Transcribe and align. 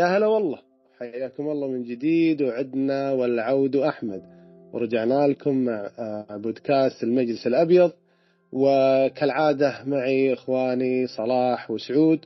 يا 0.00 0.06
هلا 0.06 0.26
والله. 0.26 0.58
حياكم 0.98 1.48
الله 1.50 1.68
من 1.68 1.84
جديد 1.84 2.42
وعدنا 2.42 3.12
والعود 3.12 3.76
أحمد. 3.76 4.22
ورجعنا 4.72 5.26
لكم 5.28 5.64
مع 5.64 5.90
آه، 5.98 6.36
بودكاست 6.36 7.02
المجلس 7.02 7.46
الأبيض. 7.46 7.92
وكالعادة 8.52 9.84
معي 9.86 10.32
إخواني 10.32 11.06
صلاح 11.06 11.70
وسعود. 11.70 12.24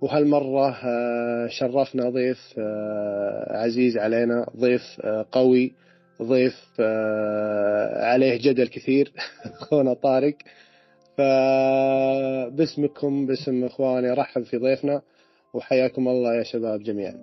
وهالمرة 0.00 0.70
آه، 0.70 1.46
شرفنا 1.50 2.10
ضيف 2.10 2.38
آه، 2.58 3.56
عزيز 3.56 3.96
علينا 3.98 4.46
ضيف 4.56 5.00
قوي 5.32 5.72
ضيف 6.22 6.80
عليه 7.96 8.36
جدل 8.36 8.68
كثير 8.68 9.12
أخونا 9.60 9.94
طارق. 9.94 10.34
فباسمكم 12.46 13.26
باسم 13.26 13.64
إخواني 13.64 14.10
رحب 14.10 14.42
في 14.42 14.56
ضيفنا. 14.56 15.02
وحياكم 15.56 16.08
الله 16.08 16.34
يا 16.34 16.42
شباب 16.42 16.80
جميعا. 16.80 17.14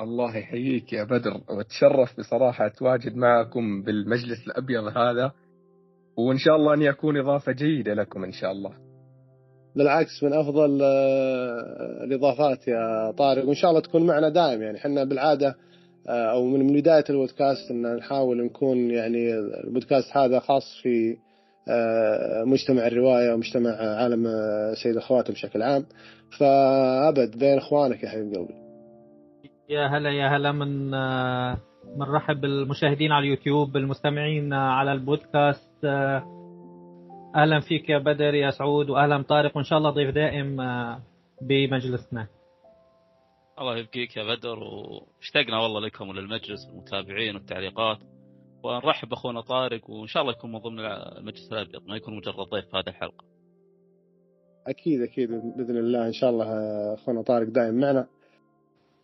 الله 0.00 0.36
يحييك 0.36 0.92
يا 0.92 1.04
بدر 1.04 1.40
واتشرف 1.48 2.18
بصراحة 2.18 2.66
أتواجد 2.66 3.16
معكم 3.16 3.82
بالمجلس 3.82 4.46
الأبيض 4.46 4.84
هذا 4.96 5.32
وإن 6.16 6.38
شاء 6.38 6.56
الله 6.56 6.74
أن 6.74 6.82
يكون 6.82 7.16
إضافة 7.16 7.52
جيدة 7.52 7.94
لكم 7.94 8.24
إن 8.24 8.32
شاء 8.32 8.52
الله. 8.52 8.72
بالعكس 9.76 10.22
من 10.22 10.32
أفضل 10.32 10.78
آه، 10.82 12.04
الإضافات 12.04 12.68
يا 12.68 13.10
طارق 13.10 13.44
وإن 13.44 13.54
شاء 13.54 13.70
الله 13.70 13.80
تكون 13.80 14.06
معنا 14.06 14.28
دائم. 14.28 14.62
يعني 14.62 14.78
إحنا 14.78 15.04
بالعادة 15.04 15.54
آه، 16.08 16.32
أو 16.32 16.44
من 16.44 16.80
بداية 16.80 17.04
البودكاست 17.10 17.70
أن 17.70 17.96
نحاول 17.96 18.44
نكون 18.44 18.90
يعني 18.90 19.34
البودكاست 19.64 20.16
هذا 20.16 20.38
خاص 20.38 20.80
في 20.82 21.16
مجتمع 22.46 22.86
الرواية 22.86 23.34
ومجتمع 23.34 23.70
عالم 23.70 24.24
سيد 24.82 24.96
أخواته 24.96 25.32
بشكل 25.32 25.62
عام. 25.62 25.86
فأبد 26.38 27.38
بين 27.38 27.58
إخوانك 27.58 28.02
يا 28.02 28.08
حبيب 28.08 28.34
قلبي. 28.34 28.54
يا 29.68 29.86
هلا 29.86 30.10
يا 30.10 30.36
هلا. 30.36 30.52
من 30.52 30.90
بنرحب 31.96 32.40
بالمشاهدين 32.40 33.12
على 33.12 33.24
اليوتيوب 33.26 33.72
بالمستمعين 33.72 34.52
على 34.52 34.92
البودكاست. 34.92 35.84
أهلا 37.36 37.60
فيك 37.60 37.88
يا 37.88 37.98
بدر 37.98 38.34
يا 38.34 38.50
سعود 38.50 38.90
واهلا 38.90 39.22
طارق. 39.22 39.56
وإن 39.56 39.64
شاء 39.64 39.78
الله 39.78 39.90
ضيف 39.90 40.14
دائم 40.14 40.56
بمجلسنا. 41.42 42.26
الله 43.60 43.76
يبقيك 43.76 44.16
يا 44.16 44.24
بدر 44.24 44.58
واشتقنا 44.58 45.58
والله 45.58 45.80
لكم 45.80 46.08
وللمجلس 46.08 46.66
والمتابعين 46.68 47.34
والتعليقات. 47.34 47.98
ونرحب 48.64 49.08
بأخونا 49.08 49.40
طارق 49.40 49.90
وإن 49.90 50.06
شاء 50.06 50.22
الله 50.22 50.32
يكون 50.32 50.52
من 50.52 50.58
ضمن 50.58 50.78
المجلس 50.78 51.52
الأبيض 51.52 51.88
ما 51.88 51.96
يكون 51.96 52.16
مجرد 52.16 52.48
ضيف 52.48 52.64
في 52.64 52.76
هذه 52.76 52.88
الحلقة. 52.88 53.24
أكيد 54.66 55.00
أكيد 55.02 55.30
بإذن 55.30 55.76
الله 55.76 56.06
إن 56.06 56.12
شاء 56.12 56.30
الله 56.30 56.46
أخونا 56.94 57.22
طارق 57.22 57.48
دائم 57.48 57.80
معنا. 57.80 58.06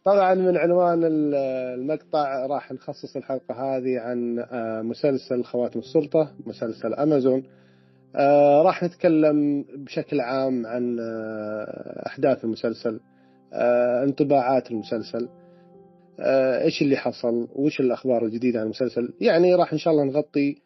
طبعا 0.04 0.34
من 0.34 0.56
عنوان 0.56 1.00
المقطع 1.04 2.46
راح 2.46 2.72
نخصص 2.72 3.16
الحلقة 3.16 3.54
هذه 3.54 3.98
عن 3.98 4.38
آه، 4.38 4.82
مسلسل 4.82 5.44
خواتم 5.44 5.78
السلطة 5.78 6.32
مسلسل 6.46 6.94
أمازون 6.94 7.42
آه، 8.16 8.62
راح 8.62 8.82
نتكلم 8.82 9.64
بشكل 9.76 10.20
عام 10.20 10.66
عن 10.66 10.98
آه، 11.00 12.06
أحداث 12.06 12.44
المسلسل 12.44 13.00
انطباعات 14.02 14.70
المسلسل 14.70 15.28
إيش 16.64 16.82
اللي 16.82 16.96
حصل؟ 16.96 17.48
وش 17.52 17.80
الأخبار 17.80 18.24
الجديدة 18.24 18.58
عن 18.58 18.64
المسلسل؟ 18.64 19.12
يعني 19.20 19.54
راح 19.54 19.72
إن 19.72 19.78
شاء 19.78 19.92
الله 19.92 20.04
نغطي 20.04 20.56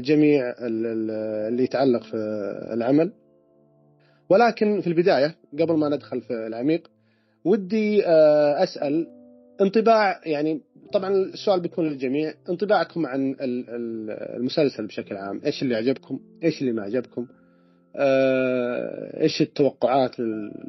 جميع 0.00 0.54
اللي 0.58 1.64
يتعلق 1.64 2.02
في 2.02 2.16
العمل. 2.72 3.12
ولكن 4.30 4.80
في 4.80 4.86
البداية 4.86 5.34
قبل 5.60 5.74
ما 5.74 5.88
ندخل 5.88 6.20
في 6.20 6.46
العميق 6.46 6.90
ودي 7.44 8.06
آه، 8.06 8.62
أسأل 8.62 9.06
انطباع 9.60 10.20
يعني 10.26 10.60
طبعا 10.92 11.14
السؤال 11.14 11.60
بيكون 11.60 11.88
للجميع 11.88 12.34
انطباعكم 12.48 13.06
عن 13.06 13.36
المسلسل 13.40 14.86
بشكل 14.86 15.16
عام. 15.16 15.40
إيش 15.46 15.62
اللي 15.62 15.76
عجبكم؟ 15.76 16.20
إيش 16.44 16.60
اللي 16.60 16.72
ما 16.72 16.82
عجبكم؟ 16.82 17.26
آه، 17.96 19.22
إيش 19.22 19.40
التوقعات 19.42 20.20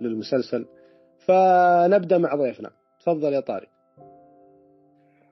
للمسلسل؟ 0.01 0.65
فنبدأ 1.27 2.17
مع 2.17 2.35
ضيفنا. 2.35 2.69
تفضل 2.99 3.33
يا 3.33 3.39
طارق. 3.39 3.67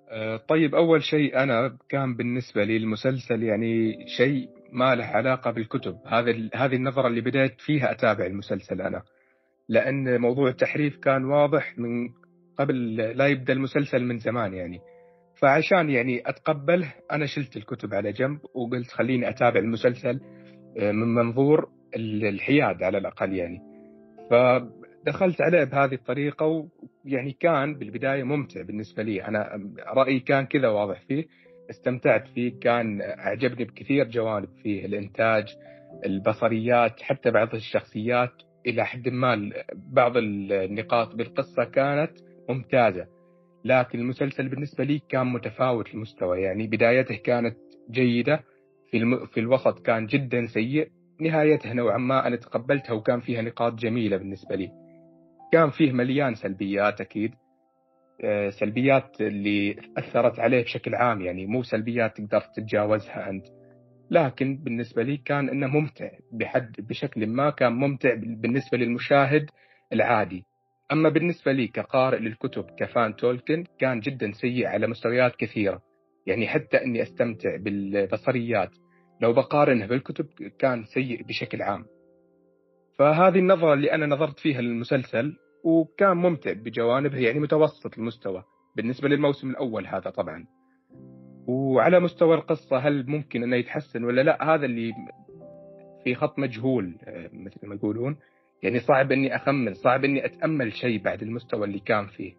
آه، 0.10 0.38
طيب 0.38 0.76
أول 0.76 1.04
شيء 1.04 1.44
أنا 1.44 1.78
كان 1.90 2.16
بالنسبة 2.16 2.64
لي 2.64 2.78
المسلسل 2.78 3.44
يعني 3.44 3.96
شيء 4.18 4.50
ما 4.72 4.96
له 4.96 5.06
علاقة 5.06 5.52
بالكتب. 5.52 5.98
هذا 6.06 6.50
هذه 6.56 6.76
النظرة 6.76 7.08
اللي 7.08 7.22
بدأت 7.22 7.62
فيها 7.62 7.92
أتابع 7.92 8.26
المسلسل 8.26 8.82
أنا. 8.82 9.04
لأن 9.70 10.22
موضوع 10.22 10.50
التحريف 10.50 10.98
كان 10.98 11.26
واضح 11.26 11.80
من 11.80 12.10
قبل 12.58 12.96
لا 12.96 13.28
يبدأ 13.28 13.54
المسلسل 13.54 14.04
من 14.04 14.18
زمان 14.18 14.54
يعني. 14.54 14.80
فعشان 15.36 15.90
يعني 15.90 16.30
أتقبله 16.30 16.94
أنا 17.12 17.26
شلت 17.26 17.58
الكتب 17.58 17.94
على 17.94 18.12
جنب 18.12 18.40
وقلت 18.54 18.92
خليني 18.92 19.30
أتابع 19.30 19.60
المسلسل 19.60 20.20
آه، 20.78 20.92
من 20.92 21.16
منظور 21.16 21.70
الحياد 21.96 22.84
على 22.84 22.98
الأقل 22.98 23.34
يعني. 23.34 23.62
فدخلت 25.08 25.42
عليه 25.42 25.64
بهذه 25.64 25.94
الطريقة 25.94 26.68
ويعني 27.06 27.32
كان 27.40 27.76
بالبداية 27.76 28.24
ممتع 28.24 28.62
بالنسبة 28.62 29.04
لي. 29.04 29.26
أنا 29.26 29.50
رأيي 29.96 30.20
كان 30.20 30.46
كذا 30.46 30.68
واضح 30.68 31.02
فيه 31.02 31.26
استمتعت 31.70 32.28
فيه 32.28 32.60
كان 32.60 33.02
أعجبني 33.02 33.66
بكثير 33.66 34.08
جوانب 34.08 34.50
فيه 34.64 34.86
الإنتاج 34.86 35.46
البصريات 36.06 37.02
حتى 37.02 37.32
بعض 37.32 37.56
الشخصيات. 37.56 38.32
إلى 38.66 38.86
حد 38.86 39.10
ما 39.10 39.52
بعض 39.94 40.18
النقاط 40.18 41.16
بالقصة 41.16 41.64
كانت 41.64 42.12
ممتازة. 42.50 43.08
لكن 43.66 44.00
المسلسل 44.00 44.50
بالنسبة 44.50 44.84
لي 44.84 45.02
كان 45.10 45.28
متفاوت 45.28 45.94
المستوى. 45.94 46.42
يعني 46.42 46.68
بدايته 46.68 47.16
كانت 47.16 47.58
جيدة 47.92 48.44
في, 48.92 48.98
الم... 48.98 49.26
في 49.26 49.40
الوسط 49.40 49.80
كان 49.80 50.06
جدا 50.06 50.46
سيء 50.46 50.88
نهايته 51.22 51.74
نوعا 51.74 51.98
ما 51.98 52.28
أنا 52.28 52.36
تقبلتها 52.36 52.94
وكان 52.94 53.20
فيها 53.20 53.42
نقاط 53.42 53.74
جميلة 53.74 54.18
بالنسبة 54.18 54.56
لي. 54.56 54.87
كان 55.52 55.70
فيه 55.70 55.92
مليان 55.92 56.36
سلبيات 56.36 57.02
أكيد. 57.02 57.36
آه، 58.24 58.50
سلبيات 58.50 59.22
اللي 59.22 59.76
أثرت 59.98 60.40
عليه 60.40 60.64
بشكل 60.64 60.96
عام 60.96 61.22
يعني 61.22 61.46
مو 61.46 61.64
سلبيات 61.64 62.18
تقدر 62.18 62.42
تتجاوزها 62.42 63.30
أنت. 63.30 63.46
لكن 64.12 64.58
بالنسبة 64.58 65.04
لي 65.04 65.18
كان 65.18 65.50
إنه 65.50 65.68
ممتع 65.68 66.10
بحد 66.32 66.76
بشكل 66.80 67.28
ما 67.28 67.50
كان 67.50 67.74
ممتع 67.74 68.14
بالنسبة 68.14 68.78
للمشاهد 68.78 69.50
العادي. 69.94 70.46
أما 70.92 71.10
بالنسبة 71.10 71.52
لي 71.52 71.68
كقارئ 71.68 72.20
للكتب 72.20 72.66
كفان 72.78 73.16
تولكن 73.16 73.64
كان 73.80 74.00
جدا 74.00 74.32
سيء 74.32 74.68
على 74.68 74.88
مستويات 74.88 75.36
كثيرة. 75.36 75.82
يعني 76.28 76.48
حتى 76.48 76.78
إني 76.78 77.02
أستمتع 77.02 77.56
بالبصريات 77.56 78.70
لو 79.22 79.34
بقارنه 79.34 79.86
بالكتب 79.86 80.26
كان 80.60 80.84
سيء 80.84 81.24
بشكل 81.24 81.62
عام. 81.62 81.86
فهذه 82.98 83.40
النظرة 83.40 83.74
اللي 83.74 83.92
أنا 83.92 84.06
نظرت 84.06 84.40
فيها 84.40 84.62
للمسلسل 84.62 85.34
وكان 85.64 86.18
ممتع 86.18 86.54
بجوانبه 86.54 87.18
يعني 87.18 87.40
متوسط 87.40 87.98
المستوى 87.98 88.44
بالنسبة 88.76 89.10
للموسم 89.10 89.50
الأول 89.50 89.88
هذا 89.88 90.10
طبعا. 90.10 90.46
وعلى 91.48 92.00
مستوى 92.00 92.36
القصة 92.36 92.78
هل 92.78 93.06
ممكن 93.08 93.44
أنه 93.44 93.56
يتحسن 93.56 94.04
ولا 94.04 94.22
لا؟ 94.22 94.54
هذا 94.56 94.66
اللي 94.66 94.94
في 96.04 96.16
خط 96.16 96.40
مجهول 96.40 96.98
مثل 97.34 97.68
ما 97.68 97.76
يقولون. 97.76 98.18
يعني 98.64 98.80
صعب 98.80 99.12
أني 99.12 99.36
أخمن 99.36 99.74
صعب 99.74 100.04
أني 100.04 100.26
أتأمل 100.26 100.74
شيء 100.74 101.02
بعد 101.02 101.22
المستوى 101.22 101.66
اللي 101.66 101.80
كان 101.80 102.08
فيه. 102.08 102.34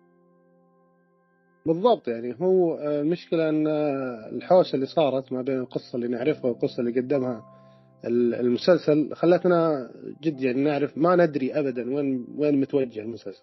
بالضبط 1.66 2.08
يعني 2.08 2.36
هو 2.40 2.74
آه، 2.74 3.00
المشكلة 3.00 3.48
أن 3.48 3.66
آه، 3.66 4.28
الحوسة 4.32 4.74
اللي 4.74 4.86
صارت 4.86 5.32
ما 5.32 5.42
بين 5.42 5.58
القصة 5.58 5.96
اللي 5.96 6.08
نعرفها 6.08 6.50
والقصة 6.50 6.80
اللي 6.80 7.00
قدمها 7.00 7.57
المسلسل 8.04 9.14
خلتنا 9.14 9.90
جد 10.22 10.40
يعني 10.40 10.62
نعرف 10.64 10.98
ما 10.98 11.16
ندري 11.16 11.52
أبدا 11.52 11.94
وين 11.94 12.26
وين 12.38 12.60
متوجه 12.60 13.00
المسلسل. 13.00 13.42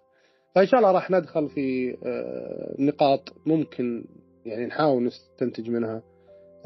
فإن 0.55 0.65
شاء 0.65 0.79
الله 0.79 0.91
راح 0.91 1.11
ندخل 1.11 1.49
في 1.49 1.97
نقاط 2.79 3.33
ممكن 3.45 4.05
يعني 4.45 4.65
نحاول 4.65 5.03
نستنتج 5.03 5.69
منها 5.69 6.01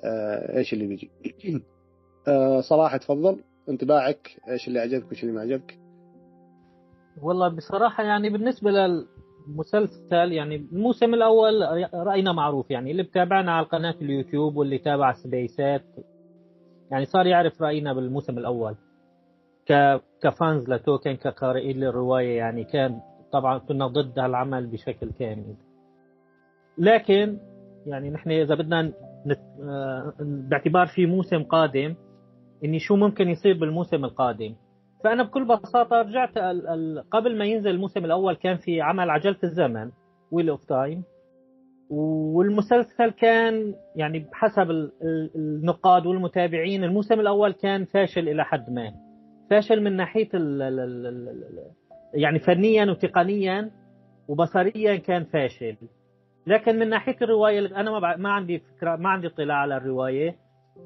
آه، 0.03 0.57
إيش 0.57 0.73
اللي 0.73 0.87
بيجي. 0.87 1.09
آه، 2.27 2.61
صراحة 2.61 2.97
تفضل. 2.97 3.39
انطباعك 3.69 4.29
إيش 4.49 4.67
اللي 4.67 4.79
عجبك 4.79 5.07
وإيش 5.07 5.23
اللي 5.23 5.33
ما 5.33 5.41
عجبك 5.41 5.79
والله 7.21 7.47
بصراحة 7.47 8.03
يعني 8.03 8.29
بالنسبة 8.29 8.71
للمسلسل 8.71 10.31
يعني 10.31 10.55
الموسم 10.55 11.13
الأول 11.13 11.53
رأينا 11.93 12.31
معروف 12.31 12.71
يعني 12.71 12.91
اللي 12.91 13.03
بتابعنا 13.03 13.51
على 13.51 13.65
قناة 13.65 13.95
اليوتيوب 14.01 14.55
واللي 14.55 14.77
تابع 14.77 15.13
سبيسات 15.13 15.85
يعني 16.91 17.05
صار 17.05 17.27
يعرف 17.27 17.61
رأينا 17.61 17.93
بالموسم 17.93 18.37
الأول. 18.37 18.75
ك 19.67 20.01
كفانز 20.21 20.69
لتوكن 20.69 21.15
كقارئين 21.15 21.79
للرواية 21.79 22.37
يعني 22.37 22.63
كان 22.63 22.99
طبعا 23.31 23.57
كنا 23.57 23.87
ضد 23.87 24.19
هالعمل 24.19 24.67
بشكل 24.67 25.11
كامل. 25.19 25.55
لكن 26.77 27.37
يعني 27.85 28.09
نحن 28.09 28.31
إذا 28.31 28.55
بدنا 28.55 28.81
نت... 29.25 29.39
باعتبار 30.49 30.87
في 30.87 31.05
موسم 31.05 31.43
قادم 31.43 31.95
إني 32.65 32.79
شو 32.79 32.95
ممكن 32.95 33.29
يصير 33.29 33.57
بالموسم 33.57 34.05
القادم؟ 34.05 34.55
فأنا 35.03 35.23
بكل 35.23 35.45
بساطة 35.45 36.01
رجعت 36.01 36.37
قبل 37.11 37.37
ما 37.37 37.45
ينزل 37.45 37.69
الموسم 37.69 38.05
الأول 38.05 38.35
كان 38.35 38.57
في 38.57 38.81
عمل 38.81 39.09
عجلة 39.09 39.37
الزمن 39.43 39.91
Wheel 40.31 40.49
of 40.49 40.65
Time 40.65 41.03
والمسلسل 41.89 43.09
كان 43.11 43.73
يعني 43.95 44.19
بحسب 44.19 44.71
ال- 44.71 44.91
ال- 45.01 45.31
النقاد 45.35 46.05
والمتابعين 46.05 46.83
الموسم 46.83 47.19
الأول 47.19 47.51
كان 47.51 47.85
فاشل 47.85 48.29
إلى 48.29 48.45
حد 48.45 48.69
ما. 48.69 48.91
فاشل 49.49 49.83
من 49.83 49.87
ال 50.35 51.71
يعني 52.13 52.39
فنيا 52.39 52.85
وتقنيا 52.91 53.71
وبصريا 54.27 54.95
كان 54.95 55.23
فاشل. 55.23 55.75
لكن 56.47 56.79
من 56.79 56.89
ناحية 56.89 57.15
الرواية 57.21 57.59
أنا 57.65 58.15
ما, 58.17 58.29
عندي 58.29 58.59
فكرة 58.59 58.95
ما 58.95 59.09
عندي 59.09 59.27
اطلاع 59.27 59.57
على 59.57 59.77
الرواية. 59.77 60.35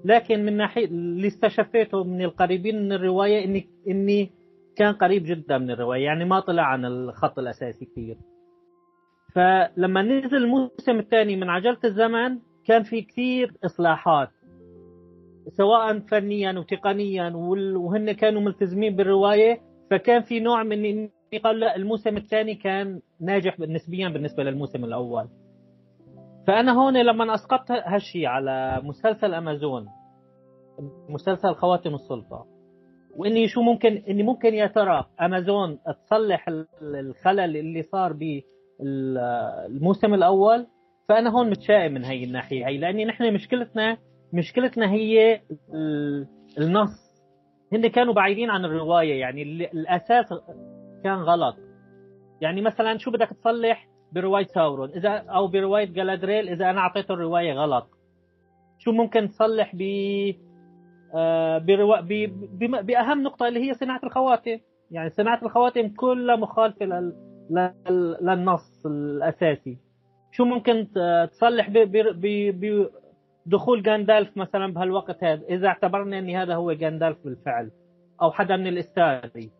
لكن 0.05 0.45
من 0.45 0.57
ناحية 0.57 0.85
اللي 0.85 1.27
استشفيته 1.27 2.03
من 2.03 2.21
القريبين 2.21 2.85
من 2.85 2.91
الرواية 2.91 3.45
اني 3.45 3.67
إني 3.87 4.31
كان 4.75 4.93
قريب 4.93 5.23
جدا 5.25 5.57
من 5.57 5.71
الرواية 5.71 6.03
يعني 6.05 6.25
ما 6.25 6.39
طلع 6.39 6.63
عن 6.63 6.85
الخط 6.85 7.39
الأساسي 7.39 7.85
كثير. 7.85 8.17
فلما 9.35 10.01
نزل 10.01 10.35
الموسم 10.35 10.99
الثاني 10.99 11.35
من 11.35 11.49
عجلة 11.49 11.77
الزمن 11.85 12.39
كان 12.65 12.83
في 12.83 13.01
كثير 13.01 13.51
إصلاحات 13.65 14.29
سواء 15.57 15.99
فنيا 15.99 16.59
وتقنيا 16.59 17.29
وهن 17.75 18.11
كانوا 18.11 18.41
ملتزمين 18.41 18.95
بالرواية 18.95 19.59
فكان 19.91 20.21
في 20.21 20.39
نوع 20.39 20.63
من 20.63 21.09
قال 21.43 21.59
لا 21.59 21.75
الموسم 21.75 22.17
الثاني 22.17 22.55
كان 22.55 22.99
ناجح 23.21 23.59
نسبيا 23.59 24.09
بالنسبة 24.09 24.43
للموسم 24.43 24.85
الأول. 24.85 25.27
فأنا 26.47 26.71
هون 26.71 26.97
لما 26.97 27.33
أسقطت 27.33 27.71
هالشيء 27.71 28.25
على 28.25 28.81
مسلسل 28.83 29.33
أمازون 29.33 29.85
مسلسل 31.09 31.53
خواتم 31.55 31.93
السلطة 31.95 32.45
وإني 33.17 33.47
شو 33.47 33.61
ممكن 33.61 34.03
إني 34.09 34.23
ممكن 34.23 34.53
يا 34.53 34.67
ترى 34.67 35.05
أمازون 35.21 35.79
تصلح 36.05 36.47
ال- 36.47 36.67
الخلل 36.81 37.57
اللي 37.57 37.81
صار 37.83 38.13
بالموسم 38.83 40.13
الأول 40.13 40.67
فأنا 41.09 41.29
هون 41.29 41.49
متشائم 41.49 41.93
من 41.93 42.03
هي 42.05 42.23
الناحية. 42.23 42.67
هي 42.67 42.77
لأني 42.77 43.05
نحن 43.05 43.33
مشكلتنا 43.33 43.97
مشكلتنا 44.33 44.91
هي 44.91 45.41
ال- 45.73 46.27
النص. 46.59 47.03
هن 47.73 47.87
كانوا 47.87 48.13
بعيدين 48.13 48.49
عن 48.49 48.65
الرواية 48.65 49.19
يعني 49.19 49.43
ال- 49.43 49.73
الأساس 49.79 50.25
كان 51.03 51.15
غلط. 51.15 51.55
يعني 52.41 52.61
مثلا 52.61 52.97
شو 52.97 53.11
بدك 53.11 53.29
تصلح 53.29 53.87
برواية 54.13 54.45
ساورون؟ 54.45 54.89
اذا 54.89 55.09
أو 55.09 55.47
برواية 55.47 55.85
جالادريل 55.85 56.49
إذا 56.49 56.69
أنا 56.69 56.79
أعطيته 56.79 57.13
الرواية 57.13 57.53
غلط. 57.53 57.87
شو 58.79 58.91
ممكن 58.91 59.29
تصلح 59.29 59.75
ب 59.75 59.81
آه، 61.15 61.57
بروا... 61.57 61.99
بأهم 62.81 63.23
نقطة 63.23 63.47
اللي 63.47 63.69
هي 63.69 63.73
صناعة 63.73 63.99
الخواتم. 64.03 64.57
يعني 64.91 65.09
صناعة 65.09 65.39
الخواتم 65.43 65.87
كلها 65.89 66.35
مخالفة 66.35 66.85
لل... 66.85 67.13
لل... 67.49 68.17
للنص 68.21 68.85
الأساسي 68.85 69.77
شو 70.31 70.45
ممكن 70.45 70.87
تصلح. 71.31 71.67
بدخول 73.45 73.83
جاندالف 73.83 74.37
مثلا 74.37 74.73
بهالوقت 74.73 75.23
هذا 75.23 75.41
إذا 75.49 75.67
اعتبرنا 75.67 76.19
ان 76.19 76.29
هذا 76.29 76.55
هو 76.55 76.71
جاندالف 76.71 77.17
بالفعل 77.23 77.71
أو 78.21 78.31
حدا 78.31 78.55
من 78.57 78.67
الاستاري 78.67 79.51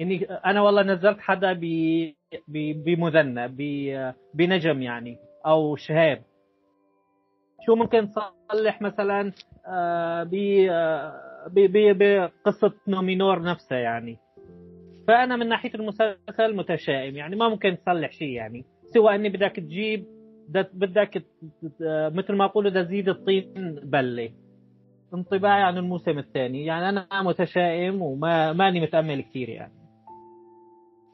إني 0.00 0.24
أنا 0.24 0.60
والله 0.60 0.82
نزلت 0.82 1.20
حدا. 1.20 1.52
بمذنب. 2.48 3.56
بنجم 4.34 4.82
يعني 4.82 5.18
أو 5.46 5.76
شهاب 5.76 6.22
شو 7.66 7.74
ممكن 7.74 8.08
تصلح 8.10 8.82
مثلا 8.82 9.32
آه، 9.66 10.30
آه، 10.70 11.48
ب- 11.48 11.98
بقصة 11.98 12.72
نومينور 12.88 13.42
نفسها 13.42 13.78
يعني 13.78 14.18
فأنا 15.08 15.36
من 15.36 15.48
ناحية 15.48 15.74
المسلسل 15.74 16.56
متشائم 16.56 17.16
يعني 17.16 17.36
ما 17.36 17.48
ممكن 17.48 17.76
تصلح 17.86 18.12
شيء 18.12 18.28
يعني. 18.28 18.64
سوى 18.94 19.14
أني 19.14 19.28
بدك 19.28 19.52
تجيب 19.56 20.04
بدك- 20.48 21.24
مثل 22.14 22.32
ما 22.34 22.44
يقولوا 22.44 22.70
بدك 22.70 22.86
تزيد 22.86 23.08
الطين 23.08 23.80
بلة. 23.84 24.30
انطباعي 25.14 25.62
عن 25.62 25.78
الموسم 25.78 26.18
الثاني 26.18 26.66
يعني 26.66 26.88
أنا 26.88 27.06
متشائم 27.22 28.02
وما 28.02 28.52
ماني 28.52 28.80
متأمل 28.80 29.20
كثير 29.22 29.48
يعني. 29.48 29.72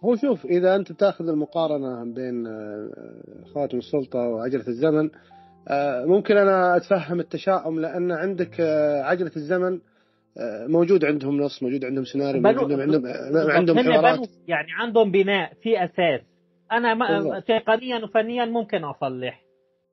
هو 0.05 0.17
شوف 0.17 0.46
إذا 0.46 0.76
أنت 0.76 0.93
تاخذ 0.93 1.29
المقارنة 1.29 2.05
بين 2.14 2.46
آه، 2.46 2.90
خواتم 3.55 3.79
السلطة 3.79 4.19
وعجلة 4.19 4.69
الزمن 4.69 5.11
آه، 5.69 6.05
ممكن 6.05 6.37
أنا 6.37 6.76
أتفهم 6.76 7.20
التشاؤم 7.20 7.81
لأن 7.81 8.12
عندك 8.12 8.61
آه، 8.61 9.02
عجلة 9.02 9.31
الزمن 9.37 9.81
موجود 10.69 11.04
عندهم 11.04 11.40
نص 11.40 11.62
موجود 11.62 11.84
عندهم 11.84 12.04
سيناريو 12.04 12.42
موجود 12.42 12.72
عندهم 12.72 13.06
آه، 13.06 13.52
عندهم 13.52 13.78
حوارات 13.78 14.28
يعني 14.48 14.69
عندهم 14.72 15.10
بناء 15.10 15.52
في 15.62 15.84
أساس. 15.84 16.20
أنا 16.72 16.94
ما. 16.94 17.40
تقنيا 17.40 18.04
وفنيا 18.04 18.44
ممكن 18.44 18.84
أصلح. 18.84 19.44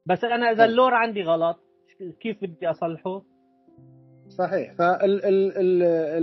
بس 0.05 0.23
أنا 0.23 0.51
إذا 0.51 0.65
ال 0.65 0.71
lore 0.71 0.93
عندي 0.93 1.23
غلط 1.23 1.57
كيف 2.21 2.37
بدي 2.41 2.69
أصلحه؟ 2.69 3.21
صحيح. 4.37 4.73
فالاشكال 4.73 6.13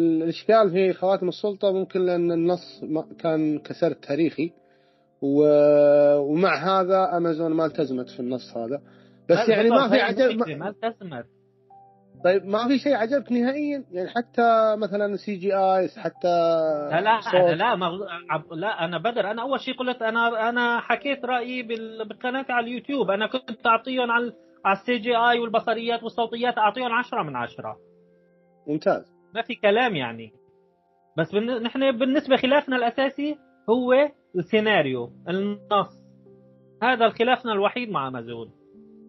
في 0.70 0.92
خواتم 0.92 1.28
السلطة 1.28 1.72
ممكن 1.72 2.06
لأن 2.06 2.32
النص 2.32 2.84
كان 3.18 3.58
كسر 3.58 3.92
تاريخي. 3.92 4.52
ومع 5.22 6.54
هذا 6.54 7.16
أمازون 7.16 7.52
ما 7.52 7.66
التزمت 7.66 8.10
في 8.10 8.20
النص 8.20 8.56
هذا. 8.56 8.80
بس 9.30 9.48
يعني 9.48 9.70
ما 9.70 9.88
في 9.88 10.00
عجب 10.00 10.48
ما 10.58 10.68
التزمت. 10.68 11.26
طيب 12.24 12.44
ما 12.44 12.68
في 12.68 12.78
شيء 12.78 12.94
عجبك 12.94 13.32
نهائيا؟ 13.32 13.84
يعني 13.92 14.08
حتى 14.08 14.76
مثلا 14.78 15.16
CGI 15.16 15.88
حتى 15.96 16.28
لا 16.90 17.00
لا 17.00 17.20
صوت. 17.20 17.34
لا 17.34 17.66
عب- 18.30 18.52
لا 18.52 18.84
أنا 18.84 18.98
بدر 18.98 19.30
أنا 19.30 19.42
أول 19.42 19.60
شيء 19.60 19.74
قلت 19.76 20.02
أنا 20.02 20.48
أنا 20.48 20.80
حكيت 20.80 21.24
رأيي 21.24 21.62
بال- 21.62 22.08
بقناتي 22.08 22.52
على 22.52 22.66
اليوتيوب. 22.66 23.10
أنا 23.10 23.26
كنت 23.26 23.66
أعطيهم 23.66 24.10
على 24.10 24.32
على 24.64 24.78
السي 24.78 24.98
جي 24.98 25.16
اي 25.16 25.38
والبصريات 25.38 26.02
والصوتيات 26.02 26.58
أعطيهم 26.58 26.92
10 26.92 27.22
من 27.22 27.36
10 27.36 27.76
ممتاز. 28.66 29.12
ما 29.34 29.42
في 29.42 29.54
كلام 29.54 29.96
يعني. 29.96 30.32
بس 31.18 31.32
بالن- 31.34 31.62
نحن 31.62 31.98
بالنسبة 31.98 32.36
خلافنا 32.36 32.76
الأساسي 32.76 33.36
هو 33.70 33.92
السيناريو 34.36 35.10
النص. 35.28 36.02
هذا 36.82 37.08
خلافنا 37.08 37.52
الوحيد 37.52 37.90
مع 37.90 38.08
أمازون. 38.08 38.50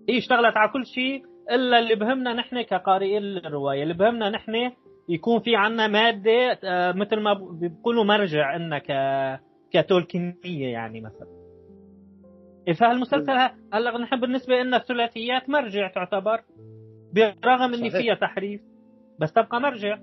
هي 0.09 0.17
اشتغلت 0.17 0.57
على 0.57 0.71
كل 0.71 0.85
شيء 0.85 1.23
إلا 1.51 1.79
اللي 1.79 1.95
بهمنا 1.95 2.33
نحن 2.33 2.61
كقارئين 2.61 3.23
الروايه 3.37 3.83
اللي 3.83 3.93
بهمنا 3.93 4.29
نحن 4.29 4.71
يكون 5.09 5.39
في 5.39 5.55
عنا 5.55 5.87
مادة 5.87 6.59
آه، 6.63 6.91
مثل 6.91 7.19
ما 7.19 7.33
بيقولوا 7.33 8.03
مرجع 8.03 8.55
إنها 8.55 8.79
ك 8.79 8.89
كتولكينيه 9.71 10.67
يعني 10.73 11.01
مثلا. 11.01 11.27
فهالمسلسل 12.79 13.31
ه- 13.31 13.55
هلا 13.73 13.97
نحن 13.97 14.19
بالنسبة 14.19 14.55
لنا 14.55 14.77
الثلاثيات 14.77 15.49
مرجع 15.49 15.87
تعتبر 15.87 16.41
برغم 17.13 17.73
ان. 17.73 17.89
فيها 17.89 18.15
تحريف 18.15 18.61
بس 19.19 19.33
تبقى 19.33 19.61
مرجع. 19.61 19.97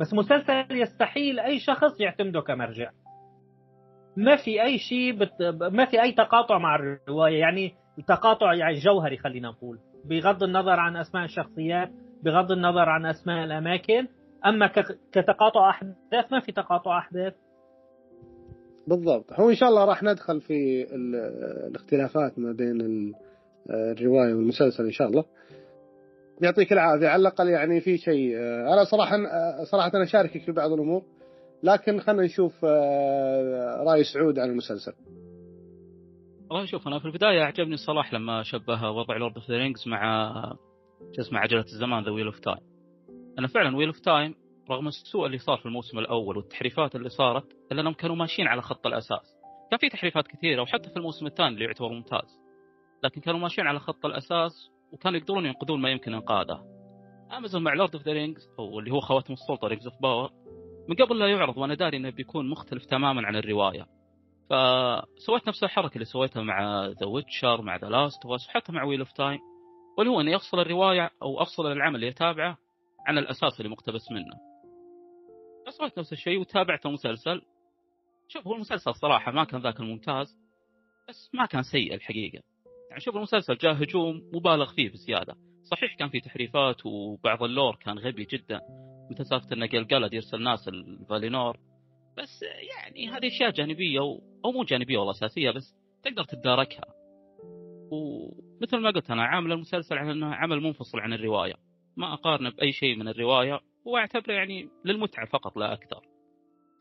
بس 0.00 0.14
مسلسل 0.14 0.64
يستحيل 0.70 1.40
أي 1.40 1.58
شخص 1.58 2.00
يعتمده 2.00 2.40
كمرجع. 2.40 2.90
ما 4.16 4.36
في 4.36 4.62
أي 4.62 4.78
شيء 4.78 5.12
بت... 5.12 5.42
ما 5.72 5.84
في 5.84 6.02
أي 6.02 6.12
تقاطع 6.12 6.58
مع 6.58 6.76
الرواية. 6.76 7.40
يعني 7.40 7.74
تقاطع 8.08 8.54
يعني 8.54 8.74
جوهري 8.74 9.16
خلينا 9.18 9.48
نقول. 9.48 9.78
بغض 10.04 10.42
النظر 10.42 10.70
عن 10.80 10.96
أسماء 10.96 11.24
الشخصيات 11.24 11.88
بغض 12.22 12.52
النظر 12.52 12.88
عن 12.88 13.06
أسماء 13.06 13.44
الأماكن. 13.44 14.06
أما. 14.46 14.66
كتقاطع 15.12 15.70
أحداث 15.70 16.32
ما 16.32 16.40
في 16.40 16.52
تقاطع 16.52 16.98
أحداث. 16.98 17.34
بالضبط. 18.86 19.32
هو 19.32 19.50
إن 19.50 19.54
شاء 19.54 19.68
الله 19.68 19.84
راح 19.84 20.02
ندخل 20.02 20.40
في 20.40 20.86
ال- 20.94 21.16
الاختلافات 21.70 22.38
ما 22.38 22.52
بين 22.52 22.80
ال- 22.80 23.14
الرواية 23.70 24.34
والمسلسل 24.34 24.84
إن 24.84 24.92
شاء 24.92 25.08
الله. 25.08 25.24
يعطيك 26.42 26.72
العافية. 26.72 27.08
على 27.08 27.20
الأقل 27.20 27.48
يعني 27.48 27.80
في 27.80 27.96
شيء 27.96 28.36
آه، 28.38 28.74
أنا 28.74 28.84
صراحة 28.84 29.16
آه، 29.16 29.64
صراحة 29.64 29.90
أنا 29.94 30.04
شاركك 30.04 30.40
في 30.42 30.52
بعض 30.52 30.72
الأمور 30.72 31.02
لكن 31.62 32.00
خلينا 32.00 32.22
نشوف 32.22 32.64
آه، 32.64 33.84
رأي 33.86 34.04
سعود 34.04 34.38
عن 34.38 34.50
المسلسل. 34.50 34.92
والله 36.50 36.66
شوف 36.66 36.88
أنا 36.88 36.98
في 36.98 37.04
البداية 37.04 37.42
اعجبني 37.42 37.76
صلاح 37.76 38.14
لما 38.14 38.42
شبه 38.42 38.90
وضع 38.90 39.16
Lord 39.16 39.34
of 39.34 39.50
the 39.50 39.58
Rings 39.58 39.88
مع 39.88 40.32
شو 41.16 41.22
اسمه 41.22 41.38
عجلة 41.38 41.64
الزمان 41.64 42.04
The 42.04 42.10
Wheel 42.10 42.26
of 42.26 42.38
Time. 42.38 42.60
أنا 43.38 43.46
فعلا 43.46 43.76
Wheel 43.76 43.86
of 43.86 44.00
Time 44.00 44.34
رغم 44.70 44.88
السوء 44.88 45.26
اللي 45.26 45.38
صار 45.38 45.58
في 45.58 45.66
الموسم 45.66 45.98
الأول 45.98 46.36
والتحريفات 46.36 46.96
اللي 46.96 47.08
صارت 47.08 47.44
إلا 47.72 47.80
إنهم 47.80 47.92
كانوا 47.92 48.16
ماشيين 48.16 48.48
على 48.48 48.62
خط 48.62 48.86
الأساس. 48.86 49.36
كان 49.70 49.78
في 49.78 49.88
تحريفات 49.88 50.26
كثيرة 50.26 50.62
وحتى 50.62 50.90
في 50.90 50.96
الموسم 50.96 51.26
الثاني 51.26 51.54
اللي 51.54 51.64
يعتبر 51.64 51.88
ممتاز. 51.88 52.40
لكن 53.04 53.20
كانوا 53.20 53.40
ماشيين 53.40 53.66
على 53.66 53.78
خط 53.78 54.06
الأساس 54.06 54.70
وكانوا 54.92 55.18
يقدرون 55.18 55.46
ينقذون 55.46 55.80
ما 55.80 55.90
يمكن 55.90 56.14
إنقاذه. 56.14 56.64
امازون 57.38 57.62
مع 57.62 57.74
Lord 57.74 57.94
of 57.94 58.02
the 58.04 58.12
Rings 58.12 58.48
أو 58.58 58.78
اللي 58.78 58.90
هو 58.90 59.00
خواتم 59.00 59.32
السلطة 59.32 59.68
Rings 59.68 59.86
of 59.86 60.02
Power 60.02 60.30
من 60.88 60.96
قبل 60.96 61.18
لا 61.18 61.26
يعرض 61.26 61.58
وأنا 61.58 61.74
داري 61.74 61.96
إنه 61.96 62.10
بيكون 62.10 62.50
مختلف 62.50 62.84
تماما 62.84 63.26
عن 63.26 63.36
الرواية. 63.36 63.99
فسويت 64.50 65.48
نفس 65.48 65.64
الحركة 65.64 65.94
اللي 65.94 66.04
سويتها 66.04 66.42
مع 66.42 66.86
The 66.86 67.06
Witcher 67.06 67.62
مع 67.62 67.76
The 67.76 67.88
Last 67.88 68.26
وحتى 68.26 68.72
مع 68.72 68.84
Wheel 68.84 69.00
of 69.00 69.12
Time 69.12 69.38
واللي 69.98 70.12
هو 70.12 70.20
اني 70.20 70.36
افصل 70.36 70.60
الرواية 70.60 71.10
أو 71.22 71.42
أفصل 71.42 71.66
العمل 71.66 71.94
اللي 71.94 72.08
اتابعه 72.08 72.58
عن 73.06 73.18
الأساس 73.18 73.60
اللي 73.60 73.68
مقتبس 73.68 74.10
منه. 74.10 74.36
فسويت 75.66 75.98
نفس 75.98 76.12
الشيء 76.12 76.40
وتابعت 76.40 76.86
المسلسل. 76.86 77.42
شوف 78.28 78.46
هو 78.46 78.54
المسلسل 78.54 78.94
صراحة 78.94 79.32
ما 79.32 79.44
كان 79.44 79.60
ذاك 79.60 79.80
الممتاز 79.80 80.38
بس 81.08 81.30
ما 81.34 81.46
كان 81.46 81.62
سيء 81.62 81.94
الحقيقة. 81.94 82.42
يعني 82.90 83.00
شوف 83.00 83.16
المسلسل 83.16 83.56
جاء 83.56 83.72
هجوم 83.72 84.30
مبالغ 84.34 84.74
فيه 84.74 84.90
بزيادة. 84.90 85.34
صحيح 85.62 85.96
كان 85.98 86.08
في 86.08 86.20
تحريفات 86.20 86.86
وبعض 86.86 87.42
اللور 87.42 87.76
كان 87.76 87.98
غبي 87.98 88.24
جدا. 88.24 88.60
مثل 89.10 89.26
سالفة 89.26 89.52
إن 89.52 89.66
قلقلد 89.66 90.12
يرسل 90.12 90.42
ناس 90.42 90.68
الفالينور. 90.68 91.69
بس 92.20 92.42
يعني 92.42 93.08
هذه 93.08 93.26
أشياء 93.26 93.50
جانبية 93.50 94.00
و... 94.00 94.20
أو 94.44 94.52
مو 94.52 94.64
جانبية 94.64 94.98
والله 94.98 95.12
أساسية 95.12 95.50
بس 95.50 95.74
تقدر 96.02 96.24
تتداركها. 96.24 96.84
ومثل 97.90 98.76
ما 98.76 98.90
قلت 98.90 99.10
أنا 99.10 99.24
عامل 99.24 99.52
المسلسل 99.52 99.98
على 99.98 100.12
إنه 100.12 100.34
عمل 100.34 100.60
منفصل 100.60 100.98
عن 100.98 101.12
الرواية. 101.12 101.54
ما 101.96 102.14
أقارنه 102.14 102.50
بأي 102.50 102.72
شيء 102.72 102.96
من 102.96 103.08
الرواية 103.08 103.60
وأعتبره 103.84 104.32
يعني 104.32 104.68
للمتعة 104.84 105.26
فقط 105.26 105.56
لا 105.56 105.72
أكثر. 105.72 106.02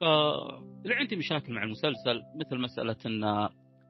فاللي 0.01 0.96
عندي 0.96 1.15
مشاكل 1.15 1.53
مع 1.53 1.63
المسلسل 1.63 2.22
مثل 2.36 2.58
مسألة 2.58 2.98
إن 3.05 3.50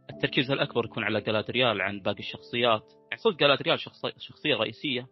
التركيز 0.10 0.52
الأكبر 0.52 0.86
يكون 0.86 1.04
على 1.04 1.22
جلادريال 1.22 1.82
عن 1.82 2.00
باقي 2.00 2.20
الشخصيات. 2.20 2.94
يعني 3.12 3.18
صدق 3.18 3.38
جلادريال 3.38 3.80
شخصية 4.18 4.56
رئيسية 4.56 5.08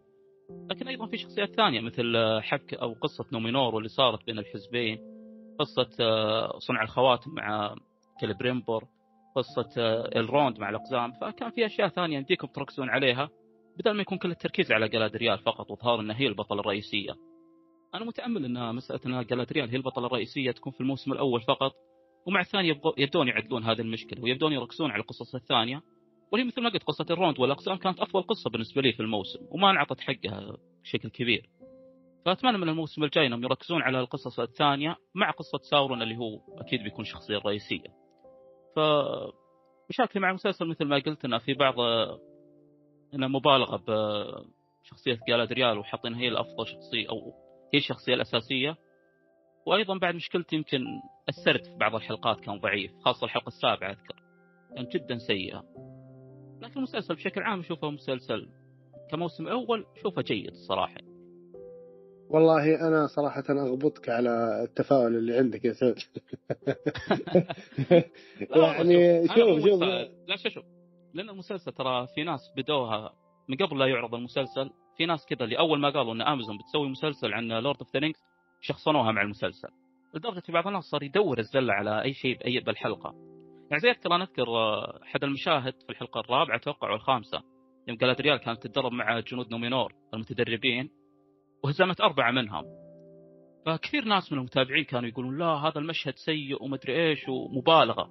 لكن 0.70 0.88
أيضا 0.88 1.06
في 1.06 1.16
شخصيات 1.16 1.54
ثانية 1.54 1.80
مثل 1.80 2.16
حبكه 2.42 2.76
أو 2.76 2.92
قصة 2.92 3.26
نومينور 3.32 3.74
واللي 3.74 3.88
صارت 3.88 4.26
بين 4.26 4.38
الحزبين. 4.38 5.17
قصة 5.58 5.90
آه، 6.00 6.58
صنع 6.58 6.82
الخواتم 6.82 7.30
مع 7.30 7.74
كالبريمبور 8.20 8.84
قصة 9.36 9.68
آه، 9.78 10.18
الروند 10.18 10.58
مع 10.58 10.68
الأقزام 10.70 11.12
فكان 11.12 11.50
في 11.50 11.66
أشياء 11.66 11.88
ثانية 11.88 12.16
يمديكم 12.16 12.46
تركزون 12.46 12.88
عليها 12.90 13.28
بدل 13.78 13.90
ما 13.90 14.02
يكون 14.02 14.18
كل 14.18 14.30
التركيز 14.30 14.72
على 14.72 14.88
جلادريال 14.88 15.38
فقط 15.38 15.70
وإظهار 15.70 16.00
انها 16.00 16.16
هي 16.16 16.26
البطلة 16.26 16.60
الرئيسية. 16.60 17.16
أنا 17.94 18.04
متأمل 18.04 18.44
إن 18.44 18.74
مسألة 18.74 19.00
إن 19.06 19.26
جلادريال 19.26 19.70
هي 19.70 19.76
البطلة 19.76 20.06
الرئيسية 20.06 20.50
تكون 20.50 20.72
في 20.72 20.80
الموسم 20.80 21.12
الأول 21.12 21.40
فقط 21.40 21.72
ومع 22.26 22.40
الثاني 22.40 22.80
يبدون 22.98 23.28
يعدلون 23.28 23.64
هذه 23.64 23.80
المشكلة 23.80 24.22
ويبدون 24.22 24.52
يركزون 24.52 24.90
على 24.90 25.00
القصص 25.00 25.34
الثانية 25.34 25.82
واللي 26.32 26.46
مثل 26.46 26.62
ما 26.62 26.68
قلت 26.68 26.82
قصة 26.82 27.06
الروند 27.10 27.40
والأقزام 27.40 27.76
كانت 27.76 28.00
افضل 28.00 28.22
قصة 28.22 28.50
بالنسبة 28.50 28.82
لي 28.82 28.92
في 28.92 29.00
الموسم 29.00 29.38
وما 29.50 29.70
انعطت 29.70 30.00
حقها 30.00 30.56
بشكل 30.82 31.08
كبير. 31.08 31.57
فأتمنى 32.24 32.58
من 32.58 32.68
الموسم 32.68 33.04
الجاي 33.04 33.26
إنهم 33.26 33.44
يركزون 33.44 33.82
على 33.82 34.00
القصص 34.00 34.40
الثانية 34.40 34.96
مع 35.14 35.30
قصة 35.30 35.58
ساورون 35.70 36.02
اللي 36.02 36.16
هو 36.16 36.40
أكيد 36.58 36.82
بيكون 36.82 37.00
الشخصيه 37.00 37.36
الرئيسيه. 37.36 37.88
ف 38.76 38.80
مشاكلي 39.90 40.22
مع 40.22 40.28
المسلسل 40.28 40.66
مثل 40.66 40.84
ما 40.84 40.96
قلت 40.96 41.24
إنه 41.24 41.38
في 41.38 41.54
بعض 41.54 41.74
إنه 43.14 43.28
مبالغة 43.28 43.76
بشخصية 44.82 45.18
جالادريال 45.28 45.78
وحاطين 45.78 46.14
هي 46.14 46.28
الأفضل 46.28 46.66
شخصية 46.66 47.08
أو 47.08 47.32
هي 47.74 47.78
الشخصية 47.78 48.14
الأساسية. 48.14 48.76
وأيضا 49.66 49.98
بعد 49.98 50.14
مشكلتي 50.14 50.56
يمكن 50.56 50.84
السرد 51.28 51.64
في 51.64 51.76
بعض 51.76 51.94
الحلقات 51.94 52.40
كان 52.40 52.58
ضعيف 52.58 52.90
خاصة 53.04 53.24
الحلقة 53.24 53.48
السابعة 53.48 53.90
أذكر 53.90 54.22
كانت 54.76 54.96
جدا 54.96 55.18
سيئة. 55.18 55.64
لكن 56.62 56.76
المسلسل 56.76 57.14
بشكل 57.14 57.42
عام 57.42 57.60
أشوفه 57.60 57.90
مسلسل 57.90 58.48
كموسم 59.10 59.48
أول 59.48 59.86
أشوفه 59.96 60.22
جيد 60.22 60.50
الصراحة. 60.50 61.07
والله 62.30 62.88
أنا 62.88 63.06
صراحة 63.06 63.44
أغبطك 63.50 64.08
على 64.08 64.62
التفاؤل 64.62 65.16
اللي 65.16 65.38
عندك 65.38 65.64
يا 65.64 65.72
سعود. 65.72 65.98
يعني 68.56 69.28
شوف 69.28 69.64
شوف 69.64 69.82
لا 70.28 70.36
شوف 70.36 70.64
لأن 71.14 71.30
المسلسل 71.30 71.72
ترى 71.72 72.06
في 72.14 72.22
ناس 72.22 72.40
بدوها 72.56 73.12
من 73.48 73.56
قبل 73.56 73.78
لا 73.78 73.86
يعرض 73.86 74.14
المسلسل 74.14 74.70
في 74.96 75.06
ناس 75.06 75.26
كذا 75.26 75.44
اللي 75.44 75.58
أول 75.58 75.80
ما 75.80 75.90
قالوا 75.90 76.14
إن 76.14 76.22
امازون 76.22 76.58
بتسوي 76.58 76.88
مسلسل 76.88 77.32
عن 77.32 77.48
Lord 77.48 77.78
of 77.78 77.94
the 77.94 78.00
Rings 78.00 78.18
شخصنوها 78.60 79.12
مع 79.12 79.22
المسلسل. 79.22 79.68
لدرجة 80.14 80.40
في 80.40 80.52
بعض 80.52 80.66
الناس 80.66 80.84
صار 80.84 81.02
يدور 81.02 81.38
الزلة 81.38 81.72
على 81.72 82.02
أي 82.02 82.12
شيء 82.12 82.38
بأي 82.38 82.60
بالحلقة. 82.60 83.14
يعني 83.70 83.80
زي 83.80 83.90
اذكر 83.90 84.14
أنا 84.14 84.24
اذكر 84.24 84.48
آه، 84.48 85.02
أحد 85.02 85.24
المشاهد 85.24 85.74
في 85.82 85.90
الحلقة 85.90 86.20
الرابعة 86.20 86.56
أتوقع 86.56 86.94
الخامسة 86.94 87.42
يوم 87.88 87.98
جالادريال 87.98 88.36
كانت 88.36 88.62
تتدرب 88.62 88.92
مع 88.92 89.20
جنود 89.20 89.50
نومينور 89.50 89.94
المتدربين. 90.14 90.90
وهزمت 91.64 92.00
أربعة 92.00 92.30
منهم. 92.30 92.64
فكثير 93.66 94.04
ناس 94.04 94.32
من 94.32 94.38
المتابعين 94.38 94.84
كانوا 94.84 95.08
يقولون 95.08 95.38
لا 95.38 95.46
هذا 95.46 95.78
المشهد 95.78 96.14
سيء 96.16 96.62
ومدري 96.62 97.08
إيش 97.08 97.28
ومبالغة. 97.28 98.10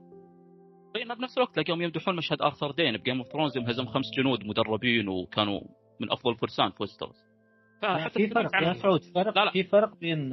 بينما 0.93 1.13
بنفس 1.13 1.37
الوقت 1.37 1.55
تلاقيهم 1.55 1.81
يمدحون 1.81 2.15
مشهد 2.15 2.41
آرثر 2.41 2.71
دين 2.71 2.97
ب 2.97 3.01
Game 3.01 3.17
of 3.17 3.27
Thrones 3.27 3.57
يوم 3.57 3.65
هزم 3.65 3.85
خمس 3.85 4.05
جنود 4.17 4.45
مدربين 4.45 5.07
وكانوا 5.07 5.61
من 5.99 6.11
أفضل 6.11 6.31
الفرسان 6.31 6.69
في 6.69 6.75
ويستروس 6.79 7.27
في 8.13 8.27
فرق 8.27 8.63
يا 8.63 8.73
سعود 8.73 9.01
فرق 9.15 9.37
لا 9.37 9.45
لا. 9.45 9.51
في 9.51 9.63
فرق 9.63 9.99
بين 9.99 10.31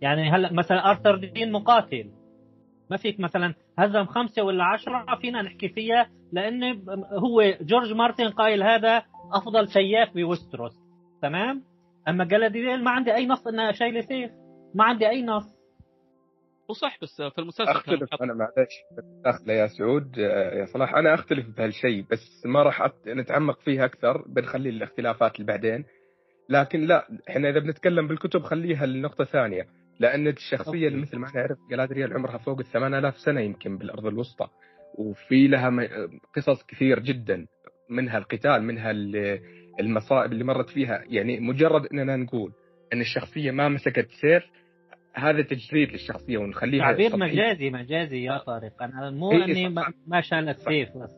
يعني 0.00 0.30
هلا 0.30 0.52
مثلا 0.52 0.90
آرثر 0.90 1.16
دين 1.16 1.52
مقاتل. 1.52 2.10
ما 2.90 2.96
فيك 2.96 3.20
مثلا 3.20 3.54
هزم 3.78 4.04
خمسة 4.04 4.42
ولا 4.42 4.64
عشرة 4.64 5.16
فينا 5.20 5.42
نحكي 5.42 5.68
فيها 5.68 6.10
لأن 6.32 6.62
هو 7.18 7.42
جورج 7.60 7.92
مارتن 7.92 8.30
قايل 8.30 8.62
هذا 8.62 9.02
أفضل 9.32 9.68
سياف 9.68 10.14
بويستروس. 10.14 10.81
تمام؟ 11.22 11.62
أما 12.08 12.24
جلادريال 12.24 12.84
ما 12.84 12.90
عندي 12.90 13.14
أي 13.14 13.26
نص 13.26 13.46
إنها 13.46 13.72
شايلة 13.72 14.00
سيف. 14.00 14.30
ما 14.74 14.84
عندي 14.84 15.08
أي 15.08 15.22
نص. 15.22 15.44
وصح 16.68 16.98
بس 17.02 17.22
في 17.22 17.38
المسلسل 17.38 17.70
أختلف 17.70 18.22
أنا 18.22 18.34
معلش 18.34 18.72
داخله 19.24 19.52
يا 19.52 19.66
سعود 19.66 20.18
يا 20.18 20.64
صلاح 20.64 20.94
أنا 20.94 21.14
أختلف 21.14 21.46
بهالشيء 21.56 22.04
بس 22.10 22.46
ما 22.46 22.62
راح 22.62 22.90
نتعمق 23.06 23.60
فيه 23.60 23.84
أكثر. 23.84 24.24
بنخلي 24.28 24.68
الاختلافات 24.68 25.40
لبعدين 25.40 25.84
لكن 26.48 26.80
لا 26.80 27.08
إحنا 27.28 27.48
إذا 27.48 27.58
بنتكلم 27.58 28.08
بالكتب 28.08 28.42
خليها 28.42 28.86
لنقطة 28.86 29.24
ثانية. 29.24 29.66
لأن 30.00 30.28
الشخصية 30.28 30.88
اللي 30.88 30.98
مثل 31.00 31.18
ما 31.18 31.28
نعرف 31.34 31.58
جلادريال 31.70 32.12
عمرها 32.12 32.38
فوق 32.38 32.58
ال 32.58 32.64
8000 32.64 33.16
سنة 33.18 33.40
يمكن 33.40 33.78
بالأرض 33.78 34.06
الوسطى. 34.06 34.48
وفي 34.98 35.48
لها 35.48 35.88
قصص 36.36 36.66
كثير 36.68 36.98
جدا 36.98 37.46
منها 37.90 38.18
القتال 38.18 38.62
منها 38.62 38.90
المصائب 39.80 40.32
اللي 40.32 40.44
مرت 40.44 40.68
فيها. 40.68 41.04
يعني 41.06 41.40
مجرد 41.40 41.86
إننا 41.86 42.16
نقول 42.16 42.52
إن 42.92 43.00
الشخصية 43.00 43.50
ما 43.50 43.68
مسكت 43.68 44.08
سيف 44.20 44.42
هذا 45.14 45.42
تجريد 45.42 45.92
للشخصية 45.92 46.38
ونخليها 46.38 46.92
تعبير 46.92 47.16
مجازي 47.16 47.70
مجازي 47.70 48.24
يا 48.24 48.38
طارق. 48.38 48.82
أنا 48.82 49.10
مو 49.10 49.32
إيه 49.32 49.44
إني 49.44 49.68
ما 50.06 50.20
شالت 50.20 50.58
سيف 50.58 50.88
بس. 50.88 51.10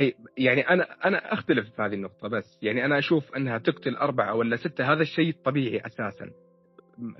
إيه 0.00 0.14
يعني 0.38 0.60
أنا 0.60 0.86
أنا 1.04 1.32
أختلف 1.32 1.70
في 1.70 1.82
هذه 1.82 1.94
النقطة 1.94 2.28
بس. 2.28 2.58
يعني 2.62 2.84
أنا 2.84 2.98
أشوف 2.98 3.36
إنها 3.36 3.58
تقتل 3.58 3.96
أربعة 3.96 4.34
ولا 4.34 4.56
ستة 4.56 4.92
هذا 4.92 5.02
الشيء 5.02 5.34
طبيعي 5.44 5.86
أساسا 5.86 6.30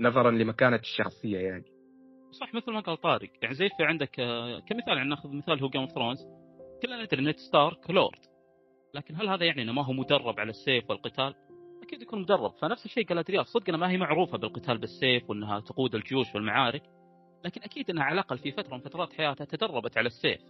نظرا 0.01 0.31
لمكانة 0.31 0.77
الشخصية 0.77 1.39
يعني. 1.39 1.65
صح 2.41 2.55
مثل 2.55 2.73
ما 2.73 2.81
قال 2.81 3.01
طارق. 3.01 3.31
يعني 3.43 3.55
زي 3.55 3.69
في 3.69 3.85
عندك 3.85 4.21
آه، 4.21 4.61
كمثال 4.61 4.97
يعني 4.97 5.09
ناخذ 5.09 5.29
مثال 5.37 5.63
هو 5.63 5.69
Game 5.69 5.81
of 5.81 5.91
Thrones. 5.91 6.19
كلنا 6.83 7.05
ندري 7.05 7.25
نيد 7.25 7.37
ستارك 7.37 7.91
لورد. 7.91 8.34
لكن 8.95 9.17
هل 9.17 9.29
هذا 9.29 9.45
يعني 9.45 9.63
إنه 9.63 9.73
ما 9.73 9.85
هو 9.85 9.93
مدرب 9.93 10.41
على 10.41 10.51
السيف 10.51 10.91
والقتال؟ 10.91 11.35
أكيد 11.83 12.03
يكون 12.03 12.21
مدرب 12.21 12.53
فنفس 12.61 12.85
الشيء 12.85 13.07
جالادريال 13.07 13.47
صدق 13.47 13.71
ما 13.71 13.91
هي 13.91 13.97
معروفة 13.97 14.39
بالقتال 14.39 14.79
بالسيف 14.79 15.31
وإنها 15.31 15.61
تقود 15.61 15.95
الجيوش 15.95 16.35
والمعارك 16.35 16.83
لكن 17.45 17.61
أكيد 17.63 17.91
إنها 17.91 18.05
على 18.05 18.15
الأقل 18.15 18.39
في 18.39 18.53
فترة 18.53 18.75
من 18.75 18.81
فترات 18.81 19.13
حياتها 19.13 19.45
تدربت 19.45 19.99
على 19.99 20.07
السيف 20.07 20.41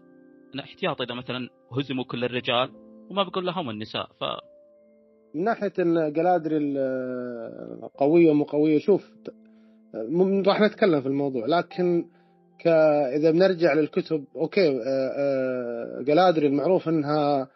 إن 0.54 0.60
احتياط 0.60 1.00
إذا 1.00 1.14
مثلا 1.14 1.48
هزموا 1.72 2.04
كل 2.04 2.24
الرجال 2.24 2.70
وما 3.10 3.22
بقول 3.22 3.46
لهم 3.46 3.70
النساء 3.70 4.06
ف 4.06 4.24
من 5.34 5.44
ناحية 5.44 5.72
إن 5.78 6.12
جلادري 6.12 6.58
قوية 7.98 8.30
ومو 8.30 8.44
قوية 8.44 8.78
شوف 8.78 9.12
راح 10.46 10.60
نتكلم 10.60 11.00
في 11.00 11.08
الموضوع 11.08 11.46
لكن. 11.46 12.04
إذا 13.16 13.30
بنرجع 13.30 13.72
للكتب 13.72 14.24
أوكي 14.36 14.80
جلادري 16.00 16.46
المعروف 16.46 16.88
إنها 16.88 17.42
آه، 17.42 17.48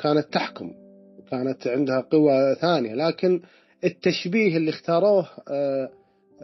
كانت 0.00 0.32
تحكم 0.32 0.72
كانت 1.30 1.66
عندها 1.66 2.00
قوة 2.00 2.54
ثانية 2.54 2.94
لكن 2.94 3.42
التشبيه 3.84 4.56
اللي 4.56 4.70
اختاروه 4.70 5.26
آه، 5.48 5.88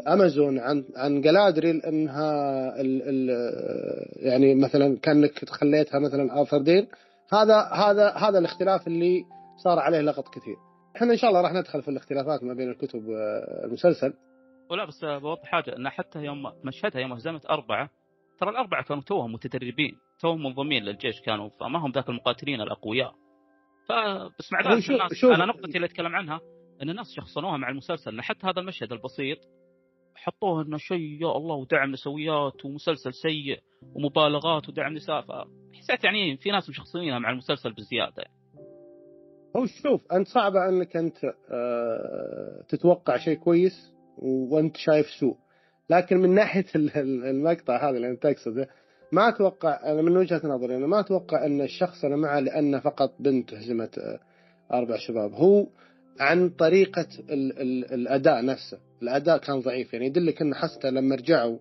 امازون 0.09 0.59
عن 0.59 0.85
عن 0.97 1.21
جلادريل 1.21 1.83
إنها 1.83 2.31
ال 2.81 3.03
ال 3.03 3.31
يعني 4.17 4.55
مثلا 4.55 4.99
كأنك 5.03 5.51
خليتها 5.51 5.99
مثلا 5.99 6.41
ارثر 6.41 6.87
هذا 7.33 7.61
هذا 7.61 8.11
هذا 8.11 8.39
الاختلاف 8.39 8.87
اللي 8.87 9.25
صار 9.65 9.79
عليه 9.79 10.01
لغط 10.01 10.29
كثير. 10.29 10.57
إحنا 10.97 11.13
إن 11.13 11.17
شاء 11.17 11.31
الله 11.31 11.41
راح 11.41 11.53
ندخل 11.53 11.83
في 11.83 11.89
الاختلافات 11.89 12.45
ما 12.45 12.55
بين 12.55 12.71
الكتب 12.71 13.07
والمسلسل. 13.07 14.13
ولا 14.71 14.85
بس 14.85 15.05
بوضح 15.05 15.45
حاجة 15.45 15.77
إن 15.77 15.89
حتى 15.89 16.19
يوم 16.19 16.43
مشهدها 16.65 17.01
يوم 17.01 17.13
هزمت 17.13 17.47
أربعة 17.47 17.91
ترى 18.41 18.51
الأربعة 18.51 18.85
كانوا 18.85 19.03
توهم 19.03 19.33
متدربين 19.33 19.99
توهم 20.21 20.43
منضمين 20.43 20.85
للجيش 20.85 21.21
كانوا 21.21 21.49
فما 21.61 21.79
هم 21.79 21.91
ذاك 21.91 22.09
المقاتلين 22.09 22.61
الأقوياء 22.61 23.15
فبس 23.89 24.53
مع 24.53 24.61
ذلك 24.61 24.91
الناس 24.91 25.15
شوف. 25.15 25.31
أنا 25.33 25.47
نقطتي 25.47 25.77
اللي 25.77 25.87
أتكلم 25.87 26.17
عنها 26.17 26.41
إن 26.83 26.91
الناس 26.91 27.07
شخصنوها 27.17 27.57
مع 27.57 27.69
المسلسل 27.69 28.11
ان 28.11 28.23
حتى 28.23 28.47
هذا 28.47 28.61
المشهد 28.61 28.93
البسيط 28.93 29.39
حطوه 30.15 30.63
إنه 30.63 30.77
شيء 30.77 31.23
يا 31.23 31.37
الله 31.37 31.55
ودعم 31.55 31.91
نسويات 31.91 32.65
ومسلسل 32.65 33.15
سيء 33.15 33.59
ومبالغات 33.95 34.69
ودعم 34.69 34.93
نساء 34.93 35.21
فحسيت 35.21 36.05
يعني 36.05 36.37
في 36.37 36.51
ناس 36.51 36.69
مشخصنينها 36.69 37.19
مع 37.19 37.31
المسلسل 37.31 37.73
بزيادة 37.73 38.25
هو 39.57 39.67
شوف 39.67 40.13
أنت 40.13 40.29
صعبة 40.29 40.69
أنك 40.69 40.97
أنت 40.97 41.25
آه، 41.25 42.65
تتوقع 42.69 43.17
شيء 43.17 43.37
كويس 43.37 43.95
وأنت 44.19 44.77
شايف 44.77 45.07
سوء 45.21 45.37
لكن 45.91 46.17
من 46.19 46.35
ناحية 46.35 46.65
المقطع 47.05 47.89
هذا 47.89 47.97
اللي 47.97 48.11
انت 48.11 48.23
تقصده 48.23 48.69
ما 49.13 49.29
أتوقع 49.29 49.81
أنا 49.85 50.03
من 50.03 50.17
وجهة 50.17 50.41
نظري 50.45 50.77
أنا 50.77 50.87
ما 50.87 51.01
أتوقع 51.01 51.47
أن 51.47 51.61
الشخص 51.61 52.05
أنا 52.05 52.17
معه 52.17 52.41
لأنه 52.41 52.81
فقط 52.81 53.15
بنت 53.21 53.55
هزمت 53.55 53.99
آه، 53.99 54.19
أربع 54.73 54.97
شباب. 54.97 55.33
هو 55.33 55.67
عن 56.21 56.49
طريقة 56.49 57.07
ال 57.31 57.61
ال 57.61 57.93
الأداء 57.95 58.45
نفسه. 58.45 58.79
الأداء 59.03 59.39
كان 59.39 59.61
ضعيف. 59.61 59.93
يعني 59.93 60.07
يدلك 60.07 60.43
أنه 60.43 60.55
حتى 60.55 60.91
لما 60.91 61.15
رجعوا 61.17 61.59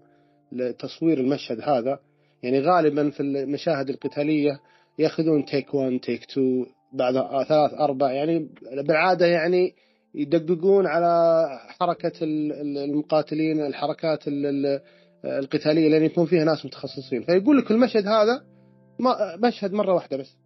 لتصوير 0.52 1.20
المشهد 1.20 1.62
هذا 1.62 2.00
يعني 2.44 2.60
غالبا 2.60 3.10
في 3.10 3.20
المشاهد 3.20 3.90
القتالية 3.90 4.60
يأخذون 5.00 5.46
تيك 5.46 5.74
1 5.74 6.00
تيك 6.00 6.24
2 6.24 6.66
بعد 6.94 7.14
ثلاث 7.48 7.74
أربع 7.74 8.12
يعني 8.12 8.50
بالعادة 8.88 9.26
يعني 9.26 9.74
يدققون 10.16 10.88
على 10.88 11.48
حركة 11.80 12.14
المقاتلين 12.22 13.66
الحركات 13.66 14.24
القتالية 15.26 15.90
لأن 15.90 16.04
يكون 16.04 16.26
فيها 16.26 16.44
ناس 16.44 16.66
متخصصين. 16.66 17.22
فيقول 17.24 17.58
لك 17.58 17.72
المشهد 17.72 18.08
هذا 18.08 18.44
مشهد 19.44 19.74
مرة 19.74 19.94
واحدة 19.94 20.18
بس. 20.18 20.38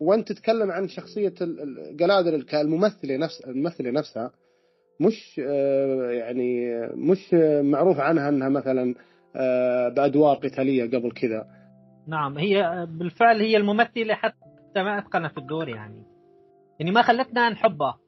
وأنت 0.00 0.32
تتكلم 0.32 0.70
عن 0.70 0.88
شخصية 0.88 1.34
الجلادر 1.40 2.42
كالممثلة 2.42 3.16
نفس 3.16 3.40
الممثلة 3.40 3.90
نفسها 3.90 4.30
مش 5.00 5.40
آه، 5.46 6.10
يعني 6.10 6.78
مش 6.94 7.34
معروف 7.62 8.00
عنها 8.00 8.28
إنها 8.28 8.48
مثلا 8.48 8.94
آه، 9.36 9.88
بأدوار 9.88 10.36
قتالية 10.36 10.84
قبل 10.84 11.12
كذا. 11.12 11.46
نعم 12.06 12.38
هي 12.38 12.86
بالفعل 12.90 13.40
هي 13.40 13.56
الممثلة 13.56 14.14
حتى 14.14 14.82
ما 14.82 14.98
اتقنت 14.98 15.38
الدور 15.38 15.68
يعني. 15.68 16.02
يعني 16.80 16.92
ما 16.92 17.02
خلتنا 17.02 17.50
نحبها. 17.50 17.98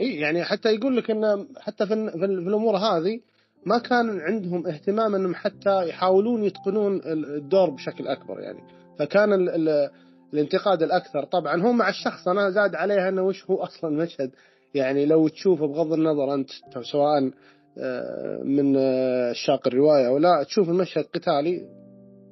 إي 0.00 0.14
يعني 0.14 0.44
حتى 0.44 0.74
يقول 0.74 0.96
لك 0.96 1.10
انه 1.10 1.46
حتى 1.60 1.86
في, 1.86 2.10
في 2.10 2.24
الأمور 2.24 2.76
هذه 2.76 3.20
ما 3.66 3.78
كان 3.78 4.20
عندهم 4.20 4.66
اهتمام 4.66 5.14
إنهم 5.14 5.34
حتى 5.34 5.88
يحاولون 5.88 6.44
يتقنون 6.44 7.00
الدور 7.04 7.70
بشكل 7.70 8.06
أكبر 8.08 8.40
يعني 8.40 8.58
فكان 8.98 9.32
ال 9.32 9.48
ال 9.48 9.90
الانتقاد 10.34 10.82
الأكثر 10.82 11.24
طبعا 11.24 11.62
هو 11.62 11.72
مع 11.72 11.88
الشخص 11.88 12.28
أنا 12.28 12.50
زاد 12.50 12.74
عليها 12.74 13.08
إنه 13.08 13.22
وش 13.22 13.50
هو 13.50 13.62
أصلا 13.62 13.90
المشهد 13.90 14.30
يعني 14.74 15.06
لو 15.06 15.28
تشوفه 15.28 15.66
بغض 15.66 15.92
النظر 15.92 16.34
أنت 16.34 16.50
سواء 16.92 17.30
آه، 17.78 18.42
من 18.44 18.76
آه، 18.76 19.32
شاق 19.32 19.66
الرواية 19.66 20.08
أو 20.08 20.18
لا 20.18 20.42
تشوف 20.42 20.68
المشهد 20.68 21.04
قتالي 21.04 21.62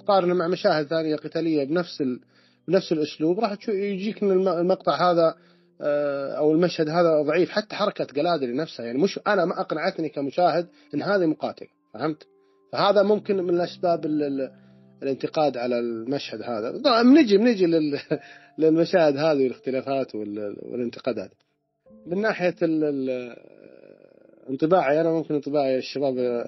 تقارنه 0.00 0.34
مع 0.34 0.48
مشاهد 0.48 0.86
ثانية 0.86 1.16
قتالية 1.16 1.64
بنفس. 1.64 2.02
بنفس 2.68 2.92
الأسلوب 2.92 3.40
راح 3.40 3.56
يجيك 3.68 4.22
إن 4.22 4.48
المقطع 4.48 5.10
هذا 5.10 5.26
آه، 5.28 5.34
أو 6.38 6.52
المشهد 6.52 6.88
هذا 6.88 7.22
ضعيف. 7.22 7.50
حتى 7.50 7.74
حركة 7.74 8.06
جلادري 8.14 8.52
نفسها 8.52 8.86
يعني 8.86 8.98
مش 8.98 9.20
أنا 9.26 9.44
ما 9.44 9.60
أقنعتني 9.60 10.08
كمشاهد 10.08 10.68
إن 10.94 11.02
هذا 11.02 11.26
مقاتل 11.26 11.66
فهمت؟ 11.94 12.26
فهذا 12.72 13.02
ممكن 13.02 13.36
من 13.36 13.54
الاسباب 13.54 14.06
الانتقاد 15.02 15.56
على 15.56 15.78
المشهد 15.78 16.42
هذا. 16.42 16.82
طبعا 16.84 17.02
بنجي 17.02 17.38
بنجي 17.38 17.66
للمشاهد 18.58 19.16
هذه 19.16 19.42
والاختلافات 19.42 20.14
والانتقادات. 20.14 21.30
من 22.06 22.20
ناحية 22.20 22.54
انطباعي 24.50 25.00
أنا 25.00 25.10
ممكن 25.10 25.34
انطباعي 25.34 25.78
الشباب 25.78 26.16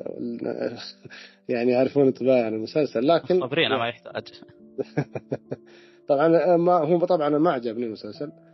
يعني 1.48 1.72
يعرفون 1.72 2.06
انطباعي 2.06 2.42
عن 2.42 2.54
المسلسل 2.54 3.08
لكن 3.08 3.40
صابرين 3.40 3.68
ما 3.68 3.88
يحتاج. 3.88 4.24
طبعا 6.08 6.56
ما 6.56 6.72
هو 6.72 7.04
طبعا 7.04 7.28
ما 7.28 7.52
عجبني 7.52 7.86
المسلسل 7.86 8.24
آه، 8.24 8.53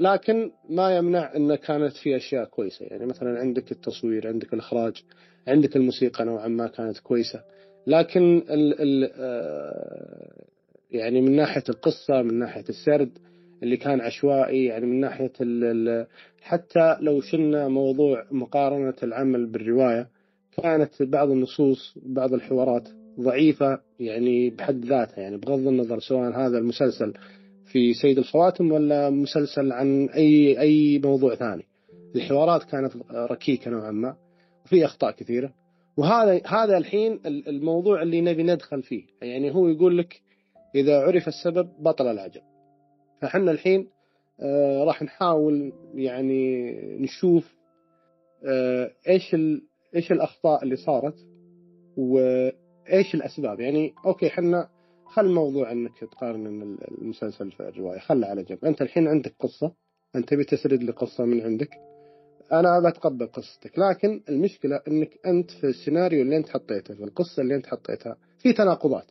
لكن 0.00 0.50
ما 0.70 0.96
يمنع 0.96 1.36
إن 1.36 1.54
كانت 1.54 1.92
في 1.96 2.16
أشياء 2.16 2.44
كويسة. 2.44 2.86
يعني 2.86 3.06
مثلا 3.06 3.38
عندك 3.38 3.72
التصوير 3.72 4.28
عندك 4.28 4.54
الإخراج 4.54 5.02
عندك 5.48 5.76
الموسيقى 5.76 6.24
نوعا 6.24 6.48
ما 6.48 6.66
كانت 6.66 6.98
كويسة. 6.98 7.40
لكن 7.86 8.42
ال 8.50 8.80
ال 8.80 9.10
آه، 9.18 10.44
يعني 10.90 11.20
من 11.20 11.36
ناحية 11.36 11.64
القصة 11.68 12.22
من 12.22 12.38
ناحية 12.38 12.64
السرد 12.68 13.18
اللي 13.62 13.76
كان 13.76 14.00
عشوائي 14.00 14.64
يعني 14.64 14.86
من 14.86 15.00
ناحية 15.00 15.32
ال 15.40 16.06
حتى 16.42 16.96
لو 17.00 17.20
شلنا 17.20 17.68
موضوع 17.68 18.24
مقارنة 18.30 18.94
العمل 19.02 19.46
بالرواية 19.46 20.08
كانت 20.62 21.02
بعض 21.02 21.30
النصوص 21.30 21.98
بعض 22.06 22.34
الحوارات 22.34 22.88
ضعيفة 23.20 23.80
يعني 24.00 24.50
بحد 24.50 24.84
ذاتها. 24.84 25.20
يعني 25.20 25.36
بغض 25.36 25.68
النظر 25.68 26.00
سواء 26.00 26.30
هذا 26.30 26.58
المسلسل 26.58 27.12
في 27.74 27.94
سيد 27.94 28.18
الخواتم 28.18 28.72
ولا 28.72 29.10
مسلسل 29.10 29.72
عن 29.72 30.08
أي 30.08 30.60
أي 30.60 30.98
موضوع 30.98 31.34
ثاني؟ 31.34 31.62
الحوارات 32.16 32.64
كانت 32.64 32.92
ركيكة 33.12 33.70
نوعا 33.70 33.90
ما 33.90 34.16
وفي 34.64 34.84
أخطاء 34.84 35.10
كثيرة. 35.10 35.52
وهذا 35.96 36.40
هذا 36.46 36.76
الحين 36.76 37.20
الموضوع 37.26 38.02
اللي 38.02 38.20
نبي 38.20 38.42
ندخل 38.42 38.82
فيه. 38.82 39.04
يعني 39.22 39.54
هو 39.54 39.68
يقول 39.68 39.98
لك 39.98 40.20
إذا 40.74 41.00
عرف 41.00 41.28
السبب 41.28 41.68
بطل 41.80 42.06
العجب 42.06 42.40
فحنا 43.20 43.50
الحين 43.50 43.88
آه 44.40 44.84
راح 44.84 45.02
نحاول 45.02 45.72
يعني 45.94 46.72
نشوف 46.98 47.54
آه 48.46 48.90
إيش 49.08 49.36
إيش 49.96 50.12
الأخطاء 50.12 50.62
اللي 50.62 50.76
صارت 50.76 51.16
وإيش 51.96 53.14
الأسباب. 53.14 53.60
يعني 53.60 53.94
أوكي 54.06 54.30
حنا 54.30 54.68
خل 55.14 55.28
موضوع 55.28 55.72
انك 55.72 55.98
تقارن 55.98 56.76
المسلسل 57.00 57.50
في 57.50 57.60
الروايه 57.60 57.98
خله 57.98 58.26
على 58.26 58.42
جنب. 58.42 58.64
أنت 58.64 58.82
الحين 58.82 59.08
عندك 59.08 59.34
قصة. 59.40 59.72
أنت 60.16 60.28
تبي 60.28 60.44
تسرد 60.44 60.82
لي 60.82 60.92
قصة 60.92 61.24
من 61.24 61.40
عندك. 61.40 61.70
أنا 62.52 62.88
بتقبل 62.88 63.26
قصتك. 63.26 63.78
لكن 63.78 64.22
المشكلة 64.28 64.80
إنك 64.88 65.10
أنت 65.26 65.50
في 65.50 65.66
السيناريو 65.66 66.22
اللي 66.22 66.36
أنت 66.36 66.48
حطيته 66.48 66.94
في 66.94 67.04
القصة 67.04 67.42
اللي 67.42 67.54
أنت 67.54 67.66
حطيتها 67.66 68.16
في 68.38 68.52
تناقضات. 68.52 69.06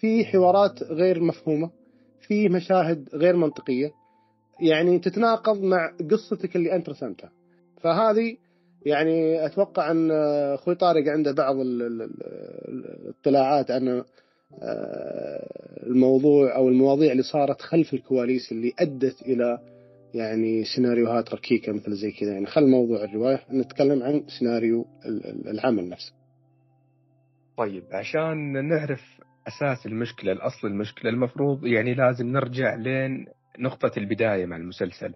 في 0.00 0.24
حوارات 0.24 0.82
غير 0.82 1.22
مفهومة. 1.22 1.70
في 2.20 2.48
مشاهد 2.48 3.08
غير 3.14 3.36
منطقية. 3.36 3.90
يعني 4.60 4.98
تتناقض 4.98 5.62
مع 5.62 5.96
قصتك 6.10 6.56
اللي 6.56 6.76
أنت 6.76 6.88
رسمتها. 6.88 7.32
فهذه 7.80 8.36
يعني 8.86 9.46
أتوقع 9.46 9.90
أن 9.90 10.10
أخوي 10.54 10.74
طارق 10.74 11.08
عنده 11.08 11.32
بعض 11.32 11.56
الاطلاعات 12.68 13.70
عن 13.70 14.04
الموضوع 15.86 16.56
أو 16.56 16.68
المواضيع 16.68 17.12
اللي 17.12 17.22
صارت 17.22 17.60
خلف 17.60 17.94
الكواليس 17.94 18.52
اللي 18.52 18.72
أدت 18.78 19.22
إلى 19.22 19.58
يعني 20.14 20.64
سيناريوهات 20.64 21.34
ركيكة 21.34 21.72
مثل 21.72 21.92
زي 21.92 22.12
كذا 22.12 22.32
يعني 22.32 22.46
خل 22.46 22.66
موضوع 22.66 23.04
الرواية 23.04 23.40
نتكلم 23.52 24.02
عن 24.02 24.24
سيناريو 24.38 24.86
العمل 25.46 25.88
نفسه. 25.88 26.12
طيب 27.56 27.84
عشان 27.92 28.68
نعرف 28.68 29.00
أساس 29.48 29.86
المشكلة 29.86 30.32
الأصل 30.32 30.66
المشكلة 30.66 31.10
المفروض 31.10 31.66
يعني 31.66 31.94
لازم 31.94 32.26
نرجع 32.26 32.74
لين 32.74 33.26
نقطة 33.58 33.92
البداية 33.96 34.46
مع 34.46 34.56
المسلسل 34.56 35.14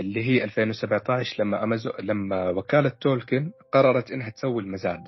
اللي 0.00 0.24
هي 0.24 0.44
2017 0.44 1.42
لما 1.42 1.64
أمازو... 1.64 1.90
لما 2.00 2.50
وكالة 2.50 2.92
تولكن 3.00 3.50
قررت 3.72 4.10
إنها 4.10 4.30
تسوي 4.30 4.62
المزاد. 4.62 5.00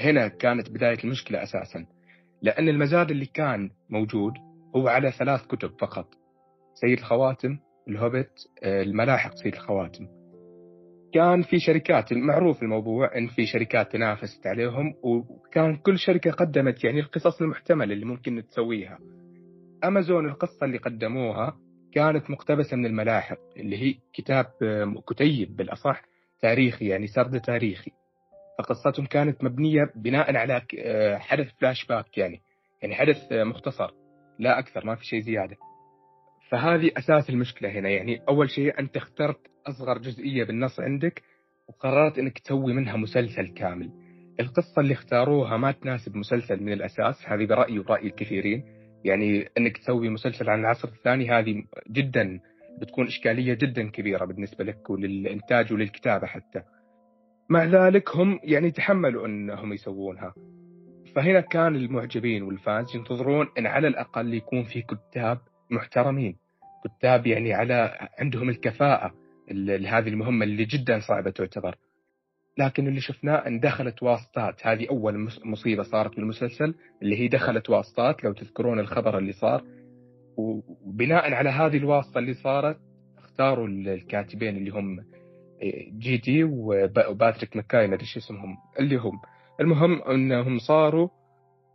هنا 0.00 0.28
كانت 0.28 0.70
بداية 0.70 0.98
المشكلة 1.04 1.42
أساسا. 1.42 1.86
لأن 2.42 2.68
المزاد 2.68 3.10
اللي 3.10 3.26
كان 3.26 3.70
موجود 3.90 4.32
هو 4.76 4.88
على 4.88 5.12
ثلاث 5.12 5.46
كتب 5.46 5.70
فقط. 5.80 6.06
سيد 6.74 6.98
الخواتم 6.98 7.58
الهوبت 7.88 8.32
الملاحق 8.64 9.34
سيد 9.34 9.54
الخواتم. 9.54 10.06
كان 11.14 11.42
في 11.42 11.58
شركات 11.58 12.12
معروف 12.12 12.62
الموضوع 12.62 13.16
إن 13.18 13.26
في 13.26 13.46
شركات 13.46 13.92
تنافست 13.92 14.46
عليهم 14.46 14.94
وكان 15.02 15.76
كل 15.76 15.98
شركة 15.98 16.30
قدمت 16.30 16.84
يعني 16.84 17.00
القصص 17.00 17.42
المحتملة 17.42 17.94
اللي 17.94 18.04
ممكن 18.04 18.42
تسويها. 18.50 18.98
أمازون 19.84 20.28
القصة 20.28 20.64
اللي 20.66 20.78
قدموها 20.78 21.56
كانت 21.92 22.30
مقتبسة 22.30 22.76
من 22.76 22.86
الملاحق 22.86 23.38
اللي 23.56 23.76
هي 23.82 23.94
كتاب 24.12 24.46
كتيب 25.10 25.56
بالأصح 25.56 26.02
تاريخي 26.40 26.86
يعني 26.86 27.06
سرد 27.06 27.40
تاريخي. 27.40 27.90
فقصتهم 28.58 29.06
كانت 29.06 29.44
مبنية 29.44 29.90
بناء 29.94 30.36
على 30.36 30.62
آه، 30.78 31.18
حدث 31.18 31.48
فلاش 31.60 31.86
باك 31.86 32.18
يعني. 32.18 32.40
يعني 32.82 32.94
حدث 32.94 33.32
آه، 33.32 33.44
مختصر. 33.44 33.90
لا 34.38 34.58
أكثر 34.58 34.86
ما 34.86 34.94
في 34.94 35.04
شيء 35.04 35.20
زيادة. 35.20 35.56
فهذه 36.50 36.90
أساس 36.96 37.30
المشكلة 37.30 37.70
هنا. 37.70 37.88
يعني 37.88 38.22
أول 38.28 38.50
شيء 38.50 38.78
أنت 38.78 38.96
اخترت 38.96 39.40
أصغر 39.66 39.98
جزئية 39.98 40.44
بالنص 40.44 40.80
عندك 40.80 41.22
وقررت 41.68 42.18
إنك 42.18 42.38
تسوي 42.38 42.72
منها 42.72 42.96
مسلسل 42.96 43.54
كامل. 43.54 43.90
القصة 44.40 44.80
اللي 44.80 44.92
اختاروها 44.92 45.56
ما 45.56 45.72
تناسب 45.72 46.16
مسلسل 46.16 46.62
من 46.62 46.72
الأساس 46.72 47.24
هذه 47.26 47.46
برأيي 47.46 47.78
ورأي 47.78 48.06
الكثيرين. 48.06 48.64
يعني 49.04 49.48
إنك 49.58 49.78
تسوي 49.78 50.08
مسلسل 50.08 50.50
عن 50.50 50.60
العصر 50.60 50.88
الثاني 50.88 51.30
هذه 51.30 51.64
جدا 51.90 52.40
بتكون 52.80 53.06
إشكالية 53.06 53.54
جدا 53.54 53.90
كبيرة 53.90 54.24
بالنسبة 54.24 54.64
لك 54.64 54.90
وللإنتاج 54.90 55.72
وللكتابة 55.72 56.26
حتى. 56.26 56.62
مع 57.52 57.64
ذلك 57.64 58.16
هم 58.16 58.40
يعني 58.44 58.70
تحملوا 58.70 59.26
أنهم 59.26 59.72
يسوونها. 59.72 60.34
فهنا 61.14 61.40
كان 61.40 61.76
المعجبين 61.76 62.42
والفانز 62.42 62.96
ينتظرون 62.96 63.48
إن 63.58 63.66
على 63.66 63.88
الأقل 63.88 64.34
يكون 64.34 64.64
في 64.64 64.82
كتاب 64.82 65.38
محترمين. 65.70 66.36
كتاب 66.84 67.26
يعني 67.26 67.54
على 67.54 68.08
عندهم 68.18 68.48
الكفاءة 68.48 69.14
لهذه 69.50 70.08
المهمة 70.08 70.44
اللي 70.44 70.64
جدا 70.64 71.00
صعبة 71.00 71.30
تعتبر. 71.30 71.76
لكن 72.58 72.88
اللي 72.88 73.00
شفناه 73.00 73.46
إن 73.46 73.60
دخلت 73.60 74.02
واسطات 74.02 74.66
هذه 74.66 74.88
أول 74.90 75.28
مصيبة 75.44 75.82
صارت 75.82 76.16
بالمسلسل 76.16 76.74
اللي 77.02 77.20
هي 77.20 77.28
دخلت 77.28 77.70
واسطات 77.70 78.24
لو 78.24 78.32
تذكرون 78.32 78.80
الخبر 78.80 79.18
اللي 79.18 79.32
صار. 79.32 79.64
وبناء 80.36 81.34
على 81.34 81.50
هذه 81.50 81.76
الواسطة 81.76 82.18
اللي 82.18 82.34
صارت 82.34 82.76
اختاروا 83.18 83.68
الكاتبين 83.68 84.56
اللي 84.56 84.70
هم 84.70 85.04
جي 85.98 86.16
دي 86.16 86.44
وباتريك 86.44 87.56
ماكاي 87.56 87.86
ما 87.86 87.94
أدري 87.94 88.04
إيش 88.04 88.16
اسمهم 88.16 88.56
اللي 88.80 88.96
هم. 88.96 89.20
المهم 89.60 90.02
إنهم 90.02 90.58
صاروا 90.58 91.08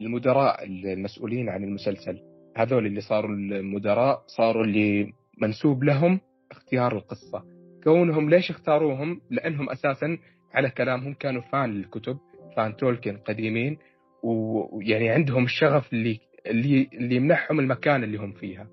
المدراء 0.01 0.63
المسؤولين 0.65 1.49
عن 1.49 1.63
المسلسل. 1.63 2.19
هذول 2.57 2.85
اللي 2.85 3.01
صاروا 3.01 3.29
المدراء 3.29 4.23
صاروا 4.27 4.63
اللي 4.63 5.13
منسوب 5.41 5.83
لهم 5.83 6.19
اختيار 6.51 6.95
القصة. 6.97 7.43
كونهم 7.83 8.29
ليش 8.29 8.49
اختاروهم؟ 8.49 9.21
لأنهم 9.29 9.69
أساسا 9.69 10.17
على 10.53 10.69
كلامهم 10.69 11.13
كانوا 11.13 11.41
فان 11.41 11.69
للكتب 11.69 12.17
فان 12.57 12.75
تولكن 12.75 13.17
قديمين 13.17 13.77
ويعني 14.23 15.09
عندهم 15.09 15.43
الشغف 15.43 15.93
اللي 15.93 16.19
اللي 16.45 16.89
اللي 16.93 17.15
يمنحهم 17.15 17.59
المكان 17.59 18.03
اللي 18.03 18.17
هم 18.17 18.31
فيها. 18.31 18.67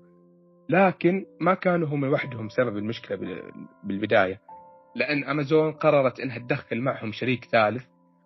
لكن 0.69 1.25
ما 1.41 1.53
كانوا 1.53 1.87
هم 1.87 2.05
لوحدهم 2.05 2.49
سبب 2.49 2.77
المشكلة 2.77 3.41
بالبداية. 3.83 4.39
لأن 4.95 5.23
أمازون 5.23 5.71
قررت 5.71 6.19
إنها 6.19 6.37
تدخل 6.37 6.81
معهم 6.81 7.11
شريك 7.11 7.45
ثالث 7.45 7.85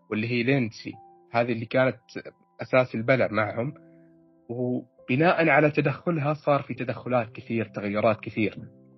واللي 0.10 0.28
هي 0.28 0.44
لينسي. 0.44 0.94
هذه 1.32 1.52
اللي 1.52 1.66
كانت 1.66 2.00
أساس 2.62 2.96
البلاء 2.96 3.34
معهم. 3.34 3.74
وبناء 4.50 5.50
على 5.50 5.72
تدخلها 5.72 6.34
صار 6.34 6.62
في 6.62 6.74
تدخلات 6.74 7.32
كثير 7.32 7.66
تغيرات 7.66 8.20
كثير. 8.20 8.58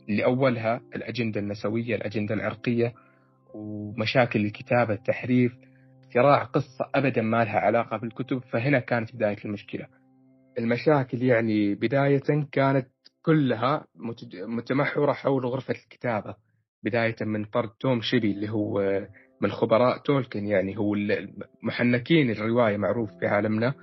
اللي 0.10 0.26
أولها 0.26 0.82
الأجندة 0.96 1.40
النسوية 1.40 1.96
الأجندة 1.96 2.36
العرقية 2.36 2.94
ومشاكل 3.54 4.46
الكتابة 4.46 4.94
التحريف 4.94 5.54
اختراع 6.04 6.44
قصة 6.44 6.90
أبدا 6.96 7.22
ما 7.22 7.44
لها 7.44 7.60
علاقة 7.60 7.98
بالكتب 7.98 8.40
فهنا 8.40 8.80
كانت 8.80 9.16
بداية 9.16 9.38
المشكلة. 9.46 9.88
المشاكل 10.60 11.24
يعني 11.24 11.76
بداية 11.76 12.46
كانت 12.52 12.88
كلها 13.22 13.86
متمحورة 14.48 15.14
حول 15.14 15.46
غرفة 15.46 15.74
الكتابة. 15.74 16.36
بداية 16.84 17.16
من 17.22 17.46
طرد 17.46 17.70
توم 17.80 18.02
شيبي 18.02 18.32
اللي 18.32 18.50
هو 18.50 19.02
من 19.42 19.52
خبراء 19.52 19.98
تولكن 19.98 20.48
يعني 20.48 20.78
هو 20.78 20.96
محنكين 21.64 22.32
الرواية 22.32 22.78
معروف 22.78 23.10
في 23.20 23.28
عالمنا. 23.28 23.74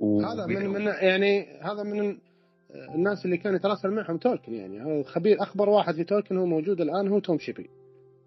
و... 0.00 0.22
هذا 0.22 0.46
من, 0.46 0.68
من 0.68 0.86
يعني 0.86 1.46
هذا 1.62 1.82
من 1.82 2.16
الناس 2.94 3.24
اللي 3.24 3.36
كان 3.36 3.54
يتراسل 3.54 3.90
معهم 3.90 4.16
تولكن 4.16 4.54
يعني 4.54 5.04
خبير 5.04 5.42
أخبر 5.42 5.68
واحد 5.68 5.94
في 5.94 6.04
تولكن 6.04 6.36
هو 6.36 6.46
موجود 6.46 6.80
الآن 6.80 7.08
هو 7.08 7.18
توم 7.18 7.38
شيبي 7.38 7.70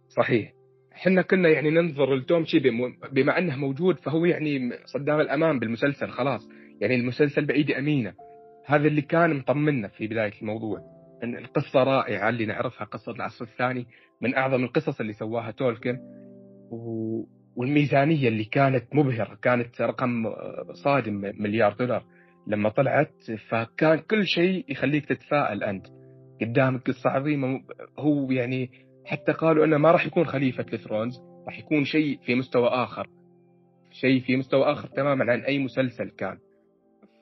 صحيح. 0.09 0.53
إحنا 0.93 1.21
كنا 1.21 1.49
يعني 1.49 1.69
ننظر 1.69 2.15
لتوم 2.15 2.45
شيبي 2.45 2.69
بما 3.11 3.37
أنه 3.37 3.55
موجود 3.55 3.99
فهو 3.99 4.25
يعني 4.25 4.71
صدام 4.85 5.19
الامان 5.19 5.59
بالمسلسل 5.59 6.09
خلاص. 6.09 6.49
يعني 6.81 6.95
المسلسل 6.95 7.45
بعيد 7.45 7.71
أمينة. 7.71 8.13
هذا 8.65 8.87
اللي 8.87 9.01
كان 9.01 9.33
مطمنا 9.33 9.87
في 9.87 10.07
بداية 10.07 10.33
الموضوع. 10.41 10.90
القصة 11.23 11.83
رائعة 11.83 12.29
اللي 12.29 12.45
نعرفها 12.45 12.85
قصة 12.85 13.11
العصر 13.11 13.45
الثاني 13.45 13.87
من 14.21 14.35
أعظم 14.35 14.63
القصص 14.63 14.99
اللي 14.99 15.13
سواها 15.13 15.51
تولكن. 15.51 15.97
و... 16.71 17.23
والميزانية 17.55 18.27
اللي 18.27 18.43
كانت 18.43 18.95
مبهرة 18.95 19.35
كانت 19.41 19.81
رقم 19.81 20.23
صادم 20.83 21.13
مليار 21.39 21.73
دولار 21.73 22.03
لما 22.47 22.69
طلعت. 22.69 23.13
فكان 23.49 23.99
كل 23.99 24.25
شيء 24.25 24.65
يخليك 24.69 25.05
تتفائل 25.05 25.63
أنت. 25.63 25.85
قدامك 26.41 26.87
قصة 26.87 27.09
عظيمة 27.09 27.61
هو 27.99 28.31
يعني 28.31 28.69
حتى 29.05 29.31
قالوا 29.31 29.65
إنه 29.65 29.77
ما 29.77 29.91
راح 29.91 30.05
يكون 30.05 30.25
خليفة 30.25 30.65
لثرونز 30.73 31.13
راح 31.45 31.59
يكون 31.59 31.83
شيء 31.83 32.19
في 32.25 32.35
مستوى 32.35 32.67
آخر. 32.67 33.07
شيء 33.91 34.21
في 34.21 34.37
مستوى 34.37 34.63
آخر 34.71 34.87
تماما 34.87 35.31
عن 35.31 35.39
أي 35.39 35.59
مسلسل 35.59 36.09
كان. 36.09 36.37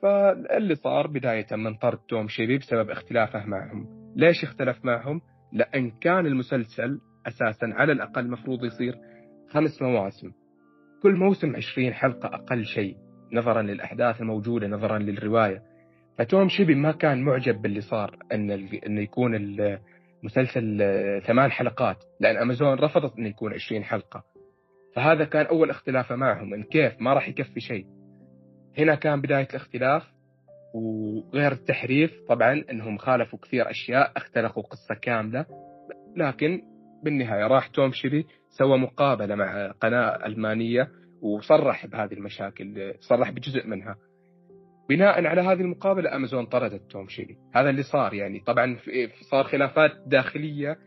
فاللي 0.02 0.76
صار 0.76 1.08
بداية 1.08 1.48
من 1.52 1.76
طرد 1.76 1.98
توم 1.98 2.28
شيبي 2.28 2.58
بسبب 2.58 2.90
اختلافه 2.90 3.46
معهم. 3.46 3.88
ليش 4.16 4.44
اختلف 4.44 4.86
معهم؟ 4.86 5.22
لأن 5.54 5.92
كان 5.92 6.26
المسلسل 6.26 7.00
أساسا 7.28 7.66
على 7.66 7.92
الأقل 7.92 8.30
مفروض 8.30 8.66
يصير 8.66 8.96
خمس 9.50 9.82
مواسم. 9.82 10.32
كل 11.04 11.16
موسم 11.16 11.56
عشرين 11.56 11.94
حلقة 11.94 12.28
أقل 12.36 12.66
شيء 12.66 12.96
نظرا 13.34 13.62
للأحداث 13.62 14.22
الموجودة 14.22 14.68
نظرا 14.68 15.00
للرواية. 15.00 15.62
فتوم 16.18 16.50
شيبي 16.50 16.76
ما 16.76 16.92
كان 16.92 17.22
معجب 17.22 17.62
باللي 17.62 17.82
صار 17.82 18.18
أن 18.32 18.52
انه 18.88 19.02
يكون 19.02 19.32
مسلسل 20.24 20.78
آه، 20.82 21.20
ثمان 21.20 21.52
حلقات 21.52 21.98
لأن 22.20 22.38
أمازون 22.38 22.80
رفضت 22.80 23.18
أنه 23.18 23.30
يكون 23.30 23.54
20 23.54 23.84
حلقة. 23.84 24.24
فهذا 24.96 25.26
كان 25.26 25.46
أول 25.46 25.70
اختلاف 25.70 26.12
معهم 26.12 26.54
إن 26.54 26.64
كيف 26.64 27.02
ما 27.02 27.14
راح 27.14 27.30
يكفي 27.30 27.60
شيء. 27.60 27.86
هنا 28.80 28.96
كان 28.96 29.22
بداية 29.22 29.48
الاختلاف 29.50 30.04
وغير 30.74 31.52
التحريف 31.52 32.12
طبعا 32.30 32.64
إنهم 32.72 32.98
خالفوا 32.98 33.40
كثير 33.40 33.70
أشياء 33.70 34.12
اختلقوا 34.18 34.64
قصة 34.64 34.96
كاملة 35.02 35.46
لكن 36.16 36.62
بالنهاية 37.04 37.48
راح 37.48 37.68
توم 37.68 37.92
شيبي 37.92 38.26
سوى 38.50 38.78
مقابلة 38.78 39.36
مع 39.36 39.72
قناة 39.72 40.26
ألمانية 40.26 40.88
وصرح 41.22 41.86
بهذه 41.86 42.14
المشاكل 42.14 42.94
صرح 43.00 43.32
بجزء 43.32 43.68
منها. 43.68 43.96
بناء 44.90 45.26
على 45.26 45.42
هذه 45.42 45.62
المقابلة 45.62 46.16
أمازون 46.16 46.46
طردت 46.46 46.92
توم 46.92 47.08
شيلي 47.08 47.38
هذا 47.56 47.70
اللي 47.70 47.84
صار 47.84 48.14
يعني. 48.14 48.40
طبعا 48.40 48.78
صار 49.32 49.44
خلافات 49.44 49.92
داخلية 50.08 50.78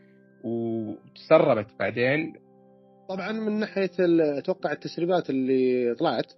وتسربت 0.43 1.67
بعدين. 1.79 2.33
طبعا 3.09 3.31
من 3.31 3.59
ناحية 3.59 3.91
أتوقع 4.37 4.71
التسريبات 4.71 5.29
اللي 5.29 5.95
طلعت 5.95 6.33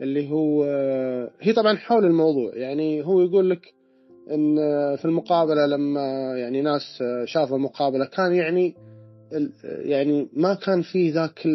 اللي 0.00 0.30
هو 0.30 0.64
هي 1.40 1.52
طبعا 1.52 1.76
حول 1.76 2.04
الموضوع 2.04 2.52
يعني 2.54 3.04
هو 3.04 3.20
يقول 3.20 3.50
لك 3.50 3.74
إن 4.30 4.56
في 4.96 5.04
المقابلة 5.04 5.66
لما 5.66 6.34
يعني 6.38 6.62
ناس 6.62 7.02
شافوا 7.24 7.56
المقابلة 7.56 8.04
كان 8.04 8.34
يعني 8.34 8.74
يعني 9.64 10.28
ما 10.32 10.54
كان 10.54 10.82
في 10.82 11.10
ذاك 11.10 11.46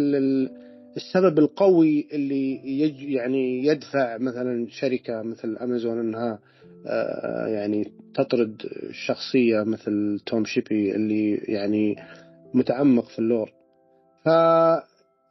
السبب 0.98 1.40
القوي 1.40 2.08
اللي 2.14 2.62
يج 2.82 3.02
يعني 3.02 3.66
يدفع 3.66 4.18
مثلا 4.18 4.68
شركة 4.70 5.22
مثل 5.22 5.58
أمازون 5.58 6.00
أنها 6.00 6.40
آه، 6.88 7.48
يعني 7.48 7.92
تطرد 8.16 8.62
شخصية 8.92 9.64
مثل 9.64 10.20
توم 10.26 10.46
شيبي 10.46 10.96
اللي 10.96 11.36
يعني 11.36 11.96
متعمق 12.54 13.06
في 13.06 13.20
اللور. 13.20 13.52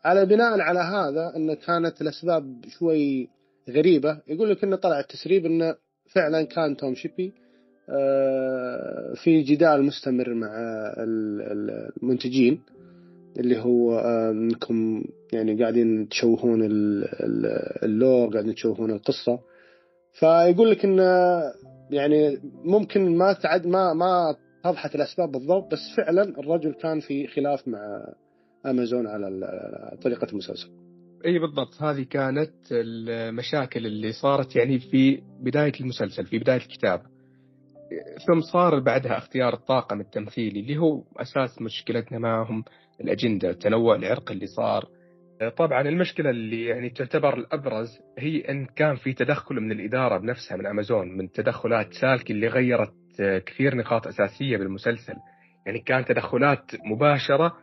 فعلى 0.07 0.27
بناء 0.27 0.61
على 0.61 0.79
هذا 0.79 1.37
أن 1.37 1.55
كانت 1.55 2.01
الأسباب 2.01 2.65
شوي 2.69 3.29
غريبة 3.71 4.21
يقول 4.29 4.51
لك 4.51 4.65
أنه 4.65 4.77
طلع 4.77 5.01
التسريب 5.01 5.47
أنه 5.47 5.77
فعلا 6.15 6.43
كان 6.43 6.77
توم 6.77 6.95
شيبي 6.95 7.33
آه، 7.91 9.15
في 9.25 9.43
جدال 9.43 9.83
مستمر 9.83 10.35
مع 10.35 10.49
المنتجين 10.99 12.61
اللي 13.39 13.59
هو 13.59 13.99
انكم 14.31 15.05
يعني 15.33 15.63
قاعدين 15.63 16.09
تشوهون 16.09 16.61
اللور 17.83 18.33
قاعدين 18.33 18.55
تشوهون 18.55 18.91
القصة. 18.91 19.39
فيقول 20.13 20.71
لك 20.71 20.85
انه 20.85 21.43
يعني 21.91 22.39
ممكن 22.65 23.17
ما 23.17 23.33
تعد 23.33 23.67
ما 23.67 23.95
ما 23.95 24.37
اتضحت 24.65 24.95
الأسباب 24.95 25.33
بالضبط 25.33 25.73
بس 25.73 25.81
فعلا 25.97 26.23
الرجل 26.23 26.73
كان 26.73 27.01
في 27.01 27.27
خلاف 27.27 27.69
مع 27.69 28.13
أمازون 28.71 29.07
على 29.07 29.99
طريقة 30.03 30.27
المسلسل. 30.33 30.69
إي 31.27 31.39
بالضبط 31.39 31.83
هذه 31.83 32.03
كانت 32.03 32.53
المشاكل 32.71 33.87
اللي 33.87 34.13
صارت 34.13 34.57
يعني 34.57 34.79
في 34.79 35.23
بداية 35.41 35.73
المسلسل 35.81 36.27
في 36.27 36.39
بداية 36.39 36.61
الكتاب. 36.61 37.03
ثم 38.27 38.41
صار 38.41 38.81
بعدها 38.81 39.19
اختيار 39.19 39.55
الطاقم 39.55 40.01
التمثيلي 40.01 40.61
اللي 40.61 40.77
هو 40.77 41.03
أساس 41.17 41.63
مشكلتنا 41.63 42.19
معهم 42.19 42.65
الأجندة 43.01 43.51
التنوع 43.51 43.97
العرقي 43.97 44.35
اللي 44.35 44.47
صار 44.47 44.89
طبعا 45.57 45.81
المشكلة 45.81 46.31
اللي 46.31 46.65
يعني 46.65 46.91
تعتبر 46.91 47.39
الأبرز 47.39 47.89
هي 48.19 48.41
إن 48.41 48.67
كان 48.67 48.97
في 48.97 49.13
تدخل 49.13 49.55
من 49.55 49.73
الإدارة 49.73 50.19
بنفسها 50.19 50.57
من 50.57 50.67
أمازون 50.67 51.17
من 51.17 51.31
تدخلات 51.31 51.95
سالكي 51.95 52.33
اللي 52.33 52.49
غيرت 52.49 52.93
كثير 53.47 53.77
نقاط 53.77 54.07
أساسية 54.07 54.57
بالمسلسل 54.57 55.15
يعني 55.67 55.79
كان 55.79 56.05
تدخلات 56.05 56.71
مباشرة 56.85 57.57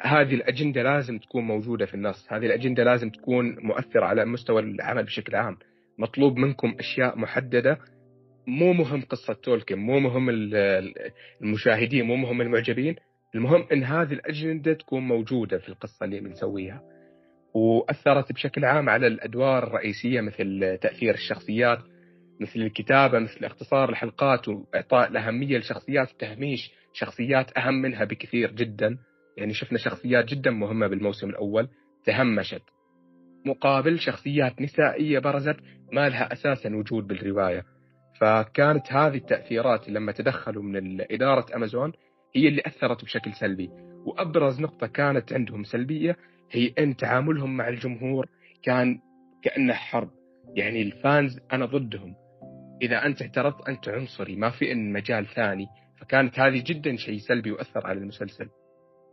هذه 0.00 0.34
الأجندة 0.34 0.82
لازم 0.82 1.18
تكون 1.18 1.44
موجودة 1.44 1.86
في 1.86 1.94
النص، 1.94 2.26
هذه 2.32 2.46
الأجندة 2.46 2.84
لازم 2.84 3.10
تكون 3.10 3.56
مؤثرة 3.58 4.04
على 4.04 4.24
مستوى 4.24 4.62
العمل 4.62 5.04
بشكل 5.04 5.36
عام، 5.36 5.56
مطلوب 5.98 6.36
منكم 6.36 6.76
أشياء 6.78 7.18
محددة. 7.18 7.78
مو 8.46 8.72
مهم 8.72 9.02
قصة 9.02 9.34
تولكن، 9.34 9.78
مو 9.78 10.00
مهم 10.00 10.30
المشاهدين، 11.42 12.06
مو 12.06 12.16
مهم 12.16 12.40
المعجبين، 12.40 12.96
المهم 13.34 13.66
إن 13.72 13.84
هذه 13.84 14.12
الأجندة 14.12 14.72
تكون 14.72 15.02
موجودة 15.02 15.58
في 15.58 15.68
القصة 15.68 16.04
اللي 16.04 16.20
بنسويها. 16.20 16.82
وأثرت 17.54 18.32
بشكل 18.32 18.64
عام 18.64 18.88
على 18.88 19.06
الأدوار 19.06 19.66
الرئيسية 19.66 20.20
مثل 20.20 20.78
تأثير 20.80 21.14
الشخصيات 21.14 21.78
مثل 22.40 22.60
الكتابة 22.60 23.18
مثل 23.18 23.44
اختصار 23.44 23.88
الحلقات 23.88 24.48
وإعطاء 24.48 25.08
الأهمية 25.08 25.58
لشخصيات 25.58 26.14
وتهميش 26.14 26.72
شخصيات 26.92 27.58
أهم 27.58 27.74
منها 27.74 28.04
بكثير 28.04 28.52
جدا. 28.52 28.98
يعني 29.36 29.54
شفنا 29.54 29.78
شخصيات 29.78 30.24
جدا 30.24 30.50
مهمة 30.50 30.86
بالموسم 30.86 31.30
الأول 31.30 31.68
تهمشت. 32.04 32.62
مقابل 33.46 33.98
شخصيات 33.98 34.60
نسائية 34.60 35.18
برزت 35.18 35.56
ما 35.92 36.08
لها 36.08 36.32
أساسا 36.32 36.76
وجود 36.76 37.06
بالرواية. 37.06 37.64
فكانت 38.20 38.92
هذه 38.92 39.16
التأثيرات 39.16 39.88
لما 39.88 40.12
تدخلوا 40.12 40.62
من 40.62 41.00
إدارة 41.00 41.56
أمازون 41.56 41.92
هي 42.36 42.48
اللي 42.48 42.62
أثرت 42.66 43.04
بشكل 43.04 43.32
سلبي. 43.32 43.70
وأبرز 44.06 44.60
نقطة 44.60 44.86
كانت 44.86 45.32
عندهم 45.32 45.64
سلبية 45.64 46.16
هي 46.50 46.72
أن 46.78 46.96
تعاملهم 46.96 47.56
مع 47.56 47.68
الجمهور 47.68 48.26
كان 48.62 48.98
كأنه 49.42 49.74
حرب. 49.74 50.10
يعني 50.56 50.82
الفانز 50.82 51.40
أنا 51.52 51.66
ضدهم. 51.66 52.14
إذا 52.82 53.06
أنت 53.06 53.22
اعترضت 53.22 53.68
أنت 53.68 53.88
عنصري 53.88 54.36
ما 54.36 54.50
في 54.50 54.72
إن 54.72 54.92
مجال 54.92 55.26
ثاني. 55.26 55.66
فكانت 56.00 56.40
هذه 56.40 56.62
جدا 56.66 56.96
شيء 56.96 57.18
سلبي 57.18 57.52
وأثر 57.52 57.86
على 57.86 57.98
المسلسل. 57.98 58.48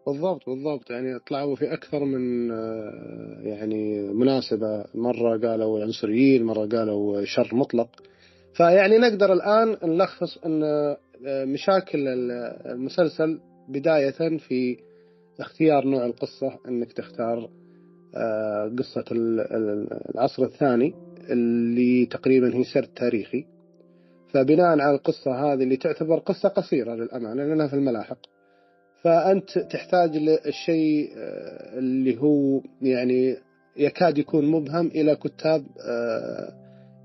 بالضبط 0.07 0.49
بالضبط. 0.49 0.89
يعني 0.91 1.19
طلعوا 1.19 1.55
في 1.55 1.73
أكثر 1.73 2.05
من 2.05 2.51
آه، 2.51 3.39
يعني 3.41 4.01
مناسبة. 4.01 4.85
مرة 4.95 5.37
قالوا 5.37 5.81
عنصريين 5.83 6.43
مرة 6.43 6.65
قالوا 6.65 7.25
شر 7.25 7.55
مطلق. 7.55 7.89
فيعني 8.53 8.97
نقدر 8.97 9.33
الآن 9.33 9.77
نلخص 9.83 10.37
إن 10.45 10.63
آه، 10.63 10.97
مشاكل 11.45 12.07
المسلسل 12.65 13.39
بداية 13.69 14.37
في 14.37 14.77
اختيار 15.39 15.85
نوع 15.85 16.05
القصة 16.05 16.59
إنك 16.67 16.93
تختار 16.93 17.49
آه، 18.15 18.75
قصة 18.79 19.05
العصر 19.11 20.43
الثاني 20.43 20.93
اللي 21.29 22.05
تقريبا 22.05 22.55
هي 22.55 22.63
سرد 22.63 22.89
تاريخي. 22.95 23.45
فبناء 24.33 24.79
على 24.79 24.95
القصة 24.95 25.31
هذه 25.31 25.63
اللي 25.63 25.77
تعتبر 25.77 26.19
قصة 26.19 26.49
قصيرة 26.49 26.95
للأمانة 26.95 27.43
لأنها 27.43 27.67
في 27.67 27.73
الملاحق. 27.73 28.17
فأنت 29.03 29.59
تحتاج 29.59 30.17
للشيء 30.17 31.11
آه، 31.17 31.77
اللي 31.79 32.21
هو 32.21 32.61
يعني 32.81 33.37
يكاد 33.77 34.17
يكون 34.17 34.45
مبهم 34.45 34.87
إلى 34.87 35.15
كتاب 35.15 35.65
آه، 35.89 36.53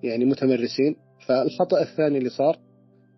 يعني 0.03 0.25
متمرسين. 0.25 0.97
فالخطأ 1.27 1.83
الثاني 1.83 2.19
اللي 2.19 2.31
صار 2.31 2.59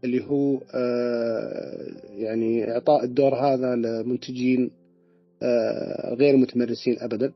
اللي 0.04 0.24
هو 0.24 0.60
آه، 0.74 1.86
يعني 2.16 2.72
إعطاء 2.72 3.04
الدور 3.04 3.34
هذا 3.34 3.76
لمنتجين 3.76 4.70
غير 6.12 6.36
متمرسين 6.36 6.96
أبدا. 7.00 7.32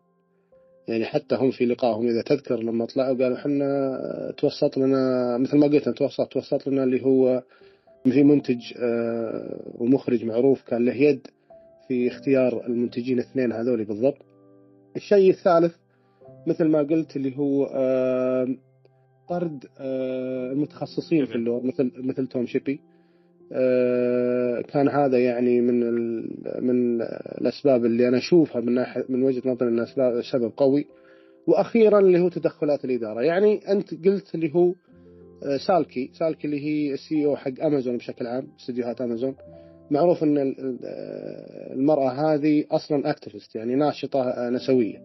يعني 0.89 1.05
حتى 1.05 1.35
هم 1.35 1.51
في 1.51 1.67
لقائهم 1.67 2.09
إذا 2.09 2.23
تذكر 2.23 2.63
لما 2.63 2.87
طلعوا 2.87 3.19
قالوا 3.19 3.37
إحنا 3.37 4.35
توسط 4.39 4.79
لنا 4.79 5.39
مثل 5.39 5.57
ما 5.57 5.67
قلت 5.67 5.89
توسط 5.89 6.33
توسط 6.33 6.67
لنا 6.67 6.85
اللي 6.85 7.05
هو 7.05 7.43
في 8.13 8.23
منتج 8.23 8.61
ومخرج 9.79 10.25
معروف 10.25 10.63
كان 10.63 10.85
له 10.85 10.95
يد 10.95 11.27
في 11.89 12.09
اختيار 12.09 12.67
المنتجين 12.67 13.19
الاثنين 13.19 13.53
هذول 13.53 13.85
بالضبط. 13.85 14.19
الشيء 14.97 15.31
الثالث 15.31 15.75
مثل 16.47 16.65
ما 16.65 16.79
قلت 16.79 17.17
اللي 17.17 17.39
هو 17.39 17.67
طرد 19.29 19.65
المتخصصين 19.81 21.27
في 21.27 21.35
اللور 21.35 21.63
مثل 21.67 21.93
مثل 21.97 22.27
توم 22.27 22.47
شيبي. 22.47 22.81
كان 24.73 24.89
هذا 24.89 25.19
يعني 25.19 25.61
من 25.61 25.81
من 26.67 27.03
الأسباب 27.41 27.85
اللي 27.85 28.09
أنا 28.09 28.19
أشوفها 28.19 28.61
من 28.61 28.75
ناحية 28.75 29.05
من 29.09 29.23
وجهة 29.23 29.43
نظري 29.51 29.69
انها 29.69 29.87
سبب 30.33 30.53
قوي. 30.57 30.87
وأخيرا 31.47 31.99
اللي 31.99 32.21
هو 32.21 32.29
تدخلات 32.29 32.85
الإدارة. 32.85 33.23
يعني 33.23 33.73
أنت 33.73 34.07
قلت 34.07 34.35
اللي 34.35 34.55
هو 34.55 34.75
سالكي. 35.67 36.11
سالكي 36.19 36.47
اللي 36.47 36.61
هي 36.61 36.95
ال 36.95 37.27
CEO 37.27 37.37
حق 37.37 37.61
أمازون 37.63 37.97
بشكل 37.97 38.27
عام 38.27 38.49
استديوهات 38.61 39.01
أمازون. 39.01 39.35
معروف 39.91 40.23
إن 40.23 40.55
المرأة 41.73 42.09
هذه 42.11 42.65
أصلا 42.71 43.11
activist 43.11 43.57
يعني 43.57 43.75
ناشطة 43.75 44.51
نسوية. 44.51 44.99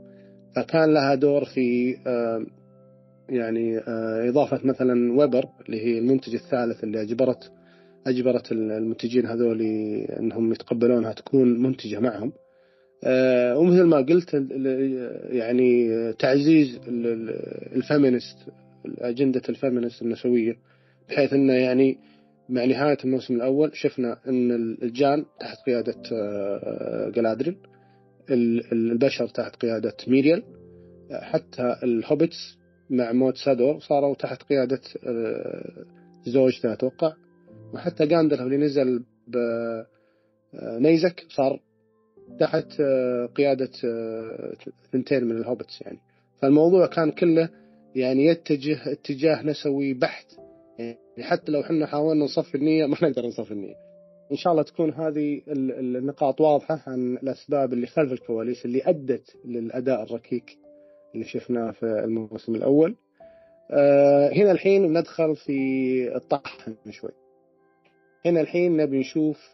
فكان 0.55 0.93
لها 0.93 1.15
دور 1.15 1.45
في 1.45 1.95
يعني 3.29 3.79
إضافة 4.29 4.59
مثلا 4.63 5.19
ويبر 5.19 5.45
اللي 5.65 5.85
هي 5.85 5.99
المنتج 5.99 6.33
الثالث 6.33 6.83
اللي 6.83 7.01
أجبرت 7.01 7.51
أجبرت 8.07 8.51
المنتجين 8.51 9.25
هذول 9.25 9.61
إنهم 10.19 10.51
يتقبلونها 10.51 11.13
تكون 11.13 11.61
منتجة 11.61 11.99
معهم. 11.99 12.31
ومثل 13.57 13.83
ما 13.83 13.97
قلت 13.97 14.33
يعني 15.31 15.89
تعزيز 16.13 16.79
ال 17.75 17.82
feminist 17.82 18.37
agenda 18.85 19.41
ال 19.49 19.55
feminist 19.55 20.01
النسوية 20.01 20.57
بحيث 21.09 21.33
إنه 21.33 21.53
يعني 21.53 21.97
مع 22.49 22.65
نهاية 22.65 22.97
الموسم 23.05 23.35
الأول 23.35 23.71
شفنا 23.73 24.19
أن 24.27 24.51
الجان 24.83 25.25
تحت 25.39 25.57
قيادة 25.65 26.01
آه، 26.11 27.11
البشر 28.71 29.27
تحت 29.27 29.55
قيادة 29.55 29.95
ميريال 30.07 30.43
حتى 31.11 31.75
الهوبتس 31.83 32.57
مع 32.89 33.11
موت 33.11 33.37
سادور 33.37 33.79
صاروا 33.79 34.15
تحت 34.15 34.43
قيادة 34.43 34.81
آه، 35.07 35.85
زوجته 36.25 36.73
أتوقع. 36.73 37.13
وحتى 37.73 38.05
جاندلف 38.05 38.41
اللي 38.41 38.57
نزل 38.57 39.03
بنيزك 40.53 41.19
آه، 41.19 41.27
صار 41.29 41.59
تحت 42.39 42.81
قيادة 43.35 43.69
ثنتين 44.91 45.23
من 45.23 45.37
الهوبتس 45.37 45.81
يعني. 45.81 45.99
فالموضوع 46.41 46.87
كان 46.87 47.11
كله 47.11 47.49
يعني 47.95 48.25
يتجه 48.25 48.91
اتجاه 48.91 49.43
نسوي 49.43 49.93
بحت. 49.93 50.25
يعني 50.79 50.97
حتى 51.19 51.51
لو 51.51 51.61
إحنا 51.61 51.85
حاولنا 51.85 52.25
نصفي 52.25 52.55
النية 52.55 52.85
ما 52.85 52.97
نقدر 53.03 53.25
نصفي 53.25 53.51
النية. 53.51 53.75
إن 54.31 54.37
شاء 54.37 54.53
الله 54.53 54.63
تكون 54.63 54.93
هذه 54.93 55.41
النقاط 55.47 56.41
واضحة 56.41 56.83
عن 56.87 57.17
الأسباب 57.23 57.73
اللي 57.73 57.87
خلف 57.87 58.11
الكواليس 58.11 58.65
اللي 58.65 58.81
أدت 58.85 59.35
للأداء 59.45 60.03
الركيك 60.03 60.57
اللي 61.13 61.25
شفناه 61.25 61.71
في 61.71 61.85
الموسم 61.85 62.55
الأول. 62.55 62.95
آه 63.71 64.29
هنا 64.33 64.51
الحين 64.51 64.97
ندخل 64.97 65.35
في 65.35 66.15
الطحن 66.15 66.75
شوي. 66.89 67.11
هنا 68.25 68.41
الحين 68.41 68.77
نبي 68.77 68.99
نشوف 68.99 69.49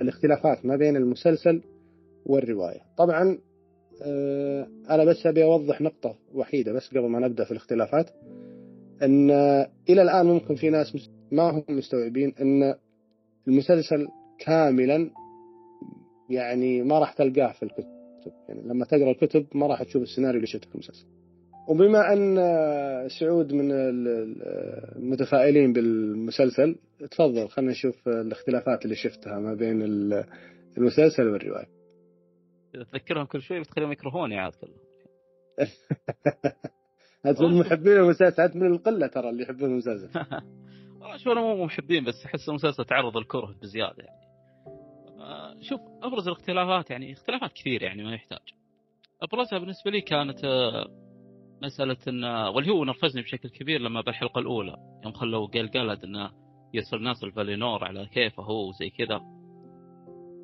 الاختلافات 0.00 0.66
ما 0.66 0.76
بين 0.76 0.96
المسلسل 0.96 1.62
والرواية. 2.26 2.80
طبعا 2.98 3.38
أنا 4.90 5.04
بس 5.04 5.26
أبي 5.26 5.44
أوضح 5.44 5.80
نقطة 5.80 6.14
وحيدة 6.34 6.72
بس 6.72 6.88
قبل 6.88 7.06
ما 7.06 7.20
نبدأ 7.20 7.44
في 7.44 7.50
الاختلافات 7.50 8.10
إن 9.02 9.30
إلى 9.88 10.02
الآن 10.02 10.26
ممكن 10.26 10.54
في 10.54 10.70
ناس 10.70 11.08
ما 11.32 11.50
هم 11.50 11.64
مستوعبين 11.68 12.34
إن 12.40 12.74
المسلسل 13.48 14.08
كاملا 14.38 15.10
يعني 16.30 16.82
ما 16.82 16.98
راح 16.98 17.12
تلقاه 17.12 17.52
في 17.52 17.62
الكتب. 17.62 17.84
يعني 18.48 18.62
لما 18.68 18.84
تقرأ 18.84 19.10
الكتب 19.10 19.46
ما 19.54 19.66
راح 19.66 19.82
تشوف 19.82 20.02
السيناريو 20.02 20.36
اللي 20.36 20.46
شفته 20.46 20.68
في 20.68 20.74
المسلسل. 20.74 21.06
وبما 21.68 22.12
أن 22.12 22.38
سعود 23.08 23.52
من 23.52 23.68
المتفائلين 24.96 25.72
بالمسلسل 25.72 26.76
تفضل 27.10 27.48
خلينا 27.48 27.72
نشوف 27.72 28.08
الاختلافات 28.08 28.84
اللي 28.84 28.96
شفتها 28.96 29.38
ما 29.38 29.54
بين 29.54 29.82
المسلسل 30.78 31.28
والرواية. 31.28 31.75
تذكرهم 32.84 33.24
كل 33.24 33.42
شوي 33.42 33.60
بتخليهم 33.60 33.92
يكرهوني 33.92 34.38
عاد 34.38 34.52
كلهم. 34.54 34.78
من 37.40 37.58
محبين 37.58 37.92
المسلسل 37.92 38.58
من 38.58 38.72
القلة 38.72 39.06
ترى 39.06 39.30
اللي 39.30 39.42
يحبون 39.42 39.70
المسلسل. 39.70 40.20
والله 41.00 41.16
شو 41.16 41.32
أنا 41.32 41.40
مو 41.40 41.64
محبين 41.64 42.04
بس 42.04 42.24
أحس 42.26 42.48
المسلسل 42.48 42.84
تعرض 42.84 43.16
الكره 43.16 43.54
بزيادة 43.62 44.04
يعني. 44.04 44.26
آه، 45.20 45.56
شوف 45.60 45.80
أبرز 46.02 46.28
الاختلافات 46.28 46.90
يعني 46.90 47.12
اختلافات 47.12 47.52
كثير 47.52 47.82
يعني 47.82 48.04
ما 48.04 48.14
يحتاج. 48.14 48.38
أبرزها 49.22 49.58
بالنسبة 49.58 49.90
لي 49.90 50.00
كانت 50.00 50.44
آه، 50.44 50.86
مسألة 51.62 51.96
إن 52.08 52.24
واللي 52.24 52.72
هو 52.72 52.84
نرفزني 52.84 53.22
بشكل 53.22 53.48
كبير 53.48 53.80
لما 53.80 54.00
بالحلقة 54.00 54.38
الأولى 54.38 54.76
يوم 55.04 55.12
خلوا 55.12 55.46
قال 55.46 55.70
قالد 55.70 56.04
انه 56.04 56.30
يرسل 56.74 57.02
ناس 57.02 57.24
الفالينور 57.24 57.84
على 57.84 58.06
كيفه 58.06 58.42
هو 58.42 58.68
وزي 58.68 58.90
كذا. 58.90 59.35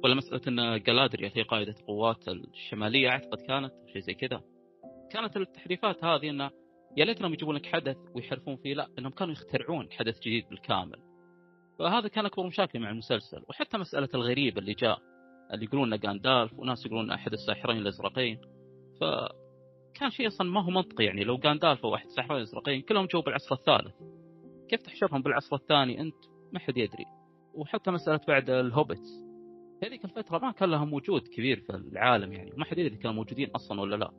ولا 0.03 0.15
مسألة 0.15 0.41
إن 0.49 0.83
جلادري 0.83 1.33
هي 1.35 1.43
قائدة 1.43 1.75
القوات 1.81 2.29
الشمالية 2.29 3.09
أعتقد 3.09 3.41
كانت 3.41 3.73
شيء 3.93 4.03
زي 4.03 4.15
كذا. 4.15 4.43
كانت 5.11 5.37
التحريفات 5.37 6.05
هذه 6.05 6.31
انه 6.31 6.51
يا 6.97 7.05
ليتهم 7.05 7.33
يجيبون 7.33 7.57
لك 7.57 7.67
حدث 7.67 7.97
ويحرفون 8.15 8.57
فيه 8.57 8.75
لا 8.75 8.89
إنهم 8.99 9.13
كانوا 9.13 9.33
يخترعون 9.33 9.93
حدث 9.93 10.21
جديد 10.21 10.49
بالكامل. 10.49 10.99
فهذا 11.79 12.09
كان 12.09 12.27
أكبر 12.27 12.47
مشاكل 12.47 12.81
مع 12.81 12.91
المسلسل 12.91 13.43
وحتى 13.49 13.79
مسألة 13.79 14.09
الغريب 14.15 14.59
اللي 14.59 14.73
جاء 14.73 14.99
اللي 15.53 15.65
يقولون 15.65 15.93
انه 15.93 15.97
جاندالف 15.97 16.59
وناس 16.59 16.87
يقولون 16.87 17.11
أحد 17.11 17.33
الساحرين 17.33 17.77
الأزرقين. 17.77 18.41
ف 19.01 19.05
كان 19.95 20.11
شيء 20.11 20.27
أصلا 20.27 20.51
ما 20.51 20.65
هو 20.65 20.71
منطقي 20.71 21.05
يعني 21.05 21.25
لو 21.25 21.39
جاندالف 21.39 21.85
أو 21.85 21.95
أحد 21.95 22.07
الساحرين 22.07 22.37
الأزرقين 22.37 22.83
كلهم 22.83 23.07
جو 23.07 23.21
بالعصر 23.21 23.55
الثالث. 23.55 23.95
كيف 24.69 24.83
تحشرهم 24.83 25.23
بالعصر 25.23 25.57
الثاني؟ 25.57 26.01
أنت 26.01 26.17
ما 26.53 26.59
حد 26.59 26.77
يدري. 26.77 27.05
وحتى 27.55 27.91
مسألة 27.91 28.21
بعد 28.29 28.51
الهوبتس 28.51 29.32
هذيك 29.83 30.05
الفترة 30.05 30.39
ما 30.39 30.53
كان 30.53 30.71
لهم 30.71 30.93
وجود 30.93 31.29
كبير 31.29 31.61
في 31.61 31.71
العالم 31.71 32.33
يعني 32.33 32.53
ما 32.57 32.65
حد 32.65 32.79
يدري 32.79 32.97
كانوا 32.97 33.17
موجودين 33.17 33.51
أصلا 33.51 33.81
ولا 33.81 33.97
لا. 33.97 34.11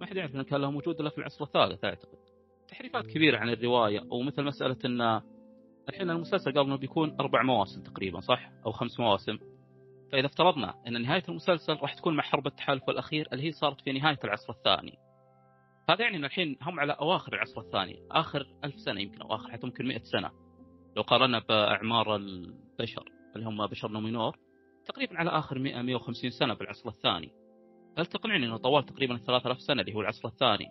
ما 0.00 0.06
حد 0.06 0.16
يعرف 0.16 0.34
انه 0.34 0.42
كان 0.42 0.60
لهم 0.60 0.76
وجود 0.76 1.00
إلا 1.00 1.10
في 1.10 1.18
العصر 1.18 1.44
الثالث 1.44 1.84
أعتقد. 1.84 2.18
تحريفات 2.68 3.06
كبيرة 3.06 3.38
عن 3.38 3.48
الرواية 3.48 4.00
ومثل 4.10 4.42
مسألة 4.42 4.76
إن 4.84 5.20
الحين 5.88 6.10
المسلسل 6.10 6.52
قال 6.52 6.66
انه 6.66 6.76
بيكون 6.76 7.16
أربع 7.20 7.42
مواسم 7.42 7.82
تقريبا 7.82 8.20
صح؟ 8.20 8.50
أو 8.66 8.72
خمس 8.72 9.00
مواسم. 9.00 9.38
فإذا 10.12 10.26
افترضنا 10.26 10.74
إن 10.86 11.02
نهاية 11.02 11.22
المسلسل 11.28 11.72
راح 11.72 11.94
تكون 11.94 12.16
مع 12.16 12.22
حرب 12.22 12.46
التحالف 12.46 12.90
الأخير 12.90 13.28
اللي 13.32 13.44
هي 13.44 13.52
صارت 13.52 13.80
في 13.80 13.92
نهاية 13.92 14.18
العصر 14.24 14.52
الثاني. 14.52 14.98
هذا 15.90 16.02
يعني 16.02 16.16
إن 16.16 16.24
الحين 16.24 16.56
هم 16.62 16.80
على 16.80 16.92
أواخر 16.92 17.34
العصر 17.34 17.60
الثاني 17.60 18.02
آخر 18.10 18.46
ألف 18.64 18.74
سنة 18.74 19.00
يمكن 19.00 19.22
أو 19.22 19.34
آخر 19.34 19.50
حتى 19.50 19.66
ممكن 19.66 19.86
100 19.86 19.98
سنة. 19.98 20.30
لو 20.96 21.02
قارنا 21.02 21.38
بأعمار 21.38 22.16
البشر 22.16 23.04
اللي 23.36 23.46
هم 23.46 23.66
بشر 23.66 23.88
نومينور 23.90 24.45
تقريبا 24.86 25.18
على 25.18 25.30
آخر 25.30 25.58
100 25.58 25.82
150 25.82 26.30
سنة 26.30 26.54
بالعصر 26.54 26.88
الثاني. 26.88 27.30
هل 27.98 28.06
تقنعني 28.06 28.46
إنه 28.46 28.56
طوال 28.56 28.86
تقريبا 28.86 29.16
3000 29.16 29.60
سنة 29.60 29.82
اللي 29.82 29.94
هو 29.94 30.00
العصر 30.00 30.28
الثاني؟ 30.28 30.68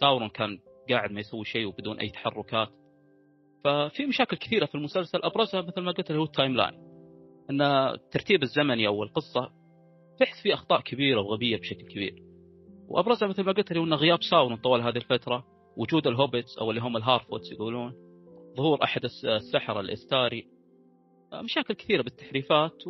ساورون 0.00 0.28
كان 0.28 0.58
قاعد 0.90 1.12
ما 1.12 1.20
يسوي 1.20 1.44
شيء 1.44 1.66
وبدون 1.66 1.98
أي 1.98 2.08
تحركات. 2.08 2.68
ففي 3.64 4.06
مشاكل 4.06 4.36
كثيرة 4.36 4.66
في 4.66 4.74
المسلسل 4.74 5.18
أبرزها 5.22 5.62
مثل 5.62 5.80
ما 5.80 5.92
قلت 5.92 6.10
اللي 6.10 6.20
هو 6.20 6.24
ال 6.24 6.56
timeline. 6.56 6.74
إن 7.50 7.62
الترتيب 7.62 8.42
الزمني 8.42 8.86
أو 8.86 9.02
القصة 9.02 9.50
تحس 10.18 10.42
فيه 10.42 10.54
أخطاء 10.54 10.80
كبيرة 10.80 11.20
وغبية 11.20 11.56
بشكل 11.56 11.82
كبير. 11.82 12.22
وأبرزها 12.88 13.28
مثل 13.28 13.42
ما 13.42 13.52
قلت 13.52 13.70
اللي 13.70 13.80
هو 13.80 13.84
إن 13.84 13.94
غياب 13.94 14.22
ساورون 14.22 14.56
طوال 14.56 14.82
هذه 14.82 14.96
الفترة 14.96 15.44
وجود 15.76 16.06
الهوبيتس 16.06 16.58
أو 16.58 16.70
اللي 16.70 16.80
هم 16.80 16.96
الهارفوتس 16.96 17.52
يقولون 17.52 17.92
ظهور 18.56 18.84
أحد 18.84 19.04
السحرة 19.04 19.80
الإستاري. 19.80 20.46
مشاكل 21.34 21.74
كثيرة 21.74 22.02
بالتحريفات 22.02 22.86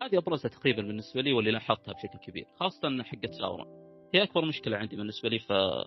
وهذه 0.00 0.18
أبرزها 0.18 0.50
تقريبا 0.50 0.82
بالنسبة 0.82 1.20
لي 1.20 1.32
واللي 1.32 1.50
لاحظتها 1.50 1.94
بشكل 1.94 2.18
كبير 2.18 2.46
خاصة 2.60 3.02
حقه 3.02 3.30
ساورون 3.40 3.66
هي 4.14 4.22
أكبر 4.22 4.44
مشكلة 4.44 4.76
عندي 4.76 4.96
بالنسبة 4.96 5.28
لي 5.28 5.38
في 5.38 5.84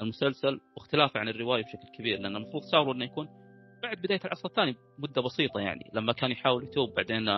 المسلسل 0.00 0.60
واختلافه 0.76 1.20
عن 1.20 1.28
الرواية 1.28 1.64
بشكل 1.64 1.88
كبير 1.98 2.18
لأن 2.18 2.36
المفروض 2.36 2.62
ساورون 2.62 2.96
إنه 2.96 3.04
يكون 3.04 3.28
بعد 3.82 3.96
بداية 3.96 4.20
العصر 4.24 4.48
الثاني 4.48 4.76
مدة 4.98 5.22
بسيطة 5.22 5.60
يعني 5.60 5.90
لما 5.94 6.12
كان 6.12 6.30
يحاول 6.30 6.64
يتوب 6.64 6.94
بعدين 6.94 7.28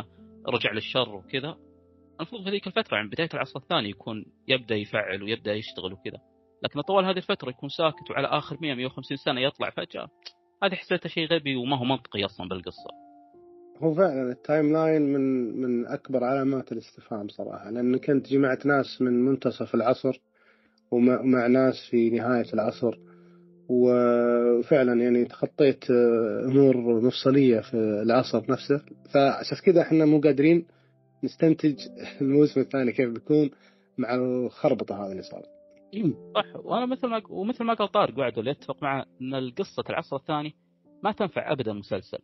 رجع 0.46 0.72
للشر 0.72 1.14
وكذا. 1.14 1.57
المفروض 2.20 2.44
في 2.44 2.50
ذيك 2.50 2.66
الفترة 2.66 2.96
عند 2.96 3.12
بداية 3.12 3.29
العصر 3.35 3.61
الثاني 3.61 3.90
يكون 3.90 4.24
يبدأ 4.48 4.74
يفعل 4.74 5.22
ويبدأ 5.22 5.55
يشتغل 5.55 5.92
وكذا. 5.92 6.18
لكن 6.62 6.81
طوال 6.81 7.05
هذه 7.05 7.16
الفترة 7.16 7.50
يكون 7.50 7.68
ساكت 7.68 8.11
وعلى 8.11 8.26
آخر 8.26 8.59
100 8.61 8.74
150 8.74 9.16
سنة 9.16 9.40
يطلع 9.40 9.70
فجأة. 9.70 10.09
هذه 10.62 10.74
حسيتها 10.74 11.09
شيء 11.09 11.26
غبي 11.26 11.57
وما 11.57 11.79
هو 11.79 11.85
منطقي 11.85 12.24
أصلا 12.24 12.48
بالقصة. 12.48 13.06
هو 13.83 13.95
فعلا 13.95 14.33
ال 14.33 14.73
timeline 14.73 15.03
من 15.03 15.57
من 15.61 15.87
أكبر 15.87 16.25
علامات 16.25 16.73
الاستفهام 16.73 17.29
صراحة 17.29 17.71
لانك 17.71 18.11
انت 18.11 18.29
جمعت 18.29 18.67
ناس 18.67 19.03
من 19.03 19.25
منتصف 19.25 19.75
العصر 19.75 20.21
ومع 20.91 21.47
ناس 21.47 21.75
في 21.91 22.11
نهاية 22.11 22.53
العصر 22.55 22.99
وفعلا 23.69 25.03
يعني 25.03 25.25
تخطيت 25.25 25.85
أمور 26.45 27.01
مفصلية 27.01 27.61
في 27.61 27.75
العصر 27.77 28.51
نفسه 28.51 28.83
فعشان 29.15 29.57
كذا 29.65 29.83
إحنا 29.83 30.05
مو 30.05 30.21
قادرين 30.21 30.67
نستنتج 31.25 31.77
الموسم 32.21 32.61
الثاني 32.61 32.93
كيف 32.93 33.11
بيكون 33.11 33.51
مع 33.99 34.15
الخربطة 34.15 35.05
هذه 35.07 35.11
اللي 35.12 35.23
صارت. 35.23 35.49
صح 36.35 36.57
وأنا 36.65 36.87
مثل 36.87 37.07
ما 37.09 37.23
ومثل 37.31 37.65
ما 37.65 37.75
قال 37.75 37.93
طارق 37.93 38.19
وعد 38.19 38.39
اللي 38.39 38.51
يتفق 38.51 38.83
معه 38.83 39.07
إن 39.23 39.35
القصة 39.35 39.85
العصر 39.91 40.17
الثاني 40.17 40.55
ما 41.05 41.12
تنفع 41.12 41.53
ابدا 41.53 41.73
مسلسل. 41.73 42.19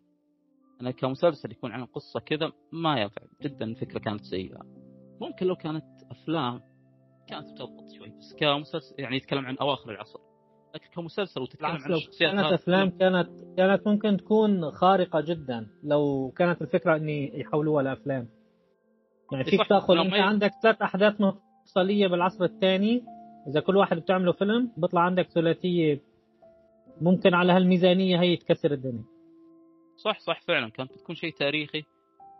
أنا 0.82 0.90
كمسلسل 0.90 1.50
يكون 1.50 1.72
عن 1.72 1.84
قصة 1.84 2.20
كذا 2.20 2.52
ما 2.72 3.00
ينفع 3.00 3.22
جدا 3.42 3.64
الفكرة 3.64 3.98
كانت 3.98 4.20
سيئة. 4.24 4.60
ممكن 5.20 5.46
لو 5.46 5.56
كانت 5.56 5.84
أفلام 6.10 6.60
كانت 7.28 7.50
بتضبط 7.52 7.90
شوي 7.98 8.08
بس 8.08 8.34
كمسلسل 8.38 8.94
يعني 8.98 9.16
يتكلم 9.16 9.46
عن 9.46 9.56
أواخر 9.56 9.90
العصر. 9.90 10.18
لكن 10.74 10.86
كمسلسل 10.94 11.40
وتتكلم 11.40 11.70
عن 11.70 11.92
الشخصيات 11.92 12.34
كانت 12.34 12.52
أفلام 12.52 12.90
كانت 12.90 13.28
كانت 13.56 13.86
ممكن 13.86 14.16
تكون 14.16 14.70
خارقة 14.70 15.20
جدا 15.20 15.66
لو 15.84 16.32
كانت 16.36 16.62
الفكرة 16.62 16.96
إني 16.96 17.40
يحولوها 17.40 17.82
لأفلام 17.82 18.28
يعني 19.32 19.44
فيك 19.44 19.68
تأخذ 19.68 19.96
أنت 19.96 20.14
عندك 20.14 20.50
ثلاث 20.62 20.82
أحداث 20.82 21.14
مفصلية 21.20 22.06
بالعصر 22.06 22.44
الثاني 22.44 23.04
إذا 23.48 23.60
كل 23.60 23.76
واحد 23.76 23.96
بتعمله 23.96 24.32
فيلم 24.32 24.72
بيطلع 24.76 25.00
عندك 25.00 25.28
ثلاثية 25.28 26.00
ممكن 27.00 27.34
على 27.34 27.52
هالميزانية 27.52 28.20
هي 28.20 28.36
تكسر 28.36 28.72
الدنيا 28.72 29.11
صح 30.04 30.20
صح 30.20 30.40
فعلا. 30.40 30.70
كانت 30.70 30.92
بتكون 30.92 31.14
شيء 31.14 31.32
تاريخي. 31.32 31.84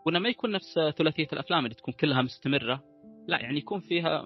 وإنه 0.05 0.19
ما 0.19 0.29
يكون 0.29 0.51
نفس 0.51 0.79
ثلاثية 0.97 1.27
الأفلام 1.33 1.63
اللي 1.65 1.75
تكون 1.75 1.93
كلها 1.93 2.21
مستمرة. 2.21 2.83
لا 3.27 3.39
يعني 3.39 3.57
يكون 3.57 3.79
فيها 3.79 4.21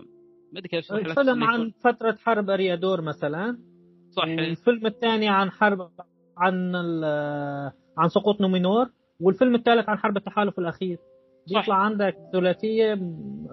ما 0.52 0.60
أدري 0.60 0.70
كيف 0.70 0.94
فيلم 0.94 1.44
عن 1.44 1.72
فترة 1.84 2.18
حرب 2.24 2.50
أريادور 2.50 3.02
مثلا. 3.02 3.58
صح 4.12 4.24
الفيلم 4.24 4.88
الثاني 4.88 5.30
عن 5.30 5.52
حرب 5.52 5.92
عن 6.38 6.76
عن 7.98 8.08
سقوط 8.08 8.42
نومينور. 8.42 8.90
والفيلم 9.20 9.56
الثالث 9.56 9.90
عن 9.90 9.98
حرب 9.98 10.18
التحالف 10.18 10.60
الأخير. 10.60 10.98
بيطلع 11.48 11.76
عندك 11.76 12.18
ثلاثية 12.32 12.98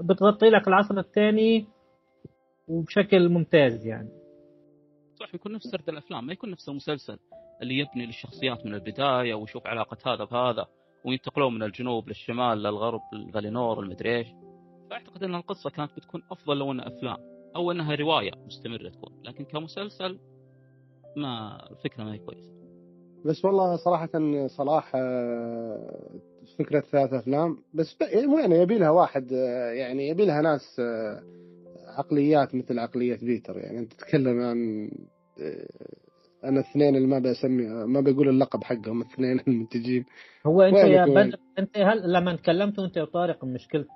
بتغطي 0.02 0.50
لك 0.50 0.68
العصر 0.68 0.98
الثاني 0.98 1.66
وبشكل 2.68 3.28
ممتاز 3.28 3.86
يعني. 3.86 4.08
صح 5.14 5.34
يكون 5.34 5.52
نفس 5.52 5.66
سرد 5.66 5.88
الأفلام 5.88 6.26
ما 6.26 6.32
يكون 6.32 6.50
نفس 6.50 6.68
المسلسل. 6.68 7.18
اللي 7.62 7.78
يبني 7.78 8.06
للشخصيات 8.06 8.66
من 8.66 8.74
البداية 8.74 9.34
ويشوف 9.34 9.66
علاقة 9.66 10.14
هذا 10.14 10.24
بهذا 10.24 10.66
وينتقلون 11.04 11.54
من 11.54 11.62
الجنوب 11.62 12.08
للشمال 12.08 12.58
للغرب 12.58 13.00
للفالينور 13.12 13.80
المدري 13.80 14.16
إيش 14.16 14.28
فأعتقد 14.90 15.22
إن 15.22 15.34
القصة 15.34 15.70
كانت 15.70 15.90
بتكون 15.96 16.22
أفضل 16.30 16.58
لو 16.58 16.72
إنها 16.72 16.88
أفلام 16.88 17.16
أو 17.56 17.70
إنها 17.70 17.94
رواية 17.94 18.30
مستمرة 18.46 18.88
تكون 18.88 19.22
لكن 19.24 19.44
كمسلسل 19.44 20.18
ما 21.16 21.58
الفكرة 21.70 22.04
ما 22.04 22.14
هي 22.14 22.18
كويسة. 22.18 22.54
بس 23.24 23.44
والله 23.44 23.76
صراحة 23.76 24.08
صلاح 24.46 24.92
آه، 24.94 26.20
فكرة 26.58 26.80
ثلاث 26.80 27.12
أفلام 27.12 27.58
بس 27.74 27.96
يعني 28.40 28.54
يبي 28.54 28.78
لها 28.78 28.90
واحد 28.90 29.32
آه، 29.32 29.70
يعني 29.70 30.08
يبي 30.08 30.26
لها 30.26 30.42
ناس 30.42 30.80
آه، 30.80 31.22
عقليات 31.86 32.54
مثل 32.54 32.78
عقلية 32.78 33.18
بيتر 33.22 33.58
يعني 33.58 33.78
أنت 33.78 33.92
تتكلم 33.92 34.40
عن 34.40 34.90
أنا 36.44 36.60
الاثنين 36.60 36.96
اللي 36.96 37.06
ما 37.06 37.18
بسمي 37.18 37.66
ما 37.66 38.00
بقول 38.00 38.28
اللقب 38.28 38.64
حقهم 38.64 39.02
الاثنين 39.02 39.40
المنتجين 39.48 40.04
هو 40.46 40.62
أنت 40.62 40.76
يا 40.76 41.06
بدر 41.06 41.38
أنت 41.58 41.78
هل 41.78 42.12
لما 42.12 42.36
تكلمتوا 42.36 42.84
أنت 42.84 42.98
وطارق 42.98 43.44
مشكلة 43.44 43.86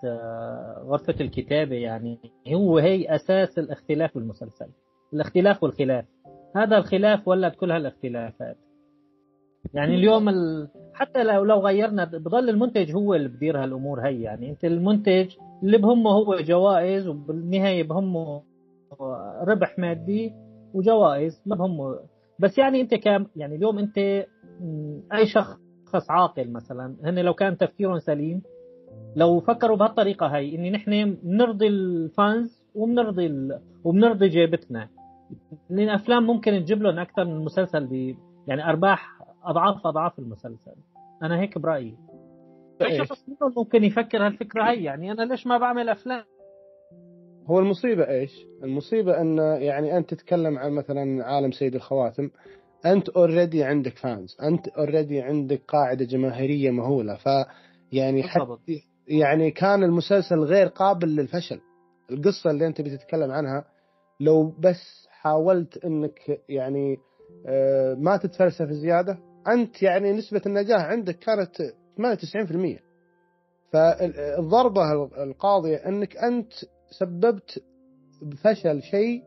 غرفة 0.85 1.15
الكتابة 1.21 1.77
يعني 1.77 2.19
هو 2.55 2.79
هي 2.79 3.15
أساس 3.15 3.59
الاختلاف 3.59 4.15
بالمسلسل 4.15 4.67
الاختلاف 5.15 5.63
والخلاف. 5.63 6.05
هذا 6.57 6.79
الخلاف 6.79 7.29
ولد 7.29 7.53
كل 7.53 7.71
هالاختلافات؟ 7.71 8.57
يعني 9.75 9.95
اليوم 9.95 10.29
ال... 10.29 10.69
حتى 10.95 11.25
لو 11.25 11.45
لو 11.45 11.59
غيرنا 11.61 12.05
بضل 12.05 12.49
المنتج 12.49 12.95
هو 12.95 13.15
اللي 13.15 13.29
بدير 13.29 13.63
هالأمور 13.63 14.01
هي 14.01 14.23
يعني. 14.23 14.51
أنت 14.51 14.65
المنتج 14.65 15.35
اللي 15.63 15.79
بهمه 15.79 16.11
هو 16.11 16.37
جوائز 16.37 17.09
وبالنهاية 17.09 17.83
بهمه 17.83 18.43
ربح 19.43 19.79
مادي 19.79 20.33
وجوائز 20.75 21.43
ما 21.47 21.57
بهمه 21.57 21.99
بس 22.39 22.59
يعني 22.59 22.81
انت 22.81 22.95
كم 22.95 23.27
يعني 23.37 23.57
اليوم 23.57 23.79
انت 23.79 23.99
أي 25.13 25.27
شخص 25.27 26.11
عاقل 26.11 26.51
مثلا 26.53 26.97
هن 27.05 27.19
لو 27.19 27.35
كان 27.35 27.57
تفكيرهم 27.57 27.99
سليم 27.99 28.43
لو 29.17 29.41
فكروا 29.41 29.77
بهالطريقة 29.77 30.27
هي 30.27 30.55
إني 30.55 30.71
نحن 30.71 31.15
بنرضي 31.23 31.67
الفانز 31.67 32.63
وبنرضي 32.75 33.27
ال... 33.27 33.61
وبنرضي 33.85 34.29
جيبتنا. 34.29 34.89
لأن 35.71 35.89
أفلام 35.89 36.27
ممكن 36.27 36.53
تجيب 36.53 36.83
لهم 36.83 36.99
أكثر 36.99 37.25
من 37.25 37.45
مسلسل 37.45 37.87
ب 37.87 38.17
يعني 38.47 38.69
أرباح 38.69 39.19
أضعاف 39.45 39.87
أضعاف 39.87 40.19
المسلسل. 40.19 40.75
أنا 41.23 41.41
هيك 41.41 41.59
برأيي. 41.59 41.97
أي 42.83 42.99
شخص 43.07 43.25
ممكن 43.57 43.85
يفكر 43.85 44.27
هالفكرة 44.27 44.63
هي 44.63 44.85
يعني 44.85 45.13
أنا 45.13 45.23
ليش 45.23 45.47
ما 45.47 45.59
بعمل 45.59 45.89
أفلام؟ 45.89 46.25
هو 47.49 47.59
المصيبة 47.59 48.09
إيش؟ 48.09 48.47
المصيبة 48.63 49.21
أن 49.21 49.39
يعني 49.63 49.97
أنت 49.97 50.15
تتكلم 50.15 50.59
عن 50.59 50.73
مثلا 50.73 51.25
عالم 51.25 51.53
سيد 51.53 51.75
الخواتم 51.75 52.31
أنت 52.87 53.09
already 53.09 53.65
عندك 53.65 53.99
fans 53.99 54.37
أنت 54.43 54.69
already 54.69 55.21
عندك 55.21 55.61
قاعدة 55.69 56.05
جماهيرية 56.05 56.71
مهولة 56.71 57.15
ف 57.15 57.27
يعني 57.93 58.23
حتى 58.23 58.83
يعني 59.09 59.51
كان 59.51 59.83
المسلسل 59.83 60.39
غير 60.39 60.67
قابل 60.67 61.09
للفشل. 61.17 61.61
القصة 62.11 62.51
اللي 62.51 62.67
أنت 62.67 62.81
بتتكلم 62.81 63.31
عنها 63.31 63.65
لو 64.21 64.55
بس 64.59 65.07
حاولت 65.11 65.85
إنك 65.85 66.41
يعني 66.49 66.99
آه، 67.47 67.95
ما 67.95 68.17
تتفلسف 68.17 68.69
زيادة 68.71 69.19
أنت 69.49 69.83
يعني 69.83 70.13
نسبة 70.13 70.43
النجاح 70.47 70.81
عندك 70.81 71.19
كانت 71.19 71.57
98% 71.97 72.81
فالضربه 73.73 74.93
القاضية 75.23 75.77
إنك 75.77 76.17
أنت 76.17 76.53
سببت 76.91 77.63
بفشل 78.23 78.83
شيء 78.83 79.23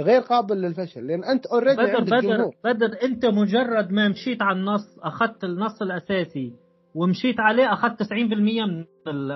غير 0.00 0.20
قابل 0.20 0.56
للفشل 0.56 1.06
لأن 1.06 1.24
أنت 1.24 1.46
already 1.46 1.82
بدر 1.82 1.96
عندك 1.96 2.12
بدر 2.12 2.20
جمهور. 2.20 2.54
بدر 2.64 3.02
أنت 3.02 3.26
مجرد 3.26 3.90
ما 3.90 4.08
مشيت 4.08 4.42
على 4.42 4.58
النص 4.58 4.98
أخذت 5.02 5.44
النص 5.44 5.82
الأساسي 5.82 6.52
ومشيت 6.94 7.40
عليه 7.40 7.72
أخذت 7.72 8.02
90% 8.02 8.12
من 8.14 8.84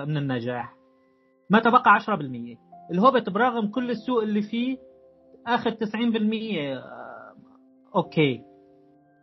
من 0.07 0.17
النجاح. 0.17 0.75
ما 1.49 1.59
تبقى 1.59 1.99
10% 1.99 2.09
الهوبيت 2.91 3.29
برغم 3.29 3.67
كل 3.67 3.89
السوء 3.91 4.23
اللي 4.23 4.41
فيه 4.41 4.77
أخذ 5.47 5.71
90% 5.71 5.75
أوكي. 7.95 8.41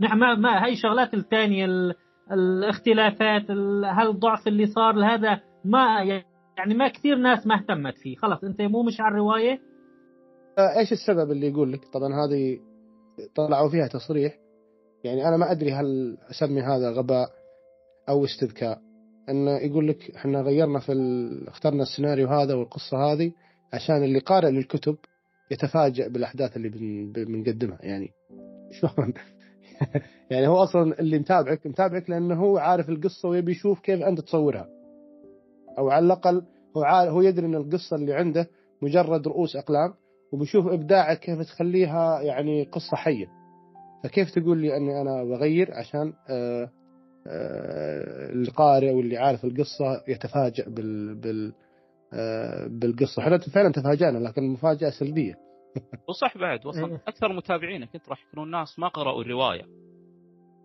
نعم 0.01 0.19
ما, 0.19 0.35
ما 0.35 0.65
هاي 0.65 0.73
الشغلات 0.73 1.15
الثانية 1.15 1.65
ال... 1.65 1.95
الاختلافات 2.33 3.51
ال... 3.51 3.85
هالضعف 3.85 4.49
اللي 4.49 4.67
صار 4.67 5.05
هذا 5.05 5.41
ما 5.65 6.03
يعني 6.03 6.25
ما 6.67 6.89
كثير 6.89 7.17
ناس 7.17 7.47
ما 7.47 7.55
اهتمت 7.55 7.99
فيه. 7.99 8.17
خلص 8.17 8.45
انت 8.45 8.63
مو 8.63 8.83
مش 8.83 9.01
على 9.01 9.13
الروايه 9.13 9.61
آه، 10.59 10.79
إيش 10.79 10.93
السبب 10.93 11.31
اللي 11.31 11.49
يقول 11.49 11.73
لك؟ 11.73 11.85
طبعا 11.85 12.15
هذه 12.15 12.59
طلعوا 13.35 13.69
فيها 13.69 13.87
تصريح. 13.87 14.39
يعني 15.05 15.29
أنا 15.29 15.37
ما 15.37 15.53
أدري 15.53 15.73
هل 15.73 16.19
أسمي 16.31 16.63
هذا 16.63 16.91
غباء 16.91 17.29
أو 18.09 18.25
استذكاء. 18.25 18.81
انه 19.29 19.51
يقول 19.51 19.89
لك 19.89 20.11
إحنا 20.17 20.41
غيرنا 20.41 20.79
في 20.79 20.93
ال... 20.93 21.49
اخترنا 21.49 21.83
السيناريو 21.83 22.29
هذا 22.29 22.55
والقصة 22.55 22.97
هذه 22.97 23.33
عشان 23.73 24.05
اللي 24.05 24.19
قارئ 24.19 24.51
للكتب 24.51 24.97
يتفاجأ 25.51 26.09
بالأحداث 26.09 26.57
اللي 26.57 26.69
بن... 26.69 27.13
بنقدمها. 27.13 27.79
يعني 27.83 28.11
شلون 28.81 29.13
يعني 30.31 30.49
هو 30.49 30.63
أصلا 30.63 31.01
اللي 31.01 31.19
متابعك 31.19 31.67
متابعك 31.67 32.11
لأنه 32.11 32.35
هو 32.35 32.59
عارف 32.59 32.89
القصة 32.89 33.29
ويبي 33.29 33.53
يشوف 33.53 33.81
كيف 33.81 34.03
أنت 34.03 34.21
تصورها. 34.21 34.78
أو 35.79 35.91
على 35.91 36.07
الأقل 36.07 36.43
هو 36.77 36.85
هو 36.85 37.21
يدري 37.23 37.47
إن 37.47 37.55
القصة 37.55 37.97
اللي 37.97 38.15
عنده 38.15 38.49
مجرد 38.83 39.29
رؤوس 39.29 39.57
أقلام 39.57 39.95
وبيشوف 40.33 40.67
ابداعك 40.67 41.21
كيف 41.21 41.41
تخليها 41.41 42.21
يعني 42.21 42.65
قصة 42.65 42.97
حية. 42.97 43.27
فكيف 44.05 44.31
تقول 44.31 44.59
لي 44.59 44.77
إني 44.77 45.01
أنا 45.01 45.25
بغير 45.25 45.75
عشان 45.75 46.13
آه 46.31 46.71
آه 47.27 48.33
القارئ 48.33 48.91
واللي 48.91 49.17
عارف 49.17 49.45
القصة 49.45 50.05
يتفاجأ 50.09 50.65
بال 50.69 51.15
بال 51.15 51.53
آه 52.13 52.67
بالقصة. 52.67 53.23
إحنا 53.23 53.39
فعلا 53.39 53.73
تفاجأنا 53.73 54.19
لكن 54.19 54.45
المفاجاه 54.45 54.91
سلبية. 54.91 55.35
وصح 56.09 56.39
بعد 56.39 56.67
وصل 56.67 56.91
إيه. 56.91 57.03
أكثر 57.09 57.33
متابعينك 57.33 57.89
انت 57.95 58.09
راح 58.09 58.25
يكونوا 58.27 58.45
الناس 58.45 58.79
ما 58.79 58.89
قرأوا 58.89 59.23
الرواية 59.23 59.65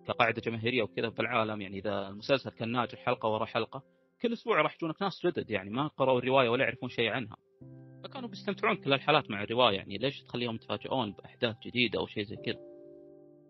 كقاعدة 0.08 0.42
جماهيرية 0.42 0.84
وكذا 0.84 1.10
بالعالم 1.10 1.62
يعني 1.62 1.80
إذا 1.80 2.08
المسلسل 2.08 2.50
كان 2.50 2.72
ناجح 2.72 3.00
حلقة 3.06 3.30
ورا 3.30 3.46
حلقة 3.46 3.84
كل 4.24 4.34
أسبوع 4.34 4.62
راح 4.62 4.76
يجونك 4.76 5.02
ناس 5.02 5.26
جدد 5.26 5.50
يعني 5.50 5.70
ما 5.70 5.88
قرأوا 5.88 6.20
الرواية 6.20 6.50
ولا 6.50 6.64
يعرفون 6.64 6.90
شيء 6.90 7.10
عنها. 7.10 7.38
فكانوا 8.04 8.30
بيستمتعون 8.30 8.76
كل 8.76 8.94
الحالات 8.94 9.32
مع 9.32 9.44
الرواية 9.44 9.76
يعني 9.76 9.98
ليش 9.98 10.22
تخليهم 10.22 10.56
يتفاجئون 10.56 11.12
بأحداث 11.12 11.56
جديدة 11.66 12.00
أو 12.00 12.08
شيء 12.08 12.24
زي 12.24 12.36
كذا. 12.36 12.60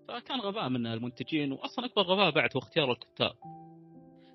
فكان 0.08 0.40
غباء 0.40 0.70
من 0.70 0.88
المنتجين 0.88 1.52
واصلا 1.52 1.86
أكبر 1.86 2.02
غباء 2.02 2.32
بعد 2.32 2.50
هو 2.56 2.60
اختيار 2.60 2.92
الكتاب. 2.92 3.34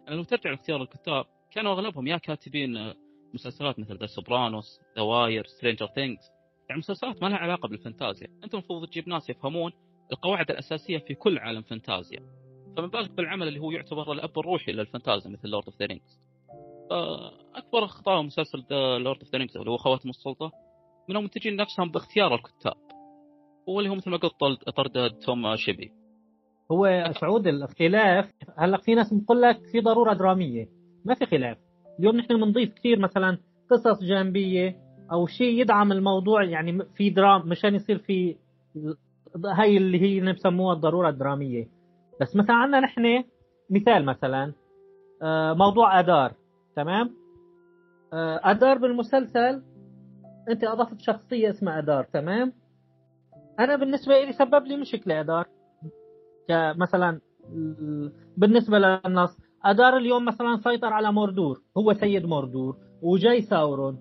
يعني 0.05 0.17
لو 0.17 0.25
ترجع 0.25 0.51
لاختيار 0.51 0.83
الكتاب 0.83 1.25
كانوا 1.51 1.73
أغلبهم 1.73 2.07
يا 2.07 2.17
كاتبين 2.17 2.93
مسلسلات 3.35 3.79
مثل 3.79 3.99
The 3.99 4.07
Sopranos 4.07 4.81
The 4.97 5.03
Wire 5.03 5.47
Stranger 5.47 5.87
Things 5.87 6.31
يعني 6.69 6.79
مسلسلات 6.79 7.23
ما 7.23 7.29
لها 7.29 7.37
علاقة 7.37 7.69
بالفانتازيا. 7.69 8.29
أنت 8.45 8.55
المفروض 8.55 8.87
تجيب 8.89 9.09
ناس 9.09 9.31
يفهمون 9.31 9.73
القواعد 10.13 10.51
الأساسية 10.51 10.99
في 10.99 11.15
كل 11.15 11.39
عالم 11.39 11.63
فانتازيا. 11.63 12.21
فما 12.77 12.87
بالك 12.87 13.11
بالعمل 13.11 13.49
اللي 13.49 13.61
هو 13.61 13.71
يعتبر 13.71 14.13
الأب 14.13 14.39
الروحي 14.39 14.73
للفانتازيا 14.73 15.31
مثل 15.31 15.49
Lord 15.49 15.65
of 15.65 15.79
the 15.79 15.87
Rings 15.87 16.28
فاكبر 16.91 17.85
أخطاء 17.85 18.23
مسلسل 18.23 18.65
Lord 18.71 19.19
of 19.19 19.29
the 19.35 19.61
اللي 19.61 19.71
هو 19.71 19.77
خواتم 19.77 20.09
السلطة. 20.09 20.53
من 21.09 21.17
المنتجين 21.17 21.57
نفسهم 21.57 21.91
باختيار 21.91 22.35
الكتاب 22.35 22.75
واللي 23.67 23.91
هو 23.91 23.95
مثل 23.95 24.11
ما 24.11 24.17
قلت 24.17 24.33
طرد- 24.41 24.73
طرد 24.77 25.11
توم 25.27 25.57
شيبي. 25.57 25.93
هو 26.73 27.13
سعود 27.21 27.47
الاختلاف 27.47 28.31
هلا 28.59 28.77
في 28.77 28.95
ناس 28.95 29.15
بتقول 29.15 29.43
لك 29.43 29.59
في 29.73 29.81
ضرورة 29.81 30.13
درامية. 30.15 30.69
ما 31.05 31.15
في 31.15 31.27
خلاف. 31.27 31.59
اليوم 31.99 32.17
نحن 32.17 32.37
بنضيف 32.41 32.75
كثير 32.75 32.99
مثلا 32.99 33.39
قصص 33.71 34.03
جانبية 34.03 34.77
أو 35.13 35.27
شيء 35.27 35.61
يدعم 35.61 35.93
الموضوع 35.93 36.45
يعني 36.45 36.79
في 36.97 37.11
درام 37.11 37.49
مشان 37.49 37.75
يصير 37.75 37.99
في 37.99 38.37
هاي 39.59 39.77
اللي 39.77 40.01
هي 40.01 40.33
بسموها 40.33 40.75
الضرورة 40.75 41.09
الدرامية. 41.09 41.69
بس 42.21 42.37
مثلا 42.37 42.57
عندنا 42.57 42.81
نحن 42.81 43.25
مثال 43.71 44.05
مثلا 44.05 44.53
آه، 45.23 45.53
موضوع 45.53 46.01
آدار. 46.01 46.33
تمام؟ 46.83 47.11
آه، 48.13 48.41
أدار 48.45 48.79
بالمسلسل 48.79 49.63
أنت 50.51 50.65
أضفت 50.65 51.01
شخصية 51.01 51.51
اسمها 51.51 51.79
أدار 51.79 52.05
تمام؟ 52.05 52.53
أنا 53.61 53.77
بالنسبة 53.77 54.25
لي 54.25 54.33
سبب 54.33 54.65
لي 54.67 54.77
مشكلة 54.77 55.21
أدار. 55.21 55.47
كمثلا 56.49 57.21
ال- 57.53 58.13
بالنسبة 58.37 58.79
للنص 58.79 59.39
أدار 59.65 59.97
اليوم 59.97 60.25
مثلا 60.25 60.57
سيطر 60.65 60.93
على 60.93 61.13
موردور 61.13 61.61
هو 61.77 61.93
سيد 61.93 62.27
موردور 62.27 62.77
وجاي 63.03 63.43
ساورون. 63.43 63.99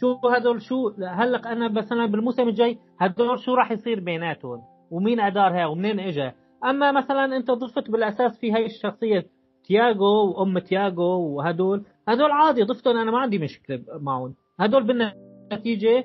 شو 0.00 0.28
هدول 0.28 0.62
شو؟ 0.62 0.88
هلأ 0.88 1.52
أنا 1.52 1.68
مثلا 1.68 2.06
بالموسم 2.06 2.48
الجاي 2.48 2.78
هدول 3.00 3.38
شو 3.38 3.54
راح 3.54 3.70
يصير 3.72 4.00
بيناتهم؟ 4.00 4.62
ومين 4.90 5.20
ادارها 5.20 5.66
ومنين 5.66 6.00
اجى 6.00 6.32
أما 6.64 6.92
مثلا 6.92 7.36
أنت 7.36 7.50
ضفت 7.50 7.90
بالأساس 7.90 8.38
في 8.40 8.52
هاي 8.52 8.66
الشخصية 8.66 9.24
تياغو 9.64 10.30
وأم 10.30 10.58
تياغو 10.58 11.36
وهدول 11.36 11.84
هدول 12.08 12.30
عادي 12.30 12.62
ضفتهم 12.62 12.96
أنا 12.96 13.10
ما 13.10 13.18
عندي 13.18 13.38
مشكلة 13.38 13.84
معهم. 14.00 14.34
هدول 14.60 14.86
بالنتيجة 14.86 16.04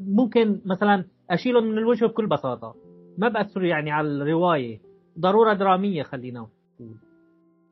ممكن 0.00 0.60
مثلا 0.64 1.04
أشيلهم 1.30 1.64
من 1.64 1.78
الوجه 1.78 2.06
بكل 2.06 2.26
بساطة. 2.26 2.74
ما 3.18 3.28
بأثر 3.28 3.64
يعني 3.64 3.90
على 3.90 4.08
الرواية. 4.08 4.80
ضرورة 5.18 5.52
درامية 5.52 6.02
خلينا 6.02 6.40
نقول. 6.40 6.96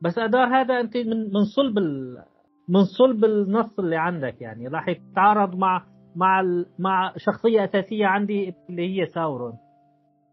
بس 0.01 0.17
ادار 0.17 0.47
هذا 0.47 0.79
أنت 0.79 0.97
من 0.97 1.33
من 1.33 1.45
صلب 1.55 1.77
ال... 1.77 2.17
من 2.69 2.83
صلب 2.83 3.25
النص 3.25 3.79
اللي 3.79 3.95
عندك 3.95 4.41
يعني. 4.41 4.67
راح 4.67 4.87
يتعارض 4.87 5.55
مع 5.55 5.85
مع 6.15 6.41
ال... 6.41 6.65
مع 6.79 7.13
شخصية 7.17 7.63
أساسية 7.63 8.05
عندي 8.05 8.53
اللي 8.69 9.01
هي 9.01 9.05
ساورون. 9.05 9.53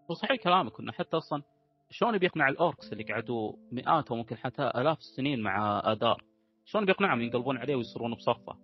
وصحيح 0.08 0.42
كلامك 0.42 0.80
إنه 0.80 0.92
حتى 0.92 1.16
أصلا 1.16 1.42
شلون 1.90 2.18
بيقنع 2.18 2.48
الأوركس 2.48 2.92
اللي 2.92 3.04
قعدوا 3.04 3.52
مئات 3.72 4.10
وممكن 4.10 4.36
حتى 4.36 4.62
آلاف 4.62 4.98
السنين 4.98 5.42
مع 5.42 5.82
ادار 5.84 6.22
شلون 6.64 6.84
بيقنعهم 6.84 7.20
ينقلبون 7.20 7.56
عليه 7.56 7.76
ويصيرون 7.76 8.14
بصفه؟ 8.14 8.56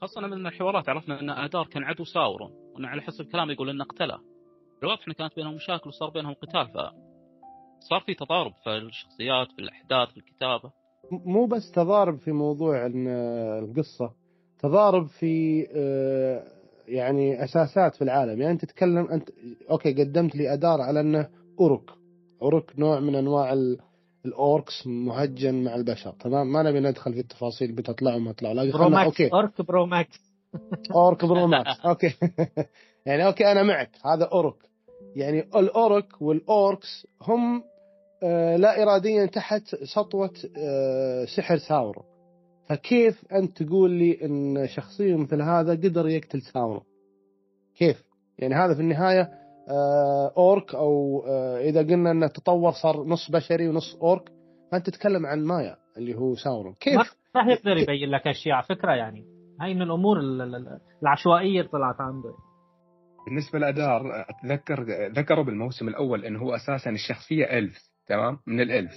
خاصة 0.00 0.20
من 0.20 0.46
الحوارات 0.46 0.88
عرفنا 0.88 1.20
أن 1.20 1.30
آدار 1.30 1.66
كان 1.66 1.84
عدو 1.84 2.04
ساورون 2.04 2.50
وأنه 2.74 2.88
على 2.88 3.02
حسب 3.02 3.24
كلام 3.24 3.50
يقول 3.50 3.70
إنه 3.70 3.84
قتله 3.84 4.18
الواضح 4.82 5.04
انه 5.06 5.14
كانت 5.14 5.36
بينهم 5.36 5.54
مشاكل 5.54 5.88
وصار 5.88 6.10
بينهم 6.10 6.34
قتال 6.34 6.68
ف 6.68 6.76
صار 7.80 8.00
في 8.06 8.14
تضارب 8.14 8.52
في 8.64 8.70
الشخصيات 8.76 9.52
في 9.52 9.58
الأحداث 9.58 10.08
في 10.08 10.16
الكتابة. 10.16 10.72
مو 11.12 11.46
بس 11.46 11.70
تضارب 11.70 12.18
في 12.18 12.32
موضوع 12.32 12.86
آه، 12.86 13.58
القصة 13.58 14.12
تضارب 14.58 15.06
في 15.06 15.66
آه، 15.76 16.44
يعني 16.88 17.44
أساسات 17.44 17.94
في 17.94 18.02
العالم. 18.04 18.40
يعني 18.40 18.52
أنت 18.52 18.64
تتكلم 18.64 19.06
أنت 19.10 19.28
okay 19.70 19.92
قدمت 20.04 20.36
لي 20.36 20.52
أدار 20.54 20.80
على 20.80 21.00
أنه 21.00 21.28
orc. 21.60 21.90
orc 22.42 22.78
نوع 22.78 23.00
من 23.00 23.14
أنواع 23.14 23.52
ال- 23.52 23.78
ال 24.26 24.38
orcs 24.38 24.86
مهجن 24.86 25.64
مع 25.64 25.74
البشر. 25.74 26.14
تمام؟ 26.20 26.52
ما 26.52 26.62
نبي 26.62 26.80
ندخل 26.80 27.12
في 27.14 27.20
التفاصيل 27.20 27.72
بتطلع 27.72 28.14
وما 28.14 28.32
تطلع. 28.32 28.52
لكن 28.52 28.72
خلنا 28.72 28.84
Pro 28.84 28.95
Max 28.95 29.06
okay. 29.06 29.32
orc 29.32 29.62
Pro 29.62 29.91
Max 29.91 30.20
orc 30.94 31.24
Pro 31.24 31.52
Max 31.52 31.80
okay. 31.86 32.14
يعني 33.06 33.26
okay 33.26 33.52
أنا 33.52 33.62
معك. 33.62 33.90
هذا 34.04 34.24
orc. 34.24 34.56
يعني 35.16 35.40
ال 35.40 35.61
orc 35.61 36.22
وال 36.22 36.50
orcs 36.50 37.06
هم 37.22 37.62
آه، 38.22 38.56
لا 38.56 38.82
اراديا 38.82 39.26
تحت 39.26 39.62
سطوة 39.84 40.30
آه، 40.56 41.24
سحر 41.24 41.58
ساورون 41.58 42.04
فكيف 42.68 43.24
أنت 43.32 43.62
تقول 43.62 43.90
لي 43.90 44.24
إن 44.24 44.66
شخصية 44.66 45.16
مثل 45.16 45.42
هذا 45.42 45.72
قدر 45.72 46.08
يقتل 46.08 46.42
ساورون 46.42 46.82
كيف؟ 47.76 48.04
يعني 48.38 48.54
هذا 48.54 48.74
في 48.74 48.80
النهاية 48.80 49.30
orc 50.36 50.74
أو 50.74 51.24
آه، 51.28 51.58
إذا 51.60 51.80
قلنا 51.80 52.10
إنه 52.10 52.26
تطور 52.26 52.72
صار 52.72 53.04
نص 53.04 53.30
بشري 53.30 53.68
ونص 53.68 53.96
orc 54.02 54.22
فانت 54.72 54.86
تتكلم 54.90 55.26
عن 55.26 55.44
مايا 55.44 55.76
اللي 55.96 56.14
هو 56.14 56.34
ساورون 56.34 56.74
كيف؟ 56.80 56.96
راح 57.36 57.46
يقدر 57.46 57.76
يبين 57.76 58.10
لك 58.10 58.26
اشياء 58.26 58.56
على 58.56 58.64
فكرة 58.68 58.92
يعني. 58.92 59.24
هاي 59.60 59.74
من 59.74 59.82
الأمور 59.82 60.20
ال- 60.20 60.42
ال- 60.42 60.54
ال- 60.54 60.78
العشوائية 61.02 61.60
اللي 61.60 61.70
طلعت 61.72 62.00
عنده 62.00 62.34
بالنسبة 63.26 63.58
لأدار 63.58 64.02
أتذكر 64.30 64.82
ذكروا 65.12 65.44
بالموسم 65.44 65.88
الأول 65.88 66.24
إنه 66.24 66.38
هو 66.40 66.54
أساسا 66.54 66.90
الشخصية 66.90 67.44
elf 67.58 67.78
تمام؟ 68.08 68.38
من 68.46 68.60
ال 68.60 68.68
elf 68.68 68.92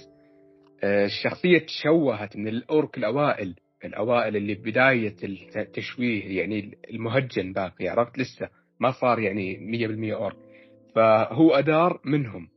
آه، 0.84 1.04
الشخصية 1.04 1.58
تشوهت 1.58 2.36
من 2.36 2.48
ال 2.48 2.61
orc 2.61 2.98
الأوائل 2.98 3.54
الأوائل 3.84 4.36
اللي 4.36 4.54
بداية 4.54 5.16
التشويه 5.56 6.38
يعني 6.40 6.78
المهجن 6.90 7.52
باقي 7.52 7.88
عرفت 7.88 8.18
لسه 8.18 8.48
ما 8.80 8.90
صار 8.90 9.18
يعني 9.18 9.56
100% 10.12 10.14
orc 10.14 10.36
فهو 10.96 11.54
أدار 11.54 12.00
منهم. 12.04 12.48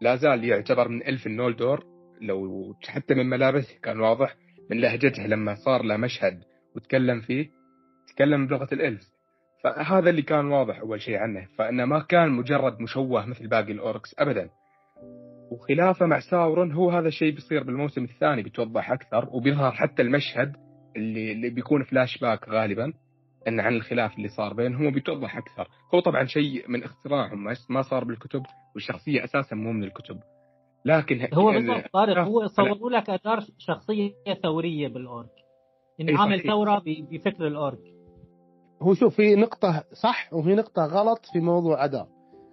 لا 0.00 0.16
زال 0.16 0.44
يعتبر 0.44 0.88
من 0.88 1.06
elf 1.06 1.26
النولدور. 1.26 1.84
لو 2.20 2.74
حتى 2.88 3.14
من 3.14 3.26
ملابسه 3.26 3.78
كان 3.82 4.00
واضح 4.00 4.34
من 4.70 4.80
لهجته 4.80 5.26
لما 5.26 5.54
صار 5.54 5.82
له 5.82 5.96
مشهد 5.96 6.42
وتكلم 6.76 7.20
فيه 7.20 7.50
تكلم 8.14 8.46
بلغة 8.46 8.68
ال 8.72 8.78
elf. 8.78 9.02
فهذا 9.64 10.10
اللي 10.10 10.22
كان 10.22 10.46
واضح 10.46 10.78
أول 10.80 11.00
شيء 11.00 11.16
عنه 11.16 11.46
فإنه 11.58 11.84
ما 11.84 12.00
كان 12.00 12.30
مجرد 12.30 12.80
مشوه 12.80 13.26
مثل 13.26 13.48
باقي 13.48 13.72
ال 13.72 13.80
orcs 13.80 14.14
ابدا. 14.18 14.50
وخلافه 15.50 16.06
مع 16.06 16.20
ساورون 16.20 16.72
هو 16.72 16.90
هذا 16.90 17.08
الشيء 17.08 17.34
بيصير 17.34 17.62
بالموسم 17.62 18.04
الثاني 18.04 18.42
بيتوضح 18.42 18.90
أكثر 18.90 19.28
وبيظهر 19.32 19.72
حتى 19.72 20.02
المشهد 20.02 20.56
اللي 20.96 21.32
اللي 21.32 21.50
بيكون 21.50 21.82
فلاش 21.82 22.18
باك 22.18 22.48
غالبا. 22.48 22.92
إن 23.48 23.60
عن 23.60 23.74
الخلاف 23.74 24.16
اللي 24.16 24.28
صار 24.28 24.54
بينهم 24.54 24.86
وبتوضح 24.86 25.36
أكثر. 25.36 25.68
هو 25.94 26.00
طبعا 26.00 26.24
شيء 26.24 26.64
من 26.68 26.84
اختراعهم 26.84 27.54
ما 27.70 27.82
صار 27.82 28.04
بالكتب 28.04 28.42
والشخصية 28.74 29.24
أساسا 29.24 29.56
مو 29.56 29.72
من 29.72 29.84
الكتب. 29.84 30.20
لكن 30.84 31.28
هو 31.34 31.52
بالضبط 31.52 31.92
طارق 31.92 32.18
هو 32.18 32.46
صوروا 32.46 32.90
لك 32.90 33.10
ادار 33.10 33.44
شخصية 33.58 34.10
ثورية 34.42 34.88
بال 34.88 35.02
orc. 35.02 35.30
إن 36.00 36.16
عامل 36.16 36.40
ثورة 36.42 36.82
بفكر 36.86 37.46
ال 37.46 37.56
orc. 37.56 37.98
هو 38.82 38.94
شوف 38.94 39.16
في 39.16 39.34
نقطة 39.34 39.84
صح 39.92 40.34
وفي 40.34 40.54
نقطة 40.54 40.86
غلط 40.86 41.26
في 41.32 41.40
موضوع 41.40 41.84
أدار 41.84 42.06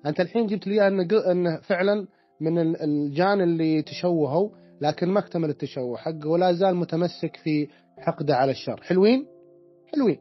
أنت 0.06 0.20
الحين 0.20 0.48
جبت 0.48 0.68
لي 0.68 0.88
أنه 0.88 1.08
أنه 1.32 1.62
فعلا 1.62 2.08
من 2.42 2.76
الجان 2.76 3.42
اللي 3.42 3.82
تشوهوا 3.82 4.50
لكن 4.82 5.10
ما 5.10 5.20
اكتمل 5.20 5.50
التشوه 5.50 5.98
حقه 5.98 6.30
ولا 6.30 6.54
زال 6.54 6.76
متمسك 6.76 7.36
في 7.44 7.68
حقده 8.00 8.36
على 8.36 8.52
الشر. 8.52 8.82
حلوين؟ 8.82 9.28
حلوين. 9.94 10.20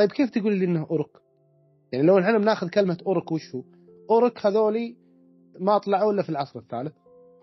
طيب 0.00 0.12
كيف 0.12 0.30
تقول 0.30 0.56
لي 0.56 0.64
إنه 0.64 0.86
orc 0.90 1.10
يعني 1.92 2.06
لو 2.06 2.18
إحنا 2.18 2.38
بناخذ 2.38 2.68
كلمة 2.68 2.98
orc 3.06 3.32
وش 3.32 3.54
هو؟ 3.54 3.62
orc 4.10 4.46
هذولي 4.46 4.96
ما 5.58 5.78
طلعوا 5.78 6.12
إلا 6.12 6.22
في 6.22 6.28
العصر 6.28 6.58
الثالث. 6.58 6.92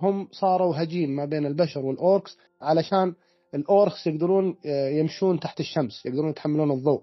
هم 0.02 0.28
صاروا 0.32 0.84
هجين 0.84 1.16
ما 1.16 1.26
بين 1.26 1.46
البشر 1.46 1.86
وال 1.86 2.03
orcs 2.03 2.38
علشان 2.62 3.14
ال 3.56 3.66
orcs 3.66 4.08
يقدرون 4.08 4.58
آه، 4.66 4.90
يمشون 4.90 5.40
تحت 5.40 5.60
الشمس 5.60 6.06
يقدرون 6.06 6.30
يتحملون 6.30 6.72
الضوء. 6.72 7.02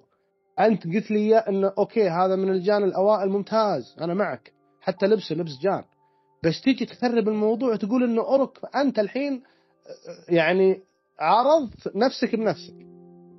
أنت 0.60 0.84
قلت 0.86 1.10
لي 1.10 1.38
إنه 1.38 1.72
okay 1.78 2.08
هذا 2.08 2.36
من 2.36 2.48
الجان 2.48 2.84
الأوائل 2.84 3.28
ممتاز 3.30 3.96
أنا 4.00 4.14
معك. 4.14 4.52
حتى 4.80 5.06
لبسه 5.06 5.34
لبس 5.34 5.58
جان. 5.62 5.84
بس 6.44 6.62
تيجي 6.62 6.86
تخرب 6.86 7.28
الموضوع 7.28 7.72
وتقول 7.72 8.04
إنه 8.04 8.22
orc 8.22 8.58
فأنت 8.58 8.98
الحين 8.98 9.42
يعني 10.28 10.82
عارضت 11.18 11.96
نفسك 11.96 12.34
بنفسك. 12.34 12.74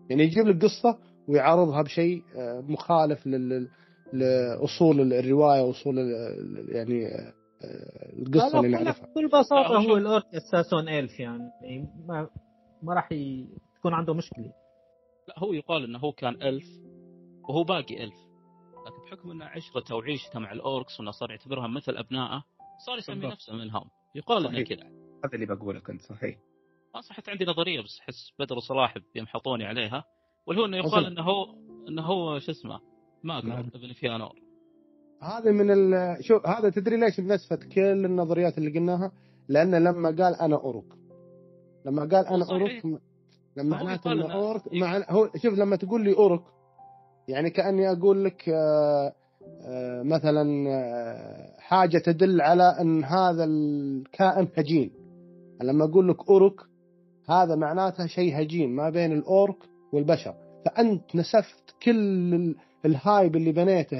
يعني 0.09 0.23
يجيب 0.23 0.47
لك 0.47 0.63
قصة 0.63 1.14
ويعارضها 1.27 1.81
بشيء 1.81 2.23
آه، 2.35 2.61
مخالف 2.67 3.27
لل 3.27 3.69
لأصول 4.13 5.13
الرواية 5.13 5.61
وأصول 5.61 5.97
يعني 6.69 7.05
آه، 7.05 7.33
القصة 8.19 8.59
اللي 8.59 8.67
نعرفها. 8.67 9.07
بكل 9.07 9.27
بساطة 9.27 9.77
هو 9.77 9.97
ال 9.97 10.04
orc 10.04 10.23
أساسا 10.33 10.89
elf 10.89 11.19
يعني 11.19 11.87
ما 12.07 12.29
ما 12.83 12.93
راح 12.93 13.09
تكون 13.75 13.93
عنده 13.93 14.13
مشكلة. 14.13 14.53
لا 15.27 15.39
هو 15.39 15.53
يقال 15.53 15.83
إنه 15.83 15.99
هو 15.99 16.11
كان 16.11 16.41
elf 16.41 16.65
وهو 17.49 17.63
باقي 17.63 18.03
elf. 18.03 18.15
لكن 18.85 19.03
بحكم 19.05 19.31
إنه 19.31 19.45
عشرته 19.45 19.95
وعيشته 19.95 20.39
مع 20.39 20.51
ال 20.51 20.61
orcs 20.61 20.99
وإنه 20.99 21.11
صار 21.11 21.31
يعتبرها 21.31 21.67
مثل 21.67 21.97
أبنائه 21.97 22.43
صار 22.85 22.97
يسمي 22.97 23.27
نفسه 23.27 23.53
منهم. 23.53 23.89
يقال 24.15 24.47
إنه 24.47 24.61
كذا. 24.63 24.83
هذا 25.25 25.33
اللي 25.33 25.45
بقوله 25.45 25.79
كنت 25.79 26.01
صحيح. 26.01 26.37
ما 26.95 27.01
صحت 27.01 27.29
عندي 27.29 27.45
نظرية 27.45 27.81
بس 27.81 27.99
أحس 27.99 28.31
بدر 28.39 28.57
وصلاح 28.57 28.95
بيمحطوني 29.13 29.65
عليها. 29.65 30.03
واللي 30.47 30.61
هو 30.61 30.65
إنه 30.65 30.77
يقال 30.77 31.05
إنه 31.05 31.21
هو 31.21 31.45
إنه 31.89 32.01
هو 32.01 32.39
شو 32.39 32.51
اسمه؟ 32.51 32.79
نعم. 33.23 33.51
ابن 33.51 33.93
فيانور 33.93 34.35
هذا 35.21 35.51
من 35.51 35.71
ال 35.71 36.17
شوف 36.23 36.47
هذا 36.47 36.69
تدري 36.69 36.97
ليش 36.97 37.19
نسفت 37.21 37.63
كل 37.63 38.05
النظريات 38.05 38.57
اللي 38.57 38.79
قلناها؟ 38.79 39.11
لأنه 39.49 39.77
لما 39.77 40.09
قال 40.09 40.35
أنا 40.35 40.55
orc. 40.55 40.85
لما 41.85 42.01
قال 42.01 42.27
أنا 42.27 42.45
orc 42.51 42.85
لما 43.57 43.83
معناته 43.83 44.11
إنه 44.11 44.33
orc 44.33 44.73
مع 44.73 45.05
هو 45.09 45.29
شوف 45.43 45.53
لما 45.53 45.75
تقول 45.75 46.03
لي 46.03 46.13
orc 46.13 46.41
يعني 47.27 47.49
كأني 47.49 47.91
أقول 47.91 48.25
لك 48.25 48.49
آه 48.49 49.13
آه 49.61 50.03
مثلا 50.03 50.69
آه 50.69 51.55
حاجة 51.59 51.97
تدل 51.97 52.41
على 52.41 52.77
إن 52.81 53.03
هذا 53.03 53.43
الكائن 53.43 54.47
هجين. 54.57 54.91
لما 55.61 55.85
أقول 55.85 56.09
لك 56.09 56.29
orc 56.29 56.61
هذا 57.29 57.55
معناته 57.55 58.07
شيء 58.07 58.41
هجين 58.41 58.75
ما 58.75 58.89
بين 58.89 59.11
ال 59.11 59.23
orc 59.23 59.57
والبشر. 59.95 60.33
فأنت 60.65 61.15
نسفت 61.15 61.75
كل 61.83 62.55
ال 62.85 62.95
hype 62.95 63.35
اللي 63.35 63.51
بنيته 63.51 63.97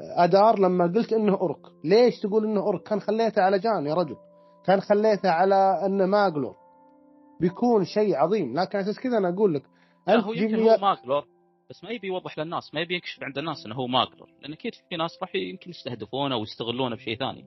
أدار 0.00 0.58
لما 0.58 0.86
قلت 0.86 1.12
إنه 1.12 1.34
orc 1.34 1.66
ليش 1.84 2.20
تقول 2.20 2.44
إنه 2.44 2.60
orc 2.60 2.82
كان 2.82 3.00
خليته 3.00 3.42
على 3.42 3.58
جان 3.58 3.86
يا 3.86 3.94
رجل. 3.94 4.16
كان 4.64 4.80
خليته 4.80 5.30
على 5.30 5.82
إنه 5.86 6.06
ماجلور. 6.06 6.56
بيكون 7.40 7.84
شيء 7.84 8.16
عظيم. 8.16 8.60
لكن 8.60 8.78
أساس 8.78 8.98
كذا 8.98 9.18
أنا 9.18 9.28
أقول 9.28 9.54
لك 9.54 9.62
أنت 10.08 10.24
هو 10.24 10.32
يمكن 10.32 10.62
هو 10.62 10.76
ماجلور 10.82 11.24
بس 11.70 11.84
ما 11.84 11.90
يبي 11.90 12.06
يوضح 12.06 12.38
للناس 12.38 12.74
ما 12.74 12.80
يبي 12.80 12.96
يكشف 12.96 13.22
عند 13.22 13.38
الناس 13.38 13.66
إنه 13.66 13.74
هو 13.74 13.86
ماجلور. 13.86 14.30
لأن 14.42 14.52
أكيد 14.52 14.72
في 14.88 14.96
ناس 14.96 15.10
راح 15.22 15.34
يمكن 15.34 15.70
يستهدفونه 15.70 16.36
ويستغلونه 16.36 16.96
بشيء 16.96 17.18
ثاني. 17.18 17.44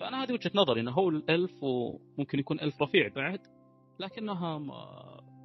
فأنا 0.00 0.24
هذه 0.24 0.32
وجهة 0.32 0.50
نظري 0.54 0.80
إنه 0.80 0.92
هو 0.92 1.08
ال 1.08 1.21
elf 1.21 1.62
وممكن 1.62 2.38
يكون 2.38 2.60
elf 2.60 2.82
رفيع 2.82 3.08
بعد 3.16 3.40
لكنها 4.00 4.58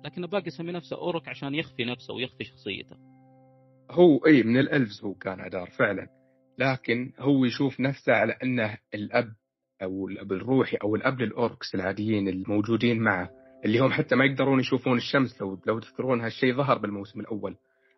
لكنه 0.03 0.27
باقي 0.27 0.47
يسمي 0.47 0.71
نفسه 0.71 0.97
orc 0.97 1.27
عشان 1.27 1.55
يخفي 1.55 1.85
نفسه 1.85 2.13
ويخفي 2.13 2.43
شخصيته. 2.43 2.95
هو 3.91 4.17
إي 4.25 4.43
من 4.43 4.57
ال 4.57 4.65
elves 4.65 5.03
هو 5.03 5.13
كان 5.13 5.39
أدار 5.41 5.69
فعلا 5.69 6.07
لكن 6.57 7.13
هو 7.19 7.45
يشوف 7.45 7.79
نفسه 7.79 8.13
على 8.13 8.37
أنه 8.43 8.77
الأب 8.93 9.33
أو 9.81 10.07
الأب 10.07 10.31
الروحي 10.31 10.77
أو 10.77 10.95
الأب 10.95 11.21
للاوركس 11.21 11.75
العاديين 11.75 12.27
الموجودين 12.27 12.99
معه 12.99 13.29
اللي 13.65 13.79
هم 13.79 13.91
حتى 13.91 14.15
ما 14.15 14.25
يقدرون 14.25 14.59
يشوفون 14.59 14.97
الشمس 14.97 15.41
لو 15.41 15.59
لو 15.67 15.79
تذكرون 15.79 16.21
هالشيء 16.21 16.55
ظهر 16.55 16.77
بالموسم 16.77 17.19
الأول. 17.19 17.55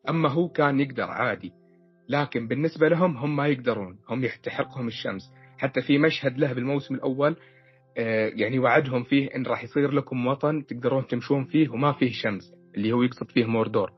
أما 0.10 0.30
هو 0.30 0.49
كان 0.49 0.80
يقدر 0.80 1.03
عادي 1.03 1.51
لكن 2.10 2.47
بالنسبة 2.47 2.88
لهم 2.88 3.18
هم 3.18 3.36
ما 3.36 3.47
يقدرون 3.47 3.99
هم 4.10 4.28
تحرقهم 4.43 4.88
الشمس. 4.88 5.32
حتى 5.58 5.82
في 5.82 5.97
مشهد 5.97 6.38
له 6.38 6.53
بالموسم 6.53 6.95
الأول 6.95 7.32
آه، 7.32 7.55
يعني 8.36 8.60
وعدهم 8.60 9.04
فيه 9.04 9.36
إن 9.36 9.46
راح 9.46 9.64
يصير 9.64 9.91
لكم 9.91 10.28
وطن 10.28 10.66
تقدرون 10.66 11.08
تمشون 11.08 11.46
فيه 11.46 11.70
وما 11.70 11.93
فيه 11.93 12.12
شمس 12.12 12.54
اللي 12.76 12.91
هو 12.91 13.04
يقصد 13.04 13.32
فيه 13.32 13.46
موردور. 13.46 13.91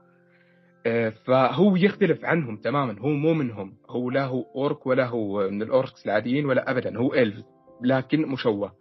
آه، 0.86 1.10
فهو 1.10 1.76
يختلف 1.76 2.26
عنهم 2.26 2.58
تماما 2.58 3.00
هو 3.00 3.10
مو 3.10 3.34
منهم 3.34 3.74
هو 3.89 4.10
لا 4.10 4.26
هو 4.26 4.41
orc 4.55 4.88
ولا 4.88 5.06
هو 5.06 5.50
من 5.50 5.62
ال 5.62 5.70
orcs 5.70 6.05
العاديين 6.06 6.45
ولا 6.45 6.72
ابدا 6.72 6.98
هو 6.98 7.14
elf 7.14 7.45
لكن 7.84 8.22
مشوه. 8.28 8.72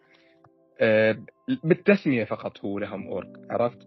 آه، 0.81 1.17
بالتسمية 1.65 2.25
فقط 2.25 2.65
هو 2.65 2.79
لهم 2.79 3.07
orc 3.07 3.29
عرفت؟ 3.51 3.79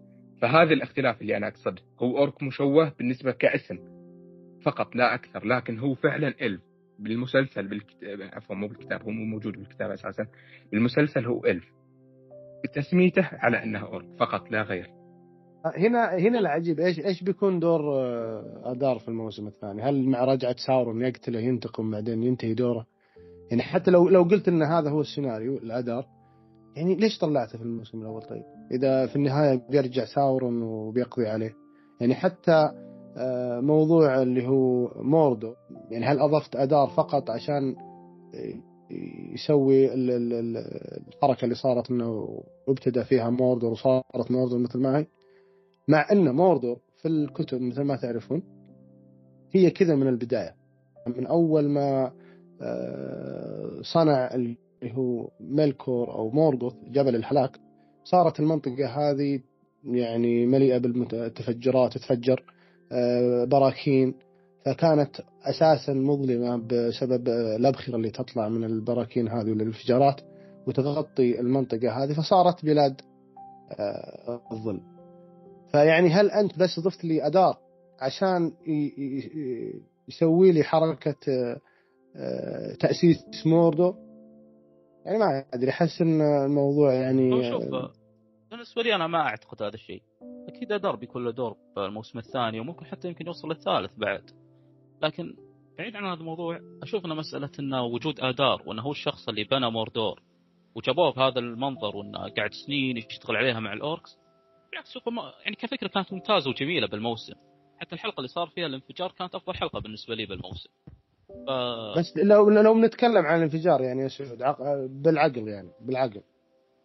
فهذا 0.42 0.72
الاختلاف 0.72 1.22
اللي 1.22 1.36
أنا 1.36 1.48
أقصده 1.48 1.82
هو 2.02 2.18
orc 2.18 2.42
مشوه 2.42 2.92
بالنسبة 2.98 3.32
كاسم 3.32 3.78
فقط 4.64 4.96
لا 4.96 5.14
أكثر 5.14 5.44
لكن 5.46 5.78
هو 5.78 5.94
فعلا 5.94 6.34
elf. 6.40 6.69
بالمسلسل 7.00 7.68
بالكتاب 7.68 8.20
عفوا 8.32 8.56
مو 8.56 8.68
بالكتاب 8.68 9.02
هو 9.02 9.10
مو 9.10 9.24
موجود 9.24 9.52
بالكتاب 9.52 9.90
أساسا 9.90 10.26
بالمسلسل 10.72 11.26
هو 11.26 11.44
elf 11.44 11.64
تسميته 12.74 13.28
على 13.32 13.62
أنه 13.62 13.78
orc 13.78 14.06
فقط 14.18 14.50
لا 14.50 14.62
غير 14.62 14.90
هنا 15.76 16.18
هنا 16.18 16.38
العجيب 16.38 16.80
إيش 16.80 17.00
إيش 17.00 17.22
بيكون 17.22 17.60
دور 17.60 17.80
آه، 17.80 18.62
أدار 18.64 18.98
في 18.98 19.08
الموسم 19.08 19.46
الثاني؟ 19.46 19.82
هل 19.82 20.08
مع 20.08 20.24
رجعة 20.24 20.56
ساورون 20.66 21.02
يقتله 21.02 21.40
ينتقم 21.40 21.90
بعدين 21.90 22.22
ينتهي 22.22 22.54
دوره؟ 22.54 22.86
يعني 23.50 23.62
حتى 23.62 23.90
لو 23.90 24.08
لو 24.08 24.22
قلت 24.22 24.48
إن 24.48 24.62
هذا 24.62 24.90
هو 24.90 25.00
السيناريو 25.00 25.56
الأدار 25.56 26.06
يعني 26.76 26.94
ليش 26.94 27.18
طلعته 27.18 27.58
في 27.58 27.64
الموسم 27.64 28.00
الأول 28.00 28.22
طيب؟ 28.22 28.42
إذا 28.70 29.06
في 29.06 29.16
النهاية 29.16 29.62
بيرجع 29.70 30.04
ساورون 30.04 30.62
وبيقضي 30.62 31.28
عليه 31.28 31.54
يعني 32.00 32.14
حتى 32.14 32.70
موضوع 33.60 34.22
اللي 34.22 34.48
هو 34.48 34.92
موردو 35.02 35.54
يعني 35.90 36.06
هل 36.06 36.18
أضفت 36.18 36.56
ادار 36.56 36.88
فقط 36.88 37.30
عشان 37.30 37.76
يسوي 39.34 39.94
الحركة 39.94 41.44
اللي 41.44 41.54
صارت 41.54 41.90
إنه 41.90 42.42
ابتدى 42.68 43.04
فيها 43.04 43.30
موردور 43.30 43.72
وصارت 43.72 44.30
موردور 44.30 44.58
مثل 44.58 44.78
ما 44.78 44.98
هي؟ 44.98 45.06
مع 45.88 46.06
إن 46.12 46.34
موردور 46.34 46.78
في 47.02 47.08
الكتب 47.08 47.60
مثل 47.60 47.82
ما 47.82 47.96
تعرفون 47.96 48.42
هي 49.52 49.70
كذا 49.70 49.94
من 49.94 50.08
البداية. 50.08 50.54
من 51.06 51.26
أول 51.26 51.68
ما 51.68 52.12
آه، 52.62 53.80
صنع 53.82 54.34
اللي 54.34 54.56
هو 54.84 55.30
ميلكور 55.40 56.12
أو 56.12 56.30
مورغوث 56.30 56.74
جبل 56.88 57.16
الهلاك 57.16 57.60
صارت 58.04 58.40
المنطقة 58.40 58.86
هذه 58.86 59.40
يعني 59.84 60.46
مليئة 60.46 60.78
بالتفجرات 60.78 61.92
تتفجر. 61.92 62.40
آه، 62.40 62.59
براكين. 63.46 64.14
فكانت 64.66 65.20
أساسا 65.44 65.92
مظلمة 65.92 66.56
بسبب 66.56 67.28
الأبخرة 67.28 67.96
اللي 67.96 68.10
تطلع 68.10 68.48
من 68.48 68.64
البراكين 68.64 69.28
هذه 69.28 69.50
والانفجارات 69.50 70.20
وتغطي 70.66 71.40
المنطقة 71.40 72.04
هذه 72.04 72.12
فصارت 72.12 72.64
بلاد 72.64 73.00
آه، 73.78 74.40
الظل 74.52 74.80
فيعني 75.72 76.08
هل 76.08 76.30
أنت 76.30 76.58
بس 76.58 76.80
ضفت 76.80 77.04
لي 77.04 77.26
ادار 77.26 77.58
عشان 78.00 78.52
يسوي 80.08 80.52
لي 80.52 80.62
حركة 80.62 81.16
آه، 82.16 82.74
تأسيس 82.80 83.46
موردو؟ 83.46 83.94
يعني 85.04 85.18
ما 85.18 85.44
أدري 85.54 85.70
أحس 85.70 86.00
إن 86.00 86.20
الموضوع 86.20 86.92
يعني 86.92 87.30
بالنسبة 88.50 88.82
لي 88.82 88.94
أنا 88.94 89.06
ما 89.06 89.18
أعتقد 89.18 89.62
هذا 89.62 89.74
الشيء. 89.74 90.02
أكيد 90.56 90.72
أدار 90.72 90.96
له 91.24 91.30
دور 91.30 91.56
بالموسم 91.76 92.18
الثاني 92.18 92.60
وممكن 92.60 92.84
حتى 92.86 93.08
يمكن 93.08 93.26
يوصل 93.26 93.48
للثالث 93.48 93.90
بعد. 93.98 94.30
لكن 95.02 95.34
بعيد 95.78 95.96
عن 95.96 96.04
هذا 96.04 96.20
الموضوع 96.20 96.60
أشوف 96.82 97.04
إن 97.06 97.16
مسألة 97.16 97.50
انه 97.60 97.82
وجود 97.82 98.20
آدار 98.20 98.62
وانه 98.66 98.82
هو 98.82 98.90
الشخص 98.90 99.28
اللي 99.28 99.44
بنى 99.44 99.70
موردور 99.70 100.22
وجابوه 100.74 101.12
بهذا 101.12 101.38
المنظر 101.38 101.96
وانه 101.96 102.18
قاعد 102.18 102.50
سنين 102.66 102.96
يشتغل 102.96 103.36
عليها 103.36 103.60
مع 103.60 103.72
الأوركس 103.72 104.18
بالعكس 104.70 104.96
يعني 105.44 105.56
كفكرة 105.56 105.88
كانت 105.88 106.12
ممتازة 106.12 106.50
وجميلة 106.50 106.86
بالموسم. 106.86 107.32
حتى 107.78 107.94
الحلقة 107.94 108.16
اللي 108.16 108.28
صار 108.28 108.46
فيها 108.46 108.66
الانفجار 108.66 109.12
كانت 109.12 109.34
أفضل 109.34 109.54
حلقة 109.54 109.80
بالنسبة 109.80 110.14
لي 110.14 110.26
بالموسم. 110.26 110.70
ف... 111.28 111.50
بس 111.98 112.16
لو 112.16 112.50
لو 112.50 112.74
بنتكلم 112.74 113.26
عن 113.26 113.38
الانفجار 113.38 113.80
يعني 113.80 114.02
يا 114.02 114.08
سعود 114.08 114.42
عق- 114.42 114.86
بالعقل 114.90 115.48
يعني 115.48 115.70
بالعقل. 115.80 116.22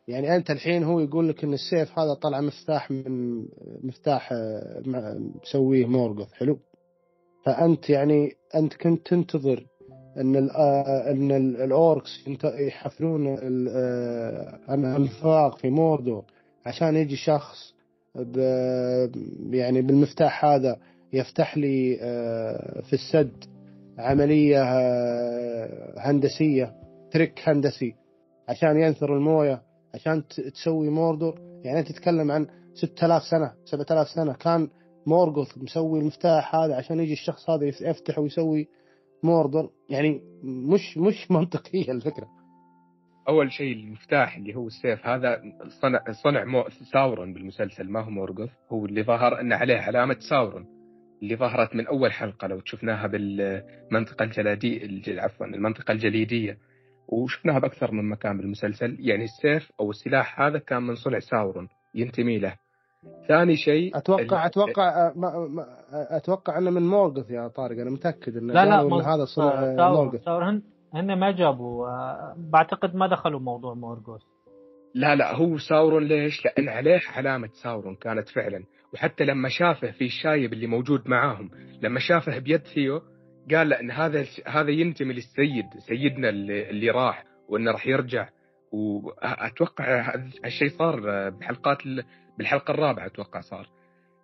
يعني 0.08 0.36
أنت 0.36 0.52
الحين 0.52 0.84
هو 0.84 1.00
يقول 1.00 1.30
لك 1.30 1.44
إن 1.44 1.54
السيف 1.54 2.00
هذا 2.00 2.14
طلع 2.14 2.42
مفتاح 2.42 2.92
من 2.92 3.38
مفتاح 3.84 4.30
آه، 4.34 4.82
مسويه 5.44 5.86
مورغوث 5.86 6.32
حلو؟ 6.34 6.60
فأنت 7.46 7.90
يعني 7.90 8.32
أنت 8.56 8.74
كنت 8.74 9.08
تنتظر 9.08 9.66
إن 10.18 10.50
آه، 10.50 11.12
إن 11.12 11.32
ال- 11.32 11.62
الأوركس 11.62 12.28
يحفرون 12.44 13.28
ال- 13.28 13.68
آه، 13.70 14.74
الانفاق 14.76 15.58
في 15.58 15.70
موردور 15.70 16.24
عشان 16.66 16.96
يجي 16.96 17.16
شخص 17.16 17.76
يعني 19.52 19.82
بالمفتاح 19.82 20.46
هذا 20.46 20.78
يفتح 21.14 21.58
لي 21.58 21.98
في 22.84 22.94
السد 22.94 23.44
عملية 23.98 24.64
آه، 24.64 25.94
هندسية 25.98 26.74
تريك 27.12 27.34
هندسي 27.44 27.96
عشان 28.50 28.78
ينثر 28.80 29.16
الموية. 29.18 29.62
عشان 29.96 30.24
تسوي 30.54 30.90
موردور 30.90 31.40
يعني 31.64 31.80
أنت 31.80 31.92
تتكلم 31.92 32.32
عن 32.32 32.48
6000 32.74 33.24
سنة 33.24 33.52
7000 33.66 34.08
سنة. 34.08 34.34
كان 34.34 34.70
مورغوث 35.08 35.58
مسوي 35.58 36.00
المفتاح 36.00 36.56
هذا 36.56 36.76
عشان 36.76 37.00
يجي 37.00 37.14
الشخص 37.14 37.50
هذا 37.50 37.66
يف- 37.66 37.82
يفتح 37.82 38.20
ويسوي 38.20 38.68
موردور 39.24 39.70
يعني 39.90 40.22
مش 40.44 40.98
مش 40.98 41.32
منطقية 41.32 41.92
الفكرة. 41.92 42.28
أول 43.30 43.52
شيء 43.52 43.74
المفتاح 43.76 44.38
اللي 44.38 44.56
هو 44.56 44.68
السيف 44.68 45.08
هذا 45.08 45.42
صنع 45.82 46.04
صنع 46.24 46.44
مو 46.44 46.64
ساورون 46.94 47.34
بالمسلسل 47.34 47.90
ما 47.90 48.02
هو 48.02 48.10
مورغوث. 48.10 48.50
هو 48.72 48.86
اللي 48.86 49.04
ظهر 49.04 49.42
إن 49.42 49.54
عليه 49.54 49.78
علامة 49.78 50.18
ساورون 50.30 50.66
اللي 51.24 51.36
ظهرت 51.36 51.76
من 51.76 51.88
أول 51.88 52.12
حلقة 52.12 52.48
لو 52.48 52.62
شفناها 52.66 53.08
بالمنطقة 53.08 54.24
الجليديه 54.24 54.84
الج- 54.86 55.20
عفوا 55.20 55.46
المنطقة 55.46 55.92
الجليدية. 55.92 56.58
وشفناها 57.08 57.60
بأكثر 57.60 57.92
من 57.92 58.10
مكان 58.10 58.38
بالمسلسل. 58.38 58.98
يعني 59.00 59.24
السيف 59.24 59.72
أو 59.80 59.90
السلاح 59.90 60.42
هذا 60.42 60.58
كان 60.60 60.84
من 60.84 60.96
صنع 60.96 61.20
ساورون 61.20 61.68
ينتمي 61.96 62.40
له. 62.40 62.56
ثاني 63.28 63.56
شيء 63.56 63.98
أتوقع 63.98 64.42
ال- 64.42 64.50
أتوقع 64.50 65.12
ما 65.16 65.48
ما 65.48 65.66
أتوقع 66.18 66.58
إنه 66.58 66.72
من 66.72 66.82
مورغوث 66.82 67.32
يا 67.32 67.48
طارق 67.48 67.82
أنا 67.82 67.90
متأكد 67.90 68.38
إنه 68.38 68.54
لا 68.54 68.66
لا 68.66 68.82
إن 68.82 68.94
هذا 68.94 69.26
صنع 69.26 69.46
آه، 69.46 69.74
آه، 69.74 70.18
ساور 70.26 70.50
هن 70.50 70.62
هن 70.94 71.20
ما 71.20 71.32
جابوا 71.32 71.88
آه، 71.88 72.36
بعتقد 72.54 72.96
ما 72.96 73.08
دخلوا 73.08 73.40
موضوع 73.40 73.74
مورغوث. 73.74 74.22
لا 74.96 75.16
لا 75.16 75.36
هو 75.36 75.58
ساورون 75.58 76.04
ليش؟ 76.04 76.46
لأن 76.46 76.70
عليه 76.70 77.00
علامة 77.16 77.50
ساورون 77.64 77.96
كانت 77.96 78.30
فعلا. 78.30 78.64
وحتى 78.94 79.24
لما 79.26 79.50
شافه 79.50 79.92
في 79.92 80.06
الشايب 80.06 80.54
اللي 80.54 80.68
موجود 80.68 81.10
معاهم 81.10 81.50
لما 81.82 82.00
شافه 82.00 82.40
بيد 82.40 82.62
ثيو 82.62 83.02
قال 83.54 83.70
له 83.70 83.80
إن 83.80 83.92
هذا 83.92 84.26
هذا 84.48 84.72
ينتمي 84.72 85.14
للسيد 85.14 85.66
سيدنا 85.88 86.30
اللي, 86.30 86.70
اللي 86.70 86.90
راح 86.90 87.24
وإنه 87.50 87.72
راح 87.72 87.88
يرجع. 87.88 88.30
وأتوقع 88.72 90.14
هالشيء 90.46 90.70
صار 90.70 91.30
بحلقات 91.30 91.86
ال- 91.86 92.04
بالحلقة 92.38 92.72
الرابعة 92.72 93.06
أتوقع 93.06 93.40
صار. 93.42 93.68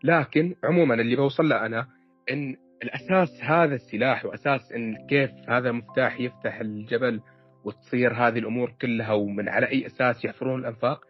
لكن 0.04 0.56
عموما 0.64 0.94
اللي 0.96 1.16
بوصل 1.16 1.50
له 1.50 1.66
أنا 1.66 1.88
إن 2.32 2.56
الأساس 2.84 3.44
هذا 3.44 3.76
السلاح 3.76 4.26
وأساس 4.26 4.72
إن 4.72 5.08
كيف 5.10 5.32
هذا 5.50 5.72
مفتاح 5.72 6.20
يفتح 6.20 6.60
الجبل 6.60 7.22
وتصير 7.66 8.14
هذه 8.14 8.40
الأمور 8.40 8.74
كلها 8.82 9.14
ومن 9.14 9.50
على 9.50 9.68
أي 9.68 9.86
أساس 9.86 10.26
يحفرون 10.26 10.60
الأنفاق 10.60 11.02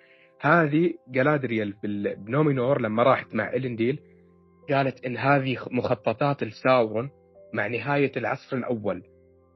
هذه 0.41 0.93
جلادريال 1.07 1.73
بنومينور 2.17 2.81
لما 2.81 3.03
راحت 3.03 3.35
مع 3.35 3.53
إلنديل 3.53 3.99
قالت 4.69 5.05
إن 5.05 5.17
هذه 5.17 5.57
مخططات 5.71 6.43
الساورون 6.43 7.09
مع 7.53 7.67
نهاية 7.67 8.11
العصر 8.17 8.57
الأول 8.57 9.03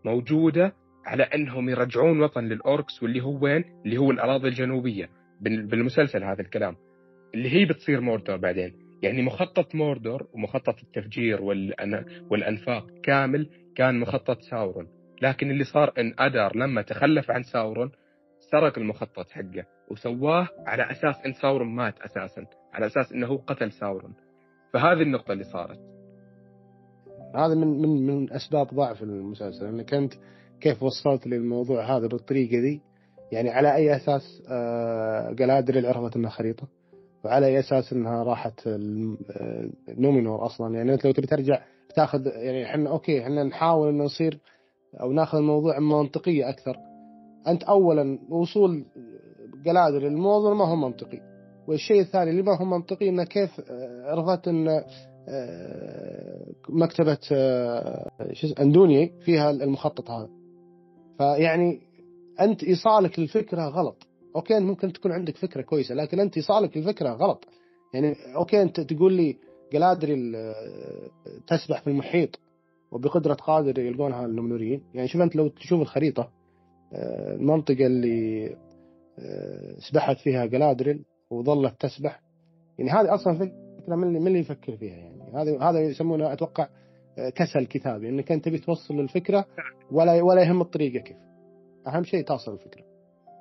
موجودة 0.06 0.74
على 1.06 1.24
أنهم 1.24 1.70
يرجعون 1.70 2.22
وطن 2.22 2.43
للأوركس 2.43 3.04
واللي 3.04 3.22
هو 3.24 3.43
وين؟ 3.43 3.64
اللي 3.86 3.98
هو 3.98 4.12
الأراضي 4.12 4.48
الجنوبية 4.48 5.10
بال- 5.41 5.68
بالمسلسل 5.68 6.24
هذا 6.24 6.41
الكلام. 6.41 6.76
اللي 7.34 7.50
هي 7.54 7.66
بتصير 7.66 8.02
موردور 8.02 8.38
بعدين. 8.38 8.74
يعني 9.04 9.22
مخطط 9.22 9.76
موردور 9.76 10.28
ومخطط 10.34 10.76
التفجير 10.84 11.41
والأن... 11.41 12.06
والأنفاق 12.32 12.88
كامل 13.04 13.50
كان 13.76 14.00
مخطط 14.00 14.41
ساورون. 14.41 14.88
لكن 15.22 15.52
اللي 15.52 15.64
صار 15.64 15.93
إن 15.98 16.14
أدار 16.20 16.56
لما 16.56 16.82
تخلف 16.82 17.32
عن 17.32 17.43
ساورون 17.43 17.91
سرق 18.52 18.78
المخطط 18.80 19.30
حقه 19.32 19.66
وسواه 19.91 20.48
على 20.68 20.91
أساس 20.91 21.16
إن 21.26 21.34
ساورون 21.34 21.76
مات 21.76 22.00
أساسا 22.02 22.46
على 22.74 22.86
أساس 22.86 23.12
إنه 23.14 23.28
هو 23.28 23.36
قتل 23.36 23.72
ساورون. 23.72 24.14
فهذه 24.74 25.02
النقطة 25.02 25.32
اللي 25.32 25.43
صارت. 25.43 25.95
هذا 27.36 27.55
من 27.55 27.81
من 27.81 28.07
من 28.07 28.33
أسباب 28.33 28.67
ضعف 28.67 29.03
المسلسل 29.03 29.65
إنك 29.65 29.93
أنت 29.93 30.13
كيف 30.61 30.83
وصلت 30.83 31.27
للموضوع 31.27 31.97
هذا 31.97 32.07
بالطريقة 32.07 32.61
دي؟ 32.61 32.81
يعني 33.31 33.49
على 33.49 33.75
أي 33.75 33.95
أساس 33.95 34.43
آه 34.49 35.31
جلادريل 35.31 35.86
عرفت 35.86 36.15
إنها 36.15 36.29
خريطة 36.29 36.67
وعلى 37.25 37.45
أي 37.45 37.59
أساس 37.59 37.93
إنها 37.93 38.23
راحت 38.23 38.67
آه، 38.67 39.69
نومينور 39.89 40.45
أصلا؟ 40.45 40.75
يعني 40.75 40.93
أنت 40.93 41.05
لو 41.05 41.11
تبي 41.11 41.27
ترجع 41.27 41.61
تاخذ 41.95 42.27
يعني 42.27 42.65
إحنا 42.65 42.89
okay 42.89 43.22
إحنا 43.21 43.43
نحاول 43.43 43.89
إنه 43.89 44.03
نصير 44.03 44.39
أو 45.01 45.11
ناخذ 45.11 45.38
الموضوع 45.38 45.79
منطقية 45.79 46.49
أكثر. 46.49 46.77
أنت 47.47 47.63
اولا 47.63 48.19
وصول 48.29 48.86
جلادريل 49.65 50.11
للموضوع 50.11 50.53
ما 50.53 50.65
هو 50.65 50.75
منطقي 50.75 51.21
والشيء 51.67 52.01
الثاني 52.01 52.29
اللي 52.31 52.41
ما 52.41 52.57
هو 52.57 52.65
منطقي 52.65 53.09
إنه 53.09 53.23
كيف 53.23 53.61
آه، 53.69 54.11
عرفت 54.11 54.47
إن 54.47 54.83
آه، 55.28 56.45
مكتبة 56.69 57.17
آه، 57.32 58.11
أندوني 58.59 59.13
فيها 59.26 59.51
المخطط 59.51 60.11
هذا. 60.11 60.30
فيعني 61.17 61.82
أنت 62.41 62.63
إيصالك 62.63 63.19
للفكرة 63.19 63.67
غلط. 63.67 64.07
أوكي 64.36 64.59
ممكن 64.59 64.93
تكون 64.93 65.11
عندك 65.11 65.38
فكرة 65.38 65.61
كويسة 65.61 65.95
لكن 65.95 66.19
أنت 66.19 66.38
إيصالك 66.38 66.78
للفكرة 66.78 67.09
غلط. 67.09 67.45
يعني 67.93 68.15
okay 68.36 68.61
أنت 68.61 68.80
تقول 68.80 69.13
لي 69.13 69.38
جلادريل 69.73 70.36
آه، 70.36 70.53
تسبح 71.47 71.82
في 71.82 71.89
المحيط 71.89 72.39
وبقدرة 72.91 73.34
قادر 73.34 73.80
يلقونها 73.80 74.26
النمنوريين 74.26 74.84
يعني 74.93 75.07
شوف 75.07 75.21
أنت 75.21 75.36
لو 75.36 75.47
تشوف 75.47 75.82
الخريطة 75.82 76.32
آه، 76.93 77.36
المنطقة 77.36 77.86
اللي 77.86 78.55
سبحت 79.89 80.17
فيها 80.17 80.45
جلادريل 80.45 81.05
وظلت 81.30 81.82
تسبح. 81.82 82.21
يعني 82.80 82.91
هذه 82.91 83.15
أصلا 83.15 83.38
فكرة 83.38 83.95
من 83.95 84.07
اللي 84.07 84.19
من 84.19 84.28
اللي 84.28 84.39
يفكر 84.39 84.78
فيها 84.78 84.95
يعني. 84.95 85.14
هذا 85.34 85.61
هذا 85.61 85.80
يسمونه 85.80 86.34
أتوقع 86.34 86.67
آه، 87.17 87.30
كسل 87.30 87.65
كتابي 87.65 88.09
إنك 88.09 88.32
أنت 88.32 88.45
تبي 88.45 88.57
توصل 88.57 88.93
للفكره 88.93 89.45
ولا 89.91 90.21
ولا 90.23 90.43
يهم 90.43 90.61
الطريقة 90.61 90.99
كيف. 90.99 91.17
أهم 91.88 92.03
شيء 92.03 92.23
توصل 92.23 92.53
الفكرة. 92.53 92.84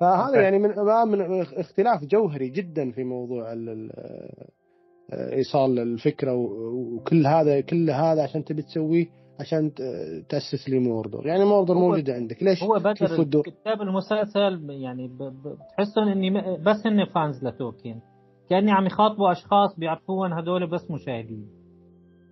فهذا. 0.00 0.42
يعني 0.42 0.58
من 0.58 0.70
من 1.08 1.40
اختلاف 1.40 2.04
جوهري 2.04 2.48
جدا 2.48 2.90
في 2.90 3.04
موضوع 3.04 3.52
آه، 3.52 5.32
إيصال 5.32 5.78
الفكرة 5.78 6.34
وكل 6.34 7.26
هذا 7.26 7.60
كل 7.60 7.90
هذا 7.90 8.22
عشان 8.22 8.44
تبي 8.44 8.62
تسويه 8.62 9.06
عشان 9.40 9.72
تأسس 10.28 10.68
لي 10.68 10.78
موردور 10.78 11.26
يعني 11.26 11.44
موردور 11.44 11.76
موجوده 11.76 12.14
عندك. 12.14 12.42
ليش 12.42 12.62
هو 12.62 12.78
بدر 12.78 13.20
الدور 13.20 13.42
كتاب 13.42 13.82
المسلسل 13.82 14.70
يعني 14.70 15.08
بتحسهم 15.08 16.08
إني 16.08 16.30
بس 16.56 16.86
هن 16.86 17.04
fans 17.14 17.44
لتولكين 17.44 18.00
كأني 18.50 18.72
عم 18.72 18.86
يخاطبوا 18.86 19.32
أشخاص 19.32 19.78
بيعرفوهم 19.78 20.32
هدول 20.32 20.70
بس 20.70 20.90
مشاهدين. 20.90 21.63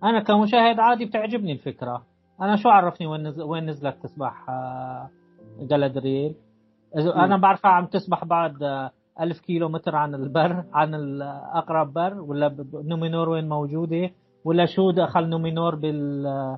أنا 0.03 0.19
كمشاهد 0.19 0.79
عادي 0.79 1.05
بتعجبني 1.05 1.51
الفكرة. 1.51 2.05
أنا 2.41 2.55
شو 2.55 2.69
عرفني 2.69 3.07
وين 3.07 3.27
نزل 3.27 3.43
وين 3.43 3.65
نزلت 3.69 3.95
تسبح 4.03 4.49
آه، 4.49 5.09
جلادريل 5.59 6.35
إذا 6.97 7.15
أنا 7.15 7.37
بعرفها 7.37 7.71
عم 7.71 7.85
تسبح 7.85 8.25
بعد 8.25 8.63
آه، 8.63 8.91
ألف 9.21 9.39
كيلو 9.39 9.69
متر 9.69 9.95
عن 9.95 10.15
البر 10.15 10.63
عن 10.73 10.95
الأقرب 10.95 11.93
بر 11.93 12.21
ولا 12.21 12.55
نومينور 12.73 13.29
وين 13.29 13.49
موجودة؟ 13.49 14.09
ولا 14.45 14.65
شو 14.65 14.91
دخل 14.91 15.29
نومينور 15.29 15.75
بال 15.75 16.57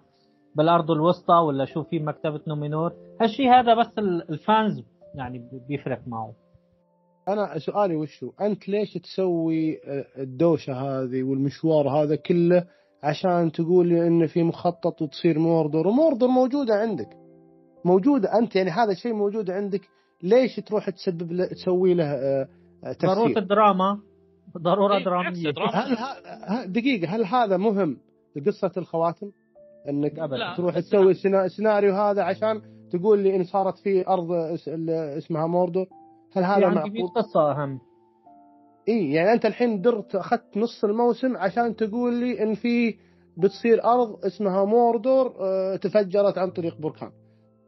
بالأرض 0.55 0.91
الوسطى؟ 0.91 1.33
ولا 1.33 1.65
شو 1.65 1.83
في 1.83 1.99
مكتبة 1.99 2.41
نومينور؟ 2.47 2.93
هالشيء 3.21 3.49
هذا 3.49 3.73
بس 3.73 3.97
ال- 3.99 4.29
ال 4.29 4.40
fans 4.40 4.83
يعني 5.15 5.49
بيفرق 5.67 6.01
معه. 6.07 6.33
أنا 7.27 7.59
سؤالي 7.59 7.95
وشو 7.95 8.31
أنت 8.41 8.69
ليش 8.69 8.93
تسوي 8.93 9.77
آه، 9.85 10.05
الدوشة 10.17 10.73
هذه 10.73 11.23
والمشوار 11.23 11.89
هذا 11.89 12.15
كله 12.15 12.65
عشان 13.03 13.51
تقول 13.51 13.87
لي 13.87 14.07
إن 14.07 14.27
في 14.27 14.43
مخطط 14.43 15.01
وتصير 15.01 15.39
موردر 15.39 15.87
وموردر 15.87 16.27
موجودة 16.27 16.73
عندك. 16.75 17.09
موجودة 17.85 18.29
أنت 18.39 18.55
يعني 18.55 18.69
هذا 18.69 18.91
الشيء 18.91 19.13
موجود 19.13 19.51
عندك. 19.51 19.81
ليش 20.23 20.55
تروح 20.55 20.89
تسبب 20.89 21.31
له 21.31 21.45
تسوي 21.45 21.93
له 21.93 22.03
آه، 22.13 22.47
آه، 22.83 22.95
ضرورة 23.01 23.23
تفسير 23.27 23.37
الدراما. 23.37 23.99
ضرورة 24.57 24.97
إيه، 24.97 25.03
دراما. 25.05 25.29
هل 25.73 25.97
ه- 25.97 26.65
دقيقة 26.65 27.15
هل 27.15 27.25
هذا 27.25 27.57
مهم 27.57 27.97
لقصة 28.35 28.71
الخواتم؟ 28.77 29.31
إنك 29.89 30.19
أبداً. 30.19 30.37
لا، 30.37 30.55
تروح 30.57 30.79
تسوي 30.79 31.11
السيناريو 31.45 31.95
هذا 31.95 32.23
عشان 32.23 32.61
تقول 32.91 33.19
لي 33.19 33.35
إن 33.35 33.43
صارت 33.43 33.77
في 33.77 34.07
أرض 34.07 34.27
إس- 34.27 34.67
ال- 34.67 34.89
اسمها 34.89 35.47
موردر؟ 35.47 35.85
هل 36.33 36.43
في 36.43 36.49
هذا 36.49 36.59
100 36.59 36.75
معقول؟ 36.75 37.07
قصة 37.15 37.51
أهم. 37.51 37.79
اي 38.89 39.11
يعني 39.11 39.33
أنت 39.33 39.45
الحين 39.45 39.81
درت 39.81 40.15
أخذت 40.15 40.57
نص 40.57 40.83
الموسم 40.83 41.37
عشان 41.37 41.75
تقول 41.75 42.13
لي 42.13 42.43
إن 42.43 42.55
في 42.55 42.95
بتصير 43.37 43.83
أرض 43.83 44.25
اسمها 44.25 44.65
موردور 44.65 45.35
آه، 45.39 45.75
تفجرت 45.75 46.37
عن 46.37 46.51
طريق 46.51 46.77
بركان. 46.77 47.11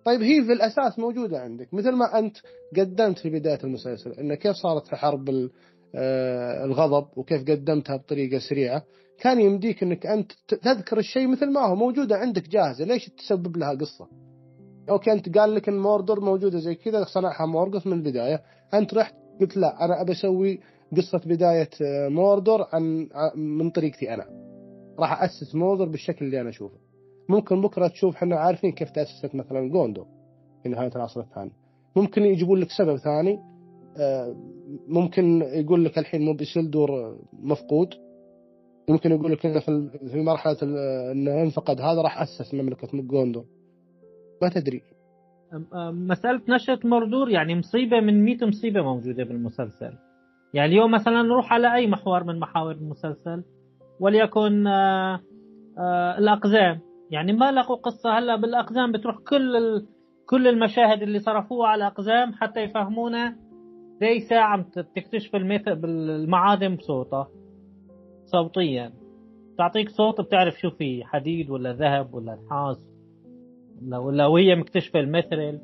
طيب 0.06 0.22
هي 0.22 0.44
في 0.44 0.54
الأساس 0.54 1.00
موجودة 1.00 1.40
عندك. 1.40 1.74
مثل 1.74 1.92
ما 1.92 2.20
أنت 2.20 2.38
قدمت 2.78 3.20
في 3.20 3.30
بداية 3.30 3.60
المسلسل 3.64 4.12
إن 4.12 4.34
كيف 4.34 4.56
صارت 4.56 4.88
في 4.88 4.96
حرب 4.96 5.50
آه، 5.96 6.66
الغضب 6.66 7.08
وكيف 7.18 7.42
قدمتها 7.42 7.96
بطريقة 7.98 8.40
سريعة 8.40 8.84
كان 9.20 9.42
يمديك 9.42 9.84
إنك 9.84 10.06
أنت 10.06 10.32
تذكر 10.48 10.98
الشيء 10.98 11.28
مثل 11.28 11.52
ما 11.52 11.62
هو 11.62 11.76
موجودة 11.76 12.16
عندك 12.16 12.50
جاهزة. 12.50 12.86
ليش 12.86 13.10
تسبب 13.10 13.58
لها 13.58 13.74
قصة؟ 13.74 14.08
okay 14.90 15.12
أنت 15.12 15.38
قال 15.38 15.56
لك 15.56 15.70
إن 15.70 15.80
موردور 15.80 16.20
موجودة 16.20 16.60
زي 16.60 16.76
كذا 16.76 17.04
صنعها 17.04 17.46
مورغث 17.46 17.88
من 17.88 17.94
البداية. 17.94 18.42
أنت 18.74 18.94
رحت 18.94 19.16
قلت 19.42 19.58
لا 19.58 19.86
أنا 19.86 20.02
أبي 20.02 20.12
أسوي 20.12 20.60
قصة 20.98 21.22
بداية 21.26 21.70
آه، 21.82 22.10
موردور 22.10 22.68
عن 22.74 23.10
من 23.36 23.70
طريقتي 23.70 24.14
أنا. 24.14 24.26
راح 25.00 25.24
أسس 25.24 25.56
موردور 25.56 25.88
بالشكل 25.88 26.26
اللي 26.26 26.42
أنا 26.42 26.50
أشوفه. 26.50 26.78
ممكن 27.30 27.62
بكرة 27.62 27.88
تشوف 27.88 28.16
إحنا 28.16 28.36
عارفين 28.36 28.72
كيف 28.72 28.90
تأسست 28.90 29.36
مثلا 29.36 29.70
جوندور 29.70 30.06
في 30.64 30.70
نهاية 30.70 30.92
العصر 30.96 31.22
الثاني. 31.22 31.52
ممكن 31.96 32.22
يجيبون 32.22 32.60
لك 32.60 32.68
سبب 32.78 32.98
ثاني 32.98 33.40
آه، 34.00 34.36
ممكن 34.88 35.42
يقول 35.42 35.86
لك 35.86 35.98
الحين 35.98 36.22
موب 36.26 36.46
إيسيلدور 36.46 37.18
مفقود. 37.34 37.94
ممكن 38.90 39.12
يقول 39.12 39.32
لك 39.32 39.46
إنه 39.46 39.60
في 40.12 40.22
مرحلة 40.22 40.58
إنه 41.12 41.42
انفقد 41.42 41.82
هذا 41.82 42.02
راح 42.02 42.22
أسس 42.22 42.54
مملكة 42.54 42.88
جوندور 42.94 43.44
ما 44.42 44.50
تدري. 44.50 44.82
مسألة 45.92 46.42
نشأة 46.50 46.80
مردور 46.84 47.30
يعني 47.30 47.56
مصيبة 47.56 48.00
من 48.00 48.26
100 48.26 48.38
مصيبة 48.42 48.82
موجودة 48.82 49.24
بالمسلسل. 49.24 49.94
يعني 50.54 50.72
اليوم 50.72 50.92
مثلا 50.92 51.22
نروح 51.22 51.54
على 51.54 51.76
أي 51.76 51.88
محور 51.88 52.24
من 52.24 52.40
محاور 52.40 52.72
المسلسل 52.72 53.44
وليكن 54.00 54.68
آه، 54.68 55.20
آه، 55.80 56.18
الأقزام. 56.18 56.80
يعني 57.12 57.34
ما 57.34 57.52
لقوا 57.52 57.76
قصة 57.76 58.18
هلأ 58.20 58.36
بالأقزام 58.36 58.92
بتروح 58.92 59.16
كل. 59.18 59.58
كل 60.30 60.48
المشاهد 60.48 61.02
اللي 61.02 61.20
صرفوها 61.20 61.68
على 61.68 61.84
الأقزام 61.84 62.34
حتى 62.34 62.60
يفهمونا 62.60 63.36
زي 64.02 64.20
ساعة 64.20 64.66
تكتشف 64.96 65.36
الميث... 65.36 65.70
بالمعادن 65.70 66.76
بصوتها 66.76 67.28
صوتيا. 68.26 68.94
تعطيك 69.58 69.90
صوت 69.90 70.22
بتعرف 70.22 70.54
شو 70.60 70.70
في 70.70 71.04
حديد 71.06 71.50
ولا 71.50 71.74
ذهب 71.74 72.14
ولا 72.14 72.36
نحاس 72.46 72.78
ولا 73.82 73.98
ولا 73.98 74.26
وهي 74.26 74.56
مكتشفة 74.56 75.00
المثرل. 75.00 75.60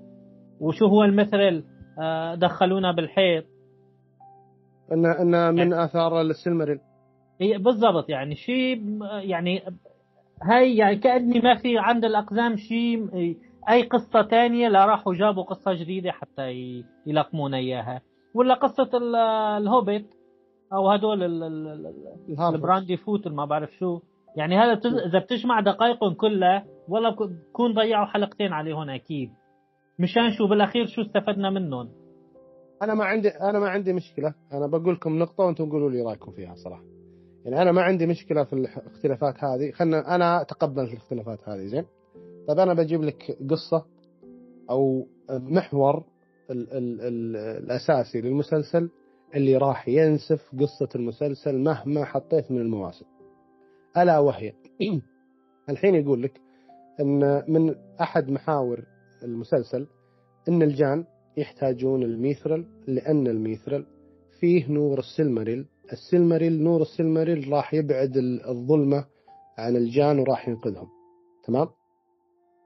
وشو 0.60 0.86
هو 0.86 1.04
المثرل؟ 1.04 1.64
آه، 2.02 2.36
دخلونا 2.36 2.92
بالحيط. 2.92 3.46
ان 4.92 5.06
إن 5.06 5.54
من 5.56 5.74
آثار 5.74 6.22
السلمريل. 6.22 6.80
هي 7.42 7.58
بالضبط. 7.58 8.10
يعني 8.10 8.36
شيء 8.36 9.00
يعني 9.22 9.62
هاي 10.42 10.76
يعني 10.78 10.96
كأني 10.96 11.40
ما 11.40 11.56
في 11.56 11.78
عند 11.78 12.06
الأقزام 12.06 12.56
شيء 12.56 13.08
أي 13.70 13.84
قصة 13.84 14.22
تانية 14.22 14.68
لا 14.68 14.86
راحوا 14.86 15.14
جابوا 15.14 15.44
قصة 15.44 15.74
جديدة 15.74 16.12
حتى 16.12 16.74
يلقمونا 17.08 17.58
إياها. 17.58 18.02
ولا 18.36 18.54
قصة 18.54 18.90
ال- 18.98 19.16
الهوبيت 19.62 20.06
أو 20.74 20.90
هدول. 20.90 21.24
البراندي 22.56 22.98
فوت 22.98 23.28
ما 23.28 23.46
بعرف 23.46 23.72
شو. 23.80 24.00
يعني 24.38 24.58
هذا 24.58 24.74
بتز... 24.74 24.94
إذا 24.94 25.20
بتجمع 25.20 25.60
دقائقهم 25.60 26.14
كلها 26.14 26.66
والله 26.90 27.10
بك- 27.10 27.30
بكون 27.50 27.74
ضيعوا 27.74 28.06
حلقتين 28.06 28.54
عليهم 28.54 28.90
أكيد. 28.90 29.32
مشان 30.00 30.32
شو 30.38 30.48
بالأخير 30.48 30.86
شو 30.86 31.02
استفدنا 31.02 31.50
منهم؟ 31.50 31.90
أنا 32.82 32.94
ما 32.94 33.06
عندي 33.06 33.30
أنا 33.30 33.60
ما 33.60 33.70
عندي 33.70 33.94
مشكلة. 33.94 34.34
أنا 34.54 34.68
بقول 34.68 34.94
لكم 34.94 35.20
نقطة 35.20 35.44
وأنتم 35.44 35.70
قولوا 35.70 35.90
لي 35.90 36.02
رأيكم 36.02 36.32
فيها 36.32 36.56
صراحة. 36.56 36.84
يعني 37.46 37.62
أنا 37.62 37.72
ما 37.72 37.82
عندي 37.82 38.06
مشكلة 38.06 38.44
في 38.44 38.54
الاختلافات 38.54 39.44
هذه. 39.44 39.72
خلنا 39.72 40.16
أنا 40.16 40.42
أتقبل 40.42 40.88
في 40.88 40.94
الاختلافات 40.94 41.50
هذه 41.50 41.66
زين؟ 41.66 41.86
طيب 42.48 42.60
أنا 42.60 42.74
بجيب 42.74 43.04
لك 43.04 43.38
قصة 43.50 43.86
أو 44.70 45.08
محور 45.30 46.04
ال 46.52 46.74
ال 46.74 47.02
ال 47.02 47.36
الأساسي 47.36 48.22
للمسلسل 48.22 48.90
اللي 49.36 49.58
راح 49.58 49.88
ينسف 49.88 50.56
قصة 50.60 50.90
المسلسل 50.96 51.58
مهما 51.58 52.06
حطيت 52.06 52.52
من 52.52 52.62
المواسم. 52.62 53.06
ألا 53.98 54.20
وهي. 54.20 54.54
الحين 55.70 55.96
يقول 55.96 56.24
لك 56.24 56.42
إن 57.00 57.44
من 57.48 57.76
أحد 58.02 58.30
محاور 58.30 58.84
المسلسل 59.24 59.88
إن 60.48 60.62
الجان 60.62 61.06
يحتاجون 61.38 62.04
الميثرل 62.04 62.66
لأن 62.88 63.28
الميثرل 63.28 63.86
فيه 64.40 64.68
نور 64.72 65.00
السلمريل. 65.00 65.66
السلمريل 65.92 66.64
نور 66.64 66.82
السلمريل 66.82 67.52
راح 67.52 67.74
يبعد 67.74 68.18
ال- 68.18 68.48
الظلمة 68.48 69.06
عن 69.58 69.76
الجان 69.76 70.20
وراح 70.20 70.48
ينقذهم. 70.50 70.88
تمام؟ 71.44 71.68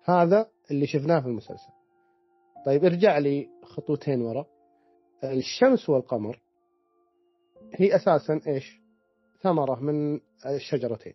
هذا 0.03 0.47
اللي 0.72 0.88
شفناه 0.88 1.20
في 1.20 1.28
المسلسل. 1.28 1.70
طيب 2.65 2.86
ارجع 2.86 3.18
لي 3.18 3.47
خطوتين 3.63 4.22
ورا. 4.22 4.45
الشمس 5.24 5.89
والقمر 5.89 6.39
هي 7.76 7.95
أساسا 7.95 8.41
إيش؟ 8.47 8.82
ثمرة 9.41 9.80
من 9.80 10.20
الشجرتين. 10.45 11.13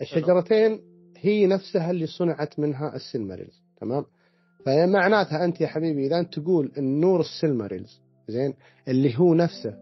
الشجرتين 0.00 0.80
هي 1.16 1.46
نفسها 1.46 1.90
اللي 1.90 2.06
صنعت 2.06 2.58
منها 2.58 2.96
السلمريلز 2.96 3.62
تمام؟ 3.76 4.04
فمعناتها 4.66 5.44
أنت 5.44 5.60
يا 5.60 5.66
حبيبي 5.66 6.06
إذا 6.06 6.18
أنت 6.18 6.38
تقول 6.38 6.72
إن 6.78 7.00
نور 7.00 7.20
السلمريلز 7.20 8.00
زين 8.28 8.54
اللي 8.88 9.18
هو 9.18 9.34
نفسه 9.34 9.74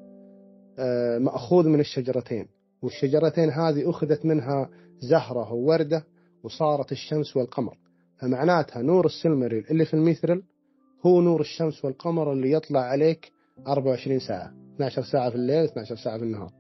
آه، 0.79 1.19
مأخوذ 1.19 1.69
من 1.69 1.81
الشجرتين 1.81 2.47
والشجرتين 2.83 3.51
هذه 3.51 3.91
أخذت 3.91 4.25
منها 4.25 4.71
زهرة 5.01 5.53
ووردة 5.53 6.05
وصارت 6.45 6.93
الشمس 6.93 7.37
والقمر 7.37 7.77
فمعناتها 8.19 8.83
نور 8.83 9.07
السلمريل 9.07 9.65
اللي 9.71 9.85
في 9.85 9.95
الميثرل 9.95 10.43
هو 11.07 11.21
نور 11.21 11.41
الشمس 11.41 11.85
والقمر 11.85 12.33
اللي 12.33 12.53
يطلع 12.53 12.81
عليك 12.81 13.33
24 13.67 14.19
ساعة 14.19 14.53
12 14.75 15.03
ساعة 15.03 15.31
في 15.31 15.37
الليل 15.37 15.65
12 15.65 15.97
ساعة 15.97 16.19
في 16.19 16.25
النهار 16.25 16.51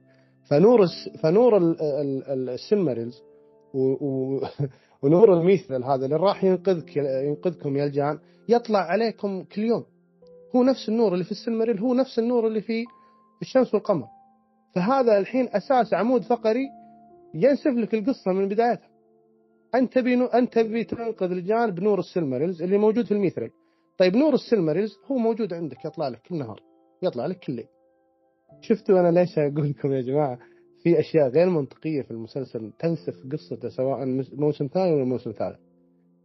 فنور. 0.51 0.87
فنور 1.23 1.57
ال... 1.57 1.81
ال... 1.83 2.25
ال- 2.29 2.49
السلمريلز. 2.51 3.23
و... 3.75 4.41
ونور 5.03 5.34
الميثرل 5.40 5.84
هذا 5.84 6.05
اللي 6.05 6.16
راح 6.16 6.44
ينقذك 6.44 6.96
ينقذكم 6.96 7.76
يا 7.76 7.84
الجان. 7.84 8.18
يطلع 8.48 8.78
عليكم 8.78 9.44
كل 9.44 9.62
يوم. 9.62 9.84
هو 10.57 10.62
نفس 10.62 10.88
النور 10.88 11.12
اللي 11.12 11.24
في 11.24 11.30
السلمريل 11.30 11.78
هو 11.78 11.94
نفس 11.94 12.18
النور 12.18 12.46
اللي 12.46 12.61
في 12.61 12.84
الشمس 13.42 13.74
والقمر. 13.74 14.07
فهذا 14.74 15.18
الحين 15.18 15.48
أساس 15.53 15.94
عمود 15.94 16.22
فقري 16.22 16.68
ينسف 17.34 17.66
لك 17.66 17.94
القصة 17.94 18.32
من 18.32 18.48
بدايتها. 18.48 18.88
أنت 19.74 19.92
تبي 19.92 20.16
نو... 20.16 20.26
أنت 20.26 20.55
تبي 20.55 20.84
تنقذ 20.84 21.30
الجان 21.30 21.70
بنور 21.70 21.98
السلمريلز 21.98 22.62
اللي 22.62 22.78
موجود 22.78 23.05
في 23.05 23.12
الميثرل 23.12 23.50
طيب 23.98 24.16
نور 24.16 24.34
السلمريلز 24.34 24.98
هو 25.11 25.16
موجود 25.16 25.53
عندك 25.53 25.84
يطلع 25.84 26.09
لك 26.09 26.20
كل 26.28 26.38
نهار 26.38 26.61
يطلع 27.03 27.26
لك 27.26 27.38
كل 27.38 27.53
ليل 27.53 27.66
شفتوا 28.61 29.00
أنا 29.00 29.11
ليش 29.20 29.38
أقول 29.38 29.70
لكم 29.70 29.92
يا 29.92 30.00
جماعة؟ 30.00 30.38
في 30.83 31.01
أشياء 31.01 31.28
غير 31.28 31.49
منطقية 31.49 32.03
في 32.03 32.11
المسلسل 32.11 32.72
تنسف 32.78 33.14
قصته 33.33 33.68
سواء 33.68 34.24
موسم 34.33 34.66
ثاني 34.66 34.93
ولا 34.93 35.05
موسم 35.05 35.33
ثالث 35.33 35.59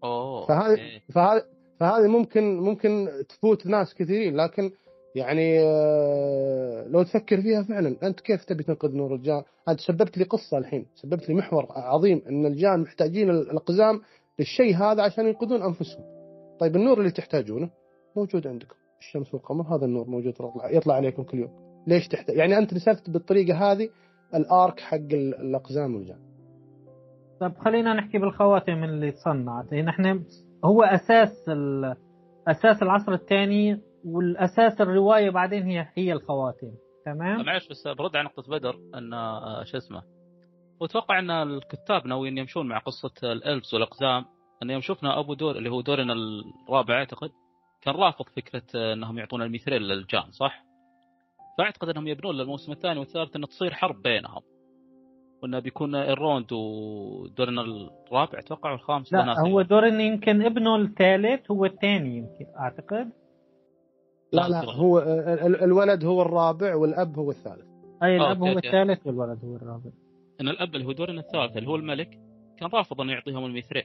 أوه 0.03 0.47
فهذه. 0.47 1.01
فهذه 1.13 1.43
فهذه 1.79 2.07
ممكن 2.07 2.57
ممكن 2.57 3.09
تفوت 3.29 3.67
ناس 3.67 3.93
كثيرين 3.93 4.35
لكن 4.35 4.71
يعني 5.15 5.59
آه، 5.59 6.87
لو 6.87 7.03
تفكر 7.03 7.41
فيها 7.41 7.63
فعلا 7.63 7.95
أنت 8.03 8.19
كيف 8.19 8.43
تبي 8.43 8.63
تنقذ 8.63 8.95
نور 8.95 9.15
الجان؟ 9.15 9.43
انت 9.69 9.79
سببت 9.79 10.17
لي 10.17 10.23
قصة 10.23 10.57
الحين، 10.57 10.85
سببت 10.95 11.29
لي 11.29 11.35
محور 11.35 11.65
عظيم 11.69 12.21
إن 12.29 12.45
الجان 12.45 12.79
محتاجين 12.79 13.29
الأقزام 13.29 14.01
للشيء 14.39 14.75
هذا 14.75 15.03
عشان 15.03 15.27
ينقذون 15.27 15.61
أنفسهم. 15.61 16.03
طيب 16.59 16.75
النور 16.75 16.99
اللي 16.99 17.11
تحتاجونه 17.11 17.69
موجود 18.15 18.47
عندكم، 18.47 18.75
الشمس 18.99 19.33
والقمر 19.33 19.75
هذا 19.75 19.85
النور 19.85 20.07
موجود 20.07 20.33
يطلع, 20.33 20.69
يطلع 20.71 20.95
عليكم 20.95 21.23
كل 21.23 21.39
يوم. 21.39 21.83
ليش 21.87 22.07
تحتاج؟ 22.07 22.35
يعني 22.37 22.57
أنت 22.57 22.73
نسفت 22.73 23.09
بالطريقة 23.09 23.71
هذه 23.71 23.89
الارك 24.35 24.79
حق 24.79 24.95
ال- 24.97 25.35
الاقزام 25.35 25.95
والجان. 25.95 26.19
طب 27.41 27.53
خلينا 27.57 27.93
نحكي 27.93 28.17
بالخواتم 28.17 28.83
اللي 28.83 29.11
تصنعت 29.11 29.71
يعني 29.71 29.85
نحن 29.87 30.23
هو 30.65 30.83
أساس 30.83 31.49
ال... 31.49 31.95
أساس 32.47 32.83
العصر 32.83 33.13
الثاني 33.13 33.81
والأساس 34.05 34.81
الرواية 34.81 35.29
بعدين 35.29 35.63
هي 35.63 35.87
هي 35.95 36.13
الخواتم. 36.13 36.71
تمام؟ 37.05 37.45
معلش 37.45 37.67
بس 37.69 37.87
برد 37.87 38.15
على 38.15 38.25
نقطة 38.25 38.51
بدر 38.51 38.75
إن 38.95 39.13
آه، 39.13 39.63
شو 39.63 39.77
اسمه. 39.77 40.01
وأتوقع 40.81 41.19
إن 41.19 41.31
الكتاب 41.31 42.07
ناويين 42.07 42.37
يمشون 42.37 42.67
مع 42.67 42.77
قصة 42.77 43.11
ال 43.31 43.38
Elves 43.38 43.73
والأقزام. 43.73 44.25
إن 44.63 44.69
يوم 44.69 44.81
شفنا 44.81 45.19
أبو 45.19 45.33
دورن 45.33 45.57
اللي 45.57 45.69
هو 45.69 45.81
دورن 45.81 46.13
الرابع 46.69 46.93
أعتقد 46.93 47.29
كان 47.81 47.95
رافض 47.95 48.25
فكرة 48.35 48.63
آه، 48.75 48.93
إنهم 48.93 49.17
يعطون 49.17 49.41
الميثريل 49.41 49.81
للجان 49.81 50.31
صح؟ 50.31 50.63
فأعتقد 51.57 51.89
أنهم 51.89 52.07
يبنون 52.07 52.35
للموسم 52.35 52.71
الثاني 52.71 52.99
والثالث 52.99 53.35
انه 53.35 53.47
تصير 53.47 53.73
حرب 53.73 54.01
بينهم 54.01 54.41
وانه 55.43 55.59
بيكون 55.59 55.95
الروند 55.95 56.53
ودورن 56.53 57.61
الرابع 57.61 58.39
أتوقع 58.39 58.71
والخامس 58.71 59.13
لا. 59.13 59.39
هو 59.39 59.61
دورن 59.61 60.01
يمكن 60.01 60.41
ابنه 60.41 60.75
الثالث 60.75 61.51
هو 61.51 61.65
الثاني 61.65 62.17
يمكن 62.17 62.45
أعتقد 62.59 63.09
لا 64.33 64.49
لا 64.49 64.65
هو 64.71 64.99
ال- 64.99 65.05
ال- 65.39 65.63
الولد 65.63 66.05
هو 66.05 66.21
الرابع 66.21 66.75
والأب 66.75 67.19
هو 67.19 67.31
الثالث. 67.31 67.65
أي 68.03 68.19
آه، 68.19 68.25
الاب 68.27 68.41
هو. 68.43 68.47
الثالث 68.47 69.07
والولد 69.07 69.45
هو 69.45 69.55
الرابع 69.55 69.91
إن 70.41 70.47
الأب 70.49 70.75
اللي 70.75 70.85
هو 70.87 70.91
دورن 70.91 71.21
الثالث 71.21 71.57
اللي 71.57 71.69
هو 71.69 71.75
الملك 71.75 72.09
كان 72.59 72.69
رافض 72.73 73.01
انه 73.01 73.11
يعطيهم 73.13 73.45
الميثريل 73.45 73.83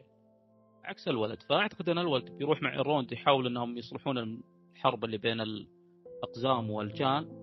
عكس 0.84 1.08
الولد 1.08 1.42
فأعتقد 1.42 1.88
أن 1.88 1.98
الولد 1.98 2.30
بيروح 2.30 2.62
مع 2.62 2.74
الروند 2.74 3.12
يحاول 3.12 3.46
إنهم 3.46 3.78
يصلحون 3.78 4.42
الحرب 4.76 5.04
اللي 5.04 5.18
بين 5.18 5.40
الأقزام 5.40 6.70
والجان 6.70 7.41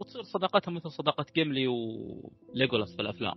وتصير 0.00 0.22
صداقتهم 0.22 0.74
مثل 0.74 0.90
صداقة 0.90 1.26
جيملي 1.34 1.66
وليجولاس 1.66 2.96
في 2.96 3.02
الأفلام. 3.02 3.34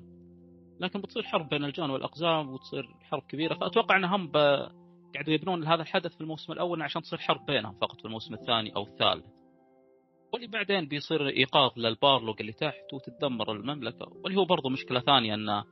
لكن 0.79 1.01
بتصير 1.01 1.23
حرب 1.23 1.49
بين 1.49 1.63
الجان 1.63 1.89
والأقزام 1.89 2.49
وتصير 2.49 2.83
حرب 3.01 3.21
كبيرة. 3.29 3.55
فأتوقع 3.55 3.97
انهم 3.97 4.27
ب... 4.27 4.37
قاعدوا 5.13 5.33
يبنون 5.33 5.67
هذا 5.67 5.81
الحدث 5.81 6.15
في 6.15 6.21
الموسم 6.21 6.53
الأول 6.53 6.81
عشان 6.81 7.01
تصير 7.01 7.19
حرب 7.19 7.45
بينهم 7.45 7.73
فقط 7.73 7.99
في 7.99 8.05
الموسم 8.05 8.33
الثاني 8.33 8.75
أو 8.75 8.83
الثالث. 8.83 9.25
واللي 10.33 10.47
بعدين 10.47 10.87
بيصير 10.87 11.27
إيقاظ 11.27 11.71
للبالروج 11.77 12.35
اللي 12.39 12.51
تحت 12.51 12.93
وتتدمر 12.93 13.51
المملكة. 13.51 14.07
واللي 14.23 14.39
هو 14.39 14.45
برضه 14.45 14.69
مشكلة 14.69 14.99
ثانية 14.99 15.33
انه 15.33 15.63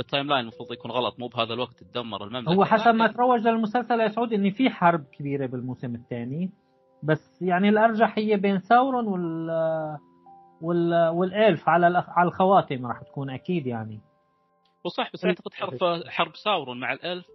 ال 0.00 0.26
timeline 0.26 0.40
المفروض 0.40 0.72
يكون 0.72 0.90
غلط. 0.90 1.18
مو 1.18 1.28
بهذا 1.28 1.54
الوقت 1.54 1.84
تدمر 1.84 2.24
المملكة. 2.24 2.54
هو 2.54 2.64
حسب 2.64 2.94
ما 2.94 3.06
تروج 3.06 3.40
للمسلسل 3.40 4.00
يا 4.00 4.08
سعود 4.08 4.32
إن 4.32 4.50
في 4.50 4.70
حرب 4.70 5.04
كبيرة 5.18 5.46
بالموسم 5.46 5.94
الثاني. 5.94 6.50
بس 7.02 7.42
يعني 7.42 7.68
الارجح 7.68 8.18
هي 8.18 8.36
بين 8.36 8.58
ساورون 8.58 9.06
وال 9.06 9.50
وال 9.50 10.09
والإلف 10.62 11.68
على 11.68 12.04
على 12.08 12.28
الخواتم 12.28 12.86
راح 12.86 13.02
تكون 13.02 13.30
أكيد 13.30 13.66
يعني. 13.66 14.00
وصح 14.84 15.12
بس 15.12 15.24
أعتقد 15.24 15.52
حرب 15.52 15.78
حرب 16.06 16.36
ساورون 16.44 16.80
مع 16.80 16.92
الإلف 16.92 17.26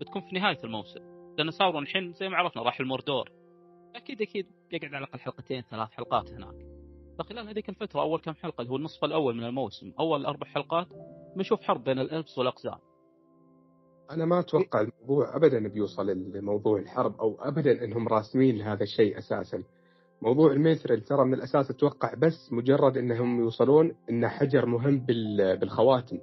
بتكون 0.00 0.22
في 0.22 0.38
نهاية 0.38 0.58
الموسم 0.64 1.00
لأن 1.38 1.50
ساورون 1.50 1.82
الحين 1.82 2.12
زي 2.12 2.28
ما 2.28 2.36
عرفنا 2.36 2.62
راح 2.62 2.80
الموردور. 2.80 3.30
أكيد 3.94 4.22
أكيد 4.22 4.46
بيقعد 4.70 4.94
على 4.94 5.04
الأقل 5.04 5.18
حلقتين 5.18 5.62
ثلاث 5.62 5.90
حلقات 5.90 6.32
هناك. 6.32 6.54
فخلال 7.18 7.48
هذيك 7.48 7.68
الفترة 7.68 8.00
أول 8.00 8.20
كم 8.20 8.34
حلقة 8.34 8.62
اللي 8.62 8.72
هو 8.72 8.76
النصف 8.76 9.04
الأول 9.04 9.36
من 9.36 9.44
الموسم 9.44 9.92
أول 10.00 10.26
أربع 10.26 10.46
حلقات 10.46 10.86
بنشوف 11.36 11.62
حرب 11.62 11.84
بين 11.84 11.98
الالفس 11.98 12.38
والأقزام. 12.38 12.78
أنا 14.10 14.24
ما 14.24 14.40
أتوقع 14.40 14.80
الموضوع 14.80 15.36
ابدا 15.36 15.68
بيوصل 15.68 16.06
لموضوع 16.06 16.78
الحرب 16.78 17.20
أو 17.20 17.36
ابدا 17.40 17.84
إنهم 17.84 18.08
راسمين 18.08 18.60
هذا 18.60 18.82
الشيء 18.82 19.18
أساسا. 19.18 19.64
موضوع 20.24 20.52
الميثريل 20.52 21.00
ترى 21.00 21.24
من 21.24 21.34
الأساس 21.34 21.70
أتوقع 21.70 22.14
بس 22.14 22.52
مجرد 22.52 22.96
إنهم 22.96 23.40
يوصلون 23.40 23.92
انه 24.10 24.28
حجر 24.28 24.66
مهم 24.66 25.06
بالخواتم. 25.60 26.18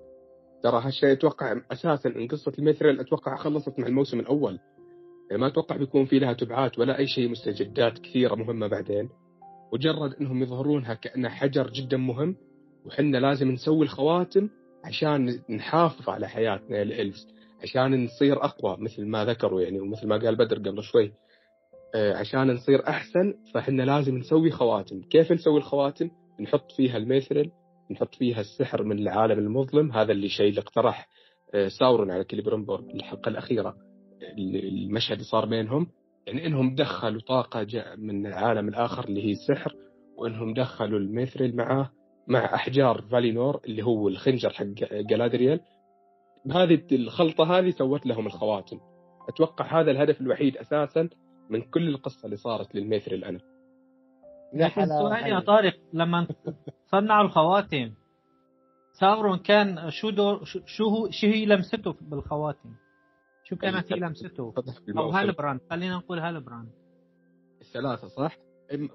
ترى 0.64 0.82
هالشيء 0.84 1.12
أتوقع 1.12 1.62
أساسا 1.72 2.10
إن 2.10 2.28
قصة 2.28 2.54
الميثريل 2.60 3.00
أتوقع 3.00 3.36
خلصت 3.36 3.80
مع 3.80 3.88
الموسم 3.88 4.20
الأول. 4.20 4.60
يعني 5.30 5.42
ما 5.42 5.48
أتوقع 5.48 5.78
بيكون 5.78 6.06
في 6.06 6.20
لها 6.20 6.34
تبعات 6.34 6.80
ولا 6.80 6.98
أي 6.98 7.08
شيء 7.08 7.30
مستجدات 7.30 8.00
كثيرة 8.00 8.36
مهمة 8.36 8.68
بعدين. 8.68 9.10
مجرد 9.74 10.14
إنهم 10.22 10.44
يظهرونها 10.44 10.94
كأنه 10.94 11.30
حجر 11.30 11.70
جدا 11.70 11.98
مهم 11.98 12.36
وحنا 12.86 13.18
لازم 13.18 13.52
نسوي 13.52 13.84
الخواتم 13.84 14.50
عشان 14.84 15.40
نحافظ 15.50 16.10
على 16.10 16.28
حياتنا 16.28 16.82
الإلفز 16.82 17.28
عشان 17.64 18.04
نصير 18.04 18.44
أقوى 18.44 18.78
مثل 18.80 19.06
ما 19.06 19.26
ذكروا 19.26 19.62
يعني 19.62 19.80
ومثل 19.80 20.08
ما 20.08 20.18
قال 20.18 20.36
بدر 20.36 20.58
قبل 20.58 20.84
شوي. 20.84 21.14
عشان 21.96 22.52
نصير 22.52 22.88
أحسن 22.88 23.34
فإحنا 23.54 23.84
لازم 23.84 24.18
نسوي 24.18 24.52
خواتم. 24.52 25.02
كيف 25.02 25.32
نسوي 25.32 25.58
الخواتم؟ 25.58 26.10
نحط 26.40 26.72
فيها 26.72 26.98
الميثريل 26.98 27.52
نحط 27.92 28.16
فيها 28.16 28.42
السحر 28.42 28.84
من 28.84 29.00
العالم 29.00 29.40
المظلم. 29.40 29.92
هذا 29.92 30.12
اللي 30.12 30.30
شيء 30.30 30.50
اللي 30.50 30.62
اقترح 30.62 31.08
آه، 31.54 31.68
ساورون 31.68 32.12
على 32.12 32.24
كليبرمبور 32.24 32.80
الحلقة 32.80 33.30
الأخيرة 33.30 33.76
المشهد 34.38 35.12
اللي 35.12 35.24
صار 35.24 35.46
بينهم. 35.46 35.88
يعني 36.28 36.46
إنهم 36.46 36.76
دخلوا 36.76 37.22
طاقة 37.22 37.64
جاء 37.64 37.98
من 37.98 38.26
العالم 38.26 38.68
الآخر 38.68 39.06
اللي 39.06 39.26
هي 39.26 39.32
السحر 39.32 39.76
وإنهم 40.18 40.54
دخلوا 40.54 41.00
الميثريل 41.00 41.56
معاه 41.56 41.92
مع 42.28 42.56
أحجار 42.56 43.02
فالينور 43.02 43.62
اللي 43.66 43.84
هو 43.84 44.08
الخنجر 44.08 44.50
حق 44.50 44.66
جالادريال 44.92 45.60
بهذه 46.46 46.82
الخلطة 46.92 47.60
هذه 47.60 47.70
سوت 47.70 48.06
لهم 48.06 48.26
الخواتم. 48.28 48.80
أتوقع 49.30 49.82
هذا 49.82 49.92
الهدف 49.92 50.22
الوحيد 50.22 50.58
أساسا 50.58 51.10
من 51.52 51.62
كل 51.62 51.88
القصة 51.88 52.26
اللي 52.26 52.38
صارت 52.38 52.76
للميثريل 52.76 53.24
أنا 53.24 53.40
لكن 54.54 54.86
سؤال 54.86 55.28
يا 55.28 55.40
طارق 55.40 55.74
لما 55.94 56.28
صنعوا 56.92 57.26
الخواتم 57.26 57.94
ساورون 59.00 59.38
كان 59.38 59.90
شو 59.90 60.10
دور 60.10 60.44
شو 60.66 60.84
هو 60.84 61.10
شو 61.10 61.28
هي 61.28 61.46
لمسته 61.46 61.96
بالخواتم؟ 62.02 62.76
شو 63.44 63.56
كانت 63.56 63.94
هي 63.94 64.00
لمسته؟ 64.00 64.54
أو 64.98 65.10
هالبراند 65.10 65.60
خلينا 65.70 65.96
نقول 65.96 66.20
هالبراند 66.20 66.70
الثلاثة 67.62 68.08
صح؟ 68.08 68.38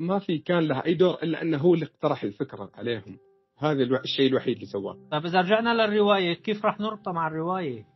ما 0.01 0.19
في 0.19 0.39
كان 0.39 0.69
لها 0.69 0.85
أي 0.87 0.95
دور 0.95 1.15
إلا 1.23 1.43
أنه 1.43 1.59
هو 1.59 1.75
اللي 1.75 1.87
اقترح 1.87 2.23
الفكرة 2.23 2.71
عليهم 2.75 3.19
هذا 3.59 3.83
الشيء 3.83 4.31
الوحيد 4.31 4.55
اللي 4.55 4.67
سواه 4.67 4.97
طيب 5.11 5.27
إذا 5.27 5.41
رجعنا 5.41 5.75
للرواية 5.75 6.33
كيف 6.33 6.65
راح 6.65 6.81
نربطها 6.81 7.13
مع 7.13 7.27
الرواية؟ 7.27 7.87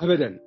ابدا 0.00 0.38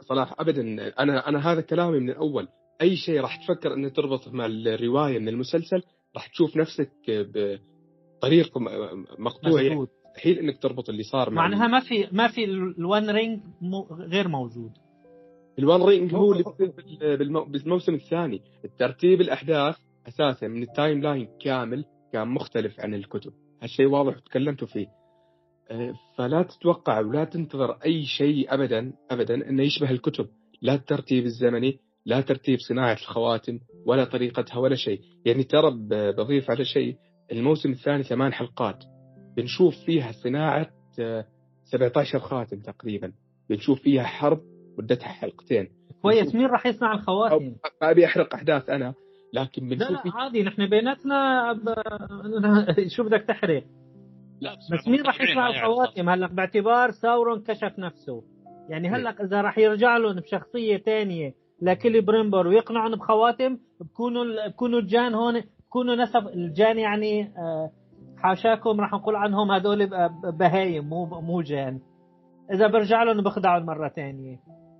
صلاح 0.00 0.40
ابدا 0.40 0.62
أنا 1.02 1.28
أنا 1.28 1.52
هذا 1.52 1.60
كلامي 1.60 2.00
من 2.00 2.10
الأول 2.10 2.48
أي 2.80 2.96
شيء 2.96 3.20
راح 3.20 3.36
تفكر 3.36 3.74
إنه 3.74 3.88
تربط 3.88 4.28
مع 4.28 4.46
الرواية 4.46 5.18
من 5.18 5.28
المسلسل 5.28 5.82
راح 6.14 6.26
تشوف 6.26 6.56
نفسك 6.56 6.92
بطريق 7.08 8.58
مقطوع 9.18 9.62
يعني 9.62 9.86
مستحيل 10.10 10.38
إنك 10.38 10.62
تربط 10.62 10.88
اللي 10.88 11.02
صار 11.02 11.30
مع 11.30 11.42
معناها 11.42 11.66
ما 11.66 11.80
في 11.80 12.08
ما 12.12 12.28
في 12.28 12.44
ال 12.44 12.61
One 12.61 13.10
Ring 13.10 13.40
غير 13.90 14.28
موجود. 14.28 14.72
ال 15.58 15.64
One 15.64 15.82
Ring 15.82 16.14
هو 16.14 16.32
اللي 16.32 16.44
بالموسم 17.44 17.94
الثاني. 17.94 18.42
الترتيب 18.64 19.20
الأحداث 19.20 19.76
أساسا 20.08 20.48
من 20.48 20.62
ال 20.62 21.02
timeline 21.02 21.28
كامل 21.40 21.84
كان 22.12 22.28
مختلف 22.28 22.80
عن 22.80 22.94
الكتب. 22.94 23.32
هالشيء 23.62 23.86
واضح 23.86 24.16
وتكلمتوا 24.16 24.66
فيه. 24.66 24.86
أه، 25.70 25.94
فلا 26.18 26.42
تتوقع 26.42 27.00
ولا 27.00 27.24
تنتظر 27.24 27.72
أي 27.84 28.04
شيء 28.04 28.54
ابدا 28.54 28.92
ابدا 29.10 29.34
إنه 29.48 29.62
يشبه 29.62 29.90
الكتب. 29.90 30.26
لا 30.62 30.74
الترتيب 30.74 31.24
الزمني 31.24 31.78
لا 32.06 32.20
ترتيب 32.20 32.58
صناعة 32.68 32.92
الخواتم 32.92 33.58
ولا 33.86 34.04
طريقتها 34.04 34.58
ولا 34.58 34.76
شيء. 34.76 35.00
يعني 35.24 35.44
ترى 35.44 35.70
بضيف 35.90 36.50
على 36.50 36.64
شيء 36.64 36.96
الموسم 37.32 37.70
الثاني 37.70 38.02
ثمان 38.02 38.32
حلقات. 38.32 38.84
بنشوف 39.36 39.74
فيها 39.86 40.12
صناعة 40.12 40.70
17 41.64 42.18
أه، 42.18 42.20
خاتم 42.20 42.60
تقريبا. 42.60 43.12
بنشوف 43.50 43.82
فيها 43.82 44.02
حرب 44.02 44.40
مدتها 44.78 45.08
حلقتين. 45.08 45.68
كويس. 46.02 46.34
مين 46.34 46.46
راح 46.46 46.66
يصنع 46.66 46.94
الخواتم؟ 46.94 47.54
ما 47.82 47.90
أبي 47.90 48.06
أحرق 48.06 48.34
أحداث 48.34 48.70
أنا 48.70 48.94
لكن 49.32 49.68
بنشوف 49.68 49.90
لا, 49.90 50.02
لا 50.04 50.14
عادي. 50.14 50.42
نحن 50.42 50.68
بيناتنا 50.68 51.52
ب... 51.52 51.74
شو 52.96 53.04
بدك 53.04 53.22
تحرق؟ 53.22 53.64
لا 54.40 54.54
بس 54.54 54.88
مين 54.88 55.02
راح 55.02 55.20
يصنع 55.20 55.48
الخواتم؟ 55.50 56.08
هلا 56.08 56.26
باعتبار 56.26 56.90
ساورون 56.90 57.42
كشف 57.42 57.78
نفسه. 57.78 58.22
يعني 58.68 58.88
هلا 58.88 59.24
إذا 59.24 59.40
راح 59.40 59.58
يرجع 59.58 59.96
لهم 59.96 60.20
بشخصية 60.20 60.76
ثانية 60.76 61.34
لكل 61.62 62.02
بريمبر 62.02 62.46
ويقنعهم 62.46 62.96
بخواتم 62.96 63.58
بكونوا 63.80 64.48
بكونوا 64.48 64.80
الجان 64.80 65.14
هون 65.14 65.42
بكونوا 65.66 65.94
نسب 65.94 66.28
الجان 66.28 66.78
يعني 66.78 67.22
آه، 67.22 67.70
حاشاكم 68.16 68.80
راح 68.80 68.92
نقول 68.92 69.16
عنهم 69.16 69.50
هذول 69.50 69.88
بهايم 70.38 70.84
مو 70.84 71.04
مو 71.04 71.42
جان. 71.42 71.80
إذا 72.52 72.66
برجع 72.66 73.02
لهم 73.02 73.24
بخدعهم 73.24 73.66
مرة 73.66 73.88
ثانية 73.88 74.36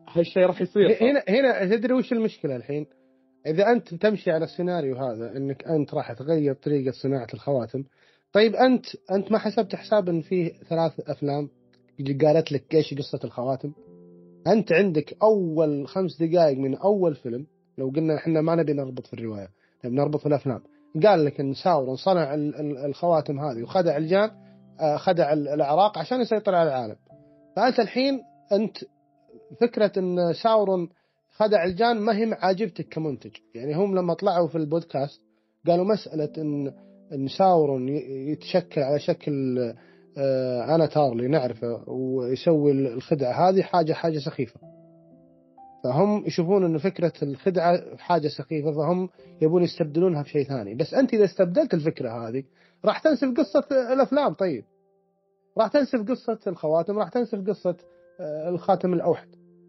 هالشيء 0.09 0.47
راح 0.47 0.61
يصير. 0.61 0.89
هنا 1.01 1.22
هنا 1.28 1.76
تدري 1.76 1.93
وش 1.95 2.12
المشكلة 2.12 2.57
الحين؟ 2.57 2.87
إذا 3.47 3.72
أنت 3.72 3.95
تمشي 3.95 4.31
على 4.31 4.45
السيناريو 4.45 4.97
هذا 4.97 5.37
إنك 5.37 5.64
أنت 5.68 5.95
راح 5.95 6.12
تغير 6.12 6.55
طريقة 6.55 6.93
صناعة 7.03 7.26
الخواتم. 7.35 7.85
طيب 8.33 8.55
انت 8.55 8.87
أنت 9.11 9.33
ما 9.33 9.39
حسبت 9.39 9.74
حساب 9.74 10.09
ان 10.09 10.20
فيه 10.20 10.53
ثلاث 10.68 11.01
أفلام؟ 11.11 11.49
قالت 12.22 12.53
لك 12.53 12.74
إيش 12.74 12.95
قصة 12.95 13.20
الخواتم؟ 13.24 13.72
أنت 14.47 14.72
عندك 14.72 15.16
أول 15.22 15.88
خمس 15.88 16.22
دقائق 16.22 16.59
من 16.59 16.76
أول 16.76 17.14
فيلم 17.14 17.47
لو 17.78 17.88
قلنا 17.88 18.14
إحنا 18.14 18.41
ما 18.41 18.55
نبي 18.55 18.72
نربط 18.72 19.07
في 19.07 19.12
الرواية 19.12 19.49
نبي 19.84 19.97
نربط 19.97 20.20
في 20.20 20.26
الأفلام. 20.26 20.61
قال 21.07 21.24
لك 21.24 21.41
إن 21.41 21.55
ساورون 21.55 21.97
صنع 21.97 22.34
الخواتم 22.84 23.41
هذه 23.41 23.62
وخدع 23.62 23.97
الجان 23.97 24.30
آه، 24.80 24.97
خدع 24.97 25.32
العراق 25.32 25.99
عشان 25.99 26.20
يسيطر 26.20 26.55
على 26.55 26.68
العالم. 26.68 26.97
فأنت 27.57 27.80
الحين 27.80 28.20
أنت 28.53 28.76
فكرة 29.61 29.93
إن 29.99 30.32
ساورون 30.32 30.88
خدع 31.30 31.64
الجان 31.64 31.97
ما 31.99 32.16
هي 32.16 32.32
عاجبتك 32.32 32.88
كمنتج. 32.88 33.30
يعني 33.55 33.74
هم 33.74 33.97
لما 33.97 34.14
طلعوا 34.14 34.49
في 34.49 34.59
البودكاست 34.59 35.20
قالوا 35.66 35.84
مسألة 35.84 36.32
ان 36.38 36.72
إن 37.12 37.28
ساورون 37.28 37.88
يتشكل 38.28 38.80
على 38.80 38.99
شكل 38.99 39.59
أنا 40.75 40.87
تارلي 40.87 41.29
نعرفه 41.29 41.85
ويسوي 41.89 42.73
الخدعة 42.73 43.49
هذه 43.49 43.63
حاجة 43.63 43.93
حاجة 43.93 44.19
سخيفة. 44.19 44.61
فهم 45.85 46.27
يشوفون 46.27 46.65
ان 46.65 46.79
فكرة 46.79 47.13
الخدعة 47.23 47.97
حاجة 47.97 48.29
سخيفة 48.29 48.73
فهم 48.73 49.09
يبون 49.43 49.63
يستبدلونها 49.63 50.23
بشيء 50.23 50.45
ثاني. 50.45 50.75
بس 50.75 50.95
أنت 50.95 51.15
إذا 51.15 51.25
استبدلت 51.25 51.75
الفكرة 51.75 52.29
هذه 52.29 52.45
راح 52.85 52.99
تنسف 52.99 53.35
قصة 53.37 53.93
الأفلام 53.93 54.35
طيب. 54.35 54.65
راح 55.59 55.69
تنسف 55.69 56.11
قصة 56.11 56.39
الخواتم 56.47 56.99
راح 56.99 57.09
تنسف 57.09 57.49
قصة 57.49 57.77
آه، 58.21 58.49
الخاتم 58.49 58.93
الأوحد. 58.93 59.29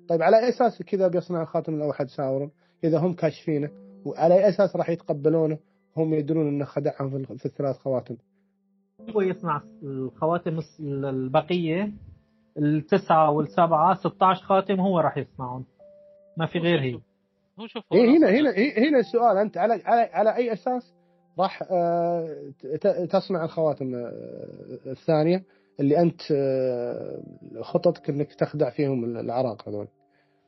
طيب 0.09 0.21
على 0.21 0.39
أي 0.39 0.49
أساس 0.49 0.81
كذا 0.81 1.07
بيصنع 1.07 1.41
الخاتم 1.41 1.75
الأوحد 1.75 2.09
ساورون 2.09 2.51
إذا 2.83 2.97
هم 2.97 3.13
كاشفينه 3.13 3.69
وعلى 4.05 4.33
أي 4.33 4.49
أساس 4.49 4.75
راح 4.75 4.89
يتقبلونه؟ 4.89 5.57
هم 5.97 6.13
يدرون 6.13 6.47
إنه 6.47 6.65
خدعهم 6.65 7.23
في 7.23 7.45
الثلاث 7.45 7.77
خواتم. 7.77 8.17
هو 9.09 9.21
يصنع 9.21 9.61
الخواتم 9.83 10.59
البقية 10.79 11.91
التسعة 12.57 13.31
والسبعة 13.31 13.93
16 13.95 14.41
خاتم 14.45 14.79
هو 14.79 14.99
راح 14.99 15.17
يصنعهم. 15.17 15.65
ما 16.37 16.45
في 16.45 16.59
غير 16.59 16.79
هي 16.81 16.93
هو 17.59 17.67
شوف 17.67 17.83
إيه 17.93 18.17
هنا 18.17 18.29
هنا 18.29 18.49
هنا 18.87 18.99
السؤال 18.99 19.37
أنت 19.37 19.57
على 19.57 19.73
على 19.85 20.01
على 20.13 20.35
أي 20.35 20.53
أساس 20.53 20.93
راح 21.39 21.63
آه، 21.71 22.51
ت- 22.81 22.87
تصنع 23.11 23.43
الخواتم 23.45 23.95
آه، 23.95 24.11
الثانية 24.87 25.43
اللي 25.79 25.99
أنت 26.01 26.21
آه، 26.31 27.21
خططك 27.61 28.09
إنك 28.09 28.33
تخدع 28.33 28.69
فيهم 28.69 29.03
الأعراق 29.05 29.69
هذول. 29.69 29.87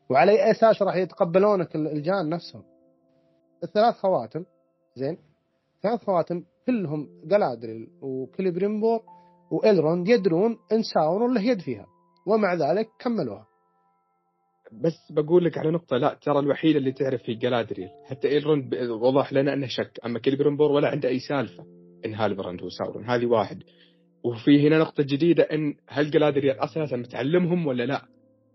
وعلى 0.09 0.31
أي 0.31 0.51
أساس 0.51 0.81
راح 0.81 0.95
يتقبلونك 0.95 1.75
الجان 1.75 2.29
نفسهم. 2.29 2.63
الثلاث 3.63 3.95
خواتم 3.95 4.45
زين؟ 4.95 5.17
ثلاث 5.83 6.03
خواتم 6.03 6.43
كلهم 6.67 7.07
جلادريل 7.25 7.87
وكليبريمبور 8.01 8.99
والروند 9.51 10.07
يدرون 10.07 10.57
إن 10.71 10.83
ساورون 10.83 11.33
له 11.33 11.41
يد 11.41 11.59
فيها 11.59 11.85
ومع 12.27 12.53
ذلك 12.53 12.89
كملوها 12.99 13.47
بس 14.81 15.11
بقول 15.11 15.45
لك 15.45 15.57
على 15.57 15.71
نقطة 15.71 15.97
لا 15.97 16.17
ترى 16.21 16.39
الوحيدة 16.39 16.79
اللي 16.79 16.91
تعرف 16.91 17.21
هي 17.25 17.35
جلادريل 17.35 17.89
حتى 18.05 18.27
ايلروند 18.27 18.75
وضح 18.75 19.33
لنا 19.33 19.53
أنه 19.53 19.67
شك 19.67 19.99
أما 20.05 20.19
كيلبريمبور 20.19 20.71
ولا 20.71 20.87
عنده 20.87 21.09
أي 21.09 21.19
سالفة 21.19 21.65
إن 22.05 22.13
هالبراند 22.13 22.61
هو 22.61 22.69
ساورون 22.69 23.05
هذه 23.05 23.25
واحد 23.25 23.63
وفي 24.23 24.67
هنا 24.67 24.79
نقطة 24.79 25.03
جديدة 25.03 25.43
إن 25.43 25.75
هل 25.87 26.11
جلادريل 26.11 26.51
أساسا 26.51 26.95
بتعلمهم 26.95 27.67
ولا 27.67 27.85
لا؟ 27.85 28.01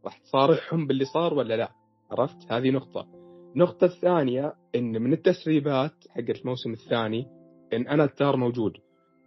راح 0.04 0.18
تصارحهم 0.18 0.86
باللي 0.86 1.04
صار 1.04 1.34
ولا 1.34 1.54
لا؟ 1.56 1.68
عرفت؟ 2.10 2.52
هذه 2.52 2.70
نقطة. 2.70 3.06
النقطة 3.54 3.84
الثانية 3.84 4.52
إن 4.74 5.02
من 5.02 5.12
التسريبات 5.12 5.92
حقت 6.10 6.40
الموسم 6.40 6.72
الثاني 6.72 7.26
إن 7.72 7.88
اناتار 7.88 8.36
موجود 8.36 8.72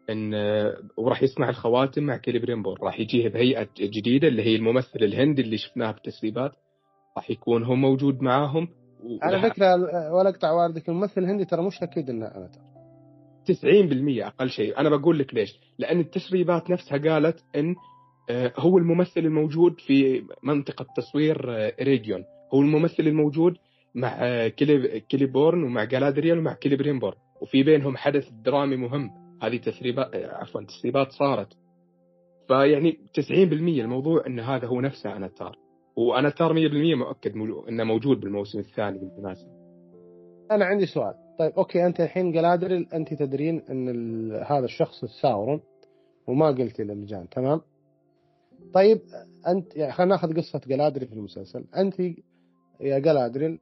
إن 0.09 0.33
وراح 0.97 1.23
يصنع 1.23 1.49
الخواتم 1.49 2.03
مع 2.03 2.17
كيلبريمبور 2.17 2.79
راح 2.83 2.99
يجيه 2.99 3.29
بهيئة 3.29 3.67
جديدة 3.79 4.27
اللي 4.27 4.43
هي 4.43 4.55
الممثل 4.55 4.99
الهندي 4.99 5.41
اللي 5.41 5.57
شفناه 5.57 5.91
بالتسريبات 5.91 6.51
راح 7.17 7.31
يكون 7.31 7.63
هو 7.63 7.75
موجود 7.75 8.21
معاهم. 8.21 8.67
على 9.21 9.49
فكرة 9.49 9.75
ولا 10.13 10.29
أقطع 10.29 10.51
واردك 10.51 10.89
الممثل 10.89 11.21
الهندي 11.21 11.45
ترى 11.45 11.61
مش 11.61 11.83
أكيد 11.83 12.09
إنه 12.09 12.25
اناتار. 12.25 12.71
90% 13.45 14.25
أقل 14.25 14.49
شيء. 14.49 14.77
أنا 14.77 14.89
بقول 14.89 15.19
لك 15.19 15.33
ليش. 15.33 15.59
لأن 15.79 15.99
التسريبات 15.99 16.69
نفسها 16.69 16.97
قالت 16.97 17.43
إن 17.55 17.75
آه، 18.29 18.53
هو 18.57 18.77
الممثل 18.77 19.19
الموجود 19.19 19.79
في 19.79 20.23
منطقة 20.43 20.85
تصوير 20.97 21.57
آه، 21.57 21.73
ايريجيون 21.81 22.23
هو 22.53 22.61
الممثل 22.61 23.03
الموجود 23.03 23.57
مع 23.95 24.17
آه، 24.19 24.47
كلي 24.47 24.99
كليبورن 24.99 25.63
ومع 25.63 25.83
جالادريال 25.83 26.39
ومع 26.39 26.53
كليبريمبور 26.53 27.15
وفي 27.41 27.63
بينهم 27.63 27.97
حدث 27.97 28.29
درامي 28.29 28.75
مهم. 28.75 29.09
هذه 29.41 29.57
تسريبات 29.57 30.15
عفوا 30.15 30.61
تسريبات 30.61 31.11
صارت. 31.11 31.57
فيعني 32.47 32.91
90% 32.91 33.21
الموضوع 33.81 34.27
إن 34.27 34.39
هذا 34.39 34.67
هو 34.67 34.81
نفسه 34.81 35.17
اناتار 35.17 35.55
واناتار 35.95 36.53
100% 36.53 36.95
مؤكد 36.95 37.35
إنه 37.69 37.83
موجود 37.83 38.19
بالموسم 38.19 38.59
الثاني 38.59 38.97
بالمناسبه 38.97 39.49
أنا 40.51 40.65
عندي 40.65 40.85
سؤال. 40.85 41.13
طيب 41.39 41.51
okay 41.51 41.85
أنت 41.85 42.01
الحين 42.01 42.31
جلادريل 42.31 42.87
أنت 42.93 43.13
تدرين 43.13 43.61
إن 43.69 43.89
هذا 44.31 44.65
الشخص 44.65 45.05
ساورون 45.21 45.61
وما 46.27 46.47
قلت 46.47 46.81
للجان 46.81 47.29
تمام؟ 47.29 47.61
طيب 48.73 49.01
أنت 49.47 49.75
يعني 49.75 49.91
خلينا 49.93 50.15
ناخذ 50.15 50.37
قصة 50.37 50.61
جلادريل 50.67 51.07
في 51.07 51.13
المسلسل. 51.13 51.65
أنت 51.77 51.99
يا 52.81 52.99
جلادريل 52.99 53.59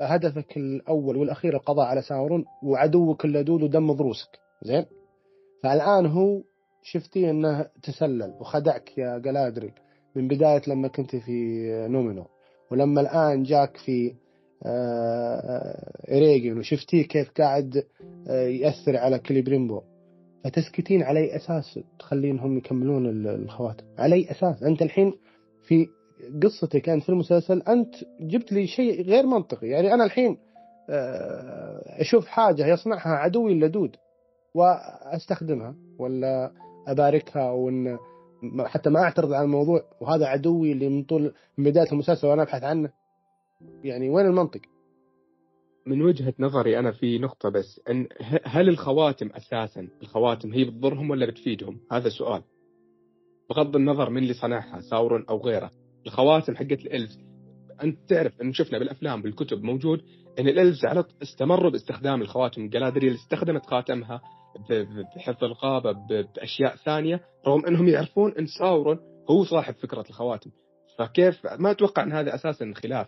هدفك 0.00 0.56
الأول 0.56 1.16
والأخير 1.16 1.54
القضاء 1.56 1.86
على 1.86 2.02
ساورون 2.02 2.44
وعدوك 2.62 3.24
اللدود 3.24 3.62
ودم 3.62 3.92
ضروسك. 3.92 4.28
زين؟ 4.62 4.84
فالآن 5.62 6.06
هو 6.06 6.42
شفتي 6.82 7.30
إنه 7.30 7.66
تسلل 7.82 8.34
وخدعك 8.40 8.98
يا 8.98 9.18
جلادريل 9.18 9.72
من 10.16 10.28
بداية 10.28 10.62
لما 10.68 10.88
كنت 10.88 11.16
في 11.16 11.66
نومينور. 11.90 12.26
ولما 12.70 13.00
الآن 13.00 13.42
جاك 13.42 13.76
في 13.76 14.14
آه، 14.66 15.92
إيريجن 16.10 16.58
وشفتيه 16.58 17.02
كيف 17.08 17.30
قاعد 17.30 17.84
آه، 18.28 18.46
يأثر 18.46 18.96
على 18.96 19.18
كليبريمبور 19.18 19.80
فتسكتين 20.44 21.02
على 21.02 21.20
أي 21.20 21.36
أساس 21.36 21.78
تخلينهم 21.98 22.58
يكملون 22.58 23.06
ال- 23.06 23.26
الخواتم؟ 23.42 23.84
على 23.98 24.14
أي 24.14 24.30
أساس؟ 24.30 24.62
أنت 24.62 24.82
الحين 24.82 25.12
في 25.62 25.86
قصتك 26.42 26.88
أنت 26.88 27.02
في 27.02 27.08
المسلسل 27.08 27.62
أنت 27.62 27.94
جبت 28.20 28.52
لي 28.52 28.66
شيء 28.66 29.02
غير 29.02 29.26
منطقي 29.26 29.66
يعني 29.68 29.94
أنا 29.94 30.04
الحين 30.04 30.38
آه، 30.90 32.00
أشوف 32.00 32.26
حاجة 32.26 32.66
يصنعها 32.66 33.08
عدوي 33.08 33.52
اللدود 33.52 33.96
وأستخدمها 34.54 35.74
ولا 35.98 36.52
أباركها 36.88 37.50
وإن 37.50 37.98
حتى 38.64 38.90
ما 38.90 39.00
أعترض 39.02 39.32
على 39.32 39.44
الموضوع 39.44 39.80
وهذا 40.00 40.26
عدوي 40.26 40.72
اللي 40.72 40.88
من 40.88 41.02
طول 41.04 41.34
من 41.58 41.64
بداية 41.70 41.92
المسلسل 41.92 42.26
وأنا 42.26 42.42
أبحث 42.42 42.62
عنه 42.64 42.90
يعني 43.84 44.10
وين 44.10 44.26
المنطق؟ 44.26 44.60
من 45.86 46.02
وجهة 46.02 46.34
نظري 46.38 46.78
أنا 46.78 46.92
في 46.92 47.18
نقطة 47.18 47.48
بس 47.48 47.80
ه- 47.88 48.40
هل 48.44 48.68
الخواتم 48.68 49.30
أساسا 49.34 49.88
الخواتم 50.02 50.52
هي 50.52 50.64
بتضرهم 50.64 51.10
ولا 51.10 51.26
بتفيدهم؟ 51.26 51.80
هذا 51.92 52.08
سؤال. 52.08 52.42
بغض 53.50 53.76
النظر 53.76 54.10
من 54.10 54.22
اللي 54.22 54.34
صنعها 54.34 54.80
ساورون 54.80 55.24
أو 55.28 55.38
غيره. 55.38 55.70
الخواتم 56.06 56.56
حقت 56.56 56.72
الإلفز 56.72 57.18
أنت 57.82 57.98
تعرف 58.08 58.40
أن 58.42 58.52
شفنا 58.52 58.78
بالأفلام 58.78 59.22
بالكتب 59.22 59.62
موجود 59.62 60.00
أن 60.38 60.48
الإلفز 60.48 60.84
على 60.84 61.04
استمروا 61.22 61.70
باستخدام 61.70 62.22
الخواتم. 62.22 62.68
جلادريل 62.68 63.14
استخدمت 63.14 63.66
خاتمها 63.66 64.20
بحفظ 65.16 65.44
الغابة 65.44 65.92
ب- 65.92 66.26
بأشياء 66.36 66.76
ثانية 66.76 67.20
رغم 67.46 67.66
أنهم 67.66 67.88
يعرفون 67.88 68.32
أن 68.38 68.46
ساورون 68.46 68.98
هو 69.30 69.44
صاحب 69.44 69.74
فكرة 69.74 70.04
الخواتم. 70.10 70.50
فكيف 70.98 71.46
ما 71.58 71.70
أتوقع 71.70 72.02
أن 72.02 72.12
هذا 72.12 72.34
أساسا 72.34 72.72
خلاف. 72.76 73.06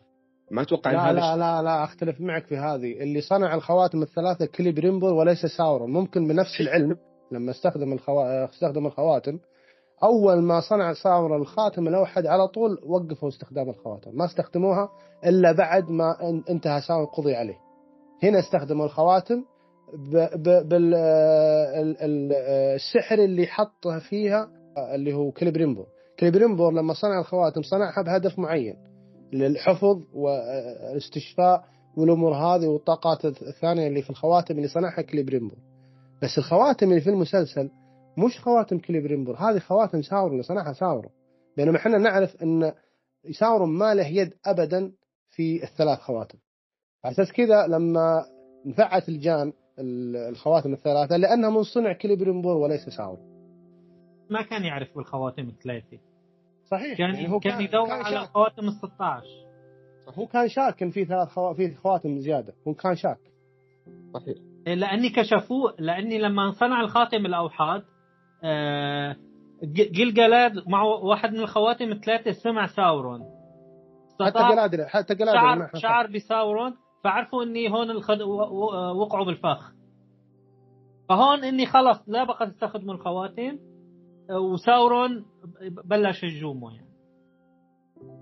ما 0.50 0.62
أتوقع 0.62 0.90
أن 0.90 0.96
لا 0.96 1.10
هذا 1.10 1.20
لا 1.20 1.36
لا 1.36 1.62
لا 1.62 1.84
أختلف 1.84 2.20
معك 2.20 2.46
في 2.46 2.56
هذه. 2.56 3.02
اللي 3.02 3.20
صنع 3.20 3.54
الخواتم 3.54 4.02
الثلاثة 4.02 4.46
كليبريمبل 4.46 5.08
وليس 5.08 5.46
ساورون. 5.46 5.90
ممكن 5.92 6.28
بنفس 6.28 6.60
العلم 6.60 6.96
لما 7.32 7.50
استخدم 7.50 7.92
الخوا... 7.92 8.44
استخدم 8.44 8.86
الخواتم 8.86 9.38
أول 10.02 10.42
ما 10.42 10.60
صنع 10.60 10.92
ساورون 10.92 11.40
الخاتم 11.40 11.88
الأوحد 11.88 12.26
على 12.26 12.48
طول 12.48 12.78
وقفوا 12.86 13.28
استخدام 13.28 13.68
الخواتم. 13.70 14.10
ما 14.14 14.24
استخدموها 14.24 14.88
إلا 15.26 15.52
بعد 15.52 15.90
ما 15.90 16.14
إن- 16.14 16.50
انتهى 16.50 16.80
ساورون 16.80 17.06
قضي 17.06 17.34
عليه. 17.34 17.56
هنا 18.22 18.38
استخدموا 18.38 18.84
الخواتم 18.84 19.44
ب... 19.94 20.16
ب... 20.16 20.68
بال 20.68 20.94
ال- 20.94 21.96
ال- 22.00 22.32
السحر 22.74 23.18
اللي 23.18 23.46
حطه 23.46 23.98
فيها 23.98 24.48
اللي 24.94 25.14
هو 25.14 25.30
كليبريمبور 25.30 25.86
كليبريمبور 26.20 26.72
لما 26.72 26.94
صنع 26.94 27.20
الخواتم 27.20 27.62
صنعها 27.62 28.02
بهدف 28.02 28.38
معين 28.38 28.74
للحفظ 29.32 30.02
والاستشفاء 30.14 31.64
والأمور 31.96 32.34
هذه 32.34 32.66
والطاقات 32.66 33.24
الثانية 33.24 33.86
اللي 33.86 34.02
في 34.02 34.10
الخواتم 34.10 34.56
اللي 34.56 34.68
صنعها 34.68 35.02
كليبريمبور 35.02 35.58
بس 36.22 36.38
الخواتم 36.38 36.88
اللي 36.90 37.00
في 37.00 37.10
المسلسل 37.10 37.70
مش 38.18 38.40
خواتم 38.40 38.78
كليبريمبور 38.78 39.36
هذه 39.36 39.58
خواتم 39.58 40.02
ساورون 40.02 40.32
اللي 40.32 40.42
صنعها 40.42 40.72
ساورون 40.72 41.10
بينما 41.56 41.76
إحنا 41.76 41.98
نعرف 41.98 42.42
إن 42.42 42.72
ساورون 43.40 43.68
ما 43.78 43.94
له 43.94 44.06
يد 44.06 44.32
ابدا 44.46 44.92
في 45.30 45.62
الثلاث 45.62 45.98
خواتم. 45.98 46.38
على 47.04 47.12
أساس 47.14 47.32
كذا 47.32 47.66
لما 47.66 48.24
نفعت 48.66 49.08
الجان 49.08 49.52
ال- 49.78 50.16
الخواتم 50.16 50.72
الثلاثة 50.72 51.16
لأنها 51.16 51.50
من 51.50 51.62
صنع 51.62 51.92
كليبريمبور 51.92 52.56
وليس 52.56 52.88
ساورون 52.88 53.36
ما 54.30 54.42
كان 54.42 54.64
يعرف 54.64 54.94
بالخواتم 54.96 55.48
الثلاثة. 55.48 55.98
صحيح. 56.70 56.98
كان 56.98 57.14
يعني 57.14 57.28
هو 57.28 57.40
كان 57.40 57.60
يدور 57.60 57.86
كان 57.86 58.00
على 58.04 58.14
شك. 58.14 58.22
الخواتم 58.28 58.68
ال 58.68 58.72
16 58.72 59.26
هو 60.14 60.26
كان 60.26 60.48
شاك 60.48 60.82
إن 60.82 60.90
في 60.90 61.04
ثلاث 61.04 61.28
خوا... 61.28 61.52
في 61.52 61.74
خواتم 61.74 62.18
زيادة. 62.18 62.54
هو 62.68 62.74
كان 62.74 62.94
شاك. 62.96 63.18
صحيح. 64.14 64.36
لأني 64.66 65.08
كشفوه 65.10 65.74
لأني 65.78 66.18
لما 66.18 66.50
صنع 66.50 66.80
الخاتم 66.80 67.26
الأوحاد 67.26 67.82
آه، 68.44 69.16
ج- 69.62 69.92
جلجلاد 69.92 70.68
مع 70.68 70.82
واحد 70.82 71.30
من 71.32 71.40
الخواتم 71.40 71.92
الثلاثة 71.92 72.32
سمع 72.32 72.66
ساورون 72.66 73.20
حتى 74.20 74.38
جلادري 74.54 74.86
حتى 74.86 75.14
جلادري 75.14 75.40
شعر 75.40 75.70
شعر 75.74 76.06
بساورون 76.06 76.74
فعرفوا 77.04 77.42
إني 77.42 77.70
هون 77.70 77.90
الخد... 77.90 78.22
وقعوا 78.96 79.26
بالفخ 79.26 79.72
فهون 81.08 81.44
إني 81.44 81.66
خلص 81.66 81.98
لا 82.06 82.24
بقى 82.24 82.50
تستخدموا 82.50 82.94
الخواتم 82.94 83.58
وساورون 84.52 85.24
بلش 85.84 86.24
هجومه 86.24 86.74
يعني 86.74 86.86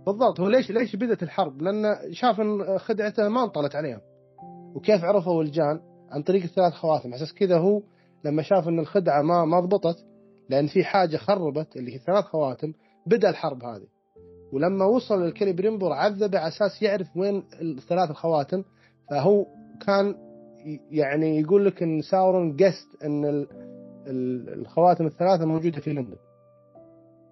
بالضبط 0.07 0.41
هو 0.41 0.49
ليش 0.49 0.71
ليش 0.71 0.97
بدت 0.97 1.23
الحرب؟ 1.23 1.63
لأن 1.63 1.85
شاف 2.13 2.41
إن 2.41 2.79
خدعته 2.79 3.29
ما 3.29 3.45
انطلت 3.45 3.77
عليهم. 3.77 4.01
وكيف 4.75 5.05
عرفوا 5.05 5.43
الجان؟ 5.43 5.81
عن 6.11 6.23
طريق 6.23 6.43
الثلاث 6.43 6.73
خواتم، 6.73 7.09
على 7.09 7.15
أساس 7.17 7.35
كذا 7.35 7.59
هو 7.59 7.83
لما 8.25 8.43
شاف 8.43 8.69
إن 8.69 8.79
الخدعة 8.79 9.23
ما 9.23 9.45
ما 9.45 9.61
ضبطت 9.61 9.97
لأن 10.51 10.67
في 10.67 10.85
حاجة 10.85 11.17
خربت 11.17 11.77
اللي 11.77 11.95
هي 11.95 11.99
ثلاث 11.99 12.25
خواتم 12.25 12.73
بدأ 13.07 13.31
الحرب 13.31 13.65
هذه. 13.65 13.87
ولما 14.53 14.85
وصل 14.85 15.23
للكليبريمبور 15.23 15.93
عذبه 15.93 16.39
على 16.39 16.49
أساس 16.49 16.83
يعرف 16.83 17.17
وين 17.17 17.43
الثلاث 17.63 18.11
الخواتم 18.11 18.65
فهو 19.11 19.47
كان 19.87 20.15
يعني 20.91 21.41
يقول 21.41 21.67
لك 21.67 21.83
إن 21.83 22.03
ساورون 22.03 22.57
قست 22.57 23.05
إن 23.05 23.25
ال- 23.25 23.49
ال- 24.07 24.61
الخواتم 24.61 25.07
الثلاثة 25.07 25.45
موجودة 25.45 25.81
في 25.81 25.93
لندن. 25.93 26.17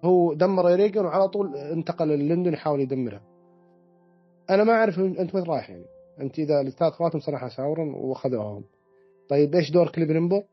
هو 0.03 0.33
دمر 0.33 0.67
ايريجن 0.67 1.05
وعلى 1.05 1.27
طول 1.27 1.55
انتقل 1.55 2.07
للندون 2.07 2.53
يحاول 2.53 2.79
يدمرها 2.79 3.21
أنا 4.49 4.63
ما 4.63 4.73
أعرف 4.73 4.99
أنت 4.99 5.35
وين 5.35 5.43
رايح 5.43 5.69
يعني 5.69 5.85
أنت 6.21 6.39
إذا 6.39 6.61
الثلاث 6.61 6.93
خواتم 6.93 7.19
صنعها 7.19 7.49
ساورون 7.49 7.93
وأخذوهم 7.93 8.63
طيب 9.29 9.55
إيش 9.55 9.71
دور 9.71 9.87
كليبريمبور 9.89 10.43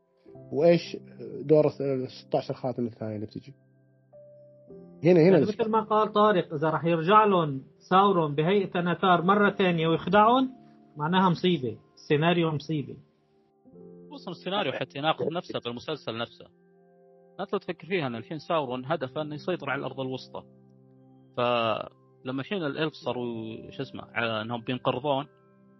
وإيش 0.51 0.97
دور 1.41 1.67
ال 1.67 2.11
16 2.11 2.53
خاتم 2.53 2.85
الثانية 2.85 3.15
اللي 3.15 3.25
بتجي. 3.25 3.53
هنا 5.03 5.19
هنا. 5.21 5.29
يعني 5.29 5.41
مثل 5.41 5.69
ما 5.69 5.81
قال 5.81 6.13
طارق 6.13 6.53
إذا 6.53 6.69
راح 6.69 6.85
يرجع 6.85 7.25
لهم 7.25 7.63
ساورون 7.89 8.35
بهيئة 8.35 8.79
اناتار 8.79 9.21
مره 9.21 9.49
ثانية 9.49 9.87
ويخدعهم 9.87 10.49
معناها 10.97 11.29
مصيبة. 11.29 11.77
السيناريو 11.95 12.51
مصيبة. 12.51 12.97
خصوصا 14.11 14.31
السيناريو 14.31 14.71
حتى 14.71 14.99
يناقض 14.99 15.31
نفسه 15.31 15.59
بالمسلسل 15.59 16.17
نفسه. 16.17 16.45
لا 17.39 17.45
تفكر 17.45 17.87
فيها 17.87 18.07
أن 18.07 18.15
الحين 18.15 18.39
ساورون 18.39 18.85
هدفه 18.85 19.21
أنه 19.21 19.35
يسيطر 19.35 19.69
على 19.69 19.79
الأرض 19.79 19.99
الوسطى. 19.99 20.43
فلما 21.37 22.41
الحين 22.41 22.65
الإلف 22.65 22.93
صاروا 22.93 23.71
شو 23.71 23.83
اسمه 23.83 24.03
على 24.13 24.41
أنهم 24.41 24.61
بينقرضون 24.61 25.27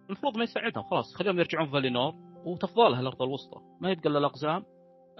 المفروض 0.06 0.36
ما 0.36 0.44
يساعدهم 0.44 0.84
خلاص 0.84 1.14
خليهم 1.14 1.38
يرجعون 1.38 1.70
فالينور. 1.70 2.14
وتفضلها 2.44 3.00
الأرض 3.00 3.22
الوسطى 3.22 3.60
ما 3.80 3.90
يبقى 3.90 4.08
الا 4.08 4.18
الاقزام 4.18 4.64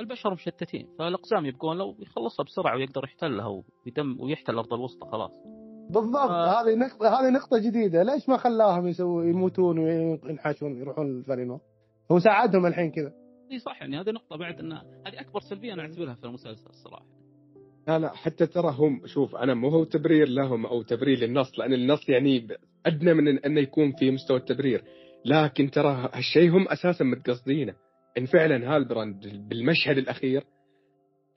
البشر 0.00 0.32
مشتتين 0.32 0.88
فالأقزام 0.98 1.46
يبقون 1.46 1.78
له 1.78 1.84
ويخلصها 1.84 2.44
بسرعة 2.44 2.76
ويقدر 2.76 3.04
يحتلها 3.04 3.62
ويدم 3.86 4.20
ويحتل 4.20 4.52
الأرض 4.52 4.74
الوسطى 4.74 5.10
خلاص 5.10 5.32
بالضبط 5.90 6.30
آه. 6.30 6.62
هذه 6.62 6.74
نقطة 6.74 7.20
هذه 7.20 7.30
نقطة 7.30 7.58
جديدة، 7.58 8.02
ليش 8.02 8.28
ما 8.28 8.36
خلاهم 8.36 8.86
يسووا 8.86 9.24
يموتون 9.24 9.78
وينحاشون 9.78 10.76
يروحون 10.76 11.18
الفالينور؟ 11.18 11.60
هو 12.12 12.18
ساعدهم 12.18 12.66
الحين 12.66 12.90
كذا. 12.90 13.12
إي 13.52 13.58
صح 13.58 13.82
يعني 13.82 14.00
هذه 14.00 14.10
نقطة 14.10 14.36
بعد 14.36 14.60
إن 14.60 14.72
هذه 14.72 15.20
أكبر 15.20 15.40
سلبية 15.40 15.72
أنا 15.72 15.82
أعتبرها 15.82 16.14
في 16.14 16.24
المسلسل 16.24 16.70
الصراحة. 16.70 17.04
لا 17.88 17.98
لا 17.98 18.14
حتى 18.14 18.46
ترى 18.46 18.74
هم 18.78 19.06
شوف 19.06 19.36
أنا 19.36 19.54
مو 19.54 19.68
هو 19.68 19.84
تبرير 19.84 20.28
لهم 20.28 20.66
أو 20.66 20.82
تبرير 20.82 21.18
للنص 21.18 21.58
لأن 21.58 21.72
النص 21.72 22.08
يعني 22.08 22.48
أدنى 22.86 23.14
من 23.14 23.38
إنه 23.38 23.60
يكون 23.60 23.92
في 23.92 24.10
مستوى 24.10 24.36
التبرير 24.36 24.84
لكن 25.24 25.70
ترى 25.70 26.10
هالشيء 26.14 26.50
هم 26.50 26.68
أساسا 26.68 27.04
متقصدينه. 27.04 27.74
إن 28.18 28.26
فعلا 28.26 28.76
هالبراند 28.76 29.46
بالمشهد 29.48 29.98
الأخير 29.98 30.44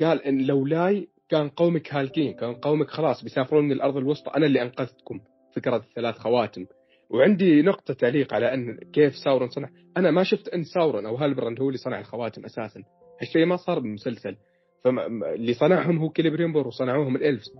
قال 0.01 0.23
إن 0.23 0.45
لولاي 0.45 1.07
كان 1.29 1.49
قومك 1.49 1.93
هالكين 1.93 2.33
كان 2.33 2.53
قومك 2.53 2.89
خلاص 2.89 3.23
بيسافرون 3.23 3.65
من 3.65 3.71
الأرض 3.71 3.97
الوسطى 3.97 4.31
أنا 4.38 4.45
اللي 4.45 4.61
أنقذتكم 4.61 5.19
فكرة 5.55 5.75
الثلاث 5.75 6.17
خواتم. 6.17 6.65
وعندي 7.09 7.61
نقطة 7.61 7.93
تعليق 7.93 8.33
على 8.33 8.53
أن 8.53 8.77
كيف 8.93 9.15
ساورون 9.15 9.49
صنع. 9.49 9.69
أنا 9.97 10.11
ما 10.11 10.23
شفت 10.23 10.47
أن 10.47 10.63
ساورون 10.63 11.05
أو 11.05 11.15
هالبراند 11.15 11.61
هو 11.61 11.67
اللي 11.67 11.77
صنع 11.77 11.99
الخواتم 11.99 12.45
أساسا. 12.45 12.83
هالشيء 13.21 13.45
ما 13.45 13.55
صار 13.55 13.79
بالمسلسل 13.79 14.36
فاللي 14.83 15.53
صنعهم 15.53 15.97
هو 15.97 16.09
كيليبريمبور 16.09 16.67
وصنعوهم 16.67 17.15
ال 17.15 17.21
Elves. 17.21 17.51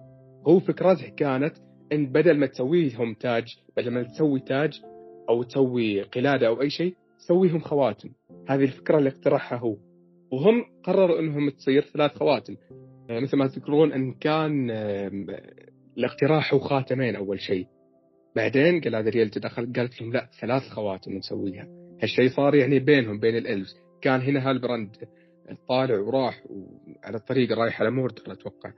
هو 0.48 0.60
فكرته 0.60 1.10
كانت 1.10 1.58
أن 1.92 2.12
بدل 2.12 2.38
ما 2.38 2.46
تسويهم 2.46 3.14
تاج 3.14 3.46
بدل 3.78 3.92
ما 3.92 4.04
تسوي 4.04 4.40
تاج 4.40 4.82
أو 5.30 5.44
تسوي 5.44 6.02
قلادة 6.02 6.48
أو 6.48 6.62
أي 6.62 6.70
شيء 6.70 6.96
سويهم 7.18 7.60
خواتم. 7.60 8.10
هذه 8.50 8.64
الفكرة 8.64 8.98
اللي 8.98 9.10
اقترحها 9.10 9.58
هو. 9.58 9.78
وهم 10.32 10.66
قرروا 10.84 11.20
أنهم 11.20 11.50
تصير 11.50 11.82
ثلاث 11.82 12.12
خواتم. 12.12 12.56
آه، 13.10 13.20
مثل 13.20 13.38
ما 13.38 13.48
تذكرون 13.48 13.92
أن 13.94 14.14
كان 14.14 14.72
الاقتراح 15.98 16.54
هو 16.54 16.60
خاتمين 16.60 17.16
أول 17.16 17.40
شيء. 17.40 17.68
بعدين 18.36 18.82
جالادريال 18.86 19.30
تدخل 19.30 19.74
قالت 19.74 20.02
لهم 20.02 20.14
لا 20.14 20.30
ثلاث 20.42 20.64
خواتم 20.70 21.12
نسويها. 21.12 21.68
هالشيء 22.02 22.30
صار 22.30 22.56
يعني 22.56 22.80
بينهم 22.80 23.20
بين 23.20 23.38
ال 23.38 23.43
Elves. 23.43 23.76
كان 24.02 24.22
هنا 24.22 24.50
هالبراند 24.50 24.98
طالع 25.68 26.00
وراح 26.00 26.44
على 27.04 27.18
الطريق 27.18 27.52
رايح 27.52 27.82
على 27.82 27.92
موردر 27.92 28.32
أتوقع. 28.32 28.72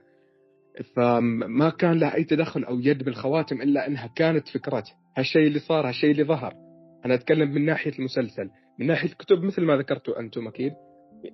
فما 0.96 1.70
كان 1.70 2.00
له 2.00 2.16
أي 2.16 2.24
تدخل 2.24 2.64
أو 2.64 2.80
يد 2.80 3.04
بالخواتم 3.04 3.62
إلا 3.62 3.88
إنها 3.88 4.08
كانت 4.08 4.48
فكرته. 4.48 4.92
هالشيء 5.18 5.48
اللي 5.48 5.60
صار 5.60 5.88
هالشيء 5.88 6.12
اللي 6.12 6.24
ظهر. 6.24 6.54
أنا 7.06 7.14
أتكلم 7.14 7.52
من 7.52 7.66
ناحية 7.66 7.92
المسلسل 8.00 8.50
من 8.80 8.88
ناحية 8.88 9.10
الكتب 9.10 9.44
مثل 9.44 9.62
ما 9.62 9.78
ذكرتوا 9.78 10.20
أنتم 10.20 10.48
أكيد. 10.48 10.74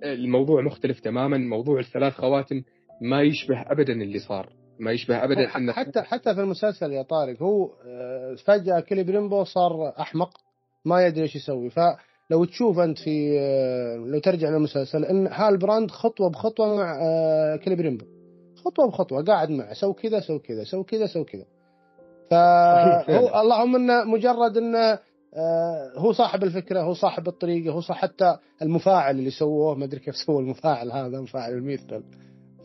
الموضوع 0.04 0.62
مختلف 0.62 1.00
تماما 1.00 1.38
موضوع 1.38 1.80
الثلاث 1.80 2.12
خواتم 2.12 2.62
ما 3.00 3.22
يشبه 3.22 3.60
ابدا 3.60 3.92
اللي 3.92 4.18
صار 4.18 4.52
ما 4.80 4.92
يشبه 4.92 5.24
ابدا 5.24 5.48
حتى 5.48 5.72
حتى, 5.72 6.02
حتى 6.02 6.34
في 6.34 6.40
المسلسل 6.40 6.92
يا 6.92 7.02
طارق 7.02 7.42
هو 7.42 7.70
آه، 7.86 8.34
فجأة 8.44 8.80
كيليبريمبور 8.80 9.44
صار 9.44 9.92
أحمق 10.00 10.30
ما 10.84 11.06
يدري 11.06 11.22
إيش 11.22 11.36
يسوي. 11.36 11.70
فلو 11.70 12.44
تشوف 12.44 12.78
أنت 12.78 12.98
في 12.98 13.38
آه، 13.40 13.96
لو 13.96 14.18
ترجع 14.18 14.48
للمسلسل 14.48 15.04
إن 15.04 15.26
هالبراند 15.26 15.90
خطوة 15.90 16.30
بخطوة 16.30 16.76
مع 16.76 16.98
آه، 17.02 17.56
كيليبريمبور. 17.56 18.04
خطوة 18.64 18.88
بخطوة 18.88 19.24
قاعد 19.24 19.50
معه 19.50 19.72
سو 19.72 19.92
كذا 19.92 20.20
سو 20.20 20.38
كذا 20.38 20.64
سو 20.64 20.84
كذا 20.84 21.06
سو 21.06 21.24
كذا. 21.24 21.44
فهو 22.30 23.40
اللهم 23.40 23.76
انه 23.76 24.04
مجرد 24.04 24.56
انه 24.56 24.98
هو 25.96 26.12
صاحب 26.12 26.44
الفكرة 26.44 26.80
هو 26.80 26.92
صاحب 26.92 27.28
الطريقة 27.28 27.72
هو 27.72 27.80
صاحب 27.80 28.08
حتى 28.08 28.36
المفاعل 28.62 29.18
اللي 29.18 29.30
سووه 29.30 29.74
ما 29.74 29.84
أدري 29.84 30.00
كيف 30.00 30.16
سووا 30.16 30.40
المفاعل 30.40 30.92
هذا 30.92 31.20
مفاعل 31.20 31.52
الميثريل. 31.52 32.04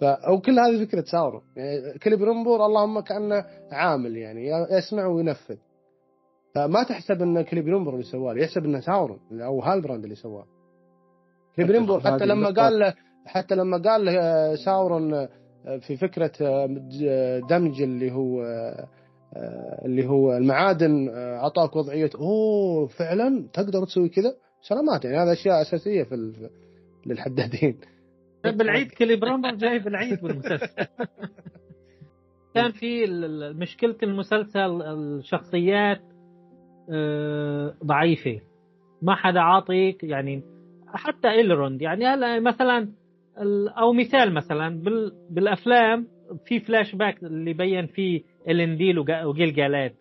أو 0.04 0.42
كل 0.42 0.60
هذه 0.60 0.86
فكرة 0.86 1.04
ساورون 1.12 1.42
يعني 1.56 2.00
كيليبريمبور 2.00 2.66
اللهم 2.66 3.00
كأنه 3.00 3.46
عامل 3.72 4.18
يعني 4.18 4.50
يسمع 4.72 5.06
وينفذ. 5.06 5.58
فما 6.56 6.84
تحسب 6.84 7.22
إن 7.22 7.42
كيليبريمبور 7.42 7.94
اللي 7.94 8.06
سواه 8.06 8.34
يحسب 8.34 8.66
إنه 8.66 8.80
ساورون 8.80 9.20
أو 9.42 9.62
هالبراند 9.62 10.04
اللي 10.04 10.16
سواه. 10.16 10.46
كيليبريمبور 11.56 12.00
حتى 12.00 12.26
لما 12.26 12.50
قال 12.50 12.80
له 12.80 12.94
حتى 13.26 13.56
لما 13.56 13.78
قال 13.78 14.06
له 14.06 14.20
آه، 14.20 14.56
ساورون 14.56 15.14
آه، 15.14 15.30
في 15.88 15.98
فكرة 15.98 16.32
آه، 16.42 17.40
دمج 17.50 17.82
اللي 17.82 18.12
هو 18.12 18.44
اللي 19.86 20.08
هو 20.08 20.38
المعادن 20.38 21.10
اعطاك 21.16 21.76
وضعية. 21.76 22.10
أوه 22.16 22.88
فعلا 22.88 23.48
تقدر 23.54 23.86
تسوي 23.86 24.10
كذا؟ 24.10 24.34
سلامات 24.62 25.06
يعني 25.06 25.18
هذا 25.18 25.34
أشياء 25.34 25.62
أساسية 25.62 26.04
في 26.04 26.34
للحدادين. 27.06 27.80
بالعيد 28.44 28.88
كيلي 28.88 29.16
برامبر 29.16 29.56
جاي 29.56 29.80
بالعيد 29.80 30.22
بالمسلسل 30.22 30.68
كان 32.56 32.72
في 32.72 33.06
مشكلة 33.56 33.96
المسلسل 34.04 34.82
الشخصيات 34.82 36.02
آه، 36.94 37.76
ضعيفة. 37.86 38.42
ما 39.02 39.16
حدا 39.16 39.40
عاطيك 39.40 40.04
يعني 40.04 40.44
حتى 40.94 41.28
إلروند 41.28 41.82
يعني 41.82 42.06
هلا 42.06 42.40
مثلا 42.40 42.90
أو 43.78 43.94
مثال 43.94 44.34
مثلا 44.34 44.82
بالأفلام 45.30 46.08
في 46.46 46.60
فلاش 46.60 46.96
باك 46.96 47.24
اللي 47.24 47.54
بين 47.54 47.88
فيه 47.88 48.22
النديل 48.50 49.00
وجيل 49.00 49.54
جالاد 49.54 49.94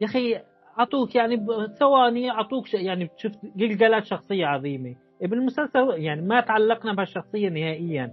يا 0.00 0.06
أخي 0.06 0.40
أعطوك 0.78 1.14
يعني 1.14 1.46
ثواني 1.78 2.30
أعطوك 2.30 2.74
يعني 2.74 3.10
شفت 3.16 3.38
جيل 3.56 3.76
جالاد 3.76 4.04
شخصية 4.04 4.46
عظيمة. 4.46 4.96
بالمسلسل 5.22 5.90
يعني 5.90 6.22
ما 6.22 6.40
تعلقنا 6.40 6.94
بهالشخصية 6.94 7.48
نهائيا. 7.48 8.12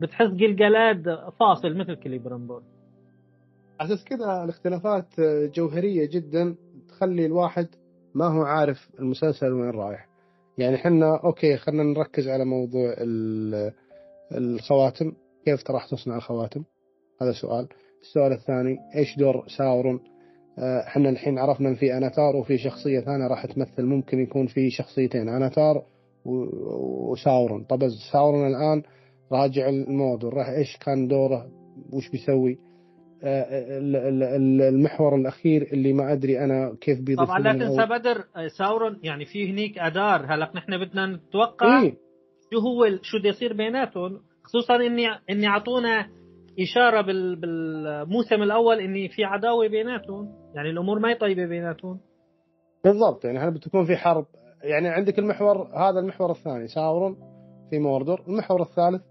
بتحس 0.00 0.30
جيل 0.30 0.67
جالاد 0.67 1.04
فاصل 1.40 1.76
مثل 1.76 1.94
كيليبريمبور 1.94 2.62
أساس 3.80 4.04
كذا 4.04 4.44
الاختلافات 4.44 5.20
جوهرية 5.54 6.08
جدا 6.12 6.56
تخلي 6.88 7.26
الواحد 7.26 7.68
ما 8.14 8.26
هو 8.26 8.42
عارف 8.42 8.88
المسلسل 8.98 9.52
وين 9.52 9.70
رايح. 9.70 10.06
يعني 10.58 10.76
حنا 10.76 11.20
okay 11.24 11.56
خلينا 11.56 11.82
نركز 11.82 12.28
على 12.28 12.44
موضوع 12.44 12.94
الخواتم. 14.32 15.12
كيف 15.44 15.70
راح 15.70 15.86
تصنع 15.86 16.16
الخواتم؟ 16.16 16.64
هذا 17.22 17.32
سؤال. 17.32 17.68
السؤال 18.02 18.32
الثاني 18.32 18.78
إيش 18.96 19.18
دور 19.18 19.44
ساورون؟ 19.58 20.00
إحنا 20.58 21.10
الحين 21.10 21.38
عرفنا 21.38 21.68
إن 21.68 21.74
في 21.74 21.96
آناتار 21.96 22.36
وفي 22.36 22.58
شخصية 22.58 23.00
ثانية 23.00 23.26
راح 23.26 23.46
تمثل 23.46 23.82
ممكن 23.82 24.20
يكون 24.20 24.46
في 24.46 24.70
شخصيتين 24.70 25.28
آناتار 25.28 25.82
وساورون. 26.24 27.64
طب 27.64 27.88
ساورون 28.12 28.46
الآن 28.46 28.82
راجع 29.32 29.68
المود 29.68 30.24
راح 30.24 30.48
إيش 30.48 30.76
كان 30.76 31.08
دوره؟ 31.08 31.46
وش 31.92 32.08
بيسوي؟ 32.08 32.58
آه، 33.22 33.78
المحور 34.68 35.16
الأخير 35.16 35.62
اللي 35.72 35.92
ما 35.92 36.12
أدري 36.12 36.44
أنا 36.44 36.76
كيف 36.80 37.00
بيضيف 37.00 37.28
طبعا 37.28 37.38
لا 37.38 37.52
تنسى 37.52 37.86
بدر 37.86 38.24
آه، 38.36 38.48
ساورون 38.48 39.00
يعني 39.02 39.24
في 39.24 39.50
هنيك 39.50 39.78
أدار 39.78 40.34
هلأ 40.34 40.52
نحن 40.54 40.78
بدنا 40.78 41.06
نتوقع 41.06 41.82
إيه؟ 41.82 41.94
شو 42.52 42.58
هو 42.58 42.98
شو 43.02 43.18
بده 43.18 43.28
يصير 43.28 43.52
بيناتهم. 43.52 44.20
خصوصا 44.50 44.76
اني 44.76 45.06
إني 45.30 45.46
أعطونا 45.46 46.06
إشارة 46.60 47.00
بالموسم 47.00 48.42
الأول 48.42 48.80
إني 48.80 49.08
في 49.08 49.24
عداوة 49.24 49.68
بيناتهم. 49.68 50.28
يعني 50.54 50.70
الأمور 50.70 50.98
ما 50.98 51.10
هي 51.10 51.14
طيبة 51.14 51.46
بيناتهم. 51.46 52.00
بالضبط 52.84 53.24
يعني 53.24 53.38
هل 53.38 53.50
بتكون 53.50 53.86
في 53.86 53.96
حرب؟ 53.96 54.26
يعني 54.62 54.88
عندك 54.88 55.18
المحور 55.18 55.56
هذا 55.62 56.00
المحور 56.00 56.30
الثاني 56.30 56.68
ساورون 56.68 57.16
في 57.70 57.78
موردر 57.78 58.22
المحور 58.28 58.62
الثالث 58.62 59.02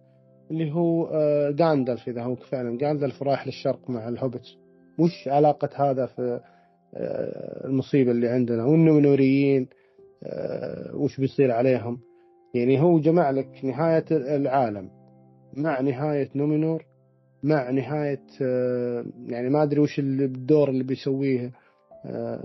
اللي 0.52 0.72
هو 0.72 1.06
آه، 1.06 1.52
جاندلف 1.52 2.08
إذا 2.08 2.24
هو 2.24 2.36
فعلا 2.36 2.78
جاندلف 2.78 3.24
رايح 3.24 3.48
للشرق 3.48 3.90
مع 3.90 4.10
ال 4.10 4.16
Hobbits 4.16 4.58
وش 5.00 5.28
علاقة 5.28 5.70
هذا 5.76 6.06
في 6.06 6.40
آه، 6.96 7.68
المصيبة 7.68 8.12
اللي 8.12 8.28
عندنا؟ 8.28 8.66
والنمنوريين 8.66 9.68
آه، 10.24 10.96
وش 10.96 11.20
بيصير 11.20 11.52
عليهم؟ 11.52 12.00
يعني 12.56 12.82
هو 12.82 13.00
جمع 13.00 13.30
لك 13.32 13.66
نهاية 13.66 14.06
العالم. 14.12 14.99
مع 15.58 15.82
نهاية 15.82 16.30
نومينور 16.36 16.84
مع 17.44 17.70
نهاية 17.70 18.22
آه، 18.42 19.06
يعني 19.28 19.50
ما 19.50 19.64
أدري 19.64 19.80
وش 19.80 20.00
الدور 20.00 20.70
اللي 20.70 20.84
بيسويه 20.84 21.52
آه، 22.06 22.40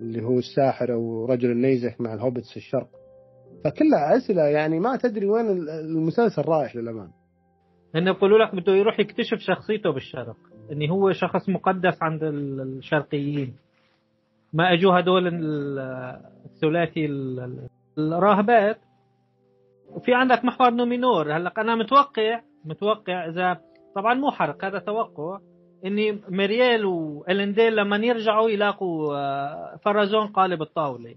اللي 0.00 0.22
هو 0.22 0.38
الساحر 0.38 0.92
أو 0.92 1.24
رجل 1.26 1.50
النيزك 1.50 2.00
مع 2.00 2.14
ال 2.14 2.19
Hobbits 2.19 2.56
الشرق. 2.56 2.88
فكلها 3.64 4.16
أسئلة 4.16 4.42
يعني 4.42 4.80
ما 4.80 4.96
تدري 4.96 5.26
وين 5.26 5.46
ال- 5.46 5.70
المسلسل 5.70 6.42
رايح 6.42 6.76
للأمانة. 6.76 7.10
انه 7.96 8.10
يقولوا 8.10 8.38
لك 8.38 8.54
بده 8.54 8.72
يروح 8.72 9.00
يكتشف 9.00 9.38
شخصيته 9.38 9.90
بالشرق 9.92 10.36
اني 10.72 10.90
هو 10.90 11.12
شخص 11.12 11.48
مقدس 11.48 12.02
عند 12.02 12.22
ال- 12.24 12.60
الشرقيين. 12.60 13.54
ما 14.52 14.72
أجوا 14.72 15.00
هدول 15.00 15.26
ال- 15.26 15.78
الثلاثي 16.46 17.06
ال- 17.06 17.40
ال- 17.98 18.12
الراهبات 18.14 18.76
وفي 19.96 20.14
عندك 20.14 20.44
محور 20.44 20.70
نومينور 20.70 21.36
هلأ 21.36 21.52
أنا 21.58 21.74
متوقع 21.74 22.40
متوقع 22.64 23.28
اذا 23.28 23.60
طبعا 23.96 24.14
مو 24.14 24.30
حرق 24.30 24.64
هذا 24.64 24.78
توقع 24.78 25.38
إني 25.84 26.22
ميريال 26.28 26.84
وإلينديل 26.84 27.76
لما 27.76 27.96
يرجعوا 27.96 28.50
يلاقوا 28.50 29.16
آه، 29.16 29.80
فارازون 29.84 30.26
قالب 30.26 30.62
الطاولة. 30.62 31.14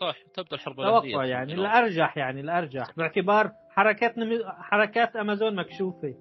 صح 0.00 0.16
تبدأ 0.34 0.54
الحرب. 0.54 0.76
توقع 0.76 1.24
يعني 1.24 1.54
الارجح 1.54 2.16
يعني 2.16 2.40
الارجح 2.40 2.86
باعتبار 2.96 3.50
حركات 3.70 4.18
نمي... 4.18 4.38
حركات 4.44 5.16
أمازون 5.16 5.56
مكشوفة. 5.56 6.14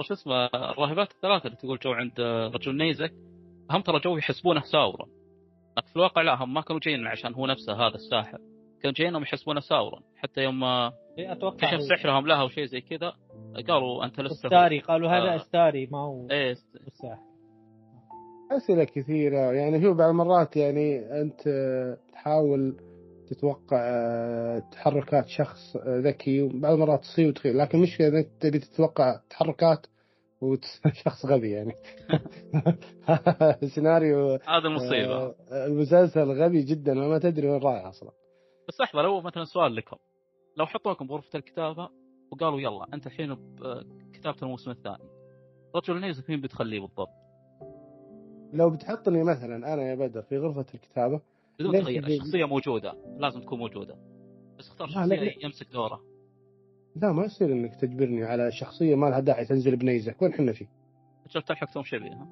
شو 0.00 0.14
اسمه 0.14 0.46
الراهبات 0.46 1.10
الثلاثة 1.10 1.46
اللي 1.46 1.56
تقول 1.56 1.78
جو 1.78 1.92
عند 1.92 2.20
رجل 2.54 2.76
نيزك 2.76 3.12
هم 3.70 3.80
ترى 3.80 4.00
جو 4.00 4.16
يحسبونه 4.16 4.60
ساورا 4.60 5.06
في 5.86 5.96
الواقع 5.96 6.22
لا 6.22 6.44
هم 6.44 6.54
ما 6.54 6.60
كانوا 6.60 6.80
جايين 6.80 7.06
عشان 7.06 7.34
هو 7.34 7.46
نفسه 7.46 7.72
هذا 7.72 7.94
الساحر. 7.94 8.38
كانوا 8.82 8.94
جايينهم 8.94 9.22
يحسبونه 9.22 9.60
ساورا 9.60 10.00
حتى 10.16 10.40
يوم 10.40 10.64
إيه، 10.64 11.32
أتوقع 11.32 11.76
كشف. 11.76 11.82
سحرهم 11.82 12.26
لها 12.26 12.42
وشيء 12.42 12.64
زي 12.64 12.80
كذا 12.80 13.12
قالوا 13.68 14.04
أنت 14.04 14.20
لسه 14.20 14.46
أستاري 14.46 14.80
قالوا 14.80 15.10
هذا 15.10 15.32
آه. 15.32 15.36
أستاري 15.36 15.86
ما 15.86 15.98
هو 15.98 16.28
إيه 16.30 16.56
الساحر. 16.86 17.28
أسئلة 18.52 18.84
كثيرة. 18.84 19.52
يعني 19.52 19.82
شوف 19.82 19.96
بعض 19.96 20.10
المرات 20.10 20.56
يعني 20.56 21.20
أنت 21.20 21.42
تحاول 22.12 22.76
تتوقع 23.30 23.78
آه، 23.80 24.62
تحركات 24.72 25.28
شخص 25.28 25.76
آه، 25.76 25.98
ذكي 25.98 26.42
وبعض 26.42 26.72
المرات 26.72 27.00
تصير 27.00 27.28
وتخيل. 27.28 27.58
لكن 27.58 27.78
مش 27.78 28.00
انك 28.00 28.28
تبي 28.40 28.58
تتوقع 28.58 29.20
تحركات 29.30 29.86
وشخص 30.40 31.26
غبي 31.30 31.50
يعني. 31.50 31.72
سيناريو 33.74 34.28
هذا 34.28 34.68
المصيبه 34.68 35.16
آه، 35.16 35.66
المسلسل 35.66 36.42
غبي 36.42 36.62
جدا 36.62 36.92
وما 36.92 37.18
تدري 37.18 37.48
وين 37.48 37.62
رايح 37.62 37.86
أصلا. 37.86 38.10
بس 38.68 38.80
لحظة 38.80 39.02
لو 39.02 39.20
مثلا 39.20 39.44
سؤال 39.44 39.76
لكم 39.76 39.96
لو 40.56 40.66
حطوكم 40.66 41.06
بغرفة 41.06 41.38
الكتابة 41.38 41.88
وقالوا 42.30 42.60
يلا 42.60 42.86
أنت 42.94 43.06
الحين 43.06 43.34
بكتابة 43.34 44.36
الموسم 44.42 44.70
الثاني 44.70 45.08
رجل 45.74 46.00
نيزك 46.00 46.30
مين 46.30 46.40
بتخليه 46.40 46.80
بالضبط؟ 46.80 47.08
لو 48.52 48.70
بتحطني 48.70 49.24
مثلا 49.24 49.74
أنا 49.74 49.82
يا 49.82 49.94
بدر 49.94 50.22
في 50.22 50.38
غرفة 50.38 50.66
الكتابة 50.74 51.20
بدون 51.58 51.82
تغيير 51.82 52.06
الشخصية 52.06 52.44
موجودة 52.44 52.94
لازم 53.18 53.40
تكون 53.40 53.58
موجودة 53.58 53.96
بس 54.58 54.68
اختار 54.68 54.88
شخصية 54.88 55.16
لا. 55.16 55.32
يمسك 55.44 55.72
دوره 55.72 56.02
لا 56.96 57.12
ما 57.12 57.24
يصير 57.24 57.52
إنك 57.52 57.76
تجبرني 57.80 58.24
على 58.24 58.52
شخصية 58.52 58.94
ما 58.94 59.06
لها 59.06 59.20
داعي 59.20 59.44
تنزل 59.44 59.76
بنيزك 59.76 60.22
وين 60.22 60.32
إحنا 60.32 60.52
فيه؟ 60.52 60.66
رجال 61.26 61.42
تلحق 61.42 61.72
توم 61.72 61.82
شبيه 61.82 62.12
ها؟ 62.12 62.28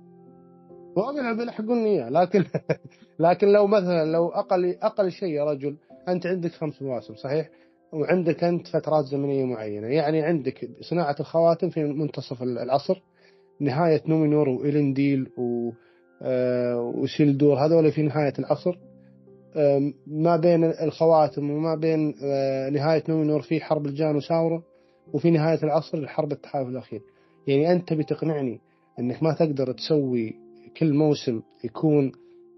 والله 0.97 1.33
بيلحقوني 1.33 1.87
إياه 1.87 2.09
لكن 2.09 2.45
لكن 3.27 3.53
لو 3.53 3.67
مثلا 3.67 4.13
لو 4.13 4.29
أقل 4.29 4.77
أقل 4.83 5.11
شيء 5.11 5.29
يا 5.29 5.45
رجل 5.45 5.77
أنت 6.09 6.27
عندك 6.27 6.51
خمس 6.51 6.83
مواسم 6.83 7.15
صحيح؟ 7.15 7.51
وعندك 7.93 8.45
أنت 8.45 8.69
فترات 8.69 9.05
زمنية 9.05 9.45
معينة، 9.45 9.87
يعني 9.87 10.23
عندك 10.23 10.69
صناعة 10.81 11.17
الخواتم 11.21 11.71
في 11.71 11.85
منتصف 11.85 12.43
العصر 12.43 13.03
نهاية 13.61 14.03
نومينور 14.07 14.49
والنديل 14.49 15.29
و 15.39 15.71
آه، 16.23 16.81
وسيلدور 16.81 17.57
هذول 17.67 17.93
في 17.93 18.03
نهاية 18.03 18.33
العصر 18.39 18.79
ما 20.07 20.37
بين 20.37 20.65
الخواتم 20.65 21.51
وما 21.51 21.75
بين 21.75 22.15
آه، 22.25 22.71
نهاية 22.71 23.03
نومينور 23.09 23.43
في 23.43 23.61
حرب 23.61 23.87
الجان 23.87 24.17
وساورون 24.17 24.63
وفي 25.13 25.31
نهاية 25.31 25.63
العصر 25.63 26.07
حرب 26.07 26.33
التحالف 26.33 26.69
الأخير. 26.69 27.01
يعني 27.47 27.73
أنت 27.73 27.93
بتقنعني 27.93 28.61
أنك 28.99 29.23
ما 29.23 29.35
تقدر 29.35 29.73
تسوي 29.73 30.35
كل 30.77 30.95
موسم 30.95 31.43
يكون 31.65 32.13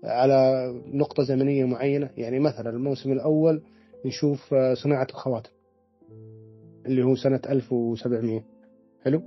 على 0.05 0.73
نقطة 0.87 1.23
زمنية 1.23 1.65
معينة. 1.65 2.11
يعني 2.17 2.39
مثلا 2.39 2.71
الموسم 2.71 3.13
الأول 3.13 3.63
نشوف 4.07 4.55
آه، 4.55 4.75
صناعة 4.75 5.07
الخواتم 5.11 5.51
اللي 6.87 7.03
هو 7.03 7.15
سنة 7.15 7.41
1700 7.51 8.45
حلو. 9.05 9.23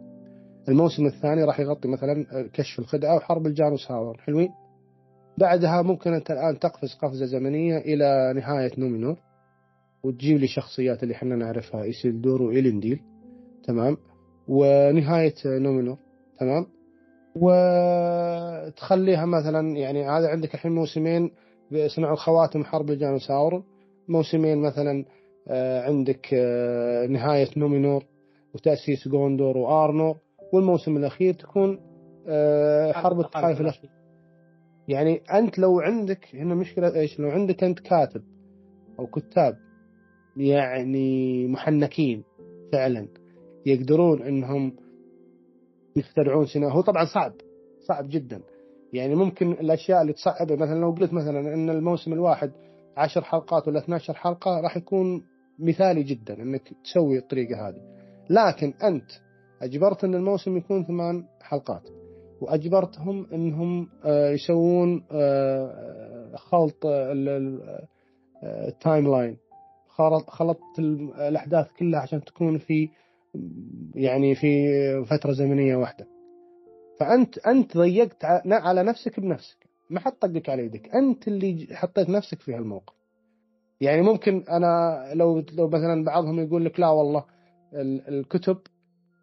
الموسم 0.69 1.05
الثاني 1.05 1.43
راح 1.43 1.59
يغطي 1.59 1.87
مثلا 1.87 2.25
آه، 2.31 2.41
كشف 2.53 2.79
الخدعة 2.79 3.15
وحرب 3.15 3.47
الجانوس 3.47 3.91
هاور 3.91 4.17
حلوين. 4.17 4.49
بعدها 5.37 5.81
ممكن 5.81 6.13
أنت 6.13 6.31
الآن 6.31 6.59
تقفز 6.59 6.93
قفزة 7.01 7.25
زمنية 7.25 7.77
إلى 7.77 8.33
نهاية 8.35 8.71
نومينور 8.77 9.19
وتجيب 10.03 10.37
لي 10.37 10.47
شخصيات 10.47 11.03
اللي 11.03 11.13
إحنا 11.13 11.35
نعرفها 11.35 11.83
إيسيلدور 11.83 12.41
وإلينديل 12.41 12.99
تمام. 13.63 13.97
ونهاية 14.47 15.33
نومينور 15.45 15.97
تمام. 16.39 16.65
وتخليها 17.35 19.25
مثلا 19.25 19.77
يعني 19.77 20.09
هذا 20.09 20.27
عندك 20.27 20.53
الحين 20.53 20.71
موسمين 20.71 21.31
صنع 21.87 22.11
الخواتم 22.13 22.63
حرب 22.63 22.89
الجان 22.89 23.14
وساورون 23.14 23.63
موسمين 24.07 24.57
مثلا 24.57 25.05
آه، 25.47 25.81
عندك 25.81 26.33
آه، 26.33 27.07
نهاية 27.07 27.47
نومينور 27.57 28.03
وتأسيس 28.55 29.07
جوندور 29.07 29.57
وآرنور. 29.57 30.17
والموسم 30.53 30.97
الأخير 30.97 31.33
تكون 31.33 31.79
آه، 32.27 32.91
حرب 32.91 33.19
التحالف 33.19 33.61
الأخير. 33.61 33.89
يعني 34.87 35.21
أنت 35.33 35.59
لو 35.59 35.79
عندك 35.79 36.35
هنا 36.35 36.55
مشكلة 36.55 36.95
إيش؟ 36.95 37.19
لو 37.19 37.29
عندك 37.29 37.63
أنت 37.63 37.79
كاتب 37.79 38.21
أو 38.99 39.07
كتاب 39.07 39.57
يعني 40.37 41.47
محنكين 41.47 42.23
فعلا 42.71 43.07
يقدرون 43.65 44.21
أنهم 44.21 44.75
يخترعون 45.95 46.45
سيناريو 46.45 46.75
هو 46.75 46.81
طبعا 46.81 47.05
صعب 47.05 47.33
صعب 47.87 48.09
جدا. 48.09 48.41
يعني 48.93 49.15
ممكن 49.15 49.51
الأشياء 49.51 50.01
اللي 50.01 50.13
تصعبه 50.13 50.55
مثلا 50.55 50.79
لو 50.79 50.91
قلت 50.91 51.13
مثلا 51.13 51.53
إن 51.53 51.69
الموسم 51.69 52.13
الواحد 52.13 52.51
10 52.97 53.21
حلقات 53.21 53.67
ولا 53.67 53.79
12 53.79 54.13
حلقة 54.13 54.59
راح 54.61 54.77
يكون 54.77 55.23
مثالي 55.59 56.03
جدا 56.03 56.41
إنك 56.41 56.61
تسوي 56.83 57.17
الطريقة 57.17 57.67
هذه. 57.69 57.81
لكن 58.29 58.73
أنت 58.83 59.11
أجبرت 59.61 60.03
إن 60.03 60.15
الموسم 60.15 60.57
يكون 60.57 60.83
ثمان 60.85 61.23
حلقات 61.41 61.81
وأجبرتهم 62.41 63.27
إنهم 63.33 63.87
آه، 64.05 64.29
يسوون 64.31 65.03
آه، 65.11 66.35
خلط 66.35 66.85
آه، 66.85 67.11
ال- 67.11 67.29
ال- 67.29 67.79
ال 68.43 69.11
timeline 69.11 69.37
خلط 69.89 70.29
خلطت 70.29 70.79
ال- 70.79 71.13
الأحداث 71.13 71.67
كلها 71.79 71.99
عشان 71.99 72.23
تكون 72.23 72.57
في 72.57 72.89
يعني 73.95 74.35
في 74.35 74.67
فترة 75.05 75.31
زمنية 75.31 75.75
واحدة. 75.75 76.07
فأنت 76.99 77.37
أنت 77.37 77.77
ضيقت 77.77 78.25
على 78.45 78.83
نفسك 78.83 79.19
بنفسك. 79.19 79.57
ما 79.89 79.99
حد 79.99 80.11
طقك 80.11 80.49
على 80.49 80.65
يدك. 80.65 80.95
أنت 80.95 81.27
اللي 81.27 81.67
حطيت 81.71 82.09
نفسك 82.09 82.39
في 82.41 82.53
هالموقف. 82.55 82.93
يعني 83.81 84.01
ممكن 84.01 84.43
أنا 84.49 85.01
لو 85.13 85.43
لو 85.53 85.67
مثلا 85.67 86.03
بعضهم 86.03 86.39
يقول 86.39 86.65
لك 86.65 86.79
لا 86.79 86.89
والله 86.89 87.25
ال- 87.73 88.07
الكتب 88.19 88.57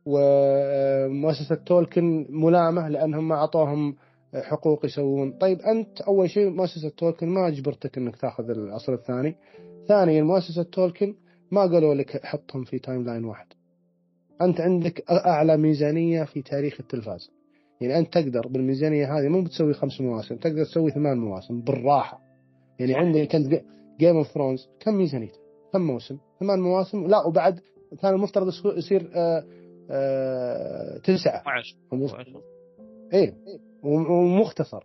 ومؤسسة 0.07 1.55
تولكن 1.55 2.27
ملامة 2.31 2.89
لأنهم 2.89 3.29
ما 3.29 3.35
أعطوهم 3.35 3.97
حقوق 4.35 4.85
يسوون. 4.85 5.33
طيب 5.33 5.61
أنت 5.61 6.01
أول 6.01 6.31
شيء 6.31 6.51
مؤسسة 6.51 6.89
تولكن 6.89 7.29
ما 7.29 7.49
أجبرتك 7.49 7.99
إنك 7.99 8.17
تأخذ 8.17 8.51
العصر 8.51 8.93
الثاني. 8.95 9.37
ثانيا 9.89 10.23
مؤسسة 10.23 10.63
تولكن 10.63 11.15
ما 11.51 11.61
قالوا 11.61 11.95
لك 11.95 12.27
حطهم 12.27 12.65
في 12.65 12.79
timeline 12.79 13.25
واحد. 13.25 13.47
أنت 14.43 14.61
عندك 14.61 15.05
أعلى 15.11 15.57
ميزانية 15.57 16.25
في 16.25 16.43
تاريخ 16.43 16.77
التلفاز. 16.81 17.31
يعني 17.81 17.99
أنت 17.99 18.15
تقدر 18.19 18.49
بالميزانية 18.49 19.19
هذه 19.19 19.29
مو 19.29 19.43
بتسوي 19.43 19.75
خمس 19.75 20.01
مواسم 20.01 20.37
تقدر 20.37 20.65
تسوي 20.65 20.91
ثمان 20.91 21.19
مواسم 21.19 21.61
بالراحة. 21.61 22.21
يعني 22.79 22.95
عندك 22.95 23.35
أنت 23.35 23.63
Game 24.01 24.17
of 24.17 24.27
Thrones 24.27 24.69
كم 24.81 24.95
ميزانيته؟ 24.95 25.39
كم 25.73 25.81
موسم؟ 25.81 26.19
ثمان 26.41 26.61
مواسم 26.61 27.07
لا 27.07 27.27
وبعد 27.27 27.61
كان 28.03 28.15
المفترض 28.15 28.49
يصير 28.77 29.11
آه 29.15 29.45
آه 29.91 30.99
تسعة. 30.99 31.41
12 31.41 31.77
12 31.95 32.43
إيه. 33.13 33.35
وم- 33.83 34.11
ومختصر. 34.11 34.85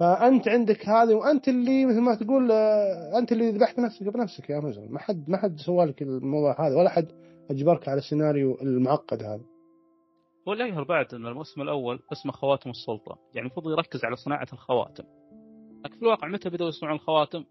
فأنت 0.00 0.48
عندك 0.48 0.88
هذه 0.88 1.14
وأنت 1.14 1.48
اللي 1.48 1.86
مثل 1.86 2.00
ما 2.00 2.14
تقول 2.14 2.52
آه، 2.52 3.18
أنت 3.18 3.32
اللي 3.32 3.50
ذبحت 3.50 3.78
نفسك 3.78 4.02
بنفسك 4.02 4.50
يا 4.50 4.58
رجل 4.58 4.88
ما 4.92 4.98
حد 4.98 5.30
ما 5.30 5.36
حد 5.36 5.56
سوى 5.58 5.84
لك 5.86 6.02
الموضوع 6.02 6.66
هذا 6.68 6.76
ولا 6.76 6.90
حد 6.90 7.06
أجبرك 7.50 7.88
على 7.88 7.98
السيناريو 7.98 8.58
المعقد 8.62 9.22
هذا. 9.22 9.44
هو 10.48 10.52
اللي 10.52 10.68
يقهر 10.68 10.82
بعد 10.82 11.14
ان 11.14 11.26
الموسم 11.26 11.62
الأول 11.62 12.00
اسمه 12.12 12.32
خواتم 12.32 12.70
السلطة. 12.70 13.18
يعني 13.34 13.46
المفروض 13.46 13.70
يركز 13.70 14.04
على 14.04 14.16
صناعة 14.16 14.46
الخواتم. 14.52 15.04
لكن 15.84 15.96
في 15.96 16.02
الواقع 16.02 16.28
متى 16.28 16.50
بدأوا 16.50 16.68
يصنعون 16.68 16.96
الخواتم؟ 16.96 17.44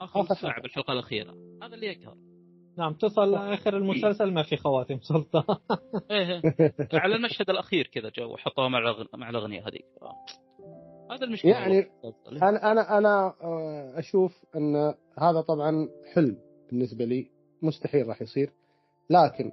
آخر 0.00 0.20
آخر 0.20 0.34
ساعه 0.34 0.52
حلقة. 0.52 0.62
بالحلقة 0.62 0.92
الأخيرة. 0.92 1.34
هذا 1.62 1.74
اللي 1.74 1.86
يقهر 1.86 2.16
نعم 2.78 2.94
تصل 2.94 3.32
لاخر 3.32 3.76
المسلسل 3.76 4.32
ما 4.32 4.42
في 4.42 4.56
خواتم 4.56 4.98
سلطة. 5.00 5.44
إيه 6.10 6.42
إيه. 6.60 6.74
على 6.92 7.16
المشهد 7.16 7.50
الأخير 7.50 7.86
كذا 7.86 8.10
جو 8.16 8.34
وحطوها 8.34 8.68
مع 8.68 9.06
مع 9.14 9.30
الأغنية 9.30 9.68
هذيك. 9.68 9.84
هذا 11.10 11.24
المشكلة 11.24 11.52
يعني 11.52 11.90
أنا 12.42 12.72
أنا 12.72 12.98
أنا 12.98 13.34
آه، 13.42 13.98
أشوف 13.98 14.44
إن 14.56 14.94
هذا 15.18 15.40
طبعا 15.40 15.88
حلم 16.14 16.38
بالنسبة 16.70 17.04
لي. 17.04 17.30
مستحيل 17.62 18.08
راح 18.08 18.22
يصير. 18.22 18.50
لكن 19.10 19.52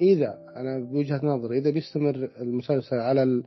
إذا 0.00 0.38
أنا 0.56 0.78
بوجهة 0.78 1.20
نظري 1.22 1.58
إذا 1.58 1.70
بيستمر 1.70 2.30
المسلسل 2.40 2.96
على 2.96 3.42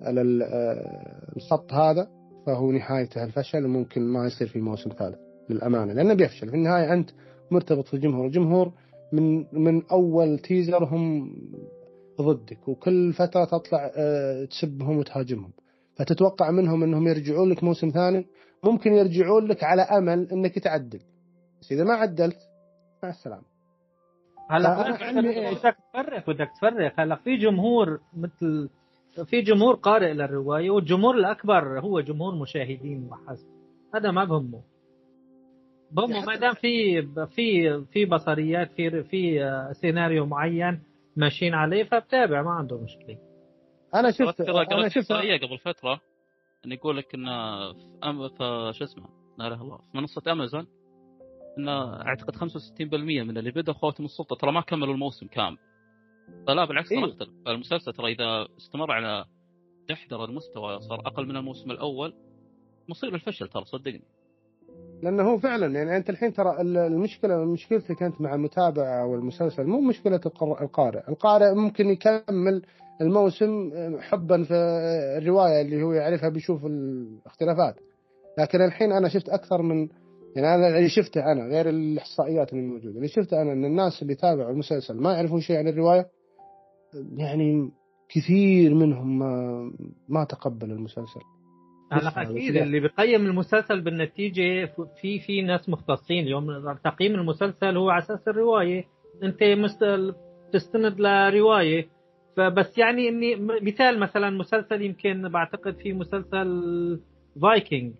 على 0.00 0.44
آه، 0.44 1.36
الخط 1.36 1.72
هذا 1.72 2.08
فهو 2.46 2.72
نهايته 2.72 3.24
الفشل 3.24 3.64
وممكن 3.64 4.02
ما 4.02 4.26
يصير 4.26 4.48
في 4.48 4.60
موسم 4.60 4.90
ثالث 4.90 5.18
للأمانة 5.50 5.92
لأنه 5.92 6.14
بيفشل. 6.14 6.48
في 6.48 6.56
النهاية 6.56 6.92
أنت 6.92 7.10
مرتبط 7.50 7.86
في 7.86 7.94
الجمهور 7.94 8.26
الجمهور 8.26 8.72
من 9.12 9.44
من 9.52 9.82
أول 9.86 10.38
تيزر 10.38 10.84
هم 10.84 11.36
ضدك 12.20 12.68
وكل 12.68 13.12
فترة 13.12 13.44
تطلع 13.44 13.90
آه، 13.96 14.44
تسبهم 14.44 14.98
وتهاجمهم. 14.98 15.52
فتتوقع 15.96 16.50
منهم 16.50 16.82
إنهم 16.82 17.08
يرجعون 17.08 17.50
لك 17.50 17.64
موسم 17.64 17.90
ثاني 17.90 18.26
ممكن 18.64 18.92
يرجعون 18.92 19.46
لك 19.46 19.64
على 19.64 19.82
أمل 19.82 20.28
إنك 20.32 20.58
تعدل. 20.58 21.00
بس 21.60 21.72
إذا 21.72 21.84
ما 21.84 21.94
عدلت 21.94 22.38
مع 23.02 23.08
السلامة. 23.08 23.49
هلا 24.50 24.86
أنا 24.86 24.96
بدك-؟ 24.96 25.58
بدك 25.58 25.76
تفرق. 25.92 26.30
بدك 26.30 26.50
تفرق. 26.56 27.00
هلا 27.00 27.14
في 27.14 27.36
جمهور 27.36 28.00
مثل 28.16 28.68
في 29.24 29.40
جمهور 29.40 29.74
قارئ 29.74 30.12
للرواية 30.12 30.70
والجمهور 30.70 31.14
الأكبر 31.14 31.80
هو 31.80 32.00
جمهور 32.00 32.34
مشاهدين 32.34 33.08
وحسب. 33.10 33.46
هذا 33.94 34.10
ما 34.10 34.24
بهمه. 34.24 34.62
بهمه 35.92 36.24
ما 36.24 36.36
دام 36.36 36.54
في 36.54 37.02
في 37.26 37.80
في 37.84 38.04
بصريات 38.04 38.72
في 38.72 39.02
في 39.02 39.44
آه، 39.44 39.72
سيناريو 39.72 40.26
معين 40.26 40.82
ماشيين 41.16 41.54
عليه 41.54 41.84
فبتابع 41.84 42.42
ما 42.42 42.50
عنده 42.50 42.78
مشكلة. 42.78 43.18
أنا 43.94 44.10
شفت 44.10 44.40
أنا 44.40 44.88
شفت 44.88 45.10
إحصائية 45.10 45.36
قبل 45.36 45.58
فترة 45.58 46.00
انه 46.66 46.74
يقول 46.74 46.96
لك 46.96 47.14
إنه. 47.14 47.72
في 48.28 48.72
شو 48.78 48.84
اسمه؟ 48.84 49.08
لا 49.38 49.46
إله 49.46 49.54
إلا 49.54 49.62
الله. 49.62 49.76
في 49.76 49.98
منصة 49.98 50.32
أمازون 50.32 50.66
انه 51.60 52.02
أعتقد 52.06 52.36
65% 52.36 52.42
من 53.26 53.38
اللي 53.38 53.50
بدأوا 53.50 53.76
خواتم 53.76 54.04
السلطة 54.04 54.36
ترى 54.36 54.52
ما 54.52 54.60
كملوا 54.60 54.94
الموسم 54.94 55.26
كامل 55.26 55.58
فلا 56.46 56.64
بالعكس 56.64 56.88
ترى 56.88 56.98
إيه. 56.98 57.04
اختلف 57.12 57.28
المسلسل 57.48 57.92
ترى 57.92 58.12
إذا 58.12 58.46
استمر 58.58 58.92
على 58.92 59.24
تحضر 59.88 60.24
المستوى 60.24 60.80
صار 60.80 61.00
أقل 61.06 61.26
من 61.28 61.36
الموسم 61.36 61.70
الأول 61.70 62.14
مصير 62.88 63.14
الفشل 63.14 63.48
ترى 63.48 63.64
صدقني 63.64 64.02
لأنه 65.02 65.22
هو 65.22 65.38
فعلا 65.38 65.66
يعني 65.74 65.96
أنت 65.96 66.10
الحين 66.10 66.32
ترى 66.32 66.60
ال- 66.60 66.76
المشكلة 66.76 67.44
مشكلتك 67.44 68.02
أنت 68.02 68.20
مع 68.20 68.34
المتابع 68.34 69.02
أو 69.02 69.14
المسلسل 69.14 69.64
مو 69.64 69.80
مشكلة 69.80 70.20
القارئ، 70.62 71.08
القارئ 71.08 71.54
ممكن 71.54 71.86
يكمل 71.88 72.62
الموسم 73.00 73.70
حبا 74.00 74.42
في 74.44 74.54
الرواية 75.18 75.60
اللي 75.62 75.82
هو 75.82 75.92
يعرفها 75.92 76.28
بيشوف 76.28 76.66
الاختلافات. 76.66 77.74
لكن 78.38 78.60
الحين 78.64 78.92
أنا 78.92 79.08
شفت 79.08 79.28
أكثر 79.28 79.62
من 79.62 79.88
يعني 80.36 80.54
أنا 80.54 80.78
اللي 80.78 80.88
شفته 80.88 81.32
أنا 81.32 81.46
غير 81.46 81.68
الإحصائيات 81.68 82.52
اللي 82.52 82.64
موجودة، 82.64 82.96
اللي 82.96 83.08
شفته 83.08 83.42
أنا 83.42 83.52
إن 83.52 83.64
الناس 83.64 84.02
اللي 84.02 84.14
تابعوا 84.14 84.50
المسلسل 84.50 84.96
ما 84.96 85.12
يعرفون 85.12 85.40
شيء 85.40 85.56
عن 85.56 85.68
الرواية 85.68 86.06
يعني 87.16 87.70
كثير 88.08 88.74
منهم 88.74 89.18
ما 89.18 89.62
ما 90.08 90.24
تقبل 90.24 90.70
المسلسل. 90.70 91.20
اسمع، 91.92 92.22
أكيد 92.22 92.56
اللي 92.56 92.80
بيقيم 92.80 93.26
المسلسل 93.26 93.80
بالنتيجة 93.80 94.66
في 95.00 95.18
في 95.26 95.42
ناس 95.42 95.68
مختصين 95.68 96.24
اليوم. 96.24 96.46
تقييم 96.84 97.14
المسلسل 97.14 97.76
هو 97.76 97.90
على 97.90 98.02
أساس 98.02 98.28
الرواية. 98.28 98.84
أنت 99.22 99.42
مست- 99.42 100.14
بتستند 100.48 101.00
لرواية. 101.00 101.88
فبس 102.36 102.78
يعني 102.78 103.08
إني 103.08 103.36
مثال 103.62 104.00
مثلا 104.00 104.30
مسلسل 104.30 104.82
يمكن 104.82 105.28
بعتقد 105.28 105.74
في 105.76 105.92
مسلسل 105.92 106.60
فايكنج 107.42 107.92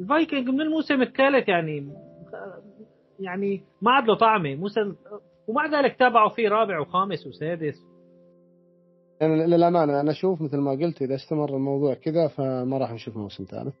الفايكنج 0.00 0.48
من 0.48 0.60
الموسم 0.60 1.02
الثالث 1.02 1.48
يعني 1.48 1.92
يعني 3.20 3.62
ما 3.82 3.90
عاد 3.90 4.04
له 4.04 4.16
طعمة. 4.16 4.54
مسل 4.54 4.96
ومع 5.48 5.66
ذلك 5.66 5.96
تابعوا 5.96 6.28
فيه 6.28 6.48
رابع 6.48 6.80
وخامس 6.80 7.26
وسادس. 7.26 7.74
يعني 9.20 9.46
للأمانة 9.46 10.00
أنا 10.00 10.10
أشوف 10.10 10.42
مثل 10.42 10.58
ما 10.58 10.70
قلت 10.70 11.02
إذا 11.02 11.14
استمر 11.14 11.56
الموضوع 11.56 11.94
كذا 11.94 12.28
فما 12.28 12.78
راح 12.78 12.92
نشوف 12.92 13.16
موسم 13.16 13.44
ثالث. 13.44 13.74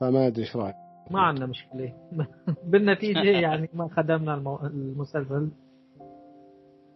فما 0.00 0.26
أدري 0.26 0.42
إيش 0.42 0.56
رأيك. 0.56 0.74
ما 1.10 1.20
عندنا 1.20 1.46
مشكلة. 1.46 1.92
بالنتيجة 2.70 3.20
يعني 3.20 3.68
ما 3.74 3.88
خدمنا 3.88 4.34
المو... 4.34 4.58
المسلسل. 4.64 5.50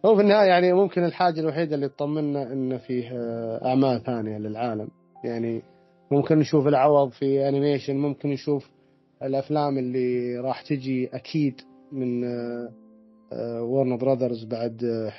هو 0.05 0.15
في 0.15 0.21
النهاية 0.21 0.47
يعني 0.47 0.73
ممكن 0.73 1.03
الحاجة 1.03 1.39
الوحيدة 1.39 1.75
اللي 1.75 1.89
تطمنا 1.89 2.53
إن 2.53 2.77
فيه 2.77 3.09
آه، 3.11 3.65
أعمال 3.65 4.03
ثانية 4.03 4.37
للعالم. 4.37 4.87
يعني 5.23 5.61
ممكن 6.11 6.39
نشوف 6.39 6.67
العوض 6.67 7.11
في 7.11 7.49
أنيميشن 7.49 7.97
ممكن 7.97 8.29
نشوف 8.29 8.71
الأفلام 9.23 9.77
اللي 9.77 10.39
راح 10.39 10.61
تجي 10.61 11.09
أكيد 11.13 11.61
من 11.91 12.23
Warner 13.61 13.97
Brothers 13.97 14.43
بعد 14.43 14.83
آه، 14.83 15.11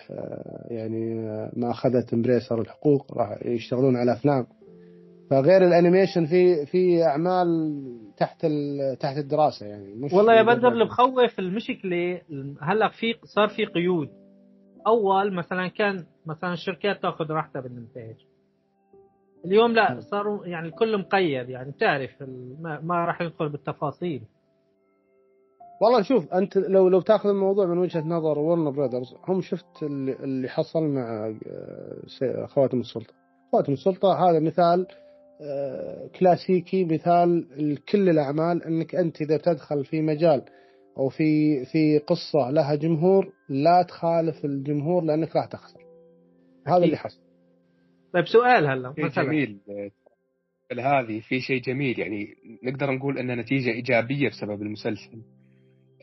يعني 0.71 1.29
آه، 1.29 1.53
ما 1.57 1.71
أخذت 1.71 2.15
Embracer 2.15 2.61
الحقوق 2.61 3.19
راح 3.19 3.39
يشتغلون 3.47 3.97
على 3.97 4.13
أفلام. 4.13 4.47
فغير 5.31 5.67
ال 5.67 5.73
animation 5.73 6.27
في 6.27 6.67
في 6.67 7.05
أعمال 7.05 7.49
تحت 8.17 8.47
تحت 9.01 9.17
الدراسة 9.19 9.67
يعني 9.67 9.95
مش 9.95 10.13
والله 10.13 10.35
يا 10.35 10.43
بدر 10.43 10.69
اللي 10.69 10.85
بخوف 10.85 11.39
المشكلة 11.39 12.21
هلأ 12.61 12.89
في 12.89 13.15
صار 13.25 13.49
في 13.49 13.65
قيود. 13.65 14.09
أول 14.87 15.35
مثلا 15.35 15.69
كان 15.69 16.05
مثلا 16.27 16.53
الشركات 16.53 17.03
تأخذ 17.03 17.31
راحتها 17.31 17.61
بالإنتاج. 17.61 18.17
اليوم 19.45 19.73
لا 19.73 20.01
صاروا 20.01 20.47
يعني 20.47 20.69
الكل 20.69 20.99
مقيد 20.99 21.49
يعني 21.49 21.71
بتعرف 21.71 22.23
ال- 22.23 22.57
ما, 22.63 22.81
ما 22.81 23.05
راح 23.05 23.23
ندخل 23.23 23.49
بالتفاصيل. 23.49 24.23
والله 25.83 26.03
شوف 26.03 26.33
أنت 26.33 26.57
لو 26.57 26.89
لو 26.89 27.01
تاخذ 27.01 27.29
الموضوع 27.29 27.67
من 27.67 27.79
وجهة 27.79 28.01
نظر 28.01 28.39
ورن 28.39 28.71
براذرز 28.71 29.15
هم 29.29 29.41
شفت 29.41 29.83
اللي, 29.83 30.13
اللي 30.13 30.49
حصل 30.49 30.83
مع 30.83 31.35
آه، 32.23 32.47
خواتم 32.47 32.81
السلطة. 32.81 33.15
خواتم 33.53 33.73
السلطة 33.73 34.29
هذا 34.31 34.41
مثال 34.41 34.87
آه، 35.43 36.07
كلاسيكي 36.21 36.85
مثال 36.85 37.47
لكل 37.73 38.09
الأعمال 38.09 38.65
إنك 38.65 38.95
أنت 38.95 39.21
إذا 39.23 39.37
تدخل 39.37 39.85
في 39.85 40.03
مجال 40.03 40.43
أو 40.99 41.09
في 41.09 41.65
في 41.65 41.99
قصة 41.99 42.51
لها 42.51 42.75
جمهور 42.75 43.33
لا 43.49 43.83
تخالف 43.89 44.45
الجمهور 44.45 45.03
لأنك 45.05 45.37
راح 45.37 45.47
تخسر. 45.47 45.81
هذا. 46.67 46.85
اللي 46.85 46.97
حصل. 46.97 47.21
طيب 48.13 48.27
سؤال 48.27 48.67
هلا 48.67 48.95
مثلا 48.99 49.25
جميل 49.25 49.59
آه، 49.69 49.91
هذه 51.01 51.21
في 51.21 51.41
شيء 51.41 51.63
جميل؟ 51.63 51.99
يعني 51.99 52.35
نقدر 52.63 52.91
نقول 52.91 53.19
ان 53.19 53.41
نتيجة 53.41 53.71
إيجابية 53.71 54.29
بسبب 54.29 54.63
المسلسل. 54.63 55.23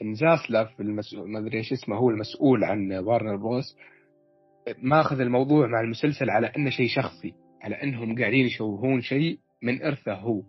إن 0.01 0.13
زاسلاف 0.13 0.81
المسؤول 0.81 1.31
ما 1.31 1.39
أدري 1.39 1.57
إيش 1.57 1.73
اسمه 1.73 1.95
هو 1.95 2.09
المسؤول 2.09 2.63
عن 2.63 2.91
وارنر 2.91 3.35
بروس 3.35 3.77
ماخذ 4.81 5.21
الموضوع 5.21 5.67
مع 5.67 5.81
المسلسل 5.81 6.29
على 6.29 6.47
أنه 6.47 6.69
شيء 6.69 6.88
شخصي 6.88 7.34
على 7.61 7.75
أنهم 7.75 8.19
قاعدين 8.19 8.45
يشوهون 8.45 9.01
شيء 9.01 9.39
من 9.61 9.84
إرثه 9.84 10.13
هو. 10.13 10.41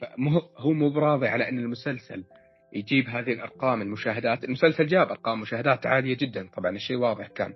فمو 0.00 0.40
هو 0.56 0.72
مو 0.72 0.90
براضي 0.90 1.28
على 1.28 1.48
أن 1.48 1.58
المسلسل 1.58 2.24
يجيب 2.72 3.08
هذه 3.08 3.32
الأرقام 3.32 3.82
المشاهدات. 3.82 4.44
المسلسل 4.44 4.86
جاب 4.86 5.08
أرقام 5.08 5.40
مشاهدات 5.40 5.86
عالية 5.86 6.16
جدا 6.16 6.48
طبعا 6.56 6.76
الشيء 6.76 6.96
واضح 6.96 7.26
كان. 7.26 7.54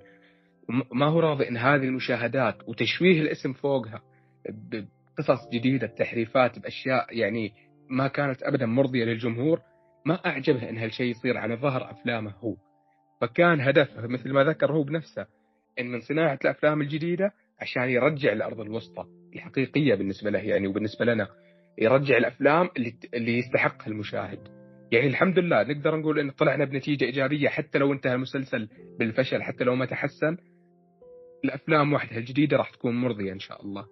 وم- 0.69 0.99
ما 0.99 1.07
هو 1.07 1.21
راضي 1.21 1.49
إن 1.49 1.57
هذه 1.57 1.85
المشاهدات 1.85 2.69
وتشويه 2.69 3.21
الاسم 3.21 3.53
فوقها 3.53 4.03
بقصص 4.49 5.49
جديدة 5.53 5.87
بتحريفات 5.87 6.59
بأشياء 6.59 7.07
يعني 7.19 7.53
ما 7.91 8.09
كانت 8.09 8.43
ابدا 8.43 8.67
مرضية 8.67 9.05
للجمهور 9.05 9.61
ما 10.07 10.15
أعجبه 10.27 10.69
إن 10.71 10.79
هالشيء 10.79 11.07
يصير 11.07 11.37
على 11.39 11.57
ظهر 11.57 11.91
أفلامه 11.91 12.31
هو. 12.31 12.57
فكان 13.21 13.61
هدفه 13.61 14.07
مثل 14.07 14.33
ما 14.33 14.45
ذكر 14.45 14.73
هو 14.73 14.83
بنفسه 14.83 15.27
إن 15.81 15.87
من 15.87 16.01
صناعة 16.01 16.39
الأفلام 16.45 16.81
الجديدة 16.81 17.33
عشان 17.61 17.83
يرجع 17.83 18.33
الأرض 18.33 18.61
الوسطى 18.61 19.05
الحقيقية 19.35 19.95
بالنسبة 19.95 20.31
له 20.31 20.39
يعني 20.39 20.67
وبالنسبة 20.67 21.05
لنا 21.05 21.29
يرجع 21.79 22.17
الأفلام 22.17 22.69
اللي 22.77 22.95
اللي 23.15 23.39
يستحقها 23.39 23.87
المشاهد. 23.87 24.39
يعني 24.93 25.07
الحمد 25.07 25.39
لله 25.39 25.63
نقدر 25.63 25.97
نقول 25.97 26.19
إن 26.19 26.31
طلعنا 26.31 26.65
بنتيجة 26.65 27.05
إيجابية 27.05 27.49
حتى 27.49 27.79
لو 27.79 27.93
انتهى 27.93 28.15
المسلسل 28.15 28.69
بالفشل 28.99 29.43
حتى 29.43 29.65
لو 29.65 29.75
ما 29.75 29.87
تحسن 29.87 30.37
الأفلام 31.45 31.93
وحدها 31.93 32.19
الجديدة 32.19 32.57
راح 32.57 32.71
تكون 32.71 33.01
مرضية 33.01 33.33
إن 33.33 33.39
شاء 33.39 33.63
الله. 33.63 33.87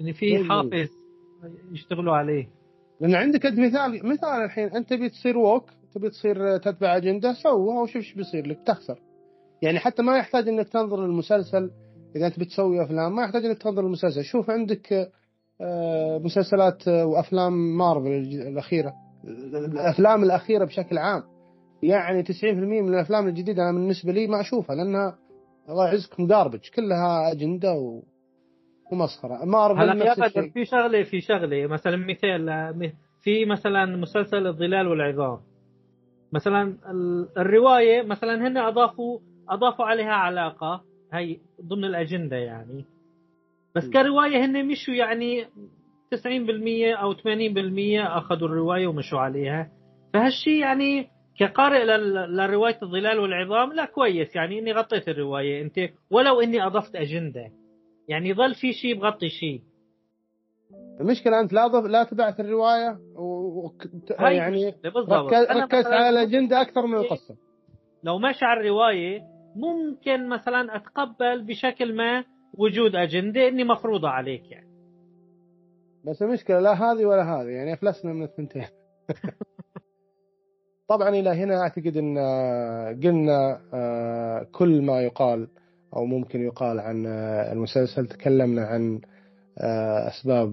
يعني 0.00 0.12
في. 0.12 0.44
حافز 0.44 0.88
يشتغلوا 1.72 2.14
عليه. 2.16 2.48
لأن 3.00 3.14
عندك 3.14 3.46
أنت 3.46 3.58
مثال 3.58 4.06
مثال 4.06 4.44
الحين 4.44 4.68
أنت 4.68 4.90
تبي 4.90 5.08
تصير 5.08 5.38
ووك 5.38 5.70
تبي 5.94 6.10
تصير 6.10 6.56
تتبع 6.56 6.96
أجندة 6.96 7.32
سوها 7.32 7.82
وشوف 7.82 7.96
إيش 7.96 8.14
بيصير 8.14 8.46
لك؟ 8.46 8.58
تخسر. 8.66 8.98
يعني 9.62 9.78
حتى 9.78 10.02
ما 10.02 10.18
يحتاج 10.18 10.48
إنك 10.48 10.68
تنظر 10.68 11.06
للمسلسل 11.06 11.70
إذا 12.16 12.26
أنت 12.26 12.38
بتسوي 12.38 12.84
أفلام 12.84 13.16
ما 13.16 13.22
يحتاج 13.22 13.44
إنك 13.44 13.58
تنظر 13.58 13.82
للمسلسل. 13.82 14.24
شوف 14.24 14.50
عندك 14.50 15.12
آه، 15.60 16.18
مسلسلات 16.18 16.88
آه، 16.88 17.06
وأفلام 17.06 17.76
مارفل 17.76 18.08
الأخيرة 18.48 18.94
الأفلام 19.24 20.22
الأخيرة 20.22 20.64
بشكل 20.64 20.98
عام. 20.98 21.22
يعني 21.82 22.22
90% 22.22 22.82
من 22.82 22.94
الأفلام 22.94 23.28
الجديدة 23.28 23.62
أنا 23.62 23.72
بالنسبة 23.72 24.12
لي 24.12 24.26
ما 24.26 24.40
أشوفها 24.40 24.76
لأنها 24.76 25.18
الله 25.70 25.86
يعزكم 25.88 26.26
جاربج 26.26 26.68
كلها 26.76 27.32
أجندة 27.32 27.72
و... 27.72 28.02
ومسخرة. 28.92 29.44
مارفل 29.44 29.98
نفس 29.98 30.18
الشيء. 30.20 30.50
في 30.50 30.64
شغلة 30.64 31.02
في 31.02 31.20
شغلة. 31.20 31.66
مثلا 31.66 31.96
مثال 31.96 32.74
في 33.22 33.44
مثلا 33.44 33.96
مسلسل 33.96 34.46
الظلال 34.46 34.86
والعظام. 34.88 35.38
مثلا 36.32 36.62
ال- 36.90 37.28
الرواية 37.38 38.02
مثلا 38.02 38.48
هن 38.48 38.56
اضافوا 38.56 39.18
أضافوا 39.48 39.84
عليها 39.84 40.12
علاقة. 40.12 40.82
هي 41.12 41.36
ضمن 41.66 41.84
الأجندة 41.84 42.36
يعني. 42.36 42.84
بس. 43.74 43.88
كرواية 43.90 44.44
هن 44.44 44.66
مشوا 44.66 44.94
يعني 44.94 45.44
90% 46.14 47.00
أو 47.00 47.14
80% 47.14 47.18
أخذوا 48.16 48.48
الرواية 48.48 48.86
ومشوا 48.86 49.18
عليها. 49.18 49.70
فهالشيء 50.14 50.60
يعني 50.60 51.06
كقارئ 51.38 51.84
لرواية 52.26 52.78
الظلال 52.82 53.18
والعظام 53.18 53.72
لا 53.72 53.84
كويس. 53.84 54.36
يعني 54.36 54.58
إني 54.58 54.72
غطيت 54.72 55.08
الرواية 55.08 55.62
أنت 55.62 55.78
ولو 56.10 56.40
إني 56.40 56.66
أضفت 56.66 56.96
أجندة. 56.96 57.50
يعني 58.08 58.34
ظل 58.34 58.54
في 58.54 58.72
شيء 58.72 59.00
بغطي 59.00 59.28
شيء 59.28 59.62
المشكلة 61.00 61.40
أنت 61.40 61.52
لا 61.52 61.66
ضف... 61.66 61.84
لا 61.84 62.04
تبعت 62.04 62.40
الرواية 62.40 62.98
و... 63.16 63.68
يعني 64.20 64.68
المشكلة 64.68 64.92
بالضبط. 64.92 65.32
ركزت 65.32 65.86
على 65.86 66.08
الأجندة 66.08 66.60
أكثر 66.60 66.86
من 66.86 66.94
القصة. 66.94 67.36
لو 68.04 68.18
ماشي 68.18 68.44
على 68.44 68.60
الرواية 68.60 69.22
ممكن 69.56 70.28
مثلا 70.28 70.76
أتقبل 70.76 71.42
بشكل 71.42 71.96
ما 71.96 72.24
وجود 72.54 72.96
أجندة 72.96 73.48
إني 73.48 73.64
مفروضة 73.64 74.08
عليك 74.08 74.50
يعني. 74.50 74.70
بس 76.04 76.22
المشكلة 76.22 76.60
لا 76.60 76.72
هذه 76.72 77.06
ولا 77.06 77.22
هذه 77.22 77.48
يعني 77.48 77.72
أفلسنا 77.72 78.12
من 78.12 78.22
الثنتين. 78.22 78.66
طبعا 80.90 81.08
إلى 81.08 81.30
هنا 81.30 81.60
أعتقد 81.60 81.96
إن 81.96 82.18
آه، 82.18 82.92
قلنا 82.92 83.60
آه، 83.74 84.46
كل 84.52 84.82
ما 84.82 85.00
يقال 85.02 85.48
أو 85.96 86.04
ممكن 86.04 86.40
يقال 86.46 86.80
عن 86.80 87.06
آه، 87.06 87.52
المسلسل 87.52 88.06
تكلمنا 88.06 88.62
عن 88.66 89.00
أسباب 90.08 90.52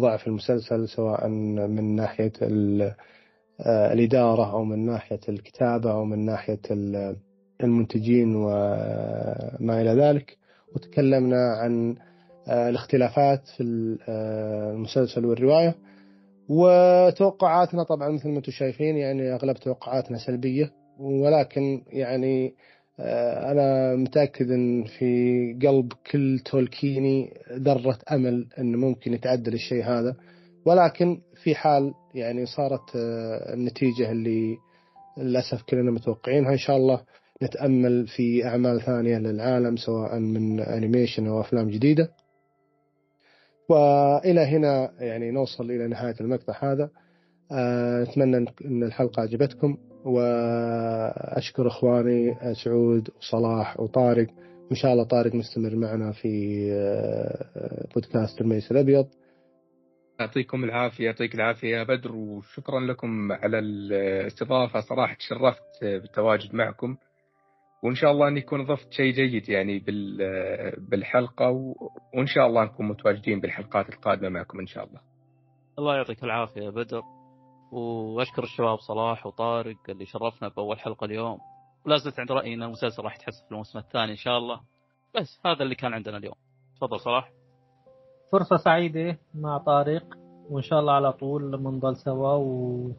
ضعف 0.00 0.26
المسلسل 0.26 0.88
سواء 0.88 1.28
من 1.28 1.96
ناحية 1.96 2.32
ال- 2.42 2.94
الإدارة 3.66 4.52
أو 4.52 4.64
من 4.64 4.86
ناحية 4.86 5.20
الكتابة 5.28 5.92
أو 5.92 6.04
من 6.04 6.26
ناحية 6.26 6.60
ال- 6.70 7.16
المنتجين 7.62 8.36
وما 8.36 9.80
إلى 9.80 9.90
ذلك. 9.90 10.36
وتكلمنا 10.74 11.52
عن 11.52 11.96
الاختلافات 12.48 13.48
في 13.56 13.62
ال- 13.62 13.98
المسلسل 14.74 15.24
والرواية. 15.24 15.74
وتوقعاتنا 16.48 17.82
طبعا 17.82 18.08
مثل 18.08 18.28
ما 18.28 18.36
أنتم 18.36 18.52
شايفين 18.52 18.96
يعني 18.96 19.34
أغلب 19.34 19.56
توقعاتنا 19.56 20.18
سلبية. 20.18 20.70
ولكن 20.98 21.82
يعني 21.86 22.54
آه، 23.00 23.52
أنا 23.52 23.96
متأكد 23.96 24.50
إن 24.50 24.84
في 24.84 25.58
قلب 25.62 25.92
كل 26.12 26.38
تولكيني 26.44 27.34
ذرة 27.52 27.98
أمل 28.12 28.46
انه 28.58 28.78
ممكن 28.78 29.14
يتعدل 29.14 29.54
الشيء 29.54 29.84
هذا. 29.84 30.16
ولكن 30.66 31.20
في 31.42 31.54
حال 31.54 31.94
يعني 32.14 32.46
صارت 32.46 32.96
آه، 32.96 33.54
النتيجة 33.54 34.10
اللي 34.10 34.56
للأسف 35.18 35.62
كلنا 35.62 35.90
متوقعينها 35.90 36.52
إن 36.52 36.58
شاء 36.58 36.76
الله 36.76 37.00
نتأمل 37.42 38.06
في 38.06 38.44
أعمال 38.46 38.80
ثانية 38.80 39.18
للعالم 39.18 39.76
سواء 39.76 40.18
من 40.18 40.60
animation 40.60 41.26
أو 41.26 41.40
أفلام 41.40 41.68
جديدة. 41.70 42.10
وإلى 43.68 44.40
هنا 44.40 44.92
يعني 44.98 45.30
نوصل 45.30 45.64
إلى 45.64 45.88
نهاية 45.88 46.14
المقطع 46.20 46.72
هذا. 46.72 46.90
آه، 47.52 48.02
أتمنى 48.02 48.36
إن 48.64 48.82
الحلقة 48.82 49.22
عجبتكم 49.22 49.76
وأشكر 50.04 51.66
إخواني 51.66 52.36
سعود 52.64 53.10
وصلاح 53.18 53.80
وطارق. 53.80 54.26
وإن 54.66 54.76
شاء 54.76 54.92
الله 54.92 55.04
طارق 55.04 55.34
مستمر 55.34 55.76
معنا 55.76 56.12
في 56.12 56.58
آه، 56.72 57.86
بودكاست 57.94 58.40
المجلس 58.40 58.70
الأبيض. 58.70 59.06
يعطيكم 60.20 60.64
العافية 60.64 61.04
يعطيك 61.04 61.34
العافية 61.34 61.76
يا 61.76 61.82
بدر 61.82 62.12
وشكرا 62.16 62.80
لكم 62.80 63.32
على 63.32 63.58
الاستضافة. 63.58 64.80
صراحة 64.80 65.14
تشرفت 65.14 65.82
بالتواجد 65.82 66.54
معكم. 66.54 66.96
وإن 67.86 67.94
شاء 67.94 68.10
الله 68.10 68.28
أن 68.28 68.36
يكون 68.36 68.64
ضفت 68.66 68.92
شيء 68.92 69.12
جيد 69.12 69.48
يعني 69.48 69.78
بال- 69.78 70.80
بالحلقة 70.90 71.50
و- 71.50 71.74
وإن 72.14 72.26
شاء 72.26 72.46
الله 72.46 72.64
نكون 72.64 72.88
متواجدين 72.88 73.40
بالحلقات 73.40 73.88
القادمة 73.88 74.28
معكم 74.28 74.60
إن 74.60 74.66
شاء 74.66 74.84
الله. 74.84 75.00
الله 75.78 75.96
يعطيك 75.96 76.24
العافية 76.24 76.60
يا 76.62 76.70
بدر 76.70 77.02
وأشكر 77.72 78.42
الشباب 78.42 78.78
صلاح 78.78 79.26
وطارق 79.26 79.76
اللي 79.88 80.04
شرفنا 80.06 80.48
بأول 80.48 80.78
حلقة 80.78 81.04
اليوم. 81.04 81.38
ولا 81.86 81.96
زلت 81.96 82.20
عند 82.20 82.32
رأيي 82.32 82.54
إن 82.54 82.62
المسلسل 82.62 83.02
راح 83.02 83.14
يتحسن 83.16 83.44
في 83.44 83.50
الموسم 83.52 83.78
الثاني 83.78 84.12
إن 84.12 84.16
شاء 84.16 84.38
الله 84.38 84.60
بس 85.14 85.40
هذا 85.46 85.62
اللي 85.62 85.74
كان 85.74 85.94
عندنا 85.94 86.16
اليوم. 86.16 86.34
تفضل 86.76 87.00
صلاح. 87.00 87.30
فرصة 88.32 88.56
سعيدة 88.56 89.18
مع 89.34 89.58
طارق 89.58 90.04
وإن 90.50 90.62
شاء 90.62 90.80
الله 90.80 90.92
على 90.92 91.12
طول 91.12 91.56
بنضل 91.56 91.96
سوا 91.96 92.32
و... 92.32 92.92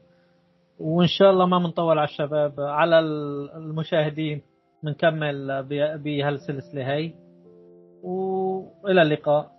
وإن 0.80 1.08
شاء 1.08 1.32
الله 1.32 1.46
ما 1.46 1.58
بنطول 1.60 1.98
على 2.00 2.08
الشباب 2.08 2.60
على 2.60 3.00
ال- 3.00 3.52
المشاهدين. 3.52 4.42
بنكمل 4.84 5.64
بهالسلسلة 6.04 6.94
هي 6.94 7.14
وإلى 8.04 9.02
اللقاء. 9.02 9.52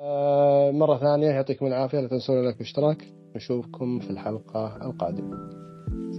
آه، 0.00 0.70
مرة 0.70 0.96
ثانية 0.96 1.28
يعطيكم 1.28 1.66
العافية 1.66 2.00
لا 2.00 2.08
تنسون 2.08 2.38
اللايك 2.38 2.56
والاشتراك. 2.56 3.04
نشوفكم 3.36 3.98
في 3.98 4.10
الحلقة 4.10 4.86
القادمة. 4.86 5.50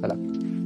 سلام. 0.02 0.56